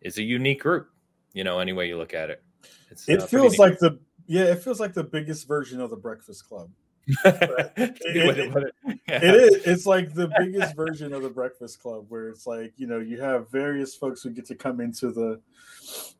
is 0.00 0.18
a 0.18 0.22
unique 0.22 0.62
group 0.62 0.88
you 1.32 1.44
know 1.44 1.58
any 1.58 1.72
way 1.72 1.88
you 1.88 1.96
look 1.96 2.14
at 2.14 2.30
it. 2.30 2.42
It's, 2.90 3.08
it 3.08 3.20
uh, 3.20 3.26
feels 3.26 3.58
like 3.58 3.78
the 3.78 3.98
yeah 4.26 4.44
it 4.44 4.62
feels 4.62 4.80
like 4.80 4.94
the 4.94 5.04
biggest 5.04 5.48
version 5.48 5.80
of 5.80 5.90
the 5.90 5.96
breakfast 5.96 6.48
club. 6.48 6.70
It, 7.24 7.98
it, 8.04 8.72
it 9.08 9.34
is. 9.34 9.66
It's 9.66 9.86
like 9.86 10.14
the 10.14 10.30
biggest 10.38 10.76
version 10.76 11.12
of 11.12 11.22
the 11.22 11.28
Breakfast 11.28 11.82
Club, 11.82 12.06
where 12.08 12.28
it's 12.28 12.46
like 12.46 12.72
you 12.76 12.86
know 12.86 13.00
you 13.00 13.20
have 13.20 13.50
various 13.50 13.94
folks 13.96 14.22
who 14.22 14.30
get 14.30 14.46
to 14.46 14.54
come 14.54 14.80
into 14.80 15.10
the, 15.10 15.40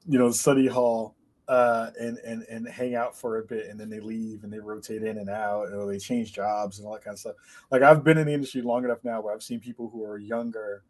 you 0.08 0.18
know, 0.18 0.32
study 0.32 0.66
hall 0.66 1.14
uh, 1.53 1.90
and 2.00 2.16
and 2.18 2.44
and 2.48 2.66
hang 2.66 2.94
out 2.94 3.14
for 3.16 3.38
a 3.38 3.42
bit, 3.42 3.66
and 3.68 3.78
then 3.78 3.90
they 3.90 4.00
leave 4.00 4.42
and 4.42 4.53
they 4.53 4.59
rotate 4.59 5.03
in 5.03 5.18
and 5.18 5.28
out, 5.28 5.72
or 5.72 5.86
they 5.86 5.98
change 5.98 6.32
jobs 6.32 6.78
and 6.78 6.86
all 6.86 6.94
that 6.94 7.05
kind 7.05 7.14
of 7.14 7.18
stuff. 7.18 7.34
Like 7.70 7.82
I've 7.82 8.03
been 8.03 8.16
in 8.16 8.26
the 8.26 8.32
industry 8.32 8.62
long 8.62 8.84
enough 8.84 9.05
now 9.05 9.20
where 9.20 9.34
I've 9.34 9.42
seen 9.42 9.61
people 9.61 9.90
who 9.90 10.05
are 10.05 10.18
younger 10.18 10.82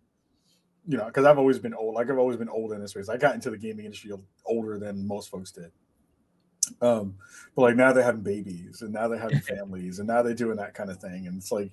you 0.87 0.99
know, 0.99 1.05
because 1.07 1.25
I've 1.25 1.39
always 1.39 1.59
been 1.59 1.75
old. 1.75 1.95
Like 1.95 2.11
I've 2.11 2.19
always 2.19 2.37
been 2.37 2.49
old 2.49 2.73
in 2.73 2.81
this 2.81 2.91
space. 2.91 3.09
I 3.09 3.17
got 3.17 3.35
into 3.35 3.51
the 3.51 3.59
gaming 3.59 3.85
industry 3.85 4.13
older 4.45 4.79
than 4.79 5.07
most 5.07 5.31
folks 5.31 5.53
did. 5.53 5.71
Um, 6.81 7.15
but 7.55 7.63
like 7.63 7.77
now 7.77 7.93
they're 7.93 8.03
having 8.03 8.23
babies 8.23 8.83
and 8.83 8.93
now 8.93 9.09
they're 9.09 9.19
having 9.19 9.41
families 9.57 9.99
and 9.99 10.09
now 10.09 10.23
they're 10.23 10.35
doing 10.35 10.57
that 10.57 10.75
kind 10.75 10.91
of 10.91 10.99
thing. 10.99 11.27
And 11.27 11.37
it's 11.37 11.53
like, 11.53 11.71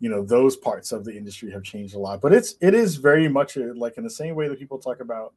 you 0.00 0.08
know, 0.08 0.24
those 0.24 0.56
parts 0.56 0.92
of 0.92 1.04
the 1.04 1.16
industry 1.16 1.50
have 1.50 1.62
changed 1.62 1.94
a 1.94 1.98
lot. 1.98 2.20
But 2.20 2.32
it's 2.32 2.54
it 2.60 2.74
is 2.74 2.96
very 2.96 3.28
much 3.28 3.56
a, 3.56 3.72
like 3.74 3.98
in 3.98 4.04
the 4.04 4.10
same 4.10 4.34
way 4.34 4.48
that 4.48 4.58
people 4.58 4.78
talk 4.78 5.00
about 5.00 5.34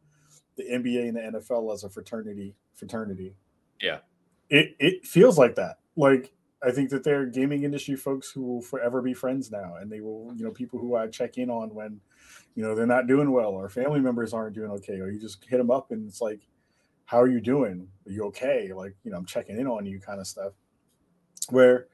the 0.55 0.63
NBA 0.63 1.07
and 1.07 1.17
the 1.17 1.39
NFL 1.39 1.73
as 1.73 1.83
a 1.83 1.89
fraternity 1.89 2.55
fraternity. 2.73 3.35
Yeah. 3.81 3.99
It 4.49 4.75
it 4.79 5.05
feels 5.05 5.37
like 5.37 5.55
that. 5.55 5.79
Like 5.95 6.31
I 6.63 6.71
think 6.71 6.89
that 6.89 7.03
they're 7.03 7.25
gaming 7.25 7.63
industry 7.63 7.95
folks 7.95 8.31
who 8.31 8.41
will 8.41 8.61
forever 8.61 9.01
be 9.01 9.13
friends 9.13 9.51
now, 9.51 9.75
and 9.79 9.91
they 9.91 10.01
will, 10.01 10.33
you 10.35 10.43
know, 10.43 10.51
people 10.51 10.79
who 10.79 10.95
I 10.95 11.07
check 11.07 11.37
in 11.37 11.49
on 11.49 11.73
when, 11.73 11.99
you 12.55 12.63
know, 12.63 12.73
they're 12.73 12.87
not 12.87 13.07
doing 13.07 13.31
well 13.31 13.51
or 13.51 13.69
family 13.69 13.99
members 13.99 14.33
aren't 14.33 14.55
doing 14.55 14.71
okay, 14.71 14.99
or 14.99 15.09
you 15.09 15.19
just 15.19 15.43
hit 15.45 15.57
them 15.57 15.69
up 15.69 15.91
and 15.91 16.07
it's 16.07 16.21
like, 16.21 16.41
how 17.05 17.21
are 17.21 17.27
you 17.29 17.39
doing? 17.39 17.87
Are 18.07 18.11
you 18.11 18.23
okay? 18.25 18.71
Like, 18.73 18.95
you 19.03 19.11
know, 19.11 19.17
I'm 19.17 19.25
checking 19.25 19.59
in 19.59 19.67
on 19.67 19.85
you 19.85 19.99
kind 19.99 20.19
of 20.19 20.25
stuff. 20.25 20.53
Where 21.49 21.87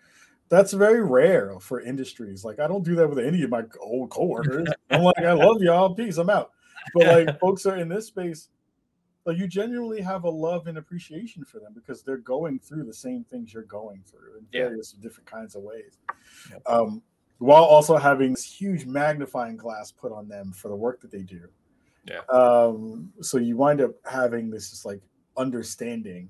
that's 0.48 0.72
very 0.72 1.04
rare 1.04 1.60
for 1.60 1.82
industries. 1.82 2.46
Like, 2.46 2.60
I 2.60 2.68
don't 2.68 2.84
do 2.84 2.96
that 2.96 3.10
with 3.10 3.20
any 3.20 3.44
of 3.44 3.50
my 3.50 3.64
old 3.80 4.10
coworkers. 4.10 4.70
I'm 4.90 5.02
like, 5.02 5.18
I 5.18 5.34
love 5.34 5.62
y'all. 5.62 5.94
Peace. 5.96 6.18
I'm 6.18 6.30
out. 6.30 6.52
But 6.94 7.26
like, 7.26 7.40
folks 7.42 7.66
are 7.66 7.78
in 7.78 7.90
this 7.90 8.08
space, 8.08 8.50
like, 9.26 9.38
you 9.38 9.48
genuinely 9.48 10.02
have 10.02 10.24
a 10.24 10.30
love 10.30 10.68
and 10.68 10.78
appreciation 10.78 11.46
for 11.46 11.60
them 11.60 11.74
because 11.74 12.02
they're 12.02 12.18
going 12.18 12.60
through 12.60 12.86
the 12.86 12.94
same 12.94 13.24
things 13.24 13.54
you're 13.54 13.64
going 13.64 14.04
through 14.06 14.40
in 14.40 14.46
yeah. 14.52 14.68
various 14.68 14.94
different 14.94 15.30
kinds 15.30 15.56
of 15.56 15.62
ways. 15.62 16.00
Um, 16.66 17.04
while 17.38 17.64
also 17.64 17.98
having 17.98 18.32
this 18.32 18.46
huge 18.46 18.86
magnifying 18.86 19.58
glass 19.58 19.92
put 19.92 20.12
on 20.12 20.28
them 20.28 20.52
for 20.52 20.70
the 20.70 20.76
work 20.76 21.02
that 21.02 21.12
they 21.12 21.24
do. 21.24 21.48
Yeah. 22.08 22.22
Um, 22.30 23.12
so 23.22 23.38
you 23.38 23.58
wind 23.58 23.82
up 23.82 23.92
having 24.06 24.50
this 24.50 24.70
just 24.70 24.86
like 24.86 25.02
understanding 25.38 26.30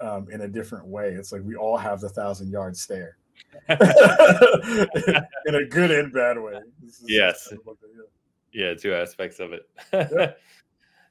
um, 0.00 0.28
in 0.32 0.40
a 0.42 0.48
different 0.48 0.86
way. 0.86 1.10
It's 1.10 1.30
like 1.30 1.42
we 1.44 1.54
all 1.54 1.76
have 1.76 2.00
the 2.00 2.08
thousand 2.08 2.50
yard 2.50 2.76
stare 2.76 3.16
in 3.68 3.78
a 5.54 5.64
good 5.68 5.90
and 5.90 6.12
bad 6.12 6.38
way. 6.38 6.58
Yes. 7.06 7.48
yeah. 7.50 7.62
Yeah, 8.54 8.74
two 8.74 8.94
aspects 8.94 9.40
of 9.40 9.52
it. 9.52 9.68
yeah. 9.92 10.32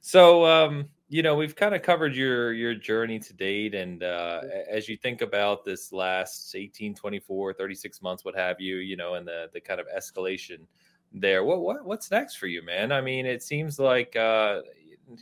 So, 0.06 0.46
um, 0.46 0.89
you 1.08 1.24
know, 1.24 1.36
we've 1.36 1.56
kind 1.56 1.74
of 1.74 1.82
covered 1.82 2.14
your 2.14 2.52
your 2.52 2.76
journey 2.76 3.20
to 3.20 3.34
date, 3.34 3.74
and 3.74 4.04
uh, 4.04 4.41
as 4.70 4.89
you 4.89 4.98
think 4.98 5.22
about 5.22 5.64
this 5.64 5.94
last 5.94 6.54
18, 6.54 6.94
24, 6.94 7.54
36 7.54 8.02
months, 8.02 8.26
what 8.26 8.36
have 8.36 8.60
you, 8.60 8.78
you 8.78 8.98
know, 8.98 9.14
and 9.14 9.26
the 9.26 9.50
the 9.54 9.62
kind 9.62 9.80
of 9.80 9.88
escalation 9.98 10.66
there. 11.14 11.46
What 11.46 11.62
what 11.62 11.86
what's 11.86 12.12
next 12.12 12.36
for 12.36 12.48
you, 12.48 12.62
man? 12.66 12.91
I 12.91 13.00
mean, 13.00 13.26
it 13.26 13.44
seems 13.44 13.80
like 13.80 14.14
uh, 14.18 14.64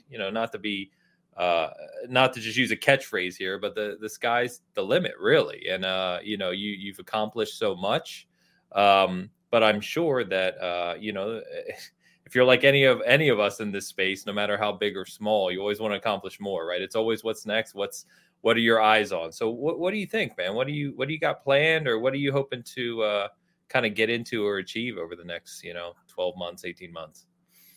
you 0.09 0.17
know, 0.17 0.31
not 0.31 0.51
to 0.53 0.57
be 0.57 0.89
uh 1.37 1.69
not 2.09 2.33
to 2.33 2.39
just 2.41 2.57
use 2.57 2.71
a 2.71 2.75
catchphrase 2.75 3.37
here 3.37 3.57
but 3.57 3.73
the 3.73 3.97
the 4.01 4.09
sky's 4.09 4.61
the 4.73 4.81
limit 4.81 5.13
really 5.17 5.65
and 5.69 5.85
uh 5.85 6.19
you 6.21 6.37
know 6.37 6.51
you 6.51 6.71
you've 6.71 6.99
accomplished 6.99 7.57
so 7.57 7.73
much 7.73 8.27
um 8.73 9.29
but 9.49 9.63
i'm 9.63 9.79
sure 9.79 10.25
that 10.25 10.61
uh 10.61 10.93
you 10.99 11.13
know 11.13 11.41
if 12.31 12.35
you're 12.35 12.45
like 12.45 12.63
any 12.63 12.85
of 12.85 13.01
any 13.05 13.27
of 13.27 13.39
us 13.39 13.59
in 13.59 13.71
this 13.71 13.87
space 13.87 14.25
no 14.25 14.31
matter 14.31 14.57
how 14.57 14.71
big 14.71 14.95
or 14.95 15.05
small 15.05 15.51
you 15.51 15.59
always 15.59 15.79
want 15.79 15.91
to 15.91 15.97
accomplish 15.97 16.39
more 16.39 16.65
right 16.65 16.81
it's 16.81 16.95
always 16.95 17.23
what's 17.23 17.45
next 17.45 17.75
what's 17.75 18.05
what 18.39 18.55
are 18.55 18.61
your 18.61 18.81
eyes 18.81 19.11
on 19.11 19.31
so 19.31 19.49
what, 19.49 19.77
what 19.77 19.91
do 19.91 19.97
you 19.97 20.07
think 20.07 20.35
man 20.37 20.55
what 20.55 20.65
do 20.65 20.73
you 20.73 20.93
what 20.95 21.07
do 21.07 21.13
you 21.13 21.19
got 21.19 21.43
planned 21.43 21.87
or 21.87 21.99
what 21.99 22.13
are 22.13 22.17
you 22.17 22.31
hoping 22.31 22.63
to 22.63 23.03
uh 23.03 23.27
kind 23.71 23.85
of 23.85 23.95
get 23.95 24.09
into 24.09 24.45
or 24.45 24.57
achieve 24.57 24.97
over 24.97 25.15
the 25.15 25.23
next, 25.23 25.63
you 25.63 25.73
know, 25.73 25.93
12 26.09 26.37
months, 26.37 26.65
18 26.65 26.91
months? 26.91 27.25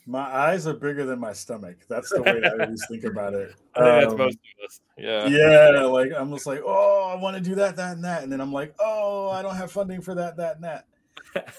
My 0.07 0.20
eyes 0.20 0.66
are 0.66 0.74
bigger 0.74 1.07
than 1.07 1.18
my 1.18 1.32
stomach. 1.32 1.76
That's 1.88 2.11
the 2.11 2.20
way 2.20 2.42
I 2.44 2.62
always 2.62 2.84
think 2.90 3.05
about 3.05 3.32
it. 3.34 3.55
Um, 3.76 3.86
that's 3.86 4.14
most 4.14 4.38
of 4.38 4.64
us. 4.64 4.80
Yeah. 4.96 5.26
Yeah. 5.26 5.82
Like 5.86 6.12
I'm 6.16 6.30
just 6.30 6.46
like, 6.46 6.61
oh, 6.64 7.11
I 7.12 7.20
want 7.20 7.36
to 7.36 7.42
do 7.42 7.57
that, 7.57 7.74
that, 7.74 7.96
and 7.96 8.05
that. 8.05 8.22
And 8.22 8.30
then 8.30 8.40
I'm 8.40 8.52
like, 8.52 8.72
oh, 8.78 9.30
I 9.30 9.42
don't 9.42 9.57
have 9.57 9.72
funding 9.72 10.00
for 10.00 10.14
that, 10.14 10.36
that, 10.36 10.55
and 10.55 10.64
that. 10.64 10.86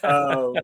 um, 0.05 0.55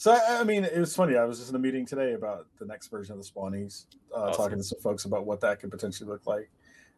so 0.00 0.12
I, 0.12 0.40
I, 0.40 0.44
mean, 0.44 0.64
it 0.64 0.78
was 0.78 0.96
funny. 0.96 1.18
I 1.18 1.26
was 1.26 1.36
just 1.36 1.50
in 1.50 1.56
a 1.56 1.58
meeting 1.58 1.84
today 1.84 2.14
about 2.14 2.46
the 2.58 2.64
next 2.64 2.86
version 2.86 3.12
of 3.12 3.22
the 3.22 3.30
Spawnies, 3.30 3.84
uh, 4.16 4.20
awesome. 4.20 4.34
talking 4.34 4.56
to 4.56 4.64
some 4.64 4.80
folks 4.80 5.04
about 5.04 5.26
what 5.26 5.42
that 5.42 5.60
could 5.60 5.70
potentially 5.70 6.08
look 6.08 6.26
like 6.26 6.48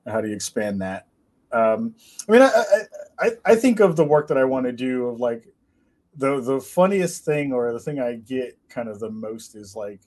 and 0.05 0.15
how 0.15 0.21
do 0.21 0.29
you 0.29 0.37
expand 0.37 0.81
that. 0.83 1.09
Um, 1.51 1.97
I 2.29 2.33
mean, 2.33 2.43
I, 2.43 2.63
I 3.19 3.31
I 3.45 3.55
think 3.57 3.81
of 3.81 3.97
the 3.97 4.05
work 4.05 4.29
that 4.29 4.39
I 4.39 4.45
want 4.45 4.67
to 4.67 4.73
do 4.73 5.09
of 5.09 5.19
like 5.19 5.49
the 6.17 6.41
the 6.41 6.61
funniest 6.61 7.25
thing 7.25 7.53
or 7.53 7.73
the 7.73 7.81
thing 7.81 7.99
I 7.99 8.15
get 8.15 8.57
kind 8.69 8.89
of 8.89 9.01
the 9.01 9.11
most 9.11 9.57
is 9.57 9.75
like, 9.75 9.99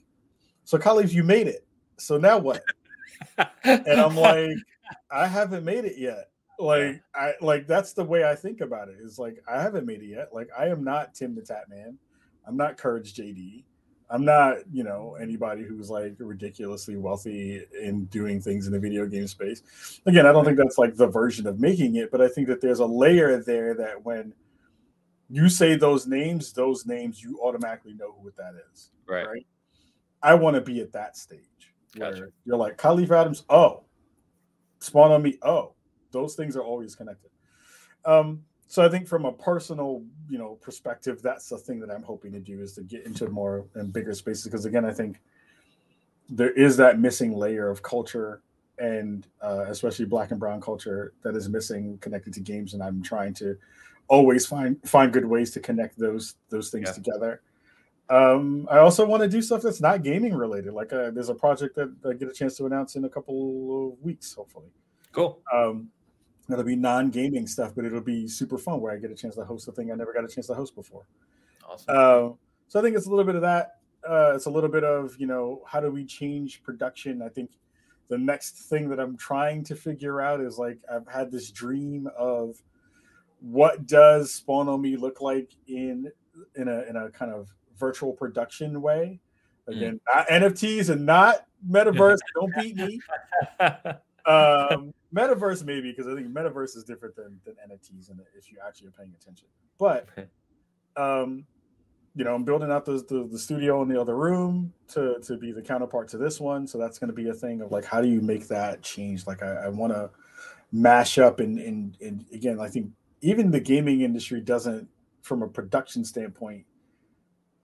so 0.64 0.78
colleagues, 0.78 1.14
you 1.14 1.22
made 1.22 1.48
it. 1.48 1.66
So 1.98 2.16
now 2.16 2.38
what? 2.38 2.62
and 3.64 4.00
I'm 4.00 4.16
like, 4.16 4.56
I 5.10 5.26
haven't 5.26 5.66
made 5.66 5.84
it 5.84 5.98
yet. 5.98 6.30
Like 6.58 7.02
I 7.14 7.34
like 7.42 7.66
that's 7.66 7.92
the 7.92 8.04
way 8.04 8.24
I 8.24 8.34
think 8.34 8.62
about 8.62 8.88
it. 8.88 8.96
Is 9.00 9.18
like 9.18 9.44
I 9.46 9.60
haven't 9.60 9.84
made 9.84 10.00
it 10.00 10.08
yet. 10.08 10.30
Like 10.32 10.48
I 10.58 10.68
am 10.68 10.82
not 10.82 11.14
Tim 11.14 11.34
the 11.34 11.42
Tatman. 11.42 11.98
I'm 12.46 12.56
not 12.56 12.76
Courage 12.76 13.14
JD. 13.14 13.64
I'm 14.08 14.24
not, 14.24 14.58
you 14.72 14.84
know, 14.84 15.16
anybody 15.20 15.64
who's 15.64 15.90
like 15.90 16.14
ridiculously 16.18 16.96
wealthy 16.96 17.64
in 17.82 18.04
doing 18.06 18.40
things 18.40 18.66
in 18.66 18.72
the 18.72 18.78
video 18.78 19.06
game 19.06 19.26
space. 19.26 20.00
Again, 20.06 20.26
I 20.26 20.32
don't 20.32 20.44
think 20.44 20.58
that's 20.58 20.78
like 20.78 20.94
the 20.94 21.08
version 21.08 21.46
of 21.46 21.58
making 21.58 21.96
it, 21.96 22.12
but 22.12 22.20
I 22.20 22.28
think 22.28 22.46
that 22.48 22.60
there's 22.60 22.78
a 22.78 22.86
layer 22.86 23.42
there 23.42 23.74
that 23.74 24.04
when 24.04 24.32
you 25.28 25.48
say 25.48 25.74
those 25.74 26.06
names, 26.06 26.52
those 26.52 26.86
names, 26.86 27.20
you 27.20 27.40
automatically 27.42 27.94
know 27.94 28.14
who 28.22 28.30
that 28.36 28.52
is. 28.72 28.90
Right. 29.08 29.26
right? 29.26 29.46
I 30.22 30.34
want 30.34 30.54
to 30.54 30.60
be 30.60 30.80
at 30.80 30.92
that 30.92 31.16
stage. 31.16 31.40
Gotcha. 31.98 32.28
You're 32.44 32.56
like 32.56 32.76
Kahlief 32.76 33.10
Adams. 33.10 33.44
Oh, 33.48 33.84
spawn 34.78 35.10
on 35.10 35.22
me. 35.22 35.38
Oh, 35.42 35.74
those 36.12 36.34
things 36.36 36.56
are 36.56 36.62
always 36.62 36.94
connected. 36.94 37.30
Um, 38.04 38.42
so 38.68 38.84
I 38.84 38.88
think 38.88 39.06
from 39.06 39.24
a 39.24 39.32
personal, 39.32 40.02
you 40.28 40.38
know, 40.38 40.54
perspective, 40.60 41.22
that's 41.22 41.48
the 41.48 41.58
thing 41.58 41.78
that 41.80 41.90
I'm 41.90 42.02
hoping 42.02 42.32
to 42.32 42.40
do 42.40 42.60
is 42.60 42.72
to 42.74 42.82
get 42.82 43.06
into 43.06 43.28
more 43.28 43.64
and 43.74 43.92
bigger 43.92 44.12
spaces. 44.12 44.44
Because 44.44 44.64
again, 44.64 44.84
I 44.84 44.92
think 44.92 45.20
there 46.28 46.50
is 46.50 46.76
that 46.78 46.98
missing 46.98 47.36
layer 47.36 47.70
of 47.70 47.82
culture 47.82 48.42
and 48.78 49.26
uh, 49.40 49.66
especially 49.68 50.04
black 50.04 50.32
and 50.32 50.40
brown 50.40 50.60
culture 50.60 51.14
that 51.22 51.36
is 51.36 51.48
missing 51.48 51.98
connected 51.98 52.34
to 52.34 52.40
games, 52.40 52.74
and 52.74 52.82
I'm 52.82 53.02
trying 53.02 53.34
to 53.34 53.56
always 54.08 54.46
find 54.46 54.76
find 54.84 55.12
good 55.12 55.24
ways 55.24 55.50
to 55.52 55.60
connect 55.60 55.98
those 55.98 56.34
those 56.50 56.70
things 56.70 56.88
yeah. 56.88 56.92
together. 56.92 57.40
Um, 58.08 58.68
I 58.70 58.78
also 58.78 59.04
want 59.04 59.22
to 59.22 59.28
do 59.28 59.42
stuff 59.42 59.62
that's 59.62 59.80
not 59.80 60.02
gaming 60.02 60.34
related. 60.34 60.74
Like 60.74 60.92
uh, 60.92 61.10
there's 61.10 61.28
a 61.28 61.34
project 61.34 61.74
that 61.76 61.92
I 62.08 62.12
get 62.12 62.28
a 62.28 62.32
chance 62.32 62.56
to 62.58 62.66
announce 62.66 62.96
in 62.96 63.04
a 63.04 63.08
couple 63.08 63.94
of 63.94 64.04
weeks, 64.04 64.34
hopefully. 64.34 64.68
Cool. 65.12 65.40
Um, 65.52 65.88
it'll 66.50 66.64
be 66.64 66.76
non-gaming 66.76 67.46
stuff, 67.46 67.74
but 67.74 67.84
it'll 67.84 68.00
be 68.00 68.28
super 68.28 68.58
fun 68.58 68.80
where 68.80 68.92
I 68.92 68.96
get 68.96 69.10
a 69.10 69.14
chance 69.14 69.34
to 69.36 69.44
host 69.44 69.68
a 69.68 69.72
thing 69.72 69.90
I 69.90 69.94
never 69.94 70.12
got 70.12 70.24
a 70.24 70.28
chance 70.28 70.46
to 70.46 70.54
host 70.54 70.74
before. 70.74 71.06
Awesome. 71.68 71.86
Uh, 71.88 72.34
so 72.68 72.80
I 72.80 72.82
think 72.82 72.96
it's 72.96 73.06
a 73.06 73.10
little 73.10 73.24
bit 73.24 73.34
of 73.34 73.42
that. 73.42 73.78
Uh, 74.08 74.32
it's 74.34 74.46
a 74.46 74.50
little 74.50 74.70
bit 74.70 74.84
of 74.84 75.16
you 75.18 75.26
know 75.26 75.62
how 75.66 75.80
do 75.80 75.90
we 75.90 76.04
change 76.04 76.62
production? 76.62 77.22
I 77.22 77.28
think 77.28 77.50
the 78.08 78.18
next 78.18 78.52
thing 78.68 78.88
that 78.90 79.00
I'm 79.00 79.16
trying 79.16 79.64
to 79.64 79.74
figure 79.74 80.20
out 80.20 80.40
is 80.40 80.58
like 80.58 80.78
I've 80.92 81.08
had 81.08 81.30
this 81.30 81.50
dream 81.50 82.08
of 82.16 82.62
what 83.40 83.86
does 83.86 84.32
Spawn 84.32 84.68
on 84.68 84.80
Me 84.80 84.96
look 84.96 85.20
like 85.20 85.50
in 85.66 86.10
in 86.54 86.68
a 86.68 86.82
in 86.82 86.96
a 86.96 87.10
kind 87.10 87.32
of 87.32 87.48
virtual 87.76 88.12
production 88.12 88.80
way? 88.80 89.20
Mm. 89.68 89.76
Again, 89.76 89.94
mm. 89.94 90.14
not 90.14 90.28
NFTs 90.28 90.90
and 90.90 91.04
not 91.04 91.46
metaverse. 91.68 92.18
don't 92.34 92.54
beat 92.54 92.76
me. 92.76 93.00
Um, 94.26 94.92
metaverse 95.14 95.64
maybe 95.64 95.92
because 95.92 96.08
I 96.08 96.14
think 96.14 96.28
metaverse 96.28 96.76
is 96.76 96.84
different 96.84 97.14
than 97.14 97.40
than 97.44 97.54
NFTs 97.54 98.10
and 98.10 98.20
if 98.36 98.50
you 98.50 98.58
actually 98.66 98.88
are 98.88 98.92
paying 98.92 99.14
attention. 99.20 99.46
But 99.78 100.08
um, 100.96 101.44
you 102.16 102.24
know, 102.24 102.34
I'm 102.34 102.44
building 102.44 102.72
out 102.72 102.86
the, 102.86 103.04
the, 103.08 103.28
the 103.30 103.38
studio 103.38 103.82
in 103.82 103.88
the 103.88 104.00
other 104.00 104.16
room 104.16 104.72
to 104.88 105.18
to 105.22 105.36
be 105.36 105.52
the 105.52 105.62
counterpart 105.62 106.08
to 106.08 106.18
this 106.18 106.40
one. 106.40 106.66
So 106.66 106.78
that's 106.78 106.98
going 106.98 107.08
to 107.08 107.14
be 107.14 107.28
a 107.28 107.34
thing 107.34 107.60
of 107.60 107.70
like, 107.70 107.84
how 107.84 108.00
do 108.00 108.08
you 108.08 108.22
make 108.22 108.48
that 108.48 108.82
change? 108.82 109.26
Like, 109.26 109.42
I, 109.42 109.66
I 109.66 109.68
want 109.68 109.92
to 109.92 110.10
mash 110.72 111.18
up 111.18 111.40
and 111.40 111.58
and 111.58 111.96
and 112.00 112.24
again, 112.32 112.58
I 112.58 112.68
think 112.68 112.90
even 113.20 113.50
the 113.50 113.60
gaming 113.60 114.00
industry 114.00 114.40
doesn't, 114.40 114.88
from 115.22 115.42
a 115.42 115.48
production 115.48 116.04
standpoint, 116.04 116.64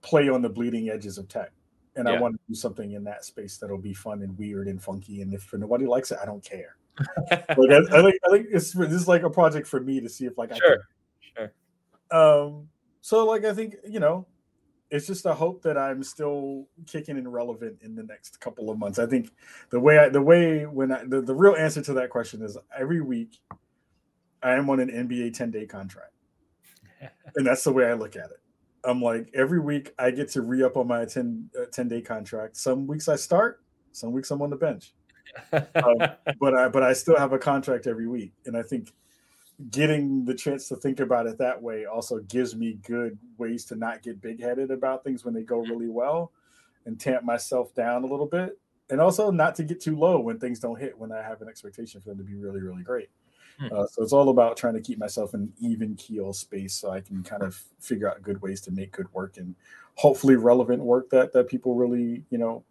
play 0.01 0.29
on 0.29 0.41
the 0.41 0.49
bleeding 0.49 0.89
edges 0.89 1.17
of 1.17 1.27
tech. 1.27 1.51
And 1.95 2.07
yeah. 2.07 2.15
I 2.15 2.19
want 2.19 2.35
to 2.35 2.39
do 2.47 2.55
something 2.55 2.93
in 2.93 3.03
that 3.03 3.23
space 3.23 3.57
that'll 3.57 3.77
be 3.77 3.93
fun 3.93 4.21
and 4.23 4.37
weird 4.37 4.67
and 4.67 4.81
funky. 4.81 5.21
And 5.21 5.33
if 5.33 5.53
nobody 5.53 5.85
likes 5.85 6.11
it, 6.11 6.17
I 6.21 6.25
don't 6.25 6.43
care. 6.43 6.75
like 7.31 7.71
I, 7.71 7.77
I, 7.91 8.01
think 8.01 8.15
I 8.25 8.31
think 8.31 8.47
it's 8.51 8.71
this 8.71 8.91
is 8.91 9.07
like 9.07 9.23
a 9.23 9.29
project 9.29 9.67
for 9.67 9.79
me 9.79 9.99
to 9.99 10.09
see 10.09 10.25
if 10.25 10.37
like 10.37 10.55
sure. 10.55 10.83
I 11.37 11.39
can. 11.39 11.49
Sure. 12.11 12.19
Um. 12.19 12.69
So 13.01 13.25
like 13.25 13.45
I 13.45 13.53
think 13.53 13.75
you 13.87 13.99
know, 13.99 14.27
it's 14.93 15.07
just 15.07 15.25
a 15.25 15.33
hope 15.33 15.63
that 15.63 15.75
I'm 15.75 16.03
still 16.03 16.67
kicking 16.85 17.17
and 17.17 17.33
relevant 17.33 17.79
in 17.81 17.95
the 17.95 18.03
next 18.03 18.39
couple 18.39 18.69
of 18.69 18.77
months. 18.77 18.99
I 18.99 19.07
think 19.07 19.31
the 19.71 19.79
way 19.79 19.97
I, 19.97 20.09
the 20.09 20.21
way 20.21 20.67
when 20.67 20.91
I, 20.91 21.03
the, 21.03 21.19
the 21.19 21.33
real 21.33 21.55
answer 21.55 21.81
to 21.81 21.93
that 21.93 22.11
question 22.11 22.43
is 22.43 22.59
every 22.77 23.01
week 23.01 23.39
I 24.43 24.51
am 24.51 24.69
on 24.69 24.79
an 24.79 24.89
NBA 24.89 25.35
10 25.35 25.49
day 25.49 25.65
contract. 25.65 26.13
and 27.35 27.47
that's 27.47 27.63
the 27.63 27.71
way 27.71 27.85
I 27.85 27.93
look 27.93 28.15
at 28.15 28.25
it. 28.25 28.42
I'm 28.85 29.01
like 29.01 29.29
every 29.33 29.59
week 29.59 29.93
I 29.97 30.11
get 30.11 30.29
to 30.29 30.41
re 30.41 30.63
up 30.63 30.77
on 30.77 30.87
my 30.87 31.05
10, 31.05 31.49
uh, 31.59 31.65
10 31.71 31.87
day 31.87 32.01
contract. 32.01 32.57
Some 32.57 32.87
weeks 32.87 33.07
I 33.07 33.15
start, 33.15 33.61
some 33.91 34.11
weeks 34.11 34.31
I'm 34.31 34.41
on 34.41 34.49
the 34.49 34.55
bench. 34.55 34.93
um, 35.51 35.63
but 36.39 36.53
I 36.53 36.67
but 36.67 36.83
I 36.83 36.93
still 36.93 37.17
have 37.17 37.33
a 37.33 37.39
contract 37.39 37.87
every 37.87 38.07
week, 38.07 38.33
and 38.45 38.57
I 38.57 38.61
think 38.61 38.93
getting 39.69 40.25
the 40.25 40.33
chance 40.33 40.67
to 40.67 40.75
think 40.75 40.99
about 40.99 41.27
it 41.27 41.37
that 41.37 41.61
way 41.61 41.85
also 41.85 42.19
gives 42.19 42.55
me 42.55 42.79
good 42.85 43.17
ways 43.37 43.65
to 43.65 43.75
not 43.75 44.01
get 44.01 44.21
big 44.21 44.41
headed 44.41 44.71
about 44.71 45.03
things 45.03 45.23
when 45.23 45.33
they 45.33 45.43
go 45.43 45.59
really 45.59 45.89
well, 45.89 46.31
and 46.85 46.99
tamp 46.99 47.23
myself 47.23 47.73
down 47.73 48.03
a 48.03 48.07
little 48.07 48.25
bit, 48.25 48.59
and 48.89 48.99
also 48.99 49.31
not 49.31 49.55
to 49.55 49.63
get 49.63 49.79
too 49.79 49.97
low 49.97 50.19
when 50.19 50.39
things 50.39 50.59
don't 50.59 50.79
hit 50.79 50.97
when 50.97 51.11
I 51.11 51.21
have 51.21 51.41
an 51.41 51.47
expectation 51.47 52.01
for 52.01 52.09
them 52.09 52.17
to 52.17 52.23
be 52.23 52.35
really 52.35 52.61
really 52.61 52.83
great. 52.83 53.09
Hmm. 53.59 53.67
Uh, 53.71 53.87
so 53.87 54.03
it's 54.03 54.13
all 54.13 54.29
about 54.29 54.57
trying 54.57 54.73
to 54.73 54.81
keep 54.81 54.97
myself 54.97 55.33
in 55.33 55.51
even 55.59 55.95
keel 55.95 56.33
space 56.33 56.73
so 56.73 56.89
I 56.89 57.01
can 57.01 57.23
kind 57.23 57.43
of 57.43 57.55
figure 57.79 58.09
out 58.09 58.21
good 58.21 58.41
ways 58.41 58.61
to 58.61 58.71
make 58.71 58.91
good 58.91 59.11
work 59.13 59.37
and 59.37 59.55
hopefully 59.95 60.35
relevant 60.35 60.81
work 60.81 61.09
that 61.11 61.33
that 61.33 61.47
people 61.47 61.75
really 61.75 62.23
you 62.29 62.37
know 62.37 62.63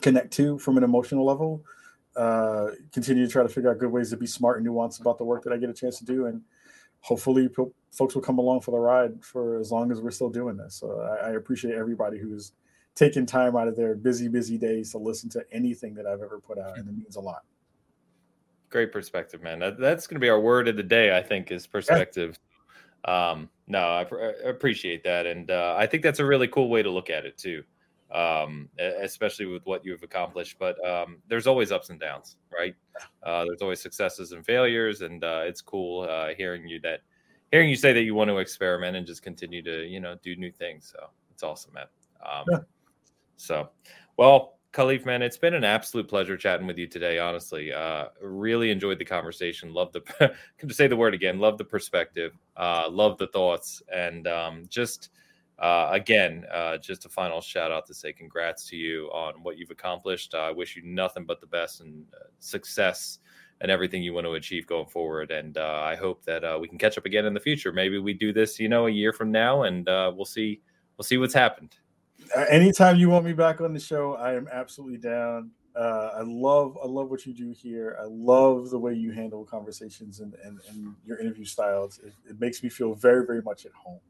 connect 0.00 0.32
to 0.34 0.58
from 0.58 0.76
an 0.76 0.84
emotional 0.84 1.24
level. 1.24 1.62
Uh, 2.14 2.72
continue 2.92 3.24
to 3.24 3.32
try 3.32 3.42
to 3.42 3.48
figure 3.48 3.70
out 3.70 3.78
good 3.78 3.90
ways 3.90 4.10
to 4.10 4.16
be 4.18 4.26
smart 4.26 4.58
and 4.58 4.66
nuanced 4.66 5.00
about 5.00 5.16
the 5.16 5.24
work 5.24 5.42
that 5.42 5.52
I 5.52 5.56
get 5.56 5.70
a 5.70 5.74
chance 5.74 5.98
to 5.98 6.04
do, 6.04 6.26
and 6.26 6.42
hopefully 7.00 7.48
po- 7.48 7.72
folks 7.90 8.14
will 8.14 8.22
come 8.22 8.38
along 8.38 8.60
for 8.60 8.70
the 8.70 8.78
ride 8.78 9.24
for 9.24 9.58
as 9.58 9.72
long 9.72 9.90
as 9.90 10.00
we're 10.00 10.10
still 10.10 10.28
doing 10.28 10.56
this. 10.56 10.74
So 10.74 11.00
I, 11.00 11.28
I 11.28 11.30
appreciate 11.30 11.74
everybody 11.74 12.18
who's 12.18 12.52
taking 12.94 13.24
time 13.24 13.56
out 13.56 13.68
of 13.68 13.76
their 13.76 13.94
busy, 13.94 14.28
busy 14.28 14.58
days 14.58 14.92
to 14.92 14.98
listen 14.98 15.30
to 15.30 15.44
anything 15.52 15.94
that 15.94 16.06
I've 16.06 16.20
ever 16.20 16.38
put 16.38 16.58
out, 16.58 16.76
and 16.76 16.86
it 16.86 16.94
means 16.94 17.16
a 17.16 17.20
lot. 17.20 17.44
Great 18.72 18.90
perspective, 18.90 19.42
man. 19.42 19.58
That, 19.58 19.78
that's 19.78 20.06
going 20.06 20.14
to 20.14 20.20
be 20.20 20.30
our 20.30 20.40
word 20.40 20.66
of 20.66 20.76
the 20.76 20.82
day, 20.82 21.14
I 21.14 21.20
think, 21.20 21.52
is 21.52 21.66
perspective. 21.66 22.38
Yeah. 23.06 23.30
Um, 23.30 23.50
no, 23.66 23.80
I, 23.80 24.00
I, 24.02 24.48
appreciate 24.48 25.04
that, 25.04 25.26
and 25.26 25.50
uh, 25.50 25.74
I 25.76 25.86
think 25.86 26.02
that's 26.02 26.20
a 26.20 26.24
really 26.24 26.48
cool 26.48 26.70
way 26.70 26.82
to 26.82 26.90
look 26.90 27.10
at 27.10 27.26
it 27.26 27.36
too, 27.36 27.64
um, 28.14 28.70
especially 28.78 29.44
with 29.44 29.66
what 29.66 29.84
you've 29.84 30.02
accomplished. 30.02 30.56
But 30.58 30.82
um, 30.88 31.18
there's 31.28 31.46
always 31.46 31.70
ups 31.70 31.90
and 31.90 32.00
downs, 32.00 32.36
right? 32.50 32.74
Uh, 33.22 33.44
there's 33.44 33.60
always 33.60 33.82
successes 33.82 34.32
and 34.32 34.42
failures, 34.46 35.02
and 35.02 35.22
uh, 35.22 35.42
it's 35.44 35.60
cool 35.60 36.08
uh, 36.08 36.28
hearing 36.34 36.66
you 36.66 36.80
that 36.80 37.00
hearing 37.50 37.68
you 37.68 37.76
say 37.76 37.92
that 37.92 38.04
you 38.04 38.14
want 38.14 38.30
to 38.30 38.38
experiment 38.38 38.96
and 38.96 39.06
just 39.06 39.22
continue 39.22 39.62
to 39.62 39.84
you 39.84 40.00
know 40.00 40.16
do 40.22 40.34
new 40.34 40.50
things. 40.50 40.90
So 40.96 41.08
it's 41.30 41.42
awesome, 41.42 41.74
man. 41.74 41.86
Um, 42.24 42.44
yeah. 42.50 42.58
So, 43.36 43.68
well, 44.16 44.58
Kahlief, 44.72 45.04
man, 45.04 45.20
it's 45.20 45.36
been 45.36 45.52
an 45.52 45.64
absolute 45.64 46.08
pleasure 46.08 46.36
chatting 46.36 46.66
with 46.66 46.78
you 46.78 46.86
today. 46.86 47.18
Honestly, 47.18 47.72
uh, 47.72 48.06
really 48.22 48.70
enjoyed 48.70 48.98
the 48.98 49.04
conversation. 49.04 49.74
Love 49.74 49.92
the 49.92 50.00
can 50.58 50.68
to 50.68 50.74
say 50.74 50.86
the 50.86 50.96
word 50.96 51.12
again. 51.12 51.38
Love 51.38 51.58
the 51.58 51.64
perspective. 51.64 52.32
Uh, 52.56 52.88
love 52.90 53.18
the 53.18 53.26
thoughts, 53.26 53.82
and 53.92 54.26
um, 54.26 54.64
just 54.70 55.10
uh, 55.58 55.90
again, 55.92 56.46
uh, 56.50 56.78
just 56.78 57.04
a 57.04 57.10
final 57.10 57.42
shout 57.42 57.70
out 57.70 57.86
to 57.86 57.92
say 57.92 58.14
congrats 58.14 58.66
to 58.68 58.76
you 58.76 59.10
on 59.12 59.34
what 59.42 59.58
you've 59.58 59.70
accomplished. 59.70 60.34
I 60.34 60.50
wish 60.50 60.74
you 60.74 60.82
nothing 60.84 61.26
but 61.26 61.42
the 61.42 61.46
best 61.46 61.82
and 61.82 62.06
uh, 62.14 62.28
success 62.38 63.18
and 63.60 63.70
everything 63.70 64.02
you 64.02 64.14
want 64.14 64.26
to 64.26 64.32
achieve 64.32 64.66
going 64.66 64.86
forward. 64.86 65.30
And 65.30 65.58
uh, 65.58 65.82
I 65.84 65.96
hope 65.96 66.24
that 66.24 66.44
uh, 66.44 66.58
we 66.58 66.66
can 66.66 66.78
catch 66.78 66.96
up 66.96 67.04
again 67.04 67.26
in 67.26 67.34
the 67.34 67.40
future. 67.40 67.72
Maybe 67.72 67.98
we 67.98 68.14
do 68.14 68.32
this, 68.32 68.58
you 68.58 68.70
know, 68.70 68.86
a 68.86 68.90
year 68.90 69.12
from 69.12 69.30
now, 69.30 69.64
and 69.64 69.86
uh, 69.86 70.10
we'll 70.14 70.24
see. 70.24 70.62
We'll 70.96 71.04
see 71.04 71.16
what's 71.16 71.34
happened 71.34 71.76
anytime 72.48 72.96
you 72.96 73.08
want 73.08 73.24
me 73.24 73.32
back 73.32 73.60
on 73.60 73.72
the 73.72 73.80
show, 73.80 74.14
I 74.14 74.34
am 74.34 74.48
absolutely 74.50 74.98
down. 74.98 75.50
Uh, 75.74 76.10
I 76.16 76.22
love 76.22 76.76
I 76.82 76.86
love 76.86 77.10
what 77.10 77.24
you 77.24 77.32
do 77.32 77.50
here. 77.50 77.96
I 78.00 78.04
love 78.06 78.70
the 78.70 78.78
way 78.78 78.92
you 78.92 79.10
handle 79.12 79.44
conversations 79.44 80.20
and, 80.20 80.34
and, 80.44 80.60
and 80.68 80.94
your 81.06 81.18
interview 81.18 81.46
styles. 81.46 81.98
It, 81.98 82.12
it, 82.28 82.40
makes 82.40 82.62
me 82.62 82.68
feel 82.68 82.94
very 82.94 83.24
very 83.24 83.40
much 83.40 83.64
at 83.64 83.72
home. 83.72 84.00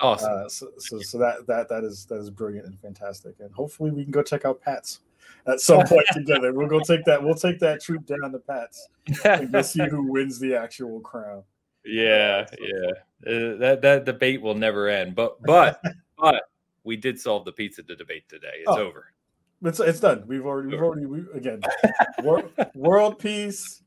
Awesome. 0.00 0.32
Uh, 0.32 0.48
so, 0.48 0.68
so, 0.78 0.98
so 1.00 1.18
that 1.18 1.46
that 1.46 1.68
that 1.68 1.84
is 1.84 2.06
that 2.06 2.16
is 2.16 2.30
brilliant 2.30 2.66
and 2.66 2.80
fantastic. 2.80 3.34
And 3.40 3.52
hopefully 3.52 3.90
we 3.90 4.02
can 4.02 4.12
go 4.12 4.22
check 4.22 4.46
out 4.46 4.62
Pat's 4.62 5.00
at 5.46 5.60
some 5.60 5.84
point 5.86 6.06
together. 6.12 6.54
We'll 6.54 6.68
go 6.68 6.80
take 6.80 7.04
that. 7.04 7.22
We'll 7.22 7.34
take 7.34 7.58
that 7.60 7.82
troop 7.82 8.06
down 8.06 8.32
to 8.32 8.38
Pat's 8.38 8.88
and 9.24 9.52
go 9.52 9.60
see 9.60 9.86
who 9.88 10.10
wins 10.10 10.38
the 10.38 10.54
actual 10.54 11.00
crown. 11.00 11.42
Yeah, 11.84 12.46
yeah. 12.58 12.90
Uh, 13.26 13.56
that 13.58 13.80
that 13.82 14.04
debate 14.04 14.40
will 14.40 14.54
never 14.54 14.88
end. 14.88 15.14
But 15.14 15.40
but 15.42 15.82
but 16.18 16.44
we 16.84 16.96
did 16.96 17.18
solve 17.18 17.44
the 17.44 17.52
pizza 17.52 17.82
debate 17.82 18.28
today. 18.28 18.48
It's 18.60 18.68
oh, 18.68 18.78
over. 18.78 19.12
It's 19.62 19.80
it's 19.80 20.00
done. 20.00 20.24
We've 20.26 20.46
already 20.46 20.68
we've 20.68 20.80
already 20.80 21.06
we, 21.06 21.24
again 21.34 21.60
world, 22.22 22.50
world 22.74 23.18
peace 23.18 23.82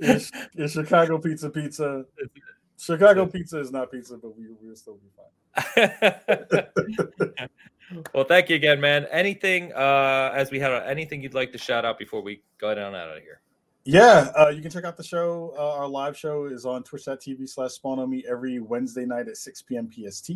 is, 0.00 0.32
is 0.56 0.72
Chicago 0.72 1.18
pizza 1.18 1.48
pizza. 1.48 2.04
Chicago 2.78 3.26
pizza 3.26 3.60
is 3.60 3.70
not 3.70 3.92
pizza, 3.92 4.16
but 4.16 4.36
we 4.36 4.46
we'll 4.60 4.74
still 4.74 4.98
be 4.98 5.08
fine. 5.16 5.26
well, 8.14 8.24
thank 8.24 8.48
you 8.48 8.56
again, 8.56 8.80
man. 8.80 9.06
Anything 9.12 9.72
uh 9.74 10.32
as 10.34 10.50
we 10.50 10.58
had 10.58 10.72
anything 10.84 11.22
you'd 11.22 11.34
like 11.34 11.52
to 11.52 11.58
shout 11.58 11.84
out 11.84 11.98
before 11.98 12.22
we 12.22 12.42
go 12.58 12.74
down 12.74 12.94
out 12.96 13.16
of 13.16 13.22
here? 13.22 13.40
Yeah, 13.84 14.30
uh, 14.38 14.48
you 14.48 14.62
can 14.62 14.70
check 14.70 14.84
out 14.84 14.96
the 14.96 15.02
show. 15.02 15.54
Uh, 15.58 15.74
our 15.74 15.88
live 15.88 16.16
show 16.16 16.46
is 16.46 16.64
on 16.64 16.84
twitch.tv 16.84 17.48
slash 17.48 17.72
spawn 17.72 17.98
on 17.98 18.10
me 18.10 18.24
every 18.28 18.60
Wednesday 18.60 19.04
night 19.04 19.26
at 19.26 19.36
6 19.36 19.62
p.m. 19.62 19.90
PST. 19.90 20.32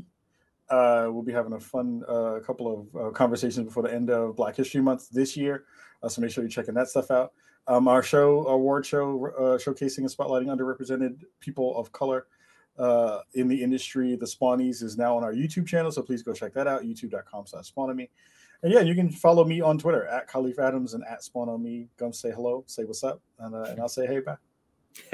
Uh, 0.68 1.08
we'll 1.10 1.22
be 1.22 1.32
having 1.32 1.52
a 1.52 1.60
fun 1.60 2.02
uh, 2.08 2.40
couple 2.44 2.88
of 2.94 3.00
uh, 3.00 3.10
conversations 3.10 3.66
before 3.66 3.82
the 3.82 3.92
end 3.92 4.10
of 4.10 4.36
Black 4.36 4.56
History 4.56 4.80
Month 4.80 5.10
this 5.10 5.36
year. 5.36 5.64
Uh, 6.02 6.08
so 6.08 6.20
make 6.20 6.30
sure 6.30 6.42
you're 6.42 6.50
checking 6.50 6.74
that 6.74 6.88
stuff 6.88 7.10
out. 7.10 7.32
Um, 7.68 7.88
our 7.88 8.02
show, 8.02 8.46
award 8.46 8.86
show, 8.86 9.26
uh, 9.26 9.58
showcasing 9.58 9.98
and 9.98 10.08
spotlighting 10.08 10.46
underrepresented 10.46 11.22
people 11.40 11.76
of 11.76 11.90
color 11.92 12.26
uh, 12.78 13.20
in 13.34 13.48
the 13.48 13.60
industry, 13.60 14.16
the 14.16 14.26
Spawnies, 14.26 14.82
is 14.82 14.96
now 14.96 15.16
on 15.16 15.24
our 15.24 15.32
YouTube 15.32 15.66
channel. 15.66 15.90
So 15.90 16.02
please 16.02 16.22
go 16.22 16.32
check 16.32 16.52
that 16.54 16.66
out, 16.66 16.82
youtube.com 16.82 17.46
slash 17.46 17.72
spawnonme. 17.72 18.08
And 18.62 18.72
yeah, 18.72 18.80
you 18.80 18.94
can 18.94 19.10
follow 19.10 19.44
me 19.44 19.60
on 19.60 19.78
Twitter 19.78 20.06
at 20.06 20.28
Kahlief 20.28 20.58
Adams 20.58 20.94
and 20.94 21.04
at 21.04 21.22
Spawn 21.22 21.48
on 21.48 21.62
Me. 21.62 21.88
Come 21.98 22.12
say 22.12 22.30
hello, 22.30 22.64
say 22.66 22.84
what's 22.84 23.04
up, 23.04 23.20
and, 23.38 23.54
and 23.54 23.80
I'll 23.80 23.88
say 23.88 24.06
hey 24.06 24.20
back. 24.20 24.38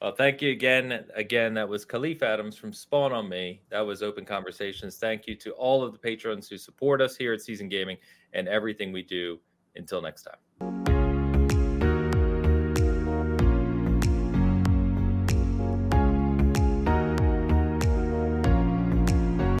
well, 0.00 0.14
thank 0.16 0.42
you 0.42 0.50
again. 0.50 1.04
Again, 1.14 1.54
that 1.54 1.68
was 1.68 1.84
Kahlief 1.84 2.22
Adams 2.22 2.56
from 2.56 2.72
Spawn 2.72 3.12
on 3.12 3.28
Me. 3.28 3.62
That 3.70 3.80
was 3.80 4.02
Open 4.02 4.24
Conversations. 4.24 4.96
Thank 4.96 5.26
you 5.26 5.34
to 5.36 5.52
all 5.52 5.82
of 5.82 5.92
the 5.92 5.98
patrons 5.98 6.48
who 6.48 6.56
support 6.58 7.00
us 7.00 7.16
here 7.16 7.32
at 7.32 7.42
Seasoned 7.42 7.70
Gaming 7.70 7.96
and 8.32 8.48
everything 8.48 8.92
we 8.92 9.02
do. 9.02 9.38
Until 9.76 10.02
next 10.02 10.24
time. 10.24 10.89